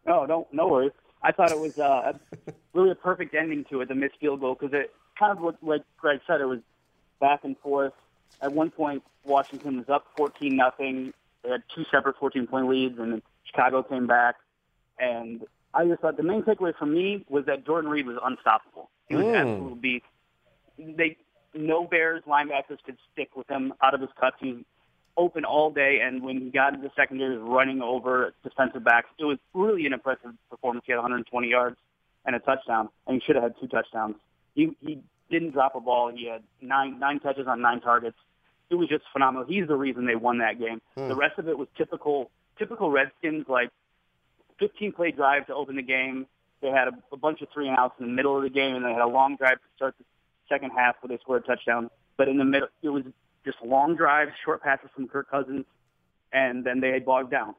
no, 0.06 0.26
don't 0.26 0.52
no 0.52 0.68
worries. 0.68 0.92
I 1.22 1.32
thought 1.32 1.50
it 1.50 1.58
was 1.58 1.78
uh, 1.78 2.12
really 2.72 2.90
a 2.90 2.94
perfect 2.94 3.34
ending 3.34 3.64
to 3.70 3.80
it, 3.80 3.88
the 3.88 3.94
missed 3.94 4.16
field 4.20 4.40
goal, 4.40 4.56
because 4.58 4.72
it 4.72 4.92
kind 5.18 5.36
of 5.36 5.42
looked 5.44 5.62
like 5.62 5.82
Gregg 5.98 6.20
said, 6.26 6.40
it 6.40 6.46
was 6.46 6.60
back 7.20 7.44
and 7.44 7.58
forth. 7.58 7.92
At 8.40 8.52
one 8.52 8.70
point, 8.70 9.02
Washington 9.24 9.78
was 9.78 9.88
up 9.88 10.06
14 10.16 10.56
nothing. 10.56 11.12
They 11.42 11.50
had 11.50 11.62
two 11.74 11.84
separate 11.90 12.16
14 12.18 12.46
point 12.46 12.68
leads, 12.68 12.98
and 12.98 13.12
then 13.12 13.22
Chicago 13.44 13.82
came 13.82 14.06
back. 14.06 14.36
And 14.98 15.42
I 15.74 15.84
just 15.86 16.00
thought 16.00 16.16
the 16.16 16.22
main 16.22 16.42
takeaway 16.42 16.74
for 16.76 16.86
me 16.86 17.24
was 17.28 17.46
that 17.46 17.66
Jordan 17.66 17.90
Reed 17.90 18.06
was 18.06 18.16
unstoppable. 18.22 18.90
He 19.08 19.16
was 19.16 19.26
an 19.26 19.34
absolute 19.34 19.80
beast. 19.80 20.04
They 20.78 21.16
no 21.54 21.86
Bears 21.86 22.22
linebackers 22.26 22.78
could 22.84 22.96
stick 23.12 23.30
with 23.36 23.48
him 23.48 23.72
out 23.82 23.94
of 23.94 24.00
his 24.00 24.10
cuts. 24.18 24.36
He 24.40 24.52
was 24.52 24.64
open 25.16 25.44
all 25.44 25.70
day, 25.70 26.00
and 26.02 26.22
when 26.22 26.40
he 26.40 26.50
got 26.50 26.74
into 26.74 26.88
the 26.88 26.92
secondary, 26.96 27.36
was 27.36 27.46
running 27.46 27.82
over 27.82 28.32
defensive 28.42 28.84
backs. 28.84 29.08
It 29.18 29.24
was 29.24 29.38
really 29.54 29.86
an 29.86 29.92
impressive 29.92 30.32
performance. 30.48 30.84
He 30.86 30.92
had 30.92 30.98
120 30.98 31.48
yards 31.48 31.76
and 32.24 32.36
a 32.36 32.38
touchdown, 32.38 32.88
and 33.06 33.20
he 33.20 33.26
should 33.26 33.36
have 33.36 33.42
had 33.42 33.54
two 33.60 33.68
touchdowns. 33.68 34.16
He 34.54 34.76
he 34.80 35.00
didn't 35.30 35.52
drop 35.52 35.74
a 35.74 35.80
ball. 35.80 36.12
He 36.14 36.26
had 36.26 36.42
nine 36.60 36.98
nine 36.98 37.20
touches 37.20 37.46
on 37.46 37.60
nine 37.60 37.80
targets. 37.80 38.16
It 38.68 38.76
was 38.76 38.88
just 38.88 39.04
phenomenal. 39.12 39.46
He's 39.48 39.66
the 39.66 39.76
reason 39.76 40.06
they 40.06 40.16
won 40.16 40.38
that 40.38 40.58
game. 40.58 40.80
Hmm. 40.96 41.08
The 41.08 41.16
rest 41.16 41.38
of 41.38 41.48
it 41.48 41.58
was 41.58 41.68
typical 41.76 42.30
typical 42.58 42.90
Redskins 42.90 43.46
like 43.48 43.70
15 44.58 44.92
play 44.92 45.10
drive 45.10 45.46
to 45.46 45.54
open 45.54 45.76
the 45.76 45.82
game. 45.82 46.26
They 46.60 46.68
had 46.68 46.88
a, 46.88 46.92
a 47.12 47.16
bunch 47.16 47.40
of 47.40 47.48
three 47.54 47.68
and 47.68 47.76
outs 47.76 47.94
in 47.98 48.06
the 48.06 48.12
middle 48.12 48.36
of 48.36 48.42
the 48.42 48.50
game, 48.50 48.76
and 48.76 48.84
they 48.84 48.92
had 48.92 49.00
a 49.00 49.08
long 49.08 49.36
drive 49.36 49.56
to 49.56 49.68
start 49.76 49.94
the 49.98 50.04
second 50.50 50.70
half 50.76 50.96
where 51.00 51.08
they 51.08 51.20
scored 51.22 51.44
a 51.44 51.46
touchdown. 51.46 51.88
But 52.18 52.28
in 52.28 52.36
the 52.36 52.44
middle, 52.44 52.68
it 52.82 52.90
was 52.90 53.04
just 53.46 53.56
long 53.64 53.96
drives, 53.96 54.32
short 54.44 54.62
passes 54.62 54.90
from 54.94 55.08
Kirk 55.08 55.30
Cousins, 55.30 55.64
and 56.32 56.62
then 56.64 56.80
they 56.80 56.90
had 56.90 57.06
bogged 57.06 57.30
down. 57.30 57.54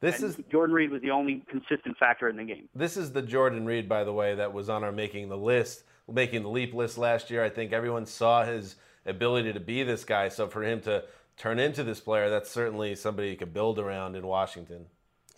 This 0.00 0.20
And 0.20 0.30
is 0.30 0.36
Jordan 0.52 0.74
Reed 0.74 0.90
was 0.90 1.02
the 1.02 1.10
only 1.10 1.42
consistent 1.48 1.96
factor 1.98 2.28
in 2.28 2.36
the 2.36 2.44
game. 2.44 2.68
This 2.74 2.96
is 2.96 3.12
the 3.12 3.22
Jordan 3.22 3.64
Reed, 3.66 3.88
by 3.88 4.04
the 4.04 4.12
way, 4.12 4.34
that 4.36 4.52
was 4.52 4.68
on 4.68 4.84
our 4.84 4.92
making 4.92 5.28
the 5.30 5.38
list, 5.38 5.82
making 6.10 6.42
the 6.42 6.50
leap 6.50 6.74
list 6.74 6.98
last 6.98 7.30
year. 7.30 7.42
I 7.42 7.48
think 7.48 7.72
everyone 7.72 8.06
saw 8.06 8.44
his 8.44 8.76
ability 9.06 9.52
to 9.54 9.60
be 9.60 9.82
this 9.82 10.04
guy. 10.04 10.28
So 10.28 10.46
for 10.48 10.62
him 10.62 10.80
to 10.82 11.04
turn 11.38 11.58
into 11.58 11.82
this 11.82 11.98
player, 12.00 12.28
that's 12.28 12.50
certainly 12.50 12.94
somebody 12.94 13.30
you 13.30 13.36
could 13.36 13.54
build 13.54 13.78
around 13.78 14.16
in 14.16 14.26
Washington. 14.26 14.86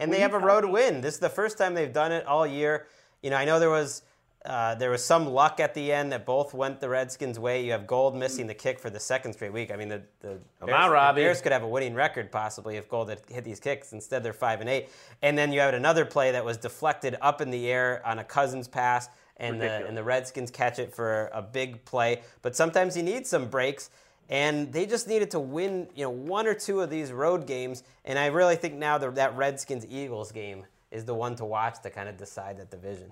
and 0.01 0.13
they 0.13 0.21
have 0.21 0.35
a 0.35 0.39
road 0.39 0.65
win. 0.65 1.01
This 1.01 1.15
is 1.15 1.21
the 1.21 1.29
first 1.29 1.57
time 1.57 1.75
they've 1.75 1.93
done 1.93 2.13
it 2.13 2.27
all 2.27 2.47
year. 2.47 2.87
You 3.23 3.31
know, 3.31 3.37
I 3.37 3.45
know 3.45 3.59
there 3.61 3.71
was 3.71 4.03
uh, 4.45 4.75
there 4.77 4.91
was 4.91 5.05
some 5.05 5.27
luck 5.27 5.59
at 5.59 5.75
the 5.75 5.93
end 5.93 6.13
that 6.13 6.25
both 6.25 6.55
went 6.55 6.81
the 6.81 6.89
Redskins' 6.89 7.39
way. 7.39 7.65
You 7.65 7.73
have 7.73 7.87
Gould 7.87 8.15
missing 8.15 8.47
the 8.47 8.55
kick 8.55 8.79
for 8.79 8.89
the 8.89 9.01
second 9.01 9.33
straight 9.33 9.53
week. 9.53 9.73
I 9.73 9.77
mean, 9.77 9.89
the, 9.89 10.03
the, 10.21 10.39
Bears, 10.65 10.85
on, 10.85 11.15
the 11.15 11.21
Bears 11.21 11.41
could 11.41 11.53
have 11.53 11.65
a 11.65 11.69
winning 11.69 11.95
record 11.95 12.31
possibly 12.31 12.77
if 12.77 12.89
Gould 12.89 13.09
had 13.09 13.21
hit 13.29 13.45
these 13.45 13.59
kicks. 13.59 13.93
Instead, 13.93 14.23
they're 14.23 14.33
five 14.33 14.61
and 14.61 14.71
eight. 14.71 14.91
And 15.23 15.37
then 15.37 15.53
you 15.53 15.61
had 15.61 15.75
another 15.75 16.05
play 16.05 16.31
that 16.33 16.45
was 16.45 16.57
deflected 16.57 17.17
up 17.21 17.41
in 17.41 17.51
the 17.51 17.69
air 17.69 18.01
on 18.07 18.21
a 18.21 18.25
Cousins 18.25 18.69
pass, 18.69 19.09
and 19.39 19.61
the, 19.61 19.87
and 19.87 19.97
the 19.97 20.05
Redskins 20.05 20.51
catch 20.51 20.79
it 20.79 20.95
for 20.95 21.31
a 21.33 21.43
big 21.43 21.85
play. 21.85 22.23
But 22.43 22.55
sometimes 22.55 22.97
you 22.97 23.03
need 23.03 23.27
some 23.27 23.49
breaks. 23.49 23.91
And 24.31 24.71
they 24.73 24.85
just 24.85 25.09
needed 25.09 25.31
to 25.31 25.41
win, 25.41 25.89
you 25.95 26.05
know, 26.05 26.11
one 26.11 26.47
or 26.47 26.53
two 26.53 26.81
of 26.81 26.91
these 26.91 27.13
road 27.13 27.47
games. 27.47 27.83
And 28.05 28.19
I 28.19 28.27
really 28.27 28.57
think 28.57 28.75
now 28.75 28.99
the, 28.99 29.11
that 29.13 29.35
Redskins 29.37 29.87
Eagles 29.87 30.33
game 30.33 30.67
is 30.91 31.07
the 31.07 31.15
one 31.15 31.35
to 31.37 31.47
watch 31.47 31.81
to 31.83 31.89
kind 31.91 32.11
of 32.11 32.19
decide 32.19 32.59
that 32.59 32.71
division. 32.71 33.11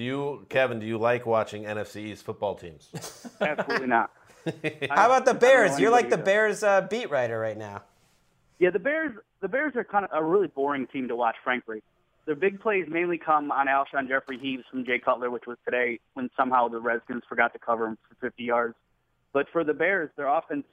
Do 0.00 0.06
you, 0.06 0.46
Kevin? 0.48 0.78
Do 0.80 0.86
you 0.86 0.96
like 0.96 1.26
watching 1.26 1.64
NFC 1.64 1.96
East 2.06 2.24
football 2.24 2.54
teams? 2.54 2.88
Absolutely 3.42 3.86
not. 3.86 4.10
How 4.46 4.48
about 4.48 5.26
the 5.26 5.32
I 5.32 5.34
don't 5.34 5.34
know 5.34 5.34
Bears? 5.34 5.78
You're 5.78 5.90
like 5.90 6.08
the 6.08 6.16
who- 6.16 6.22
Bears 6.22 6.62
uh, 6.62 6.80
beat 6.80 7.10
writer 7.10 7.38
right 7.38 7.58
now. 7.58 7.82
Yeah, 8.58 8.70
the 8.70 8.78
Bears. 8.78 9.12
The 9.42 9.48
Bears 9.48 9.76
are 9.76 9.84
kind 9.84 10.06
of 10.06 10.10
a 10.14 10.24
really 10.24 10.46
boring 10.46 10.86
team 10.86 11.06
to 11.08 11.16
watch, 11.16 11.36
frankly. 11.44 11.82
Their 12.24 12.34
big 12.34 12.60
plays 12.60 12.86
mainly 12.88 13.18
come 13.18 13.52
on 13.52 13.66
Alshon 13.66 14.08
Jeffery 14.08 14.38
Heaves 14.38 14.64
from 14.70 14.86
Jay 14.86 14.98
Cutler, 14.98 15.30
which 15.30 15.44
was 15.46 15.58
today 15.66 16.00
when 16.14 16.30
somehow 16.34 16.68
the 16.68 16.80
Redskins 16.80 17.24
forgot 17.28 17.52
to 17.52 17.58
cover 17.58 17.86
him 17.88 17.98
for 18.08 18.14
50 18.26 18.42
yards. 18.42 18.76
But 19.34 19.48
for 19.52 19.64
the 19.64 19.74
Bears, 19.74 20.08
their 20.16 20.28
offense 20.28 20.64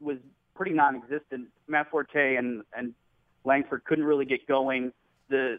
was 0.00 0.16
pretty 0.54 0.72
non-existent. 0.72 1.48
Matt 1.68 1.90
Forte 1.90 2.36
and 2.36 2.62
and 2.74 2.94
Langford 3.44 3.84
couldn't 3.84 4.06
really 4.06 4.24
get 4.24 4.46
going. 4.46 4.94
The 5.28 5.58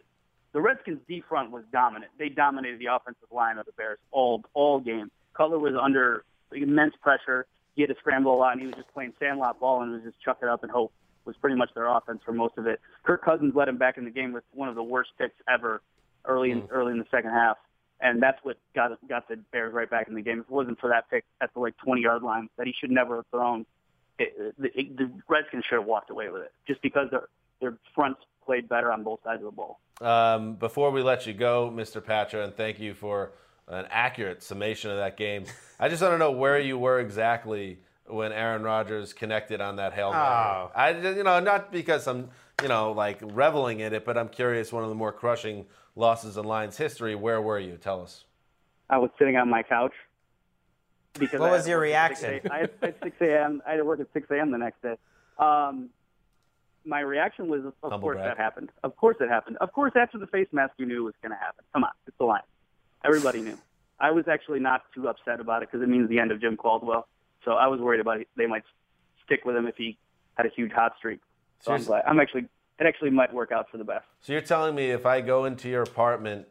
the 0.52 0.60
Redskins' 0.60 1.00
D 1.08 1.22
front 1.26 1.50
was 1.50 1.64
dominant. 1.72 2.12
They 2.18 2.28
dominated 2.28 2.78
the 2.78 2.86
offensive 2.86 3.28
line 3.30 3.58
of 3.58 3.66
the 3.66 3.72
Bears 3.72 3.98
all 4.10 4.44
all 4.54 4.80
game. 4.80 5.10
Cutler 5.34 5.58
was 5.58 5.74
under 5.80 6.24
immense 6.52 6.94
pressure. 7.00 7.46
He 7.74 7.82
had 7.82 7.88
to 7.88 7.96
scramble 7.98 8.34
a 8.34 8.36
lot, 8.36 8.52
and 8.52 8.60
he 8.60 8.66
was 8.66 8.76
just 8.76 8.92
playing 8.92 9.14
sandlot 9.18 9.58
ball 9.58 9.82
and 9.82 9.92
was 9.92 10.02
just 10.02 10.20
chuck 10.20 10.38
it 10.42 10.48
up 10.48 10.62
and 10.62 10.70
hope. 10.70 10.92
Was 11.24 11.36
pretty 11.36 11.56
much 11.56 11.70
their 11.74 11.86
offense 11.86 12.20
for 12.24 12.32
most 12.32 12.58
of 12.58 12.66
it. 12.66 12.80
Kirk 13.04 13.24
Cousins 13.24 13.54
led 13.54 13.68
him 13.68 13.76
back 13.76 13.96
in 13.96 14.04
the 14.04 14.10
game 14.10 14.32
with 14.32 14.42
one 14.52 14.68
of 14.68 14.74
the 14.74 14.82
worst 14.82 15.10
picks 15.18 15.36
ever 15.48 15.80
early 16.24 16.50
in 16.50 16.62
mm. 16.62 16.68
early 16.70 16.92
in 16.92 16.98
the 16.98 17.06
second 17.10 17.30
half, 17.30 17.56
and 18.00 18.20
that's 18.20 18.38
what 18.42 18.58
got 18.74 18.90
got 19.08 19.28
the 19.28 19.36
Bears 19.52 19.72
right 19.72 19.88
back 19.88 20.08
in 20.08 20.14
the 20.14 20.20
game. 20.20 20.40
If 20.40 20.46
it 20.46 20.50
wasn't 20.50 20.80
for 20.80 20.90
that 20.90 21.08
pick 21.08 21.24
at 21.40 21.54
the 21.54 21.60
like 21.60 21.76
20 21.78 22.02
yard 22.02 22.22
line 22.22 22.48
that 22.58 22.66
he 22.66 22.74
should 22.78 22.90
never 22.90 23.16
have 23.16 23.26
thrown, 23.30 23.64
it, 24.18 24.54
the, 24.58 24.78
it, 24.78 24.96
the 24.96 25.10
Redskins 25.28 25.64
should 25.68 25.78
have 25.78 25.86
walked 25.86 26.10
away 26.10 26.28
with 26.28 26.42
it 26.42 26.52
just 26.66 26.82
because 26.82 27.08
their 27.10 27.28
their 27.60 27.78
fronts 27.94 28.20
played 28.44 28.68
better 28.68 28.92
on 28.92 29.02
both 29.02 29.20
sides 29.24 29.40
of 29.40 29.46
the 29.46 29.50
ball. 29.52 29.80
Um, 30.00 30.54
before 30.54 30.90
we 30.90 31.02
let 31.02 31.26
you 31.26 31.32
go, 31.32 31.72
Mr. 31.74 32.04
Patra, 32.04 32.44
and 32.44 32.54
thank 32.54 32.80
you 32.80 32.94
for 32.94 33.32
an 33.68 33.86
accurate 33.90 34.42
summation 34.42 34.90
of 34.90 34.96
that 34.98 35.16
game. 35.16 35.44
I 35.78 35.88
just 35.88 36.02
want 36.02 36.14
to 36.14 36.18
know 36.18 36.32
where 36.32 36.58
you 36.58 36.78
were 36.78 37.00
exactly 37.00 37.78
when 38.06 38.32
Aaron 38.32 38.62
Rodgers 38.62 39.12
connected 39.12 39.60
on 39.60 39.76
that 39.76 39.92
hail 39.92 40.12
mary. 40.12 40.24
Oh. 40.24 40.70
I, 40.74 40.90
you 40.90 41.22
know, 41.22 41.40
not 41.40 41.70
because 41.72 42.06
I'm, 42.06 42.30
you 42.60 42.68
know, 42.68 42.92
like 42.92 43.20
reveling 43.22 43.80
in 43.80 43.92
it, 43.94 44.04
but 44.04 44.18
I'm 44.18 44.28
curious. 44.28 44.72
One 44.72 44.82
of 44.82 44.88
the 44.88 44.94
more 44.94 45.12
crushing 45.12 45.66
losses 45.94 46.36
in 46.36 46.44
Lions 46.44 46.76
history. 46.76 47.14
Where 47.14 47.40
were 47.40 47.58
you? 47.58 47.76
Tell 47.76 48.02
us. 48.02 48.24
I 48.90 48.98
was 48.98 49.10
sitting 49.18 49.36
on 49.36 49.48
my 49.48 49.62
couch. 49.62 49.94
Because 51.14 51.40
What 51.40 51.50
I 51.50 51.52
was 51.52 51.68
your 51.68 51.78
work 51.78 51.90
at 51.90 52.18
6 52.18 52.22
reaction? 52.22 52.50
I 52.50 52.58
had 52.58 52.70
at 52.82 52.96
6 53.02 53.16
a.m. 53.20 53.62
I 53.66 53.72
had 53.72 53.76
to 53.78 53.84
work 53.84 54.00
at 54.00 54.08
6 54.12 54.30
a.m. 54.30 54.50
the 54.50 54.58
next 54.58 54.82
day. 54.82 54.96
Um, 55.38 55.90
my 56.84 57.00
reaction 57.00 57.48
was, 57.48 57.64
of 57.64 57.74
Humble 57.82 58.00
course 58.00 58.18
that 58.18 58.36
happened. 58.36 58.70
Of 58.82 58.96
course 58.96 59.16
it 59.20 59.28
happened. 59.28 59.56
Of 59.60 59.72
course, 59.72 59.92
after 59.96 60.18
the 60.18 60.26
face 60.26 60.48
mask, 60.52 60.74
you 60.78 60.86
knew 60.86 61.02
it 61.02 61.04
was 61.04 61.14
going 61.22 61.30
to 61.32 61.38
happen. 61.38 61.64
Come 61.72 61.84
on, 61.84 61.90
it's 62.06 62.16
the 62.18 62.24
line. 62.24 62.42
Everybody 63.04 63.40
knew. 63.40 63.58
I 64.00 64.10
was 64.10 64.26
actually 64.28 64.60
not 64.60 64.82
too 64.94 65.08
upset 65.08 65.40
about 65.40 65.62
it 65.62 65.68
because 65.70 65.82
it 65.82 65.88
means 65.88 66.08
the 66.08 66.18
end 66.18 66.32
of 66.32 66.40
Jim 66.40 66.56
Caldwell. 66.56 67.06
So 67.44 67.52
I 67.52 67.66
was 67.68 67.80
worried 67.80 68.00
about 68.00 68.20
it. 68.20 68.28
They 68.36 68.46
might 68.46 68.64
stick 69.24 69.44
with 69.44 69.56
him 69.56 69.66
if 69.66 69.76
he 69.76 69.98
had 70.36 70.46
a 70.46 70.50
huge 70.50 70.72
hot 70.72 70.94
streak. 70.98 71.20
So 71.60 71.72
I'm 71.72 71.82
glad. 71.84 72.02
I'm 72.06 72.18
actually. 72.20 72.46
It 72.80 72.86
actually 72.86 73.10
might 73.10 73.32
work 73.32 73.52
out 73.52 73.70
for 73.70 73.76
the 73.78 73.84
best. 73.84 74.04
So 74.22 74.32
you're 74.32 74.42
telling 74.42 74.74
me 74.74 74.90
if 74.90 75.06
I 75.06 75.20
go 75.20 75.44
into 75.44 75.68
your 75.68 75.82
apartment 75.82 76.48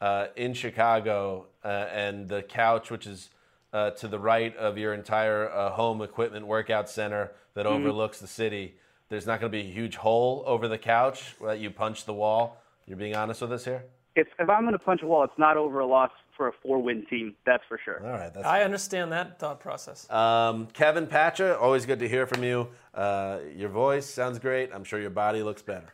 uh, 0.00 0.26
in 0.36 0.52
Chicago 0.52 1.46
uh, 1.64 1.68
and 1.68 2.28
the 2.28 2.42
couch, 2.42 2.90
which 2.90 3.06
is 3.06 3.30
uh, 3.72 3.90
to 3.92 4.08
the 4.08 4.18
right 4.18 4.54
of 4.56 4.76
your 4.76 4.92
entire 4.92 5.48
uh, 5.48 5.70
home 5.70 6.02
equipment 6.02 6.46
workout 6.46 6.90
center 6.90 7.32
that 7.54 7.64
Mm-hmm. 7.64 7.86
overlooks 7.86 8.18
the 8.18 8.26
city, 8.26 8.74
there's 9.10 9.26
not 9.26 9.40
going 9.40 9.52
to 9.52 9.58
be 9.58 9.68
a 9.68 9.70
huge 9.70 9.96
hole 9.96 10.42
over 10.46 10.68
the 10.68 10.78
couch 10.78 11.34
that 11.42 11.58
you 11.58 11.70
punch 11.70 12.06
the 12.06 12.14
wall. 12.14 12.56
You're 12.86 12.96
being 12.96 13.14
honest 13.14 13.42
with 13.42 13.52
us 13.52 13.64
here. 13.64 13.84
If 14.16 14.28
if 14.38 14.48
I'm 14.48 14.62
going 14.62 14.72
to 14.72 14.78
punch 14.78 15.02
a 15.02 15.06
wall, 15.06 15.24
it's 15.24 15.38
not 15.38 15.56
over 15.56 15.80
a 15.80 15.86
loss 15.86 16.10
for 16.36 16.48
a 16.48 16.52
four-win 16.62 17.06
team. 17.10 17.34
That's 17.44 17.62
for 17.68 17.78
sure. 17.84 18.04
All 18.04 18.12
right, 18.12 18.32
that's 18.32 18.46
I 18.46 18.62
understand 18.62 19.12
that 19.12 19.38
thought 19.38 19.60
process. 19.60 20.08
Um, 20.10 20.66
Kevin 20.72 21.06
Patra, 21.06 21.56
always 21.56 21.86
good 21.86 21.98
to 21.98 22.08
hear 22.08 22.26
from 22.26 22.42
you. 22.42 22.68
Uh, 22.94 23.38
your 23.54 23.68
voice 23.68 24.06
sounds 24.06 24.38
great. 24.38 24.70
I'm 24.72 24.84
sure 24.84 25.00
your 25.00 25.10
body 25.10 25.42
looks 25.42 25.62
better. 25.62 25.92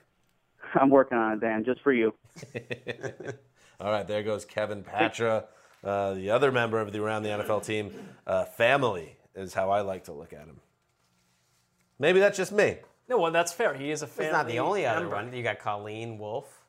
I'm 0.75 0.91
working 0.91 1.19
on 1.19 1.35
it, 1.35 1.41
Dan, 1.41 1.65
just 1.65 1.81
for 1.83 1.93
you. 1.93 2.15
All 3.81 3.91
right, 3.91 4.07
there 4.07 4.23
goes 4.23 4.45
Kevin 4.45 4.83
Patra, 4.83 5.45
uh, 5.85 6.15
the 6.15 6.31
other 6.31 6.51
member 6.51 6.81
of 6.81 6.93
the 6.93 7.03
Around 7.03 7.25
the 7.25 7.31
NFL 7.31 7.65
team. 7.65 7.93
Uh, 8.27 8.45
family 8.45 9.17
is 9.35 9.53
how 9.53 9.71
I 9.71 9.83
like 9.83 10.05
to 10.05 10.13
look 10.13 10.33
at 10.33 10.47
him. 10.47 10.61
Maybe 11.99 12.21
that's 12.21 12.37
just 12.37 12.53
me. 12.53 12.79
No, 13.09 13.19
well, 13.19 13.31
that's 13.33 13.53
fair. 13.53 13.75
He 13.75 13.91
is 13.91 14.03
a 14.03 14.07
family 14.07 14.27
He's 14.27 14.33
not 14.33 14.47
the 14.49 14.59
only 14.59 14.87
other 14.87 15.09
one. 15.09 15.33
You 15.33 15.43
got 15.43 15.59
Colleen 15.61 16.19
Wolfe, 16.19 16.65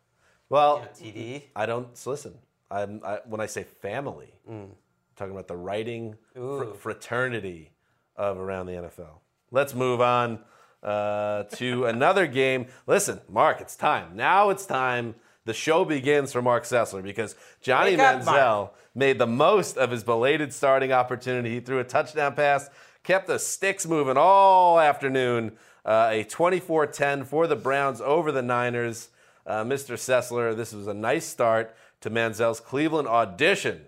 Well, 0.49 0.87
TD. 0.99 1.43
I 1.55 1.65
don't 1.65 1.95
so 1.97 2.11
listen. 2.11 2.35
I'm, 2.69 3.01
I, 3.03 3.19
when 3.25 3.39
I 3.41 3.45
say 3.45 3.63
family, 3.63 4.33
I'm 4.47 4.71
talking 5.15 5.31
about 5.31 5.47
the 5.47 5.55
writing 5.55 6.15
fr- 6.35 6.73
fraternity 6.77 7.71
of 8.15 8.37
Around 8.37 8.65
the 8.67 8.73
NFL. 8.73 9.19
Let's 9.51 9.73
move 9.73 10.01
on 10.01 10.39
uh, 10.83 11.43
to 11.43 11.85
another 11.93 12.27
game. 12.27 12.67
Listen, 12.85 13.21
Marc, 13.29 13.61
it's 13.61 13.75
time. 13.75 14.15
Now 14.15 14.49
it's 14.49 14.65
time. 14.65 15.15
The 15.45 15.53
show 15.53 15.85
begins 15.85 16.33
for 16.33 16.41
Marc 16.41 16.65
Sessler 16.65 17.01
because 17.01 17.35
Johnny 17.61 17.91
Wake 17.91 17.99
up, 18.01 18.21
Manziel 18.23 18.71
made 18.93 19.17
the 19.17 19.27
most 19.27 19.77
of 19.77 19.91
his 19.91 20.03
belated 20.03 20.51
starting 20.53 20.91
opportunity. 20.91 21.51
He 21.51 21.59
threw 21.61 21.79
a 21.79 21.85
touchdown 21.85 22.35
pass, 22.35 22.69
kept 23.03 23.27
the 23.27 23.39
sticks 23.39 23.85
moving 23.87 24.17
all 24.17 24.77
afternoon. 24.77 25.53
Uh, 25.87 26.09
a 26.11 26.23
24 26.25 26.87
10 26.87 27.23
for 27.23 27.47
the 27.47 27.55
Browns 27.55 28.01
over 28.01 28.31
the 28.31 28.41
Niners. 28.41 29.07
Uh, 29.45 29.63
Mr. 29.63 29.93
Sessler, 29.95 30.55
this 30.55 30.73
was 30.73 30.85
a 30.87 30.93
nice 30.93 31.25
start 31.25 31.73
to 32.01 32.09
Manziel's 32.09 32.59
Cleveland 32.59 33.07
audition. 33.07 33.85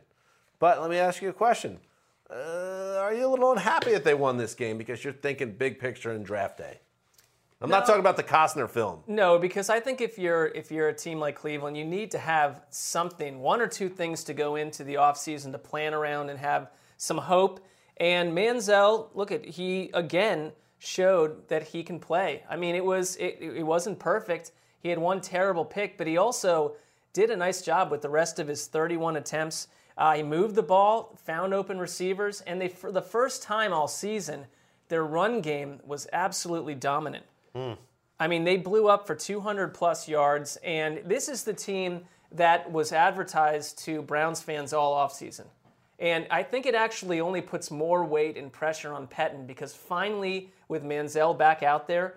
But 0.59 0.79
let 0.79 0.89
me 0.89 0.97
ask 0.97 1.21
you 1.21 1.27
a 1.27 1.33
question. 1.33 1.77
Uh, 2.29 2.99
are 2.99 3.13
you 3.13 3.27
a 3.27 3.29
little 3.29 3.51
unhappy 3.51 3.91
that 3.91 4.05
they 4.05 4.13
won 4.13 4.37
this 4.37 4.53
game 4.53 4.77
because 4.77 5.03
you're 5.03 5.11
thinking 5.11 5.51
big 5.51 5.77
picture 5.77 6.11
and 6.11 6.25
draft 6.25 6.57
day? 6.57 6.79
I'm 7.61 7.69
not 7.69 7.85
talking 7.85 7.99
about 7.99 8.15
the 8.15 8.23
Costner 8.23 8.69
film. 8.69 9.01
No, 9.05 9.37
because 9.37 9.69
I 9.69 9.81
think 9.81 9.99
if 9.99 10.17
you're 10.17 10.45
if 10.47 10.71
you're 10.71 10.87
a 10.87 10.93
team 10.93 11.19
like 11.19 11.35
Cleveland, 11.35 11.75
you 11.75 11.83
need 11.83 12.11
to 12.11 12.17
have 12.17 12.61
something, 12.69 13.41
one 13.41 13.59
or 13.59 13.67
two 13.67 13.89
things 13.89 14.23
to 14.25 14.33
go 14.33 14.55
into 14.55 14.85
the 14.85 14.93
offseason 14.93 15.51
to 15.51 15.57
plan 15.57 15.93
around 15.93 16.29
and 16.29 16.39
have 16.39 16.71
some 16.95 17.17
hope. 17.17 17.59
And 17.97 18.31
Manziel, 18.31 19.09
look 19.13 19.33
at 19.33 19.43
he 19.43 19.89
again 19.93 20.53
showed 20.79 21.47
that 21.49 21.63
he 21.67 21.83
can 21.83 21.99
play. 21.99 22.43
I 22.49 22.55
mean, 22.55 22.75
it 22.75 22.83
was 22.83 23.15
it, 23.17 23.37
it 23.41 23.63
wasn't 23.63 23.99
perfect. 23.99 24.51
He 24.81 24.89
had 24.89 24.97
one 24.97 25.21
terrible 25.21 25.65
pick, 25.65 25.97
but 25.97 26.07
he 26.07 26.17
also 26.17 26.75
did 27.13 27.29
a 27.29 27.35
nice 27.35 27.61
job 27.61 27.91
with 27.91 28.01
the 28.01 28.09
rest 28.09 28.39
of 28.39 28.47
his 28.47 28.67
31 28.67 29.17
attempts. 29.17 29.67
Uh, 29.97 30.15
he 30.15 30.23
moved 30.23 30.55
the 30.55 30.63
ball, 30.63 31.17
found 31.25 31.53
open 31.53 31.77
receivers, 31.77 32.41
and 32.41 32.61
they 32.61 32.69
for 32.69 32.91
the 32.91 33.01
first 33.01 33.43
time 33.43 33.73
all 33.73 33.87
season, 33.87 34.45
their 34.87 35.05
run 35.05 35.41
game 35.41 35.81
was 35.85 36.07
absolutely 36.13 36.75
dominant. 36.75 37.25
I 38.19 38.27
mean, 38.27 38.43
they 38.43 38.57
blew 38.57 38.87
up 38.87 39.05
for 39.05 39.15
200 39.15 39.73
plus 39.73 40.07
yards, 40.07 40.57
and 40.63 41.01
this 41.05 41.29
is 41.29 41.43
the 41.43 41.53
team 41.53 42.01
that 42.31 42.71
was 42.71 42.91
advertised 42.91 43.79
to 43.85 44.01
Browns 44.01 44.41
fans 44.41 44.71
all 44.73 44.95
offseason. 44.95 45.45
And 45.99 46.25
I 46.31 46.43
think 46.43 46.65
it 46.65 46.75
actually 46.75 47.19
only 47.19 47.41
puts 47.41 47.69
more 47.69 48.05
weight 48.05 48.37
and 48.37 48.51
pressure 48.51 48.93
on 48.93 49.05
Pettine 49.07 49.45
because 49.45 49.75
finally, 49.75 50.49
with 50.69 50.83
Manziel 50.83 51.37
back 51.37 51.61
out 51.61 51.87
there, 51.87 52.15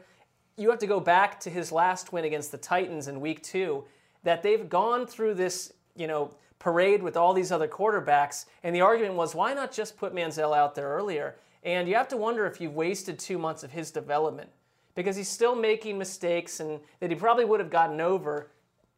you 0.56 0.70
have 0.70 0.78
to 0.78 0.86
go 0.86 1.00
back 1.00 1.40
to 1.40 1.50
his 1.50 1.72
last 1.72 2.12
win 2.12 2.24
against 2.24 2.52
the 2.52 2.58
Titans 2.58 3.08
in 3.08 3.20
week 3.20 3.42
two, 3.42 3.84
that 4.22 4.42
they've 4.42 4.68
gone 4.68 5.06
through 5.06 5.34
this, 5.34 5.72
you 5.96 6.06
know, 6.06 6.32
parade 6.60 7.02
with 7.02 7.16
all 7.16 7.34
these 7.34 7.50
other 7.50 7.66
quarterbacks. 7.66 8.44
And 8.62 8.74
the 8.74 8.82
argument 8.82 9.14
was, 9.14 9.34
why 9.34 9.52
not 9.52 9.72
just 9.72 9.96
put 9.96 10.14
Manziel 10.14 10.56
out 10.56 10.76
there 10.76 10.88
earlier? 10.88 11.34
And 11.64 11.88
you 11.88 11.96
have 11.96 12.08
to 12.08 12.16
wonder 12.16 12.46
if 12.46 12.60
you've 12.60 12.74
wasted 12.74 13.18
two 13.18 13.38
months 13.38 13.64
of 13.64 13.72
his 13.72 13.90
development 13.90 14.50
because 14.94 15.16
he's 15.16 15.28
still 15.28 15.56
making 15.56 15.98
mistakes 15.98 16.60
and 16.60 16.78
that 17.00 17.10
he 17.10 17.16
probably 17.16 17.44
would 17.44 17.58
have 17.58 17.70
gotten 17.70 18.00
over 18.00 18.48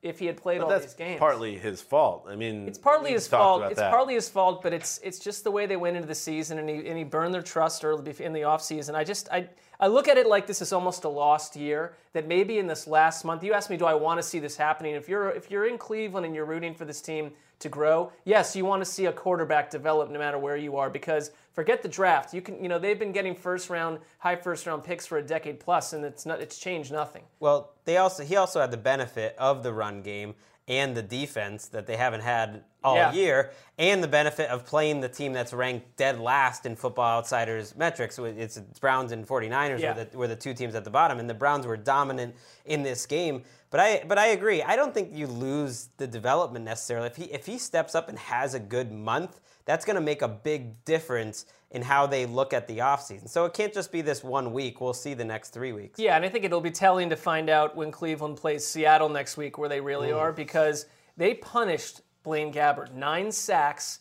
if 0.05 0.19
he 0.19 0.27
had 0.27 0.37
played 0.37 0.61
But 0.61 0.71
all 0.71 0.79
these 0.79 0.95
games. 0.95 1.13
It's 1.13 1.19
partly 1.19 1.57
his 1.57 1.81
fault. 1.81 2.27
I 2.29 2.37
mean, 2.37 2.69
It's 2.69 2.79
partly 2.79 3.13
his 3.13 3.27
fault. 3.27 3.65
It's 3.71 3.81
that. 3.81 3.91
partly 3.91 4.15
his 4.15 4.29
fault, 4.29 4.63
but 4.63 4.73
it's 4.73 5.01
it's 5.03 5.19
just 5.19 5.43
the 5.45 5.51
way 5.51 5.65
they 5.67 5.77
went 5.77 5.97
into 5.97 6.07
the 6.07 6.15
season, 6.15 6.59
and 6.59 6.69
he 6.69 6.87
and 6.87 6.99
he 6.99 7.05
burned 7.05 7.33
their 7.33 7.43
trust 7.43 7.85
early 7.85 8.15
in 8.21 8.33
the 8.33 8.43
offseason. 8.43 8.95
I 8.95 9.03
just 9.03 9.29
I 9.33 9.49
I 9.81 9.87
look 9.89 10.07
at 10.07 10.19
it 10.19 10.27
like 10.27 10.47
this 10.47 10.61
is 10.61 10.73
almost 10.73 11.05
a 11.05 11.09
lost 11.09 11.57
year. 11.57 11.95
That 12.13 12.29
maybe 12.29 12.59
in 12.59 12.67
this 12.67 12.87
last 12.87 13.25
month, 13.25 13.43
you 13.43 13.55
asked 13.55 13.71
me, 13.71 13.77
do 13.77 13.87
I 13.87 13.95
want 13.95 14.19
to 14.19 14.23
see 14.23 14.39
this 14.39 14.57
happening? 14.57 14.95
If 14.95 15.09
you're 15.09 15.31
if 15.31 15.51
you're 15.51 15.67
in 15.67 15.79
Cleveland 15.79 16.27
and 16.27 16.35
you're 16.35 16.45
rooting 16.45 16.75
for 16.75 16.85
this 16.85 17.01
team 17.01 17.33
to 17.61 17.69
grow, 17.71 18.13
yes, 18.25 18.55
you 18.55 18.67
want 18.67 18.83
to 18.83 18.91
see 18.91 19.07
a 19.07 19.13
quarterback 19.13 19.71
develop 19.71 20.11
no 20.11 20.19
matter 20.19 20.39
where 20.39 20.57
you 20.57 20.77
are. 20.77 20.91
Because 20.91 21.31
forget 21.55 21.83
the 21.83 21.89
draft, 21.89 22.35
you 22.35 22.43
can 22.43 22.63
you 22.63 22.69
know 22.69 22.79
they've 22.79 22.99
been 22.99 23.13
getting 23.13 23.35
first 23.35 23.71
round, 23.71 24.01
high 24.19 24.37
first 24.37 24.67
round 24.67 24.85
picks 24.85 25.07
for 25.07 25.17
a 25.19 25.23
decade 25.23 25.59
plus, 25.61 25.93
and 25.95 26.05
it's 26.05 26.27
not 26.27 26.41
it's 26.41 26.59
changed 26.59 26.93
nothing. 26.93 27.23
Well, 27.41 27.73
they 27.87 27.97
also 27.97 28.25
he 28.25 28.37
also 28.37 28.61
had 28.61 28.71
the 28.71 28.77
benefit 28.77 29.35
of 29.39 29.63
the 29.63 29.73
run 29.73 30.03
game 30.03 30.35
and 30.67 30.97
the 30.97 31.03
defense 31.03 31.67
that 31.69 31.87
they 31.87 31.97
haven't 31.97 32.23
had 32.23 32.65
all 32.83 32.97
Yeah. 32.97 33.13
year, 33.13 33.51
and 33.79 34.03
the 34.03 34.09
benefit 34.09 34.49
of 34.49 34.65
playing 34.65 35.01
the 35.01 35.09
team 35.11 35.33
that's 35.35 35.53
ranked 35.53 35.95
dead 35.97 36.19
last 36.19 36.65
in 36.67 36.75
Football 36.75 37.19
Outsiders 37.19 37.77
metrics. 37.77 38.19
It's 38.19 38.57
it's 38.57 38.79
Browns 38.81 39.13
and 39.13 39.27
49ers 39.27 39.81
Yeah. 39.81 39.95
were, 39.97 40.05
the, 40.05 40.19
were 40.19 40.29
the 40.29 40.37
two 40.37 40.55
teams 40.55 40.75
at 40.75 40.85
the 40.85 40.91
bottom, 40.91 41.19
and 41.19 41.29
the 41.29 41.35
Browns 41.35 41.67
were 41.67 41.77
dominant 41.77 42.35
in 42.65 42.83
this 42.83 43.05
game. 43.07 43.43
But 43.71 43.81
I 43.81 44.05
but 44.07 44.19
I 44.19 44.27
agree. 44.29 44.63
I 44.63 44.75
don't 44.77 44.95
think 44.95 45.11
you 45.13 45.27
lose 45.27 45.89
the 45.99 46.07
development 46.07 46.65
necessarily. 46.65 47.07
If 47.09 47.17
he 47.17 47.25
if 47.25 47.45
he 47.47 47.59
steps 47.59 47.95
up 47.95 48.09
and 48.09 48.19
has 48.19 48.55
a 48.55 48.61
good 48.61 48.91
month, 48.93 49.41
that's 49.65 49.85
going 49.85 49.97
to 49.97 50.03
make 50.03 50.23
a 50.23 50.29
big 50.29 50.85
difference 50.85 51.47
in 51.71 51.83
how 51.83 52.07
they 52.07 52.25
look 52.25 52.53
at 52.53 52.69
the 52.69 52.79
offseason. 52.79 53.29
So 53.29 53.45
it 53.47 53.53
can't 53.53 53.75
just 53.75 53.91
be 53.91 54.01
this 54.01 54.23
one 54.23 54.53
week. 54.53 54.81
We'll 54.81 54.93
see 54.93 55.15
the 55.15 55.25
next 55.25 55.51
three 55.51 55.73
weeks. 55.73 55.99
Yeah, 55.99 56.15
and 56.15 56.25
I 56.25 56.29
think 56.29 56.45
it'll 56.45 56.61
be 56.61 56.71
telling 56.71 57.11
to 57.11 57.17
find 57.17 57.51
out 57.51 57.75
when 57.75 57.91
Cleveland 57.91 58.37
plays 58.37 58.67
Seattle 58.67 59.09
next 59.09 59.37
week 59.37 59.59
where 59.59 59.69
they 59.69 59.81
really 59.81 60.13
are 60.13 60.33
because 60.33 60.87
they 61.17 61.35
punished 61.35 62.03
Blaine 62.23 62.53
Gabbert. 62.53 62.95
Nine 62.95 63.33
sacks. 63.33 64.01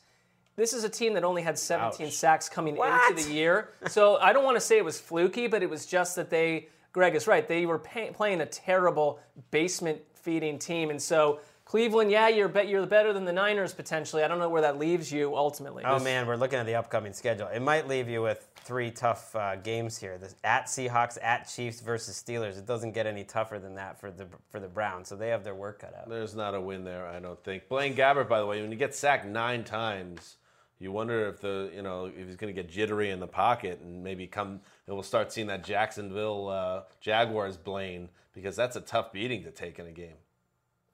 This 0.55 0.73
is 0.73 0.83
a 0.83 0.89
team 0.89 1.13
that 1.13 1.23
only 1.23 1.41
had 1.41 1.57
17 1.57 2.11
sacks 2.11 2.47
coming 2.47 2.77
into 2.77 3.23
the 3.23 3.33
year. 3.33 3.69
So 3.87 4.17
I 4.17 4.33
don't 4.33 4.43
want 4.43 4.55
to 4.55 4.61
say 4.61 4.77
it 4.77 4.85
was 4.85 4.99
fluky, 4.99 5.47
but 5.47 5.63
it 5.63 5.69
was 5.69 5.87
just 5.87 6.15
that 6.15 6.29
they, 6.29 6.67
Gregg 6.91 7.15
is 7.15 7.25
right, 7.25 7.47
they 7.47 7.65
were 7.65 7.79
pay, 7.79 8.11
playing 8.11 8.41
a 8.41 8.45
terrible 8.45 9.19
basement 9.49 9.99
feeding 10.13 10.59
team. 10.59 10.91
And 10.91 11.01
so 11.01 11.39
Cleveland, 11.73 12.11
yeah, 12.11 12.27
you're, 12.27 12.47
bet 12.47 12.67
you're 12.67 12.85
better 12.85 13.13
than 13.13 13.25
the 13.25 13.33
Niners 13.33 13.73
potentially. 13.73 14.23
I 14.23 14.27
don't 14.27 14.37
know 14.37 14.47
where 14.47 14.61
that 14.61 14.77
leaves 14.77 15.11
you 15.11 15.35
ultimately. 15.35 15.83
Oh 15.83 15.97
man, 15.97 16.27
we're 16.27 16.35
looking 16.35 16.59
at 16.59 16.67
the 16.67 16.75
upcoming 16.75 17.13
schedule. 17.13 17.47
It 17.47 17.63
might 17.63 17.87
leave 17.87 18.07
you 18.07 18.21
with 18.21 18.47
three 18.57 18.91
tough 18.91 19.35
uh, 19.35 19.55
games 19.55 19.97
here: 19.97 20.19
the, 20.19 20.31
at 20.43 20.67
Seahawks, 20.67 21.17
at 21.19 21.49
Chiefs 21.49 21.81
versus 21.81 22.23
Steelers. 22.23 22.59
It 22.59 22.67
doesn't 22.67 22.91
get 22.91 23.07
any 23.07 23.23
tougher 23.23 23.57
than 23.57 23.73
that 23.73 23.99
for 23.99 24.11
the 24.11 24.27
for 24.51 24.59
the 24.59 24.67
Browns. 24.67 25.07
So 25.07 25.15
they 25.15 25.29
have 25.29 25.43
their 25.43 25.55
work 25.55 25.79
cut 25.79 25.95
out. 25.99 26.07
There's 26.07 26.35
not 26.35 26.53
a 26.53 26.61
win 26.61 26.83
there, 26.83 27.07
I 27.07 27.19
don't 27.19 27.43
think. 27.43 27.67
Blaine 27.67 27.95
Gabbert, 27.95 28.29
by 28.29 28.39
the 28.39 28.45
way, 28.45 28.61
when 28.61 28.71
you 28.71 28.77
get 28.77 28.93
sacked 28.93 29.25
nine 29.25 29.63
times, 29.63 30.35
you 30.77 30.91
wonder 30.91 31.27
if 31.27 31.41
the 31.41 31.71
you 31.75 31.81
know 31.81 32.05
if 32.05 32.27
he's 32.27 32.35
going 32.35 32.53
to 32.53 32.61
get 32.61 32.69
jittery 32.69 33.09
in 33.09 33.19
the 33.19 33.25
pocket 33.25 33.79
and 33.81 34.03
maybe 34.03 34.27
come 34.27 34.61
and 34.85 34.95
we'll 34.95 35.01
start 35.01 35.31
seeing 35.31 35.47
that 35.47 35.63
Jacksonville 35.63 36.49
uh, 36.49 36.83
Jaguars 37.01 37.57
Blaine 37.57 38.09
because 38.35 38.55
that's 38.55 38.75
a 38.75 38.81
tough 38.81 39.11
beating 39.11 39.43
to 39.45 39.49
take 39.49 39.79
in 39.79 39.87
a 39.87 39.91
game. 39.91 40.17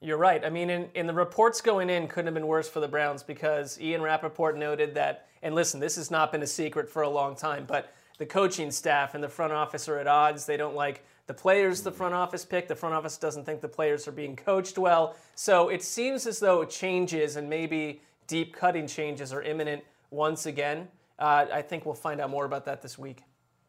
You're 0.02 0.16
right. 0.16 0.42
I 0.44 0.48
mean, 0.48 0.70
in, 0.70 0.88
in 0.94 1.06
the 1.06 1.12
reports 1.12 1.60
going 1.60 1.90
in, 1.90 2.08
couldn't 2.08 2.26
have 2.26 2.34
been 2.34 2.46
worse 2.46 2.68
for 2.68 2.80
the 2.80 2.88
Browns 2.88 3.22
because 3.22 3.78
Ian 3.80 4.00
Rapoport 4.00 4.56
noted 4.56 4.94
that, 4.94 5.26
and 5.42 5.54
listen, 5.54 5.78
this 5.78 5.96
has 5.96 6.10
not 6.10 6.32
been 6.32 6.42
a 6.42 6.46
secret 6.46 6.88
for 6.88 7.02
a 7.02 7.08
long 7.08 7.36
time, 7.36 7.64
but 7.66 7.92
the 8.16 8.24
coaching 8.24 8.70
staff 8.70 9.14
and 9.14 9.22
the 9.22 9.28
front 9.28 9.52
office 9.52 9.88
are 9.88 9.98
at 9.98 10.06
odds. 10.06 10.46
They 10.46 10.56
don't 10.56 10.74
like 10.74 11.04
the 11.26 11.34
players 11.34 11.82
the 11.82 11.92
front 11.92 12.14
office 12.14 12.46
pick. 12.46 12.66
The 12.66 12.74
front 12.74 12.94
office 12.94 13.18
doesn't 13.18 13.44
think 13.44 13.60
the 13.60 13.68
players 13.68 14.08
are 14.08 14.12
being 14.12 14.36
coached 14.36 14.78
well. 14.78 15.16
So 15.34 15.68
it 15.68 15.82
seems 15.82 16.26
as 16.26 16.40
though 16.40 16.64
changes 16.64 17.36
and 17.36 17.48
maybe 17.48 18.00
deep 18.26 18.54
cutting 18.54 18.86
changes 18.86 19.32
are 19.32 19.42
imminent 19.42 19.84
once 20.10 20.46
again. 20.46 20.88
Uh, 21.18 21.46
I 21.52 21.60
think 21.60 21.84
we'll 21.84 21.94
find 21.94 22.20
out 22.20 22.30
more 22.30 22.46
about 22.46 22.64
that 22.64 22.80
this 22.80 22.98
week. 22.98 23.22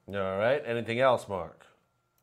All 0.07 0.38
right. 0.38 0.61
Anything 0.65 0.99
else, 1.01 1.27
Marc? 1.27 1.65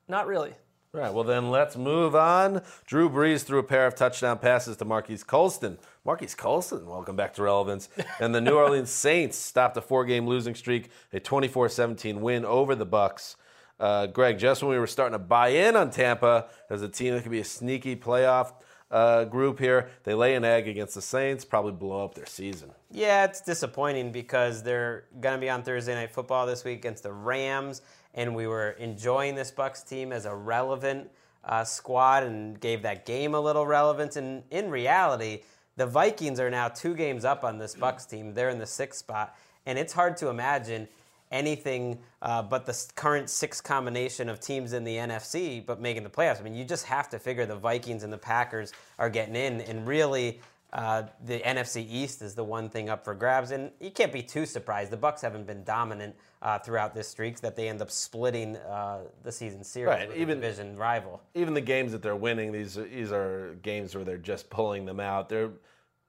Not 0.08 0.26
really. 0.26 0.54
All 0.98 1.04
right, 1.04 1.14
well 1.14 1.22
then 1.22 1.52
let's 1.52 1.76
move 1.76 2.16
on. 2.16 2.60
Drew 2.84 3.08
Brees 3.08 3.44
threw 3.44 3.60
a 3.60 3.62
pair 3.62 3.86
of 3.86 3.94
touchdown 3.94 4.36
passes 4.36 4.76
to 4.78 4.84
Marquise 4.84 5.22
Colston. 5.22 5.78
Marquise 6.04 6.34
Colston, 6.34 6.86
welcome 6.86 7.14
back 7.14 7.34
to 7.34 7.42
relevance. 7.44 7.88
And 8.20 8.34
the 8.34 8.40
New 8.40 8.56
Orleans 8.56 8.90
Saints 8.90 9.38
stopped 9.38 9.76
a 9.76 9.80
four-game 9.80 10.26
losing 10.26 10.56
streak, 10.56 10.90
a 11.12 11.20
24-17 11.20 12.18
win 12.18 12.44
over 12.44 12.74
the 12.74 12.84
Bucks. 12.84 13.36
Uh, 13.78 14.08
Gregg, 14.08 14.40
just 14.40 14.60
when 14.60 14.72
we 14.72 14.78
were 14.80 14.88
starting 14.88 15.12
to 15.12 15.20
buy 15.20 15.50
in 15.50 15.76
on 15.76 15.92
Tampa 15.92 16.48
as 16.68 16.82
a 16.82 16.88
team 16.88 17.14
that 17.14 17.22
could 17.22 17.30
be 17.30 17.38
a 17.38 17.44
sneaky 17.44 17.94
playoff 17.94 18.54
uh, 18.90 19.22
group 19.22 19.60
here, 19.60 19.90
they 20.02 20.14
lay 20.14 20.34
an 20.34 20.44
egg 20.44 20.66
against 20.66 20.96
the 20.96 21.02
Saints, 21.02 21.44
probably 21.44 21.70
blow 21.70 22.04
up 22.04 22.14
their 22.14 22.26
season. 22.26 22.72
Yeah, 22.90 23.24
it's 23.24 23.40
disappointing 23.40 24.10
because 24.10 24.64
they're 24.64 25.04
going 25.20 25.36
to 25.36 25.40
be 25.40 25.48
on 25.48 25.62
Thursday 25.62 25.94
Night 25.94 26.10
Football 26.10 26.46
this 26.46 26.64
week 26.64 26.78
against 26.78 27.04
the 27.04 27.12
Rams, 27.12 27.82
and 28.18 28.34
we 28.34 28.48
were 28.48 28.70
enjoying 28.80 29.36
this 29.36 29.52
Bucks 29.52 29.84
team 29.84 30.12
as 30.12 30.26
a 30.26 30.34
relevant 30.34 31.08
uh, 31.44 31.62
squad 31.62 32.24
and 32.24 32.58
gave 32.58 32.82
that 32.82 33.06
game 33.06 33.32
a 33.32 33.40
little 33.40 33.64
relevance. 33.64 34.16
And 34.16 34.42
in 34.50 34.70
reality, 34.70 35.42
the 35.76 35.86
Vikings 35.86 36.40
are 36.40 36.50
now 36.50 36.66
two 36.66 36.96
games 36.96 37.24
up 37.24 37.44
on 37.44 37.58
this 37.58 37.76
Bucks 37.76 38.06
team. 38.06 38.34
They're 38.34 38.50
in 38.50 38.58
the 38.58 38.66
sixth 38.66 38.98
spot, 38.98 39.36
and 39.66 39.78
it's 39.78 39.92
hard 39.92 40.16
to 40.16 40.30
imagine 40.30 40.88
anything 41.30 42.00
uh, 42.20 42.42
but 42.42 42.66
the 42.66 42.86
current 42.96 43.30
six 43.30 43.60
combination 43.60 44.28
of 44.28 44.40
teams 44.40 44.72
in 44.72 44.82
the 44.82 44.96
NFC, 44.96 45.64
but 45.64 45.80
making 45.80 46.02
the 46.02 46.10
playoffs. 46.10 46.40
I 46.40 46.42
mean, 46.42 46.54
you 46.54 46.64
just 46.64 46.86
have 46.86 47.08
to 47.10 47.20
figure 47.20 47.46
the 47.46 47.54
Vikings 47.54 48.02
and 48.02 48.12
the 48.12 48.18
Packers 48.18 48.72
are 48.98 49.08
getting 49.08 49.36
in, 49.36 49.60
and 49.60 49.86
really. 49.86 50.40
Uh, 50.72 51.04
the 51.24 51.38
NFC 51.40 51.86
East 51.88 52.20
is 52.20 52.34
the 52.34 52.44
one 52.44 52.68
thing 52.68 52.90
up 52.90 53.02
for 53.04 53.14
grabs, 53.14 53.52
and 53.52 53.70
you 53.80 53.90
can't 53.90 54.12
be 54.12 54.22
too 54.22 54.44
surprised. 54.44 54.90
The 54.92 54.98
Bucks 54.98 55.22
haven't 55.22 55.46
been 55.46 55.64
dominant 55.64 56.14
uh, 56.42 56.58
throughout 56.58 56.94
this 56.94 57.08
streak 57.08 57.40
that 57.40 57.56
they 57.56 57.68
end 57.70 57.80
up 57.80 57.90
splitting 57.90 58.56
uh, 58.58 59.00
the 59.22 59.32
season 59.32 59.64
series 59.64 59.88
Right, 59.88 60.08
with 60.08 60.16
even- 60.18 60.38
a 60.38 60.40
division 60.42 60.76
rival. 60.76 61.22
even 61.34 61.54
the 61.54 61.62
games 61.62 61.92
that 61.92 62.02
they're 62.02 62.14
winning, 62.16 62.52
these 62.52 62.76
are, 62.76 62.84
these 62.84 63.12
are 63.12 63.56
games 63.62 63.94
where 63.94 64.04
they're 64.04 64.18
just 64.18 64.50
pulling 64.50 64.84
them 64.84 65.00
out. 65.00 65.28
They're 65.28 65.50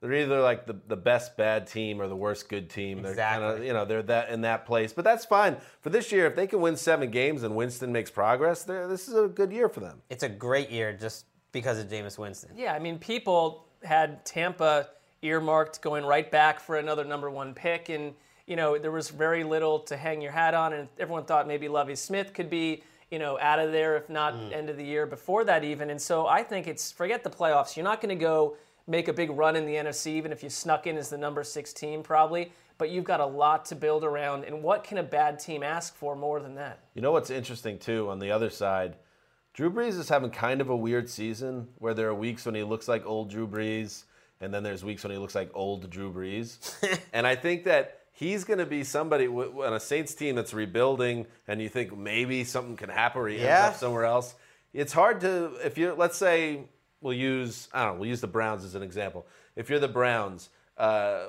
they're 0.02 0.14
either 0.14 0.40
like 0.42 0.66
the, 0.66 0.78
the 0.88 0.96
best 0.96 1.36
bad 1.36 1.68
team 1.68 2.02
or 2.02 2.08
the 2.08 2.16
worst 2.16 2.48
good 2.48 2.70
team. 2.70 3.02
They're 3.02 3.16
kind 3.16 3.44
of 3.44 3.50
Exactly. 3.52 3.68
you 3.68 3.74
know 3.74 3.84
they're 3.86 4.04
that 4.04 4.30
in 4.30 4.42
that 4.42 4.66
place. 4.66 4.94
But 4.94 5.04
that's 5.06 5.26
fine 5.26 5.58
for 5.82 5.90
this 5.90 6.10
year. 6.12 6.26
If 6.26 6.36
they 6.38 6.48
can 6.48 6.62
win 6.62 6.76
seven 6.78 7.12
games 7.12 7.44
and 7.44 7.54
Winston 7.56 7.92
makes 7.92 8.10
progress, 8.12 8.64
this 8.64 9.08
is 9.10 9.16
a 9.16 9.28
good 9.28 9.52
year 9.52 9.68
for 9.70 9.80
them. 9.82 10.02
It's 10.10 10.24
a 10.24 10.30
great 10.30 10.70
year 10.70 10.94
just 10.94 11.26
because 11.52 11.80
of 11.80 11.88
Jameis 11.90 12.18
Winston. 12.18 12.52
Yeah, 12.56 12.74
I 12.74 12.80
mean, 12.80 12.98
people 13.00 13.66
had 13.84 14.24
Tampa 14.26 14.88
earmarked 15.22 15.82
going 15.82 16.06
right 16.06 16.30
back 16.30 16.60
for 16.60 16.78
another 16.78 17.04
number 17.04 17.30
one 17.30 17.54
pick, 17.54 17.90
and 17.90 18.14
you 18.48 18.56
know 18.56 18.78
there 18.78 18.92
was 18.92 19.10
very 19.10 19.44
little 19.44 19.80
to 19.80 19.98
hang 19.98 20.22
your 20.22 20.32
hat 20.32 20.54
on, 20.54 20.74
and 20.74 20.88
everyone 20.98 21.26
thought 21.26 21.48
maybe 21.48 21.68
Lovie 21.68 21.96
Smith 21.96 22.34
could 22.34 22.50
be 22.50 22.84
you 23.12 23.20
know 23.20 23.40
out 23.40 23.60
of 23.60 23.72
there 23.72 23.98
if 23.98 24.10
not 24.10 24.34
mm. 24.34 24.54
end 24.54 24.70
of 24.70 24.78
the 24.78 24.84
year 24.84 25.06
before 25.06 25.44
that 25.44 25.64
even. 25.64 25.90
And 25.90 26.02
so 26.02 26.28
I 26.28 26.44
think 26.44 26.68
it's 26.68 26.92
forget 26.92 27.24
the 27.24 27.30
playoffs. 27.30 27.76
You're 27.76 27.86
not 27.86 28.02
going 28.02 28.18
to 28.18 28.22
go 28.22 28.58
make 28.88 29.08
a 29.08 29.14
big 29.14 29.30
run 29.30 29.56
in 29.56 29.66
the 29.66 29.76
NFC 29.76 30.08
even 30.08 30.32
if 30.32 30.42
you 30.44 30.50
snuck 30.50 30.88
in 30.88 30.98
as 30.98 31.10
the 31.10 31.18
number 31.18 31.44
six 31.44 31.74
team 31.74 32.04
probably. 32.04 32.52
But 32.78 32.92
you've 32.92 33.04
got 33.04 33.20
a 33.20 33.26
lot 33.26 33.66
to 33.66 33.76
build 33.76 34.06
around, 34.06 34.46
and 34.46 34.64
what 34.64 34.86
can 34.86 35.00
a 35.00 35.04
bad 35.04 35.38
team 35.38 35.64
ask 35.64 35.94
for 35.98 36.16
more 36.16 36.40
than 36.40 36.56
that? 36.56 36.80
You 36.94 37.02
know 37.02 37.12
what's 37.12 37.30
interesting 37.30 37.78
too 37.78 38.10
on 38.10 38.20
the 38.20 38.32
other 38.32 38.50
side, 38.50 38.96
Drew 39.60 39.70
Brees 39.70 40.00
is 40.00 40.08
having 40.08 40.30
kind 40.30 40.62
of 40.62 40.70
a 40.70 40.76
weird 40.76 41.10
season 41.10 41.68
where 41.80 41.94
there 41.94 42.08
are 42.08 42.14
weeks 42.16 42.46
when 42.46 42.56
he 42.56 42.64
looks 42.64 42.88
like 42.88 43.06
old 43.06 43.30
Drew 43.30 43.46
Brees, 43.46 44.06
and 44.40 44.54
then 44.54 44.64
there's 44.64 44.86
weeks 44.86 45.04
when 45.04 45.12
he 45.12 45.18
looks 45.18 45.36
like 45.36 45.52
old 45.54 45.90
Drew 45.90 46.14
Brees. 46.14 46.58
and 47.12 47.28
I 47.28 47.36
think 47.36 47.66
that 47.66 48.00
he's 48.14 48.46
going 48.46 48.60
to 48.60 48.66
be 48.66 48.86
somebody 48.86 49.26
w- 49.26 49.62
on 49.66 49.74
a 49.74 49.80
Saints 49.82 50.16
team 50.16 50.36
that's 50.36 50.54
rebuilding, 50.54 51.26
and 51.46 51.62
you 51.62 51.68
think 51.68 51.98
maybe 51.98 52.46
something 52.46 52.78
can 52.78 52.88
happen 52.88 53.22
or 53.22 53.28
he 53.28 53.36
ends 53.36 53.44
Yeah. 53.48 53.68
up 53.68 53.76
somewhere 53.76 54.06
else. 54.06 54.34
It's 54.72 54.94
hard 54.94 55.20
to 55.20 55.52
if 55.62 55.78
you 55.78 55.94
let's 55.94 56.16
say 56.16 56.62
we'll 57.02 57.12
use 57.12 57.68
I 57.74 57.84
don't 57.84 57.96
know 57.96 58.00
we'll 58.00 58.10
use 58.10 58.22
the 58.22 58.28
Browns 58.28 58.64
as 58.64 58.76
an 58.76 58.82
example. 58.82 59.28
If 59.58 59.70
you're 59.70 59.80
the 59.80 59.90
Browns. 59.90 60.48
Uh, 60.78 61.26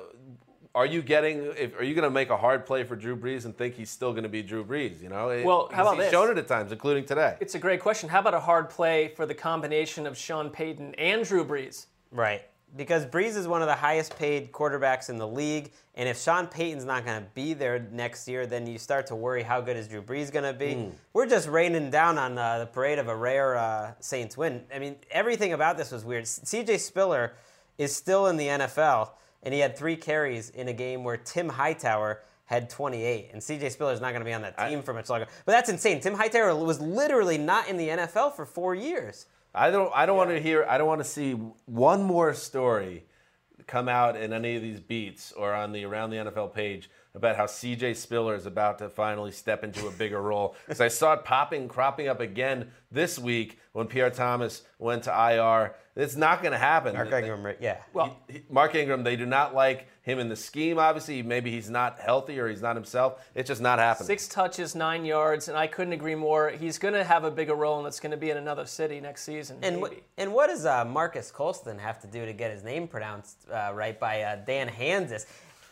are 0.74 0.86
you 0.86 1.02
getting? 1.02 1.52
If, 1.58 1.78
are 1.78 1.82
you 1.82 1.94
going 1.94 2.04
to 2.04 2.10
make 2.10 2.30
a 2.30 2.36
hard 2.36 2.64
play 2.66 2.84
for 2.84 2.96
Drew 2.96 3.16
Brees 3.16 3.44
and 3.44 3.56
think 3.56 3.74
he's 3.74 3.90
still 3.90 4.12
going 4.12 4.22
to 4.22 4.28
be 4.28 4.42
Drew 4.42 4.64
Brees? 4.64 5.02
You 5.02 5.08
know. 5.08 5.42
Well, 5.44 5.68
how 5.72 5.82
about 5.82 5.94
he's 5.96 6.04
this? 6.04 6.12
shown 6.12 6.30
it 6.30 6.38
at 6.38 6.46
times, 6.46 6.72
including 6.72 7.04
today. 7.04 7.36
It's 7.40 7.54
a 7.54 7.58
great 7.58 7.80
question. 7.80 8.08
How 8.08 8.20
about 8.20 8.34
a 8.34 8.40
hard 8.40 8.70
play 8.70 9.08
for 9.16 9.26
the 9.26 9.34
combination 9.34 10.06
of 10.06 10.16
Sean 10.16 10.50
Payton 10.50 10.94
and 10.94 11.24
Drew 11.24 11.44
Brees? 11.44 11.86
Right. 12.12 12.42
Because 12.76 13.04
Brees 13.04 13.36
is 13.36 13.48
one 13.48 13.62
of 13.62 13.66
the 13.66 13.74
highest 13.74 14.16
paid 14.16 14.52
quarterbacks 14.52 15.10
in 15.10 15.18
the 15.18 15.26
league. 15.26 15.72
And 15.96 16.08
if 16.08 16.22
Sean 16.22 16.46
Payton's 16.46 16.84
not 16.84 17.04
going 17.04 17.20
to 17.20 17.28
be 17.34 17.52
there 17.52 17.84
next 17.90 18.28
year, 18.28 18.46
then 18.46 18.64
you 18.64 18.78
start 18.78 19.08
to 19.08 19.16
worry 19.16 19.42
how 19.42 19.60
good 19.60 19.76
is 19.76 19.88
Drew 19.88 20.00
Brees 20.00 20.30
going 20.30 20.44
to 20.44 20.52
be. 20.52 20.88
We're 21.12 21.26
just 21.26 21.48
raining 21.48 21.90
down 21.90 22.16
on 22.16 22.38
uh, 22.38 22.60
the 22.60 22.66
parade 22.66 23.00
of 23.00 23.08
a 23.08 23.16
rare 23.16 23.56
uh, 23.56 23.92
Saints 23.98 24.36
win. 24.36 24.62
I 24.72 24.78
mean, 24.78 24.94
everything 25.10 25.52
about 25.52 25.78
this 25.78 25.90
was 25.90 26.04
weird. 26.04 26.24
CJ 26.24 26.78
Spiller 26.78 27.32
is 27.76 27.94
still 27.94 28.28
in 28.28 28.36
the 28.36 28.46
NFL, 28.46 29.10
and 29.42 29.54
he 29.54 29.60
had 29.60 29.76
three 29.76 29.96
carries 29.96 30.50
in 30.50 30.68
a 30.68 30.72
game 30.72 31.04
where 31.04 31.16
Tim 31.16 31.48
Hightower 31.48 32.20
had 32.44 32.68
28. 32.68 33.30
And 33.32 33.40
CJ 33.40 33.70
Spiller 33.70 33.92
is 33.92 34.00
not 34.00 34.10
going 34.10 34.20
to 34.20 34.24
be 34.24 34.32
on 34.32 34.42
that 34.42 34.58
team 34.58 34.82
for 34.82 34.92
much 34.92 35.08
longer. 35.08 35.26
But 35.44 35.52
that's 35.52 35.68
insane. 35.68 36.00
Tim 36.00 36.14
Hightower 36.14 36.54
was 36.56 36.80
literally 36.80 37.38
not 37.38 37.68
in 37.68 37.76
the 37.76 37.88
NFL 37.88 38.34
for 38.34 38.44
four 38.44 38.74
years. 38.74 39.26
I 39.54 39.70
don't. 39.70 39.90
I 39.94 40.06
don't 40.06 40.16
want 40.16 40.30
to 40.30 40.40
hear. 40.40 40.64
I 40.68 40.78
don't 40.78 40.86
want 40.86 41.00
to 41.00 41.08
see 41.08 41.32
one 41.66 42.02
more 42.02 42.34
story 42.34 43.04
come 43.66 43.88
out 43.88 44.16
in 44.16 44.32
any 44.32 44.56
of 44.56 44.62
these 44.62 44.80
beats 44.80 45.32
or 45.32 45.54
on 45.54 45.72
the 45.72 45.84
around 45.84 46.10
the 46.10 46.16
NFL 46.16 46.52
page 46.52 46.90
about 47.14 47.36
how 47.36 47.46
CJ 47.46 47.96
Spiller 47.96 48.34
is 48.34 48.46
about 48.46 48.78
to 48.78 48.88
finally 48.88 49.32
step 49.32 49.64
into 49.64 49.86
a 49.86 49.90
bigger 49.92 50.20
role. 50.20 50.54
Because 50.66 50.80
I 50.80 50.88
saw 50.88 51.14
it 51.14 51.24
popping, 51.24 51.68
cropping 51.68 52.08
up 52.08 52.20
again 52.20 52.70
this 52.90 53.18
week 53.18 53.58
when 53.72 53.86
Pierre 53.86 54.10
Thomas 54.10 54.62
went 54.78 55.04
to 55.04 55.10
IR. 55.10 55.74
It's 56.00 56.16
not 56.16 56.42
going 56.42 56.52
to 56.52 56.58
happen. 56.58 56.94
Mark 56.94 57.12
Ingram, 57.12 57.44
right? 57.44 57.56
yeah. 57.60 57.78
Well, 57.92 58.16
Mark 58.48 58.74
Ingram, 58.74 59.04
they 59.04 59.16
do 59.16 59.26
not 59.26 59.54
like 59.54 59.88
him 60.02 60.18
in 60.18 60.28
the 60.28 60.36
scheme. 60.36 60.78
Obviously, 60.78 61.22
maybe 61.22 61.50
he's 61.50 61.68
not 61.68 61.98
healthy 61.98 62.40
or 62.40 62.48
he's 62.48 62.62
not 62.62 62.74
himself. 62.74 63.22
It's 63.34 63.48
just 63.48 63.60
not 63.60 63.78
happening. 63.78 64.06
Six 64.06 64.28
touches, 64.28 64.74
nine 64.74 65.04
yards, 65.04 65.48
and 65.48 65.56
I 65.56 65.66
couldn't 65.66 65.92
agree 65.92 66.14
more. 66.14 66.50
He's 66.50 66.78
going 66.78 66.94
to 66.94 67.04
have 67.04 67.24
a 67.24 67.30
bigger 67.30 67.54
role, 67.54 67.78
and 67.78 67.86
it's 67.86 68.00
going 68.00 68.12
to 68.12 68.16
be 68.16 68.30
in 68.30 68.36
another 68.36 68.66
city 68.66 69.00
next 69.00 69.22
season. 69.22 69.58
And 69.62 69.80
what, 69.80 69.94
and 70.16 70.32
what 70.32 70.48
does 70.48 70.64
uh, 70.64 70.84
Marques 70.84 71.30
Colston 71.30 71.78
have 71.78 72.00
to 72.00 72.06
do 72.06 72.24
to 72.24 72.32
get 72.32 72.50
his 72.50 72.64
name 72.64 72.88
pronounced 72.88 73.46
uh, 73.50 73.72
right 73.74 73.98
by 73.98 74.22
uh, 74.22 74.36
Dan 74.46 74.68
Hanzus? 74.68 75.26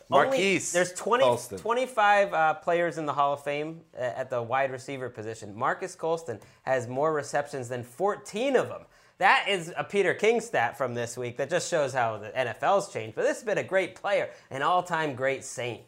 Marquise. 0.09 0.75
Only, 0.75 0.85
there's 0.85 0.99
20, 0.99 1.23
Colston. 1.23 1.59
25 1.59 2.33
uh, 2.33 2.53
players 2.55 2.97
in 2.97 3.05
the 3.05 3.13
Hall 3.13 3.33
of 3.33 3.43
Fame 3.43 3.81
uh, 3.95 4.01
at 4.01 4.29
the 4.29 4.41
wide 4.41 4.71
receiver 4.71 5.07
position. 5.07 5.55
Marques 5.55 5.95
Colston 5.95 6.39
has 6.63 6.87
more 6.87 7.13
receptions 7.13 7.69
than 7.69 7.83
14 7.83 8.55
of 8.55 8.69
them. 8.69 8.81
That 9.19 9.47
is 9.49 9.73
a 9.75 9.83
Peter 9.83 10.13
King 10.13 10.39
stat 10.39 10.77
from 10.77 10.93
this 10.93 11.17
week 11.17 11.37
that 11.37 11.49
just 11.49 11.69
shows 11.69 11.93
how 11.93 12.17
the 12.17 12.29
NFL's 12.29 12.91
changed. 12.91 13.15
But 13.15 13.23
this 13.23 13.37
has 13.37 13.43
been 13.43 13.57
a 13.57 13.63
great 13.63 13.95
player, 13.95 14.29
an 14.49 14.61
all-time 14.61 15.13
great 15.13 15.43
Saint. 15.43 15.81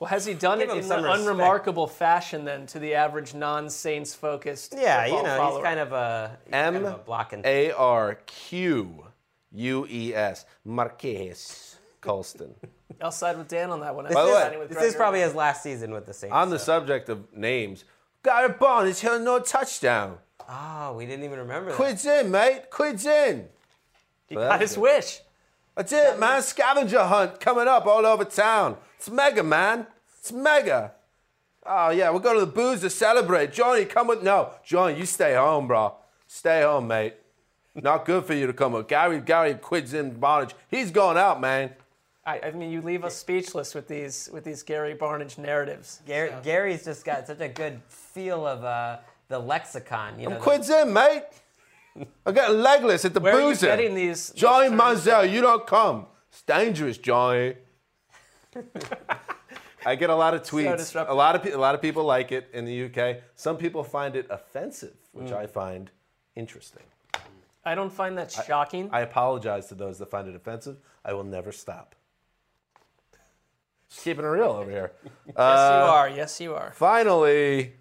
Well, 0.00 0.08
has 0.08 0.26
he 0.26 0.34
done 0.34 0.58
Give 0.58 0.68
it 0.68 0.78
in 0.78 0.82
some 0.82 1.04
an 1.04 1.10
unremarkable 1.12 1.86
fashion 1.86 2.44
then 2.44 2.66
to 2.66 2.80
the 2.80 2.94
average 2.94 3.34
non-Saints 3.34 4.14
focused? 4.16 4.74
Yeah, 4.76 5.06
you 5.06 5.12
football 5.12 5.26
know, 5.26 5.36
follower? 5.36 5.58
he's 5.58 5.64
kind 5.64 5.78
of 5.78 5.92
a, 5.92 6.38
he's 6.44 6.52
kind 6.52 6.76
of 6.76 6.84
a 6.84 6.98
blocking. 6.98 7.42
A 7.44 7.70
R 7.70 8.18
Q 8.26 9.06
U 9.52 9.86
E 9.88 10.12
S. 10.12 10.44
Marques 10.64 11.78
Colston. 12.00 12.52
I'll 13.00 13.12
side 13.12 13.38
with 13.38 13.46
Dan 13.46 13.70
on 13.70 13.78
that 13.80 13.94
one. 13.94 14.06
By 14.12 14.24
the 14.24 14.58
way, 14.58 14.66
This 14.66 14.76
Gregg 14.76 14.88
is 14.88 14.94
probably 14.96 15.20
his 15.20 15.36
last 15.36 15.62
season 15.62 15.92
with 15.92 16.06
the 16.06 16.14
Saints. 16.14 16.34
On 16.34 16.50
the 16.50 16.58
so- 16.58 16.64
subject 16.64 17.08
of 17.08 17.32
names, 17.32 17.84
Gary 18.24 18.52
Barnes 18.58 19.00
hit 19.00 19.20
no 19.20 19.38
touchdown. 19.38 20.18
Oh, 20.52 20.94
we 20.94 21.06
didn't 21.06 21.24
even 21.24 21.38
remember 21.38 21.70
that. 21.70 21.76
Quid's 21.76 22.04
in, 22.04 22.30
mate. 22.30 22.70
Quid's 22.70 23.06
in. 23.06 23.48
He 24.28 24.36
Well, 24.36 24.50
got 24.50 24.60
his 24.60 24.74
good. 24.74 24.82
wish. 24.82 25.20
That's 25.76 25.92
it, 25.92 26.18
man. 26.18 26.42
Scavenger 26.42 27.04
hunt 27.04 27.40
coming 27.40 27.66
up 27.66 27.86
all 27.86 28.04
over 28.04 28.24
town. 28.24 28.76
It's 28.98 29.10
mega, 29.10 29.42
man. 29.42 29.86
It's 30.18 30.30
mega. 30.32 30.92
Oh 31.64 31.90
yeah, 31.90 32.10
we'll 32.10 32.20
go 32.20 32.34
to 32.34 32.40
the 32.40 32.46
booze 32.46 32.80
to 32.80 32.90
celebrate. 32.90 33.52
Johnny, 33.52 33.84
come 33.84 34.08
with 34.08 34.22
no. 34.22 34.50
Johnny, 34.64 34.98
you 34.98 35.06
stay 35.06 35.34
home, 35.34 35.68
bro. 35.68 35.94
Stay 36.26 36.62
home, 36.62 36.88
mate. 36.88 37.14
Not 37.74 38.04
good 38.04 38.24
for 38.26 38.34
you 38.34 38.46
to 38.46 38.52
come 38.52 38.72
with. 38.72 38.88
Gary, 38.88 39.20
Gary 39.20 39.54
quids 39.54 39.94
in 39.94 40.16
Barnidge. 40.16 40.52
He's 40.68 40.90
going 40.90 41.16
out, 41.16 41.40
man. 41.40 41.70
I, 42.26 42.40
I 42.40 42.50
mean, 42.50 42.70
you 42.70 42.82
leave 42.82 43.04
us 43.04 43.16
speechless 43.16 43.74
with 43.74 43.88
these 43.88 44.28
with 44.32 44.44
these 44.44 44.62
Gary 44.62 44.94
Barnidge 44.94 45.38
narratives. 45.38 46.00
Gary, 46.06 46.32
Gary's 46.42 46.84
just 46.84 47.04
got 47.04 47.26
such 47.26 47.40
a 47.40 47.48
good 47.48 47.80
feel 47.88 48.46
of 48.46 48.62
uh, 48.64 48.98
the 49.32 49.38
lexicon. 49.38 50.18
You 50.20 50.28
know, 50.28 50.36
I'm 50.36 50.42
quids 50.42 50.68
in, 50.70 50.92
mate. 50.92 51.22
I'm 52.26 52.34
getting 52.34 52.58
legless 52.60 53.04
at 53.04 53.14
the 53.14 53.20
Where 53.20 53.34
are 53.40 53.50
you 53.50 53.56
getting 53.56 53.94
these- 53.94 54.28
these 54.28 54.40
Johnny 54.40 54.68
terms 54.68 54.80
Manziel, 54.80 55.30
you 55.30 55.40
don't 55.40 55.66
come. 55.66 56.06
It's 56.30 56.42
dangerous, 56.42 56.98
Johnny. 56.98 57.56
I 59.84 59.96
get 59.96 60.10
a 60.10 60.14
lot 60.14 60.32
of 60.34 60.42
tweets. 60.42 60.76
disruptive. 60.76 61.12
a 61.12 61.16
lot 61.16 61.34
of 61.34 61.42
pe- 61.42 61.50
a 61.50 61.58
lot 61.58 61.74
of 61.74 61.82
people 61.82 62.04
like 62.04 62.30
it 62.30 62.48
in 62.52 62.64
the 62.64 62.84
UK. 62.86 63.22
Some 63.34 63.56
people 63.56 63.82
find 63.82 64.14
it 64.14 64.26
offensive, 64.30 64.94
which 65.12 65.30
Mm. 65.32 65.36
I 65.42 65.46
find 65.46 65.90
interesting. 66.36 66.84
I 67.64 67.74
don't 67.74 67.90
find 67.92 68.16
that 68.18 68.30
shocking. 68.30 68.88
I 68.92 69.00
apologize 69.00 69.66
to 69.68 69.74
those 69.74 69.98
that 69.98 70.10
find 70.10 70.28
it 70.28 70.36
offensive. 70.36 70.76
I 71.04 71.12
will 71.14 71.24
never 71.24 71.50
stop. 71.52 71.94
Just 73.90 74.04
keeping 74.04 74.24
it 74.24 74.28
real 74.28 74.50
over 74.50 74.70
here. 74.70 74.92
yes, 75.26 75.36
Uh, 75.36 75.82
you 75.84 75.90
are. 75.92 76.08
Yes, 76.08 76.40
you 76.40 76.54
are. 76.54 76.72
Finally, 76.74 77.74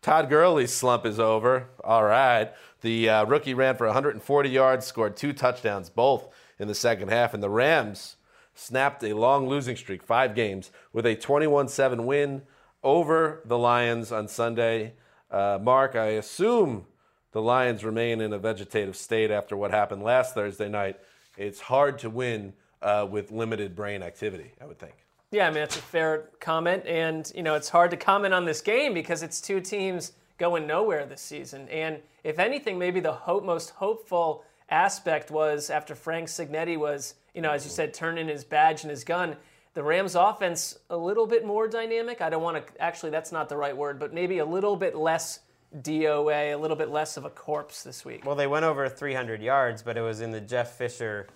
Todd 0.00 0.28
Gurley's 0.28 0.72
slump 0.72 1.04
is 1.04 1.18
over. 1.18 1.68
All 1.82 2.04
right. 2.04 2.52
The 2.82 3.08
uh, 3.08 3.24
rookie 3.24 3.54
ran 3.54 3.76
for 3.76 3.86
140 3.86 4.48
yards, 4.48 4.86
scored 4.86 5.16
two 5.16 5.32
touchdowns, 5.32 5.90
both 5.90 6.28
in 6.58 6.68
the 6.68 6.74
second 6.74 7.08
half, 7.08 7.34
and 7.34 7.42
the 7.42 7.50
Rams 7.50 8.16
snapped 8.54 9.02
a 9.02 9.14
long 9.14 9.48
losing 9.48 9.76
streak, 9.76 10.02
five 10.02 10.34
games, 10.34 10.70
with 10.92 11.06
a 11.06 11.14
21 11.16 11.68
7 11.68 12.06
win 12.06 12.42
over 12.82 13.42
the 13.44 13.58
Lions 13.58 14.12
on 14.12 14.28
Sunday. 14.28 14.94
Uh, 15.30 15.58
Marc, 15.60 15.96
I 15.96 16.06
assume 16.06 16.86
the 17.32 17.42
Lions 17.42 17.84
remain 17.84 18.20
in 18.20 18.32
a 18.32 18.38
vegetative 18.38 18.96
state 18.96 19.30
after 19.30 19.56
what 19.56 19.70
happened 19.70 20.02
last 20.02 20.34
Thursday 20.34 20.68
night. 20.68 20.96
It's 21.36 21.60
hard 21.60 21.98
to 22.00 22.10
win 22.10 22.54
uh, 22.82 23.06
with 23.10 23.30
limited 23.30 23.74
brain 23.76 24.02
activity, 24.02 24.52
I 24.60 24.66
would 24.66 24.78
think. 24.78 25.07
Yeah, 25.30 25.46
I 25.46 25.50
mean 25.50 25.60
that's 25.60 25.76
a 25.76 25.82
fair 25.82 26.30
comment, 26.40 26.86
and 26.86 27.30
you 27.34 27.42
know 27.42 27.54
it's 27.54 27.68
hard 27.68 27.90
to 27.90 27.96
comment 27.96 28.32
on 28.32 28.44
this 28.46 28.62
game 28.62 28.94
because 28.94 29.22
it's 29.22 29.40
two 29.40 29.60
teams 29.60 30.12
going 30.38 30.66
nowhere 30.66 31.04
this 31.04 31.20
season. 31.20 31.68
And 31.68 31.98
if 32.24 32.38
anything, 32.38 32.78
maybe 32.78 33.00
the 33.00 33.12
hope, 33.12 33.44
most 33.44 33.70
hopeful 33.70 34.44
aspect 34.70 35.30
was 35.30 35.70
after 35.70 35.94
Frank 35.94 36.28
Cignetti 36.28 36.78
was, 36.78 37.14
you 37.34 37.42
know, 37.42 37.50
as 37.50 37.64
you 37.64 37.70
said, 37.70 37.92
turned 37.92 38.18
in 38.18 38.28
his 38.28 38.44
badge 38.44 38.82
and 38.82 38.90
his 38.90 39.04
gun. 39.04 39.36
The 39.74 39.82
Rams' 39.82 40.14
offense 40.14 40.78
a 40.90 40.96
little 40.96 41.26
bit 41.26 41.44
more 41.44 41.68
dynamic. 41.68 42.20
I 42.20 42.30
don't 42.30 42.42
want 42.42 42.66
to 42.66 42.82
actually, 42.82 43.10
that's 43.10 43.32
not 43.32 43.48
the 43.48 43.56
right 43.56 43.76
word, 43.76 43.98
but 43.98 44.14
maybe 44.14 44.38
a 44.38 44.44
little 44.44 44.76
bit 44.76 44.96
less 44.96 45.40
DOA, 45.82 46.54
a 46.54 46.56
little 46.56 46.76
bit 46.76 46.90
less 46.90 47.16
of 47.16 47.24
a 47.24 47.30
corpse 47.30 47.82
this 47.82 48.04
week. 48.04 48.24
Well, 48.24 48.34
they 48.34 48.46
went 48.46 48.64
over 48.64 48.88
300 48.88 49.42
yards, 49.42 49.82
but 49.82 49.96
it 49.96 50.00
was 50.00 50.20
in 50.20 50.30
the 50.30 50.40
Jeff 50.40 50.76
Fisher 50.76 51.28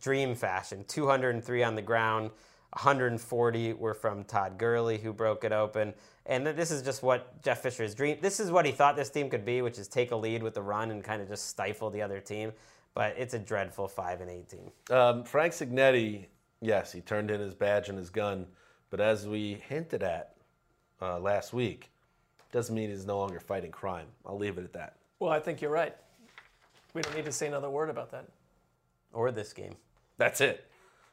dream 0.00 0.34
fashion 0.34 0.84
203 0.88 1.62
on 1.62 1.74
the 1.74 1.82
ground, 1.82 2.30
140 2.72 3.74
were 3.74 3.94
from 3.94 4.24
Todd 4.24 4.56
Gurley, 4.56 4.98
who 4.98 5.12
broke 5.12 5.44
it 5.44 5.52
open. 5.52 5.92
And 6.24 6.46
this 6.46 6.70
is 6.70 6.82
just 6.82 7.02
what 7.02 7.42
Jeff 7.42 7.60
Fisher's 7.60 7.94
dream. 7.94 8.16
This 8.20 8.40
is 8.40 8.50
what 8.50 8.64
he 8.64 8.72
thought 8.72 8.96
this 8.96 9.10
team 9.10 9.28
could 9.28 9.44
be, 9.44 9.60
which 9.60 9.78
is 9.78 9.88
take 9.88 10.10
a 10.10 10.16
lead 10.16 10.42
with 10.42 10.54
the 10.54 10.62
run 10.62 10.90
and 10.90 11.04
kind 11.04 11.20
of 11.20 11.28
just 11.28 11.48
stifle 11.48 11.90
the 11.90 12.00
other 12.00 12.20
team. 12.20 12.52
But 12.94 13.14
it's 13.18 13.34
a 13.34 13.38
dreadful 13.38 13.88
5 13.88 14.20
and 14.20 14.30
8 14.30 14.48
team. 14.48 14.70
Um, 14.90 15.24
Frank 15.24 15.52
Cignetti, 15.52 16.26
yes, 16.60 16.92
he 16.92 17.00
turned 17.00 17.30
in 17.30 17.40
his 17.40 17.54
badge 17.54 17.88
and 17.88 17.98
his 17.98 18.10
gun, 18.10 18.46
but 18.90 19.00
as 19.00 19.26
we 19.26 19.62
hinted 19.68 20.02
at 20.02 20.34
uh, 21.00 21.18
last 21.18 21.52
week, 21.52 21.90
doesn't 22.52 22.74
mean 22.74 22.90
he's 22.90 23.06
no 23.06 23.18
longer 23.18 23.40
fighting 23.40 23.70
crime. 23.70 24.06
I'll 24.26 24.38
leave 24.38 24.58
it 24.58 24.64
at 24.64 24.72
that. 24.74 24.96
Well, 25.18 25.30
I 25.30 25.40
think 25.40 25.60
you're 25.62 25.70
right. 25.70 25.96
We 26.94 27.00
don't 27.00 27.16
need 27.16 27.24
to 27.24 27.32
say 27.32 27.46
another 27.46 27.70
word 27.70 27.88
about 27.88 28.10
that. 28.12 28.26
Or 29.14 29.30
this 29.30 29.52
game, 29.52 29.74
That's 30.18 30.40
it. 30.40 30.66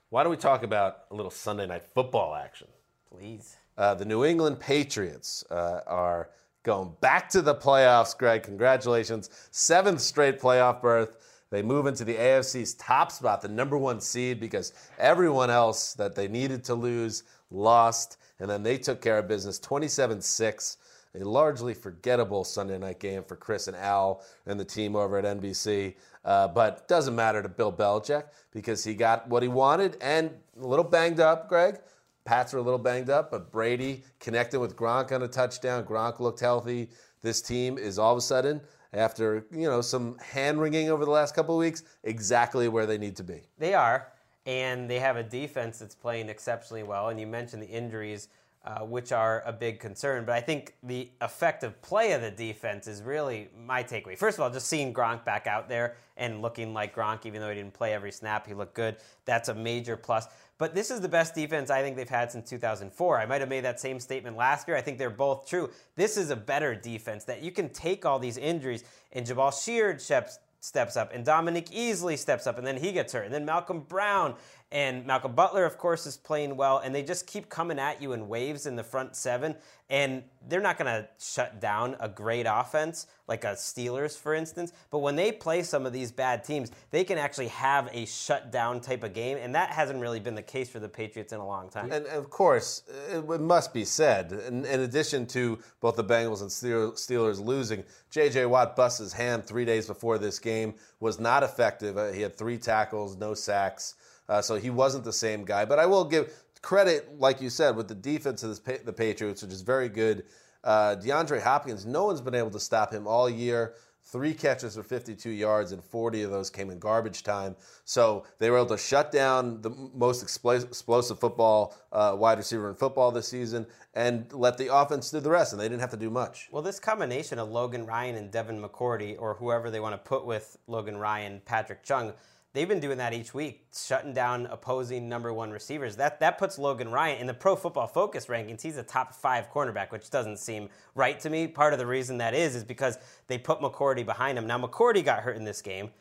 Why 0.10 0.24
don't 0.24 0.32
we 0.32 0.38
talk 0.38 0.64
about 0.64 1.06
a 1.12 1.16
little 1.16 1.32
Sunday 1.32 1.68
night 1.68 1.84
football 1.84 2.36
action? 2.36 2.68
please. 3.12 3.58
Uh, 3.78 3.94
the 3.94 4.06
New 4.06 4.26
England 4.26 4.60
Patriots 4.60 5.44
uh, 5.50 5.82
are 5.88 6.30
going 6.64 6.94
back 7.02 7.30
to 7.30 7.42
the 7.42 7.56
playoffs, 7.56 8.18
Gregg. 8.18 8.44
Congratulations. 8.44 9.30
Seventh 9.52 10.02
straight 10.02 10.40
playoff 10.40 10.82
berth. 10.82 11.18
They 11.50 11.62
move 11.64 11.88
into 11.88 12.06
the 12.06 12.16
AFC's 12.16 12.76
top 12.76 13.12
spot, 13.12 13.42
the 13.42 13.48
number 13.48 13.78
one 13.78 14.00
seed, 14.00 14.40
because 14.40 14.74
everyone 15.00 15.50
else 15.50 15.94
that 15.94 16.16
they 16.16 16.28
needed 16.28 16.64
to 16.66 16.76
lose 16.76 17.24
lost. 17.50 18.18
And 18.40 18.50
then 18.50 18.62
they 18.62 18.78
took 18.78 19.02
care 19.02 19.18
of 19.18 19.28
business 19.28 19.58
27 19.60 20.22
6. 20.22 20.78
A 21.16 21.24
largely 21.24 21.74
forgettable 21.74 22.44
Sunday 22.44 22.78
night 22.78 23.00
game 23.00 23.24
for 23.24 23.36
Chris 23.36 23.68
and 23.68 23.76
Al 23.76 24.24
and 24.46 24.60
the 24.60 24.66
team 24.66 24.96
over 24.96 25.18
at 25.18 25.26
NBC. 25.26 25.96
Uh, 26.24 26.48
but 26.48 26.88
doesn't 26.88 27.16
matter 27.16 27.42
to 27.42 27.50
Bill 27.50 27.72
Belichick 27.74 28.26
because 28.52 28.84
he 28.84 28.94
got 28.94 29.28
what 29.28 29.42
he 29.42 29.50
wanted 29.50 29.98
and 30.02 30.32
a 30.62 30.68
little 30.68 30.86
banged 30.86 31.20
up, 31.20 31.50
Gregg. 31.50 31.80
Pats 32.26 32.54
are 32.54 32.60
a 32.60 32.62
little 32.62 32.80
banged 32.80 33.10
up, 33.10 33.32
but 33.32 33.52
Brady 33.52 34.04
connected 34.20 34.60
with 34.60 34.76
Gronk 34.76 35.12
on 35.12 35.24
a 35.24 35.28
touchdown. 35.28 35.84
Gronk 35.84 36.20
looked 36.20 36.40
healthy. 36.40 36.90
This 37.22 37.42
team 37.42 37.78
is 37.78 37.98
all 37.98 38.12
of 38.12 38.18
a 38.20 38.22
sudden, 38.22 38.62
after 38.94 39.46
you 39.52 39.68
know 39.68 39.82
some 39.82 40.18
hand 40.20 40.60
wringing 40.62 40.90
over 40.90 41.06
the 41.06 41.12
last 41.12 41.34
couple 41.34 41.56
of 41.56 41.60
weeks, 41.60 41.84
exactly 42.04 42.68
where 42.68 42.86
they 42.86 42.98
need 42.98 43.16
to 43.16 43.24
be. 43.24 43.42
They 43.58 43.74
are, 43.74 44.10
and 44.46 44.90
they 44.90 45.00
have 45.00 45.18
a 45.18 45.24
defense 45.24 45.80
that's 45.80 45.96
playing 45.96 46.30
exceptionally 46.30 46.84
well. 46.84 47.10
And 47.10 47.20
you 47.20 47.28
mentioned 47.28 47.64
the 47.64 47.68
injuries, 47.70 48.30
uh, 48.66 48.80
which 48.80 49.12
are 49.12 49.42
a 49.46 49.54
big 49.54 49.80
concern. 49.80 50.26
But 50.26 50.36
I 50.36 50.42
think 50.42 50.76
the 50.84 51.10
effective 51.22 51.82
play 51.82 52.12
of 52.12 52.22
the 52.22 52.32
defense 52.32 52.88
is 52.88 53.02
really 53.02 53.50
my 53.66 53.84
takeaway. 53.84 54.18
First 54.18 54.38
of 54.38 54.44
all, 54.44 54.50
just 54.50 54.68
seeing 54.68 54.94
Gronk 54.94 55.24
back 55.24 55.48
out 55.48 55.70
there 55.70 55.96
and 56.18 56.42
looking 56.42 56.74
like 56.74 56.94
Gronk, 56.94 57.26
even 57.26 57.40
though 57.42 57.50
he 57.50 57.56
didn't 57.56 57.74
play 57.74 57.94
every 57.94 58.12
snap, 58.12 58.46
he 58.46 58.54
looked 58.54 58.76
good. 58.76 58.98
That's 59.26 59.50
a 59.50 59.54
major 59.54 59.96
plus. 59.96 60.28
But 60.58 60.76
this 60.76 60.92
is 60.92 61.00
the 61.00 61.08
best 61.08 61.34
defense 61.34 61.70
I 61.70 61.82
think 61.82 61.96
they've 61.96 62.08
had 62.08 62.34
since 62.34 62.50
2004. 62.50 63.18
I 63.18 63.26
might 63.26 63.40
have 63.40 63.50
made 63.50 63.64
that 63.64 63.80
same 63.80 64.00
statement 64.00 64.36
last 64.36 64.68
year. 64.68 64.76
I 64.76 64.82
think 64.82 64.98
they're 64.98 65.10
both 65.10 65.48
true. 65.48 65.70
This 65.96 66.18
is 66.18 66.30
a 66.30 66.36
better 66.36 66.76
defense 66.76 67.24
that 67.26 67.42
you 67.42 67.52
can 67.52 67.70
take 67.70 68.06
all 68.06 68.20
these 68.20 68.38
injuries 68.38 68.84
and 69.14 69.26
Jabaal 69.26 69.54
Sheard 69.54 70.02
steps 70.02 70.98
up 70.98 71.14
and 71.14 71.24
Dominique 71.24 71.70
Easley 71.70 72.18
steps 72.18 72.46
up 72.46 72.58
and 72.58 72.68
then 72.68 72.76
he 72.76 72.92
gets 72.92 73.14
hurt 73.14 73.24
and 73.24 73.34
then 73.34 73.46
Malcolm 73.46 73.86
Brown 73.88 74.36
And 74.72 75.06
Malcolm 75.06 75.34
Butler, 75.34 75.66
of 75.66 75.80
course, 75.80 76.06
is 76.06 76.16
playing 76.16 76.56
well, 76.56 76.78
and 76.78 76.94
they 76.94 77.02
just 77.02 77.26
keep 77.26 77.50
coming 77.50 77.80
at 77.80 78.02
you 78.02 78.14
in 78.14 78.28
waves 78.28 78.68
in 78.68 78.76
the 78.76 78.84
front 78.84 79.16
seven. 79.16 79.56
And 79.90 80.24
they're 80.48 80.62
not 80.62 80.78
going 80.78 80.86
to 80.86 81.08
shut 81.20 81.60
down 81.60 81.96
a 82.00 82.08
great 82.08 82.46
offense 82.48 83.08
like 83.28 83.44
a 83.44 83.54
Steelers, 83.54 84.16
for 84.16 84.36
instance. 84.36 84.72
But 84.92 85.00
when 85.00 85.16
they 85.16 85.32
play 85.32 85.64
some 85.64 85.88
of 85.88 85.94
these 85.94 86.12
bad 86.12 86.44
teams, 86.44 86.72
they 86.92 87.04
can 87.04 87.18
actually 87.18 87.48
have 87.48 87.90
a 87.92 88.06
shutdown 88.06 88.80
type 88.80 89.04
of 89.04 89.14
game, 89.14 89.38
and 89.38 89.56
that 89.56 89.72
hasn't 89.72 90.00
really 90.00 90.20
been 90.20 90.36
the 90.36 90.44
case 90.44 90.70
for 90.70 90.80
the 90.80 90.88
Patriots 90.88 91.34
in 91.34 91.40
a 91.40 91.46
long 91.46 91.70
time. 91.70 91.92
And 91.92 92.06
of 92.06 92.30
course, 92.30 92.84
it 93.12 93.42
must 93.42 93.74
be 93.74 93.86
said, 93.86 94.32
in, 94.32 94.66
addition 94.66 95.26
to 95.28 95.58
both 95.80 95.96
the 95.96 96.04
Bengals 96.04 96.42
and 96.42 96.50
Steelers 96.50 97.44
losing, 97.44 97.84
J.J. 98.12 98.46
Watt 98.46 98.76
busts 98.76 99.00
his 99.00 99.14
hand 99.14 99.46
three 99.46 99.66
days 99.66 99.88
before 99.88 100.20
this 100.20 100.38
game, 100.38 100.76
was 101.00 101.20
not 101.20 101.42
effective. 101.42 101.98
Uh, 101.98 102.12
he 102.12 102.22
had 102.22 102.38
three 102.38 102.60
tackles, 102.60 103.16
no 103.16 103.34
sacks. 103.34 103.96
Uh, 104.30 104.42
so 104.42 104.56
he 104.56 104.70
wasn't 104.70 105.04
the 105.04 105.12
same 105.12 105.44
guy. 105.44 105.66
But 105.66 105.80
I 105.80 105.88
will 105.88 106.06
give 106.06 106.32
credit, 106.62 107.20
like 107.20 107.42
you 107.42 107.50
said, 107.50 107.76
with 107.76 107.88
the 107.88 107.96
defense 107.96 108.44
of 108.44 108.64
the 108.64 108.94
Patriots, 108.94 109.42
which 109.42 109.52
is 109.52 109.62
very 109.62 109.90
good. 109.90 110.24
Uh, 110.64 110.96
DeAndre 110.96 111.42
Hopkins, 111.42 111.86
no 111.86 112.06
one's 112.06 112.22
been 112.22 112.36
able 112.36 112.52
to 112.52 112.60
stop 112.60 112.94
him 112.94 113.08
all 113.08 113.30
year. 113.30 113.74
Three 114.04 114.34
catches 114.34 114.76
for 114.76 114.82
52 114.82 115.30
yards, 115.30 115.72
and 115.72 115.84
40 115.84 116.24
of 116.24 116.32
those 116.32 116.50
came 116.50 116.72
in 116.72 116.80
garbage 116.80 117.22
time. 117.22 117.56
So 117.86 118.26
they 118.40 118.50
were 118.50 118.58
able 118.58 118.70
to 118.70 118.78
shut 118.78 119.12
down 119.12 119.62
the 119.62 119.70
most 119.70 120.24
explosive 120.24 121.20
football 121.20 121.76
uh, 121.92 122.16
wide 122.18 122.40
receiver 122.40 122.70
in 122.70 122.76
football 122.76 123.12
this 123.12 123.28
season 123.28 123.68
and 123.94 124.32
let 124.34 124.58
the 124.58 124.74
offense 124.74 125.12
do 125.12 125.20
the 125.20 125.30
rest, 125.30 125.54
and 125.54 125.62
they 125.62 125.66
didn't 125.66 125.82
have 125.82 125.92
to 125.92 125.98
do 125.98 126.10
much. 126.10 126.48
Well, 126.52 126.64
this 126.64 126.80
combination 126.80 127.38
of 127.38 127.50
Logan 127.50 127.86
Ryan 127.86 128.16
and 128.16 128.32
Devin 128.32 128.60
McCourty, 128.62 129.16
or 129.20 129.36
whoever 129.36 129.70
they 129.70 129.80
want 129.80 129.94
to 129.94 130.10
put 130.10 130.26
with 130.26 130.58
Logan 130.66 130.98
Ryan, 130.98 131.42
Patrick 131.46 131.84
Chung, 131.84 132.14
they've 132.54 132.68
been 132.68 132.80
doing 132.80 132.98
that 132.98 133.14
each 133.14 133.34
week, 133.34 133.66
shutting 133.74 134.14
down 134.14 134.46
opposing 134.48 135.08
number 135.08 135.34
one 135.34 135.52
receivers. 135.52 135.96
That 135.96 136.20
that 136.20 136.38
puts 136.38 136.58
Logan 136.58 136.90
Ryan 136.90 137.20
in 137.20 137.28
the 137.28 137.34
Pro 137.34 137.56
Football 137.56 137.88
Focus 137.88 138.28
rankings. 138.28 138.62
He's 138.62 138.78
a 138.78 138.84
top 138.84 139.14
five 139.14 139.52
cornerback, 139.52 139.92
which 139.92 140.10
doesn't 140.10 140.38
seem 140.38 140.70
right 140.96 141.20
to 141.20 141.30
me. 141.30 141.48
Part 141.48 141.74
of 141.74 141.80
the 141.80 141.86
reason 141.88 142.18
that 142.18 142.34
is 142.34 142.56
is 142.56 142.64
because 142.64 142.98
they 143.28 143.38
put 143.38 143.60
McCourty 143.60 144.06
behind 144.06 144.38
him. 144.38 144.48
Now 144.48 144.60
McCourty 144.60 145.04
got 145.04 145.20
hurt 145.20 145.38
in 145.38 145.44
this 145.44 145.62
game. 145.62 145.92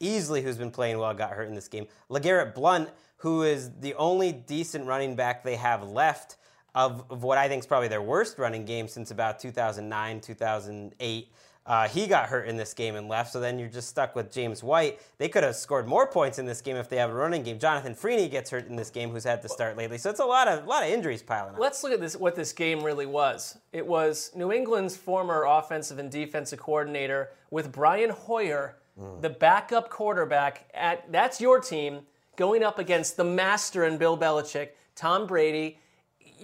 Easley, 0.00 0.42
who's 0.42 0.58
been 0.58 0.70
playing 0.70 0.98
well, 0.98 1.14
got 1.14 1.30
hurt 1.30 1.48
in 1.48 1.54
this 1.54 1.68
game. 1.68 1.86
LeGarrette 2.10 2.54
Blunt, 2.54 2.90
who 3.18 3.42
is 3.42 3.70
the 3.80 3.94
only 3.94 4.32
decent 4.32 4.86
running 4.86 5.16
back 5.16 5.44
they 5.44 5.56
have 5.56 5.82
left 5.84 6.36
of, 6.74 7.04
of 7.10 7.22
what 7.22 7.38
I 7.38 7.48
think 7.48 7.60
is 7.60 7.66
probably 7.66 7.88
their 7.88 8.02
worst 8.02 8.38
running 8.38 8.64
game 8.64 8.88
since 8.88 9.10
about 9.10 9.38
2009, 9.38 10.20
2008. 10.20 11.28
Uh, 11.66 11.88
he 11.88 12.06
got 12.06 12.28
hurt 12.28 12.46
in 12.46 12.56
this 12.56 12.74
game 12.74 12.94
and 12.94 13.08
left, 13.08 13.32
so 13.32 13.40
then 13.40 13.58
you're 13.58 13.68
just 13.68 13.88
stuck 13.88 14.14
with 14.14 14.30
James 14.30 14.62
White. 14.62 15.00
They 15.16 15.28
could 15.30 15.42
have 15.42 15.56
scored 15.56 15.86
more 15.88 16.06
points 16.06 16.38
in 16.38 16.44
this 16.44 16.60
game 16.60 16.76
if 16.76 16.90
they 16.90 16.96
have 16.96 17.08
a 17.08 17.14
running 17.14 17.42
game. 17.42 17.58
Jonathan 17.58 17.94
Freeny 17.94 18.28
gets 18.28 18.50
hurt 18.50 18.68
in 18.68 18.76
this 18.76 18.90
game, 18.90 19.10
who's 19.10 19.24
had 19.24 19.40
to 19.42 19.48
start 19.48 19.76
lately. 19.76 19.96
So 19.96 20.10
it's 20.10 20.20
a 20.20 20.24
lot 20.26 20.46
of 20.46 20.64
a 20.64 20.68
lot 20.68 20.82
of 20.82 20.90
injuries 20.90 21.22
piling 21.22 21.54
up. 21.54 21.60
Let's 21.60 21.82
look 21.82 21.92
at 21.92 22.00
this. 22.00 22.16
What 22.16 22.34
this 22.34 22.52
game 22.52 22.82
really 22.82 23.06
was. 23.06 23.56
It 23.72 23.86
was 23.86 24.30
New 24.34 24.52
England's 24.52 24.94
former 24.94 25.44
offensive 25.44 25.98
and 25.98 26.10
defensive 26.10 26.58
coordinator 26.58 27.30
with 27.50 27.72
Brian 27.72 28.10
Hoyer, 28.10 28.76
mm. 29.00 29.22
the 29.22 29.30
backup 29.30 29.88
quarterback 29.88 30.68
at 30.74 31.10
that's 31.10 31.40
your 31.40 31.60
team, 31.60 32.00
going 32.36 32.62
up 32.62 32.78
against 32.78 33.16
the 33.16 33.24
master 33.24 33.84
and 33.84 33.98
Bill 33.98 34.18
Belichick, 34.18 34.70
Tom 34.96 35.26
Brady 35.26 35.78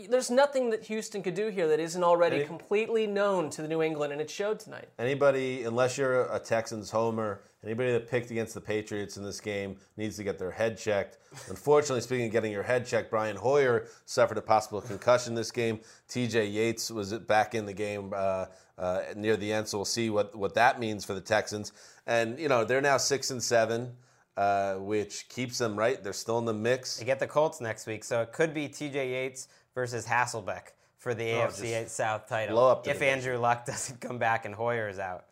there's 0.08 0.30
nothing 0.30 0.70
that 0.70 0.84
Houston 0.84 1.22
could 1.22 1.34
do 1.34 1.48
here 1.48 1.68
that 1.68 1.80
isn't 1.80 2.02
already 2.02 2.36
Any, 2.36 2.46
completely 2.46 3.06
known 3.06 3.50
to 3.50 3.62
the 3.62 3.68
New 3.68 3.82
England, 3.82 4.12
and 4.12 4.20
it 4.20 4.30
showed 4.30 4.58
tonight. 4.58 4.88
Anybody, 4.98 5.64
unless 5.64 5.98
you're 5.98 6.24
a 6.32 6.38
Texans 6.38 6.90
homer, 6.90 7.42
anybody 7.64 7.92
that 7.92 8.08
picked 8.08 8.30
against 8.30 8.54
the 8.54 8.60
Patriots 8.60 9.16
in 9.16 9.24
this 9.24 9.40
game 9.40 9.76
needs 9.96 10.16
to 10.16 10.24
get 10.24 10.38
their 10.38 10.50
head 10.50 10.78
checked. 10.78 11.18
Unfortunately, 11.48 12.00
speaking 12.00 12.26
of 12.26 12.32
getting 12.32 12.52
your 12.52 12.62
head 12.62 12.86
checked, 12.86 13.10
Brian 13.10 13.36
Hoyer 13.36 13.86
suffered 14.04 14.38
a 14.38 14.42
possible 14.42 14.80
concussion 14.80 15.34
this 15.34 15.50
game. 15.50 15.80
T.J. 16.08 16.46
Yates 16.46 16.90
was 16.90 17.12
back 17.12 17.54
in 17.54 17.66
the 17.66 17.74
game 17.74 18.12
uh, 18.14 18.46
uh, 18.78 19.02
near 19.16 19.36
the 19.36 19.52
end, 19.52 19.68
so 19.68 19.78
we'll 19.78 19.84
see 19.84 20.10
what, 20.10 20.34
what 20.34 20.54
that 20.54 20.80
means 20.80 21.04
for 21.04 21.14
the 21.14 21.20
Texans. 21.20 21.72
And 22.06 22.38
you 22.38 22.48
know 22.48 22.64
they're 22.64 22.80
now 22.80 22.96
six 22.96 23.30
and 23.30 23.42
seven. 23.42 23.92
Uh, 24.36 24.76
which 24.76 25.28
keeps 25.28 25.58
them 25.58 25.76
right. 25.76 26.02
They're 26.02 26.14
still 26.14 26.38
in 26.38 26.46
the 26.46 26.54
mix. 26.54 26.96
They 26.96 27.04
get 27.04 27.18
the 27.18 27.26
Colts 27.26 27.60
next 27.60 27.86
week, 27.86 28.02
so 28.04 28.22
it 28.22 28.32
could 28.32 28.54
be 28.54 28.68
T.J. 28.68 29.10
Yates 29.10 29.48
versus 29.74 30.06
Hasselbeck 30.06 30.72
for 30.98 31.14
the 31.14 31.32
oh, 31.32 31.48
AFC 31.48 31.88
South 31.88 32.28
title. 32.28 32.82
if 32.84 33.02
Andrew 33.02 33.38
Luck 33.38 33.64
doesn't 33.66 34.00
come 34.00 34.18
back 34.18 34.44
and 34.44 34.54
Hoyer 34.54 34.88
is 34.88 34.98
out. 34.98 35.24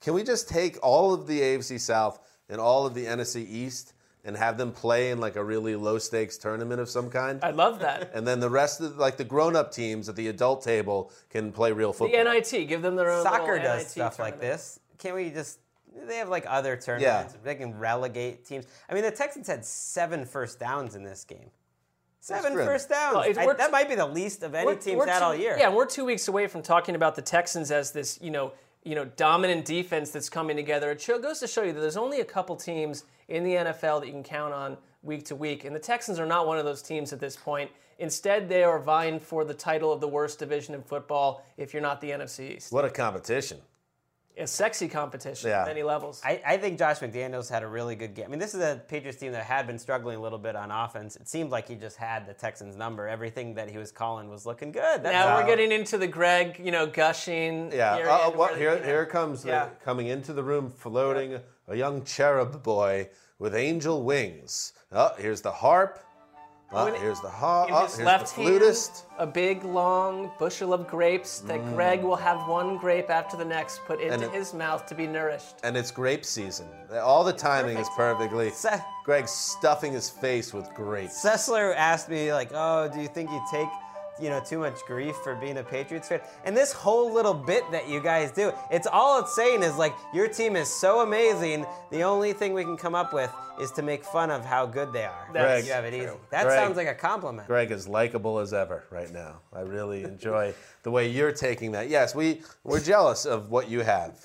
Can 0.00 0.14
we 0.14 0.24
just 0.24 0.48
take 0.48 0.78
all 0.82 1.14
of 1.14 1.26
the 1.26 1.40
AFC 1.40 1.78
South 1.78 2.18
and 2.48 2.60
all 2.60 2.86
of 2.86 2.94
the 2.94 3.06
NFC 3.06 3.48
East 3.48 3.94
and 4.24 4.36
have 4.36 4.58
them 4.58 4.72
play 4.72 5.10
in 5.10 5.20
like 5.20 5.36
a 5.36 5.44
really 5.44 5.76
low 5.76 5.98
stakes 5.98 6.36
tournament 6.36 6.80
of 6.80 6.88
some 6.88 7.08
kind? 7.08 7.38
I 7.42 7.50
love 7.50 7.78
that. 7.80 8.10
and 8.14 8.26
then 8.26 8.40
the 8.40 8.50
rest 8.50 8.80
of 8.80 8.96
like 8.96 9.16
the 9.16 9.24
grown 9.24 9.54
up 9.54 9.70
teams 9.70 10.08
at 10.08 10.16
the 10.16 10.26
adult 10.28 10.64
table 10.64 11.12
can 11.30 11.52
play 11.52 11.70
real 11.70 11.92
football. 11.92 12.24
The 12.24 12.30
NIT, 12.30 12.68
give 12.68 12.82
them 12.82 12.96
their 12.96 13.12
own. 13.12 13.22
Soccer 13.22 13.58
does 13.58 13.82
NIT 13.82 13.90
stuff 13.90 14.16
tournament. 14.16 14.40
like 14.42 14.50
this. 14.50 14.80
Can't 14.98 15.14
we 15.14 15.30
just 15.30 15.60
they 16.06 16.16
have 16.16 16.28
like 16.28 16.46
other 16.48 16.76
tournaments. 16.76 17.34
Yeah. 17.34 17.40
They 17.44 17.54
can 17.54 17.78
relegate 17.78 18.44
teams. 18.44 18.66
I 18.88 18.94
mean, 18.94 19.02
the 19.04 19.10
Texans 19.10 19.46
had 19.46 19.64
seven 19.64 20.24
first 20.24 20.58
downs 20.58 20.96
in 20.96 21.04
this 21.04 21.24
game. 21.24 21.50
Seven 22.22 22.54
first 22.54 22.88
downs. 22.88 23.36
Well, 23.36 23.50
I, 23.50 23.52
that 23.54 23.72
might 23.72 23.88
be 23.88 23.96
the 23.96 24.06
least 24.06 24.44
of 24.44 24.54
any 24.54 24.76
teams 24.76 25.04
had 25.04 25.18
two, 25.18 25.24
all 25.24 25.34
year. 25.34 25.56
Yeah, 25.58 25.74
we're 25.74 25.86
two 25.86 26.04
weeks 26.04 26.28
away 26.28 26.46
from 26.46 26.62
talking 26.62 26.94
about 26.94 27.16
the 27.16 27.22
Texans 27.22 27.72
as 27.72 27.90
this, 27.90 28.16
you 28.22 28.30
know, 28.30 28.52
you 28.84 28.94
know, 28.94 29.04
dominant 29.04 29.64
defense 29.64 30.10
that's 30.10 30.28
coming 30.28 30.54
together. 30.54 30.92
It 30.92 31.00
show, 31.00 31.18
goes 31.18 31.40
to 31.40 31.48
show 31.48 31.64
you 31.64 31.72
that 31.72 31.80
there's 31.80 31.96
only 31.96 32.20
a 32.20 32.24
couple 32.24 32.54
teams 32.54 33.06
in 33.26 33.42
the 33.42 33.54
NFL 33.54 34.00
that 34.00 34.06
you 34.06 34.12
can 34.12 34.22
count 34.22 34.54
on 34.54 34.76
week 35.02 35.24
to 35.26 35.34
week, 35.34 35.64
and 35.64 35.74
the 35.74 35.80
Texans 35.80 36.20
are 36.20 36.26
not 36.26 36.46
one 36.46 36.58
of 36.58 36.64
those 36.64 36.80
teams 36.80 37.12
at 37.12 37.18
this 37.18 37.34
point. 37.34 37.68
Instead, 37.98 38.48
they 38.48 38.62
are 38.62 38.78
vying 38.78 39.18
for 39.18 39.44
the 39.44 39.54
title 39.54 39.92
of 39.92 40.00
the 40.00 40.06
worst 40.06 40.38
division 40.38 40.76
in 40.76 40.82
football. 40.82 41.44
If 41.56 41.72
you're 41.72 41.82
not 41.82 42.00
the 42.00 42.10
NFC 42.10 42.56
East, 42.56 42.72
what 42.72 42.84
a 42.84 42.90
competition! 42.90 43.58
A 44.38 44.46
sexy 44.46 44.88
competition 44.88 45.50
yeah. 45.50 45.60
at 45.60 45.66
many 45.66 45.82
levels. 45.82 46.22
I, 46.24 46.40
I, 46.46 46.56
think 46.56 46.78
Josh 46.78 47.00
McDaniels 47.00 47.50
had 47.50 47.62
a 47.62 47.66
really 47.66 47.94
good 47.94 48.14
game. 48.14 48.24
I 48.24 48.28
mean, 48.28 48.38
this 48.38 48.54
is 48.54 48.62
a 48.62 48.82
Patriots 48.88 49.18
team 49.18 49.32
that 49.32 49.44
had 49.44 49.66
been 49.66 49.78
struggling 49.78 50.16
a 50.16 50.20
little 50.20 50.38
bit 50.38 50.56
on 50.56 50.70
offense. 50.70 51.16
It 51.16 51.28
seemed 51.28 51.50
like 51.50 51.68
he 51.68 51.74
just 51.74 51.98
had 51.98 52.26
the 52.26 52.32
Texans' 52.32 52.74
number. 52.74 53.06
Everything 53.06 53.52
that 53.54 53.70
he 53.70 53.76
was 53.76 53.92
calling 53.92 54.30
was 54.30 54.46
looking 54.46 54.72
good. 54.72 55.02
That's 55.02 55.12
now 55.12 55.36
we're 55.36 55.46
getting 55.46 55.70
into 55.70 55.98
the 55.98 56.06
Gregg, 56.06 56.58
you 56.64 56.70
know, 56.70 56.86
gushing. 56.86 57.70
Yeah. 57.72 57.94
Uh, 57.96 58.30
what, 58.30 58.56
here, 58.56 58.82
here 58.82 59.04
comes 59.04 59.44
yeah. 59.44 59.66
the, 59.66 59.70
coming 59.84 60.06
into 60.06 60.32
the 60.32 60.42
room, 60.42 60.70
floating 60.70 61.32
yeah. 61.32 61.38
a 61.68 61.76
young 61.76 62.02
cherub 62.02 62.62
boy 62.62 63.10
with 63.38 63.54
angel 63.54 64.02
wings. 64.02 64.72
Oh, 64.92 65.10
here's 65.18 65.42
the 65.42 65.52
harp. 65.52 66.02
Oh, 66.74 66.92
here's 66.92 67.20
the 67.20 67.28
ha- 67.28 67.66
in 67.66 67.84
his 67.84 68.00
oh, 68.00 68.04
left 68.04 68.34
the 68.34 68.42
flutist. 68.42 69.04
hand, 69.18 69.28
a 69.28 69.32
big 69.32 69.64
long 69.64 70.30
bushel 70.38 70.72
of 70.72 70.86
grapes 70.86 71.40
that 71.40 71.60
mm. 71.60 71.74
Gregg 71.74 72.02
will 72.02 72.16
have 72.16 72.48
one 72.48 72.78
grape 72.78 73.10
after 73.10 73.36
the 73.36 73.44
next 73.44 73.84
put 73.84 74.00
into 74.00 74.26
it, 74.26 74.32
his 74.32 74.54
mouth 74.54 74.86
to 74.86 74.94
be 74.94 75.06
nourished. 75.06 75.56
And 75.64 75.76
it's 75.76 75.90
grape 75.90 76.24
season. 76.24 76.66
All 77.02 77.24
the 77.24 77.32
timing 77.32 77.76
Perfect. 77.76 77.90
is 77.90 77.96
perfectly. 77.96 78.50
Se- 78.50 78.84
Gregg's 79.04 79.30
stuffing 79.32 79.92
his 79.92 80.08
face 80.08 80.54
with 80.54 80.72
grapes. 80.74 81.22
Sessler 81.24 81.74
asked 81.76 82.08
me 82.08 82.32
like, 82.32 82.50
"Oh, 82.54 82.88
do 82.88 83.00
you 83.00 83.08
think 83.08 83.30
you 83.30 83.42
take 83.50 83.68
you 84.20 84.28
know 84.28 84.40
too 84.40 84.58
much 84.58 84.80
grief 84.86 85.16
for 85.16 85.34
being 85.34 85.58
a 85.58 85.62
Patriots 85.62 86.08
fan. 86.08 86.20
And 86.44 86.56
this 86.56 86.72
whole 86.72 87.12
little 87.12 87.34
bit 87.34 87.64
that 87.70 87.88
you 87.88 88.00
guys 88.00 88.30
do, 88.30 88.52
it's 88.70 88.86
all 88.86 89.20
it's 89.20 89.34
saying 89.34 89.62
is 89.62 89.76
like 89.76 89.94
your 90.12 90.28
team 90.28 90.56
is 90.56 90.68
so 90.68 91.00
amazing. 91.00 91.66
The 91.90 92.02
only 92.02 92.32
thing 92.32 92.52
we 92.52 92.64
can 92.64 92.76
come 92.76 92.94
up 92.94 93.12
with 93.12 93.30
is 93.60 93.70
to 93.72 93.82
make 93.82 94.04
fun 94.04 94.30
of 94.30 94.44
how 94.44 94.66
good 94.66 94.92
they 94.92 95.04
are. 95.04 95.28
Gregg, 95.32 95.64
you 95.64 95.72
have 95.72 95.84
it 95.84 95.94
easy. 95.94 96.10
That 96.30 96.44
Gregg, 96.44 96.58
sounds 96.58 96.76
like 96.76 96.88
a 96.88 96.94
compliment. 96.94 97.46
Gregg 97.46 97.70
is 97.70 97.88
likable 97.88 98.38
as 98.38 98.52
ever 98.52 98.84
right 98.90 99.12
now. 99.12 99.40
I 99.52 99.60
really 99.60 100.04
enjoy 100.04 100.54
the 100.82 100.90
way 100.90 101.08
you're 101.08 101.32
taking 101.32 101.72
that. 101.72 101.88
Yes, 101.88 102.14
we 102.14 102.42
we're 102.64 102.80
jealous 102.80 103.24
of 103.24 103.50
what 103.50 103.68
you 103.68 103.80
have. 103.80 104.18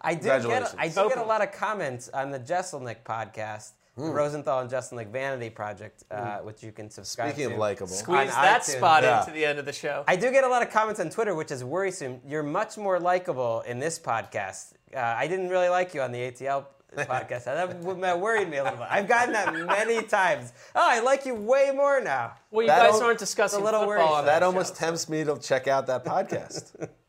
I 0.00 0.14
do 0.14 0.24
get 0.24 0.74
I 0.78 0.88
do 0.88 1.08
get 1.08 1.18
a 1.18 1.24
lot 1.24 1.42
of 1.42 1.52
comments 1.52 2.08
on 2.10 2.30
the 2.30 2.38
Jeselnik 2.38 3.04
podcast 3.04 3.72
Mm. 3.98 4.12
Rosenthal 4.12 4.58
and 4.58 4.68
Justin 4.68 4.96
like 4.96 5.12
Vanity 5.12 5.50
Project, 5.50 6.02
uh, 6.10 6.16
mm. 6.16 6.44
which 6.44 6.64
you 6.64 6.72
can 6.72 6.90
subscribe 6.90 7.30
Speaking 7.30 7.50
to. 7.50 7.54
of 7.54 7.60
likable, 7.60 7.86
squeeze 7.86 8.30
that 8.30 8.62
iTunes. 8.62 8.76
spot 8.76 9.02
yeah. 9.04 9.20
into 9.20 9.32
the 9.32 9.44
end 9.44 9.60
of 9.60 9.66
the 9.66 9.72
show. 9.72 10.02
I 10.08 10.16
do 10.16 10.32
get 10.32 10.42
a 10.42 10.48
lot 10.48 10.62
of 10.62 10.70
comments 10.70 10.98
on 10.98 11.10
Twitter, 11.10 11.34
which 11.34 11.52
is 11.52 11.62
worrisome. 11.62 12.20
You're 12.26 12.42
much 12.42 12.76
more 12.76 12.98
likable 12.98 13.60
in 13.60 13.78
this 13.78 13.98
podcast. 14.00 14.72
Uh, 14.92 14.98
I 14.98 15.28
didn't 15.28 15.48
really 15.48 15.68
like 15.68 15.94
you 15.94 16.02
on 16.02 16.10
the 16.10 16.18
ATL 16.18 16.64
podcast. 16.96 17.44
that, 17.44 17.82
that 18.00 18.20
worried 18.20 18.50
me 18.50 18.56
a 18.56 18.64
little 18.64 18.78
bit. 18.78 18.88
I've 18.90 19.06
gotten 19.06 19.32
that 19.32 19.54
many 19.54 20.02
times. 20.02 20.52
Oh, 20.74 20.80
I 20.82 20.98
like 21.00 21.24
you 21.24 21.34
way 21.36 21.70
more 21.74 22.00
now. 22.00 22.32
Well, 22.50 22.62
you 22.62 22.68
that 22.68 22.90
guys 22.90 23.00
aren't 23.00 23.20
discussing 23.20 23.60
a 23.60 23.64
little 23.64 23.84
football. 23.84 24.22
That, 24.22 24.40
that 24.40 24.42
almost 24.42 24.74
tempts 24.74 25.08
me 25.08 25.22
to 25.22 25.38
check 25.38 25.68
out 25.68 25.86
that 25.86 26.04
podcast. 26.04 26.88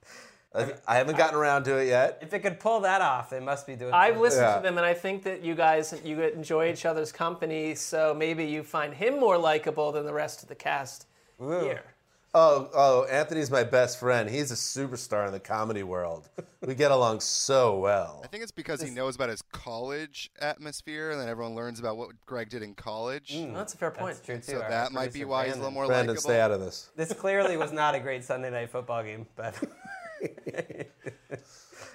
I 0.87 0.95
haven't 0.95 1.17
gotten 1.17 1.37
around 1.37 1.63
to 1.65 1.77
it 1.77 1.87
yet. 1.87 2.19
If 2.21 2.33
it 2.33 2.39
could 2.39 2.59
pull 2.59 2.79
that 2.81 3.01
off, 3.01 3.29
they 3.29 3.39
must 3.39 3.67
be 3.67 3.75
doing. 3.75 3.93
I've 3.93 4.19
listened 4.19 4.43
yeah. 4.43 4.57
to 4.57 4.61
them, 4.61 4.77
and 4.77 4.85
I 4.85 4.93
think 4.93 5.23
that 5.23 5.43
you 5.43 5.55
guys 5.55 5.93
you 6.03 6.21
enjoy 6.21 6.71
each 6.71 6.85
other's 6.85 7.11
company. 7.11 7.75
So 7.75 8.13
maybe 8.17 8.45
you 8.45 8.63
find 8.63 8.93
him 8.93 9.19
more 9.19 9.37
likable 9.37 9.91
than 9.91 10.05
the 10.05 10.13
rest 10.13 10.43
of 10.43 10.49
the 10.49 10.55
cast 10.55 11.07
Ooh. 11.41 11.59
here. 11.59 11.83
Oh, 12.37 12.69
oh, 12.75 13.03
Anthony's 13.05 13.49
my 13.49 13.63
best 13.63 13.97
friend. 13.97 14.29
He's 14.29 14.51
a 14.51 14.55
superstar 14.55 15.25
in 15.25 15.31
the 15.31 15.39
comedy 15.39 15.83
world. 15.83 16.27
We 16.65 16.75
get 16.75 16.91
along 16.91 17.21
so 17.21 17.79
well. 17.79 18.19
I 18.25 18.27
think 18.27 18.43
it's 18.43 18.51
because 18.51 18.81
he 18.81 18.89
knows 18.89 19.15
about 19.15 19.29
his 19.29 19.41
college 19.53 20.29
atmosphere, 20.41 21.11
and 21.11 21.21
then 21.21 21.29
everyone 21.29 21.55
learns 21.55 21.79
about 21.79 21.95
what 21.95 22.09
Gregg 22.25 22.49
did 22.49 22.61
in 22.61 22.73
college. 22.73 23.33
Mm, 23.33 23.53
That's 23.53 23.73
a 23.73 23.77
fair 23.77 23.91
point. 23.91 24.15
That's 24.15 24.25
true 24.25 24.35
too. 24.35 24.59
So 24.59 24.61
Our 24.63 24.69
that 24.69 24.91
might 24.91 25.13
be 25.13 25.19
producer, 25.19 25.27
why 25.27 25.45
he's 25.45 25.53
a 25.53 25.59
little 25.59 25.71
Brandon. 25.71 25.73
more 25.75 25.87
Brandon, 25.87 26.07
likable. 26.15 26.29
stay 26.29 26.41
out 26.41 26.51
of 26.51 26.59
this. 26.59 26.89
This 26.97 27.13
clearly 27.13 27.55
was 27.55 27.71
not 27.71 27.95
a 27.95 28.01
great 28.01 28.25
Sunday 28.25 28.49
night 28.49 28.69
football 28.69 29.01
game, 29.01 29.25
but 29.37 29.55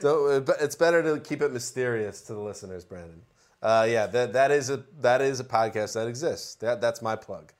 So, 0.00 0.28
uh, 0.28 0.40
but 0.40 0.56
it's 0.62 0.76
better 0.76 1.02
to 1.02 1.20
keep 1.20 1.42
it 1.42 1.52
mysterious 1.52 2.22
to 2.22 2.32
the 2.32 2.40
listeners, 2.40 2.86
Brandon. 2.86 3.20
Uh, 3.60 3.86
yeah, 3.86 4.06
that 4.06 4.32
that 4.32 4.50
is 4.50 4.70
a 4.70 4.82
that 5.00 5.20
is 5.20 5.40
a 5.40 5.44
podcast 5.44 5.92
that 5.92 6.08
exists. 6.08 6.54
That 6.54 6.80
that's 6.80 7.02
my 7.02 7.16
plug. 7.16 7.52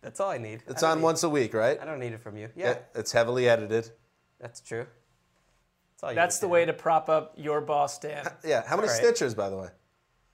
that's 0.00 0.20
all 0.20 0.30
I 0.30 0.38
need. 0.38 0.62
It's 0.68 0.84
I 0.84 0.92
on 0.92 0.98
need- 0.98 1.04
once 1.04 1.24
a 1.24 1.28
week, 1.28 1.52
right? 1.52 1.76
I 1.80 1.84
don't 1.84 1.98
need 1.98 2.12
it 2.12 2.20
from 2.20 2.36
you. 2.36 2.50
Yeah, 2.54 2.70
It- 2.72 2.86
it's 2.94 3.10
heavily 3.10 3.48
edited. 3.48 3.90
that's 4.40 4.60
true. 4.60 4.86
That's, 5.94 6.02
all 6.04 6.10
you 6.10 6.14
That's 6.14 6.38
the 6.38 6.46
to 6.46 6.50
way 6.52 6.64
to 6.66 6.72
prop 6.72 7.08
up 7.08 7.34
your 7.36 7.60
boss, 7.60 7.98
Dan. 7.98 8.24
Yeah. 8.44 8.62
How 8.64 8.76
many 8.76 8.88
All 8.88 8.94
right. 8.94 9.02
Stitchers, 9.04 9.34
by 9.36 9.50
the 9.50 9.56
way? 9.56 9.68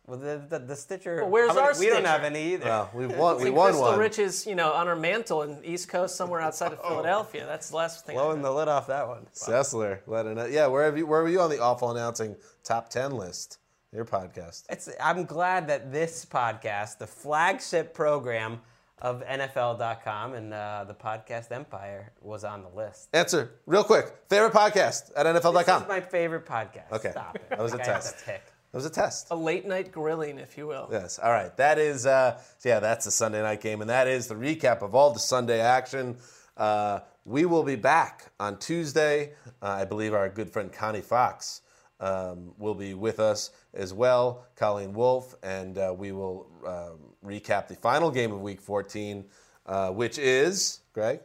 Well, 0.07 0.19
the, 0.19 0.41
the, 0.49 0.59
the 0.61 0.77
Stitcher. 0.77 1.17
Well, 1.23 1.31
where's 1.31 1.49
how 1.51 1.57
many- 1.57 1.67
our 1.67 1.79
We 1.81 1.89
don't 1.89 2.05
have 2.05 2.23
any 2.23 2.53
either. 2.55 2.67
Well, 2.67 2.91
we 2.95 3.07
won. 3.23 3.37
We 3.39 3.45
See 3.45 3.51
won 3.51 3.67
Crystal 3.73 3.89
one. 3.91 3.99
Rich 3.99 4.19
is, 4.21 4.47
you 4.47 4.55
know, 4.55 4.73
on 4.73 4.87
her 4.87 4.95
mantle 4.97 5.43
in 5.43 5.59
East 5.65 5.89
Coast, 5.89 6.15
somewhere 6.17 6.41
outside 6.41 6.73
of 6.73 6.81
Philadelphia. 6.87 7.45
That's 7.47 7.71
the 7.71 7.77
last 7.77 8.07
thing. 8.07 8.15
Blowing 8.15 8.41
know. 8.41 8.53
the 8.53 8.59
lid 8.59 8.69
off 8.69 8.87
that 8.87 9.09
one. 9.09 9.27
Sessler, 9.35 10.01
let 10.07 10.27
it 10.27 10.37
know. 10.37 10.47
Yeah, 10.47 10.69
where 10.69 10.85
have 10.85 10.97
you? 10.97 11.07
Where 11.07 11.23
were 11.23 11.29
you 11.29 11.41
on 11.41 11.51
the 11.51 11.61
awful 11.61 11.91
announcing 11.91 12.37
top 12.63 12.89
ten 12.89 13.13
list? 13.13 13.59
Your 13.93 14.05
podcast. 14.05 14.65
It's, 14.69 14.91
I'm 15.01 15.25
glad 15.25 15.69
that 15.69 15.91
this 15.91 16.27
podcast, 16.27 16.99
the 16.99 17.07
flagship 17.07 17.95
program 17.95 18.61
of 19.01 19.23
NFL.com 19.25 20.35
and 20.35 20.53
uh, 20.53 20.85
the 20.87 20.93
podcast 20.95 21.51
empire, 21.51 22.13
was 22.21 22.45
on 22.45 22.63
the 22.63 22.69
list. 22.69 23.09
Answer 23.15 23.53
real 23.65 23.85
quick. 23.85 24.07
Favorite 24.29 24.53
podcast 24.53 25.13
at 25.17 25.23
This 25.33 25.43
NFL.com. 25.45 25.83
is 25.83 25.89
my 25.89 26.01
favorite 26.01 26.45
podcast. 26.47 26.93
Okay. 26.93 27.11
Stop 27.13 27.37
it. 27.37 27.49
That 27.51 27.59
was 27.59 27.73
a 27.73 27.77
Like 27.79 27.89
I 27.89 27.93
have 27.93 28.03
test. 28.03 28.27
To 28.73 28.73
pick. 28.73 28.73
That 28.73 28.77
was 28.79 28.87
a 28.87 28.91
test. 28.91 29.29
A 29.31 29.37
late 29.37 29.67
night 29.67 29.93
grilling, 29.93 30.39
if 30.39 30.59
you 30.59 30.67
will. 30.67 30.89
Yes. 30.91 31.19
All 31.19 31.31
right. 31.31 31.57
That 31.57 31.79
is, 31.79 32.07
uh, 32.07 32.41
yeah, 32.65 32.81
that's 32.81 33.05
the 33.05 33.11
Sunday 33.11 33.43
night 33.43 33.61
game, 33.61 33.81
and 33.81 33.91
that 33.91 34.07
is 34.09 34.27
the 34.27 34.35
recap 34.35 34.83
of 34.83 34.95
all 34.95 35.13
the 35.13 35.21
Sunday 35.21 35.61
action. 35.61 36.17
Uh, 36.57 37.01
we 37.25 37.45
will 37.45 37.65
be 37.65 37.77
back 37.77 38.31
on 38.39 38.59
Tuesday. 38.59 39.33
Uh, 39.63 39.69
I 39.69 39.85
believe 39.85 40.15
our 40.15 40.29
good 40.29 40.51
friend 40.51 40.73
Connie 40.73 41.01
Fox 41.01 41.63
um, 42.01 42.53
will 42.59 42.75
be 42.75 42.95
with 42.95 43.21
us 43.21 43.51
as 43.75 43.93
well, 43.93 44.47
Colleen 44.57 44.93
Wolfe, 44.93 45.35
and 45.43 45.79
uh, 45.79 45.95
we 45.97 46.13
will 46.13 46.47
um, 46.67 46.99
recap 47.25 47.69
the 47.69 47.75
final 47.75 48.11
game 48.11 48.33
of 48.33 48.41
Week 48.41 48.61
14, 48.61 49.25
uh, 49.67 49.91
which 49.91 50.19
is 50.19 50.81
Gregg 50.93 51.21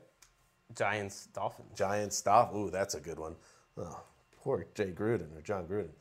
Giants, 0.75 1.27
Dolphins. 1.33 1.77
Giants 1.77 2.17
stop. 2.17 2.55
Ooh, 2.55 2.69
that's 2.69 2.95
a 2.95 2.99
good 2.99 3.19
one. 3.19 3.35
Oh, 3.77 4.01
poor 4.41 4.65
Jay 4.73 4.91
Gruden 4.91 5.37
or 5.37 5.41
Jon 5.41 5.65
Gruden. 5.65 5.91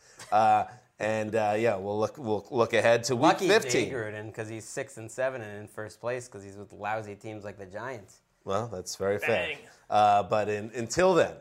And 1.01 1.35
uh, 1.35 1.55
yeah, 1.57 1.77
we'll 1.77 1.99
look 1.99 2.19
we'll 2.19 2.47
look 2.51 2.75
ahead 2.75 3.05
to 3.05 3.17
Week 3.17 3.39
Jay 3.39 3.49
15. 3.49 3.91
Gruden 3.91 4.27
because 4.27 4.51
he's 4.51 4.67
six 4.67 4.99
and 4.99 5.11
seven 5.11 5.41
and 5.41 5.59
in 5.59 5.67
first 5.67 5.99
place 5.99 6.29
because 6.29 6.45
he's 6.45 6.57
with 6.57 6.75
lousy 6.75 7.15
teams 7.15 7.43
like 7.43 7.59
the 7.59 7.65
Giants. 7.65 8.21
Well, 8.45 8.69
that's 8.69 8.97
very 8.97 9.19
fair. 9.19 9.55
Uh, 9.89 10.23
but 10.23 10.49
in, 10.51 10.71
until 10.75 11.15
then, 11.15 11.33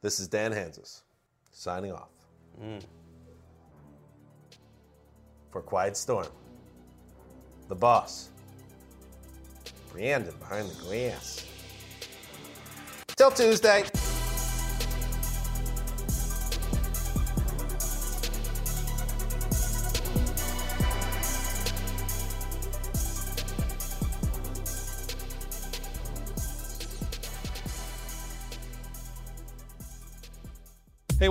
this 0.00 0.18
is 0.18 0.26
Dan 0.26 0.52
Hanzus 0.52 1.02
signing 1.52 1.92
off. 1.92 2.08
For 5.50 5.60
Quiet 5.60 5.96
Storm, 5.96 6.28
the 7.68 7.74
boss, 7.74 8.30
Brandon 9.92 10.34
behind 10.38 10.70
the 10.70 10.74
glass. 10.82 11.44
Till 13.16 13.30
Tuesday. 13.30 13.84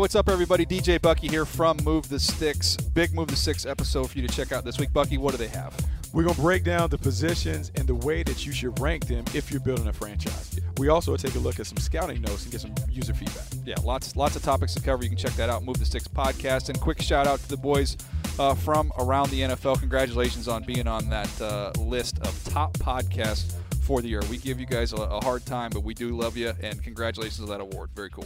What's 0.02 0.16
up, 0.16 0.30
everybody? 0.30 0.66
DJ 0.66 1.00
Bucky 1.00 1.28
here 1.28 1.46
from 1.46 1.78
Move 1.84 2.10
the 2.10 2.20
Sticks. 2.20 2.76
Big 2.76 3.14
Move 3.14 3.28
the 3.28 3.36
Sticks 3.36 3.68
episode 3.68 4.10
for 4.10 4.18
you 4.18 4.28
to 4.28 4.36
check 4.36 4.52
out 4.52 4.66
this 4.66 4.80
week. 4.80 4.92
Bucky, 4.92 5.20
what 5.20 5.30
do 5.30 5.38
they 5.38 5.48
have? 5.50 5.78
We're 6.12 6.24
going 6.24 6.34
to 6.34 6.42
break 6.42 6.64
down 6.64 6.90
the 6.90 6.98
positions 6.98 7.72
and 7.76 7.88
the 7.88 7.94
way 7.94 8.24
that 8.24 8.44
you 8.44 8.52
should 8.52 8.80
rank 8.80 9.06
them 9.06 9.24
if 9.36 9.52
you're 9.52 9.60
building 9.60 9.88
a 9.90 9.94
franchise. 9.94 10.60
We 10.78 10.90
also 10.90 11.16
take 11.18 11.36
a 11.36 11.38
look 11.38 11.60
at 11.60 11.68
some 11.68 11.78
scouting 11.78 12.20
notes 12.20 12.42
and 12.42 12.52
get 12.52 12.62
some 12.62 12.74
user 12.90 13.14
feedback. 13.14 13.46
Yeah, 13.64 13.76
lots 13.84 14.16
lots 14.16 14.36
of 14.36 14.42
topics 14.42 14.74
to 14.74 14.82
cover. 14.82 15.04
You 15.04 15.10
can 15.10 15.20
check 15.20 15.34
that 15.34 15.52
out. 15.52 15.64
Move 15.64 15.78
the 15.78 15.86
Sticks 15.86 16.08
podcast. 16.08 16.70
And 16.70 16.82
quick 16.82 17.00
shout 17.00 17.28
out 17.28 17.40
to 17.42 17.48
the 17.48 17.58
boys 17.58 17.96
uh, 18.40 18.56
from 18.56 18.92
around 18.98 19.30
the 19.30 19.42
NFL. 19.42 19.82
Congratulations 19.82 20.48
on 20.48 20.64
being 20.64 20.88
on 20.88 21.10
that 21.10 21.30
uh, 21.40 21.74
list 21.80 22.18
of 22.22 22.44
top 22.46 22.74
podcasts 22.80 23.54
for 23.82 24.02
the 24.02 24.08
year. 24.08 24.22
We 24.32 24.38
give 24.38 24.60
you 24.60 24.66
guys 24.66 24.94
a, 24.94 24.98
a 24.98 25.24
hard 25.24 25.46
time, 25.46 25.70
but 25.72 25.84
we 25.84 25.94
do 25.94 26.18
love 26.18 26.38
you. 26.38 26.54
And 26.60 26.82
congratulations 26.84 27.40
on 27.42 27.50
that 27.50 27.62
award. 27.62 27.92
Very 27.94 28.10
cool. 28.10 28.26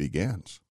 begins. 0.00 0.60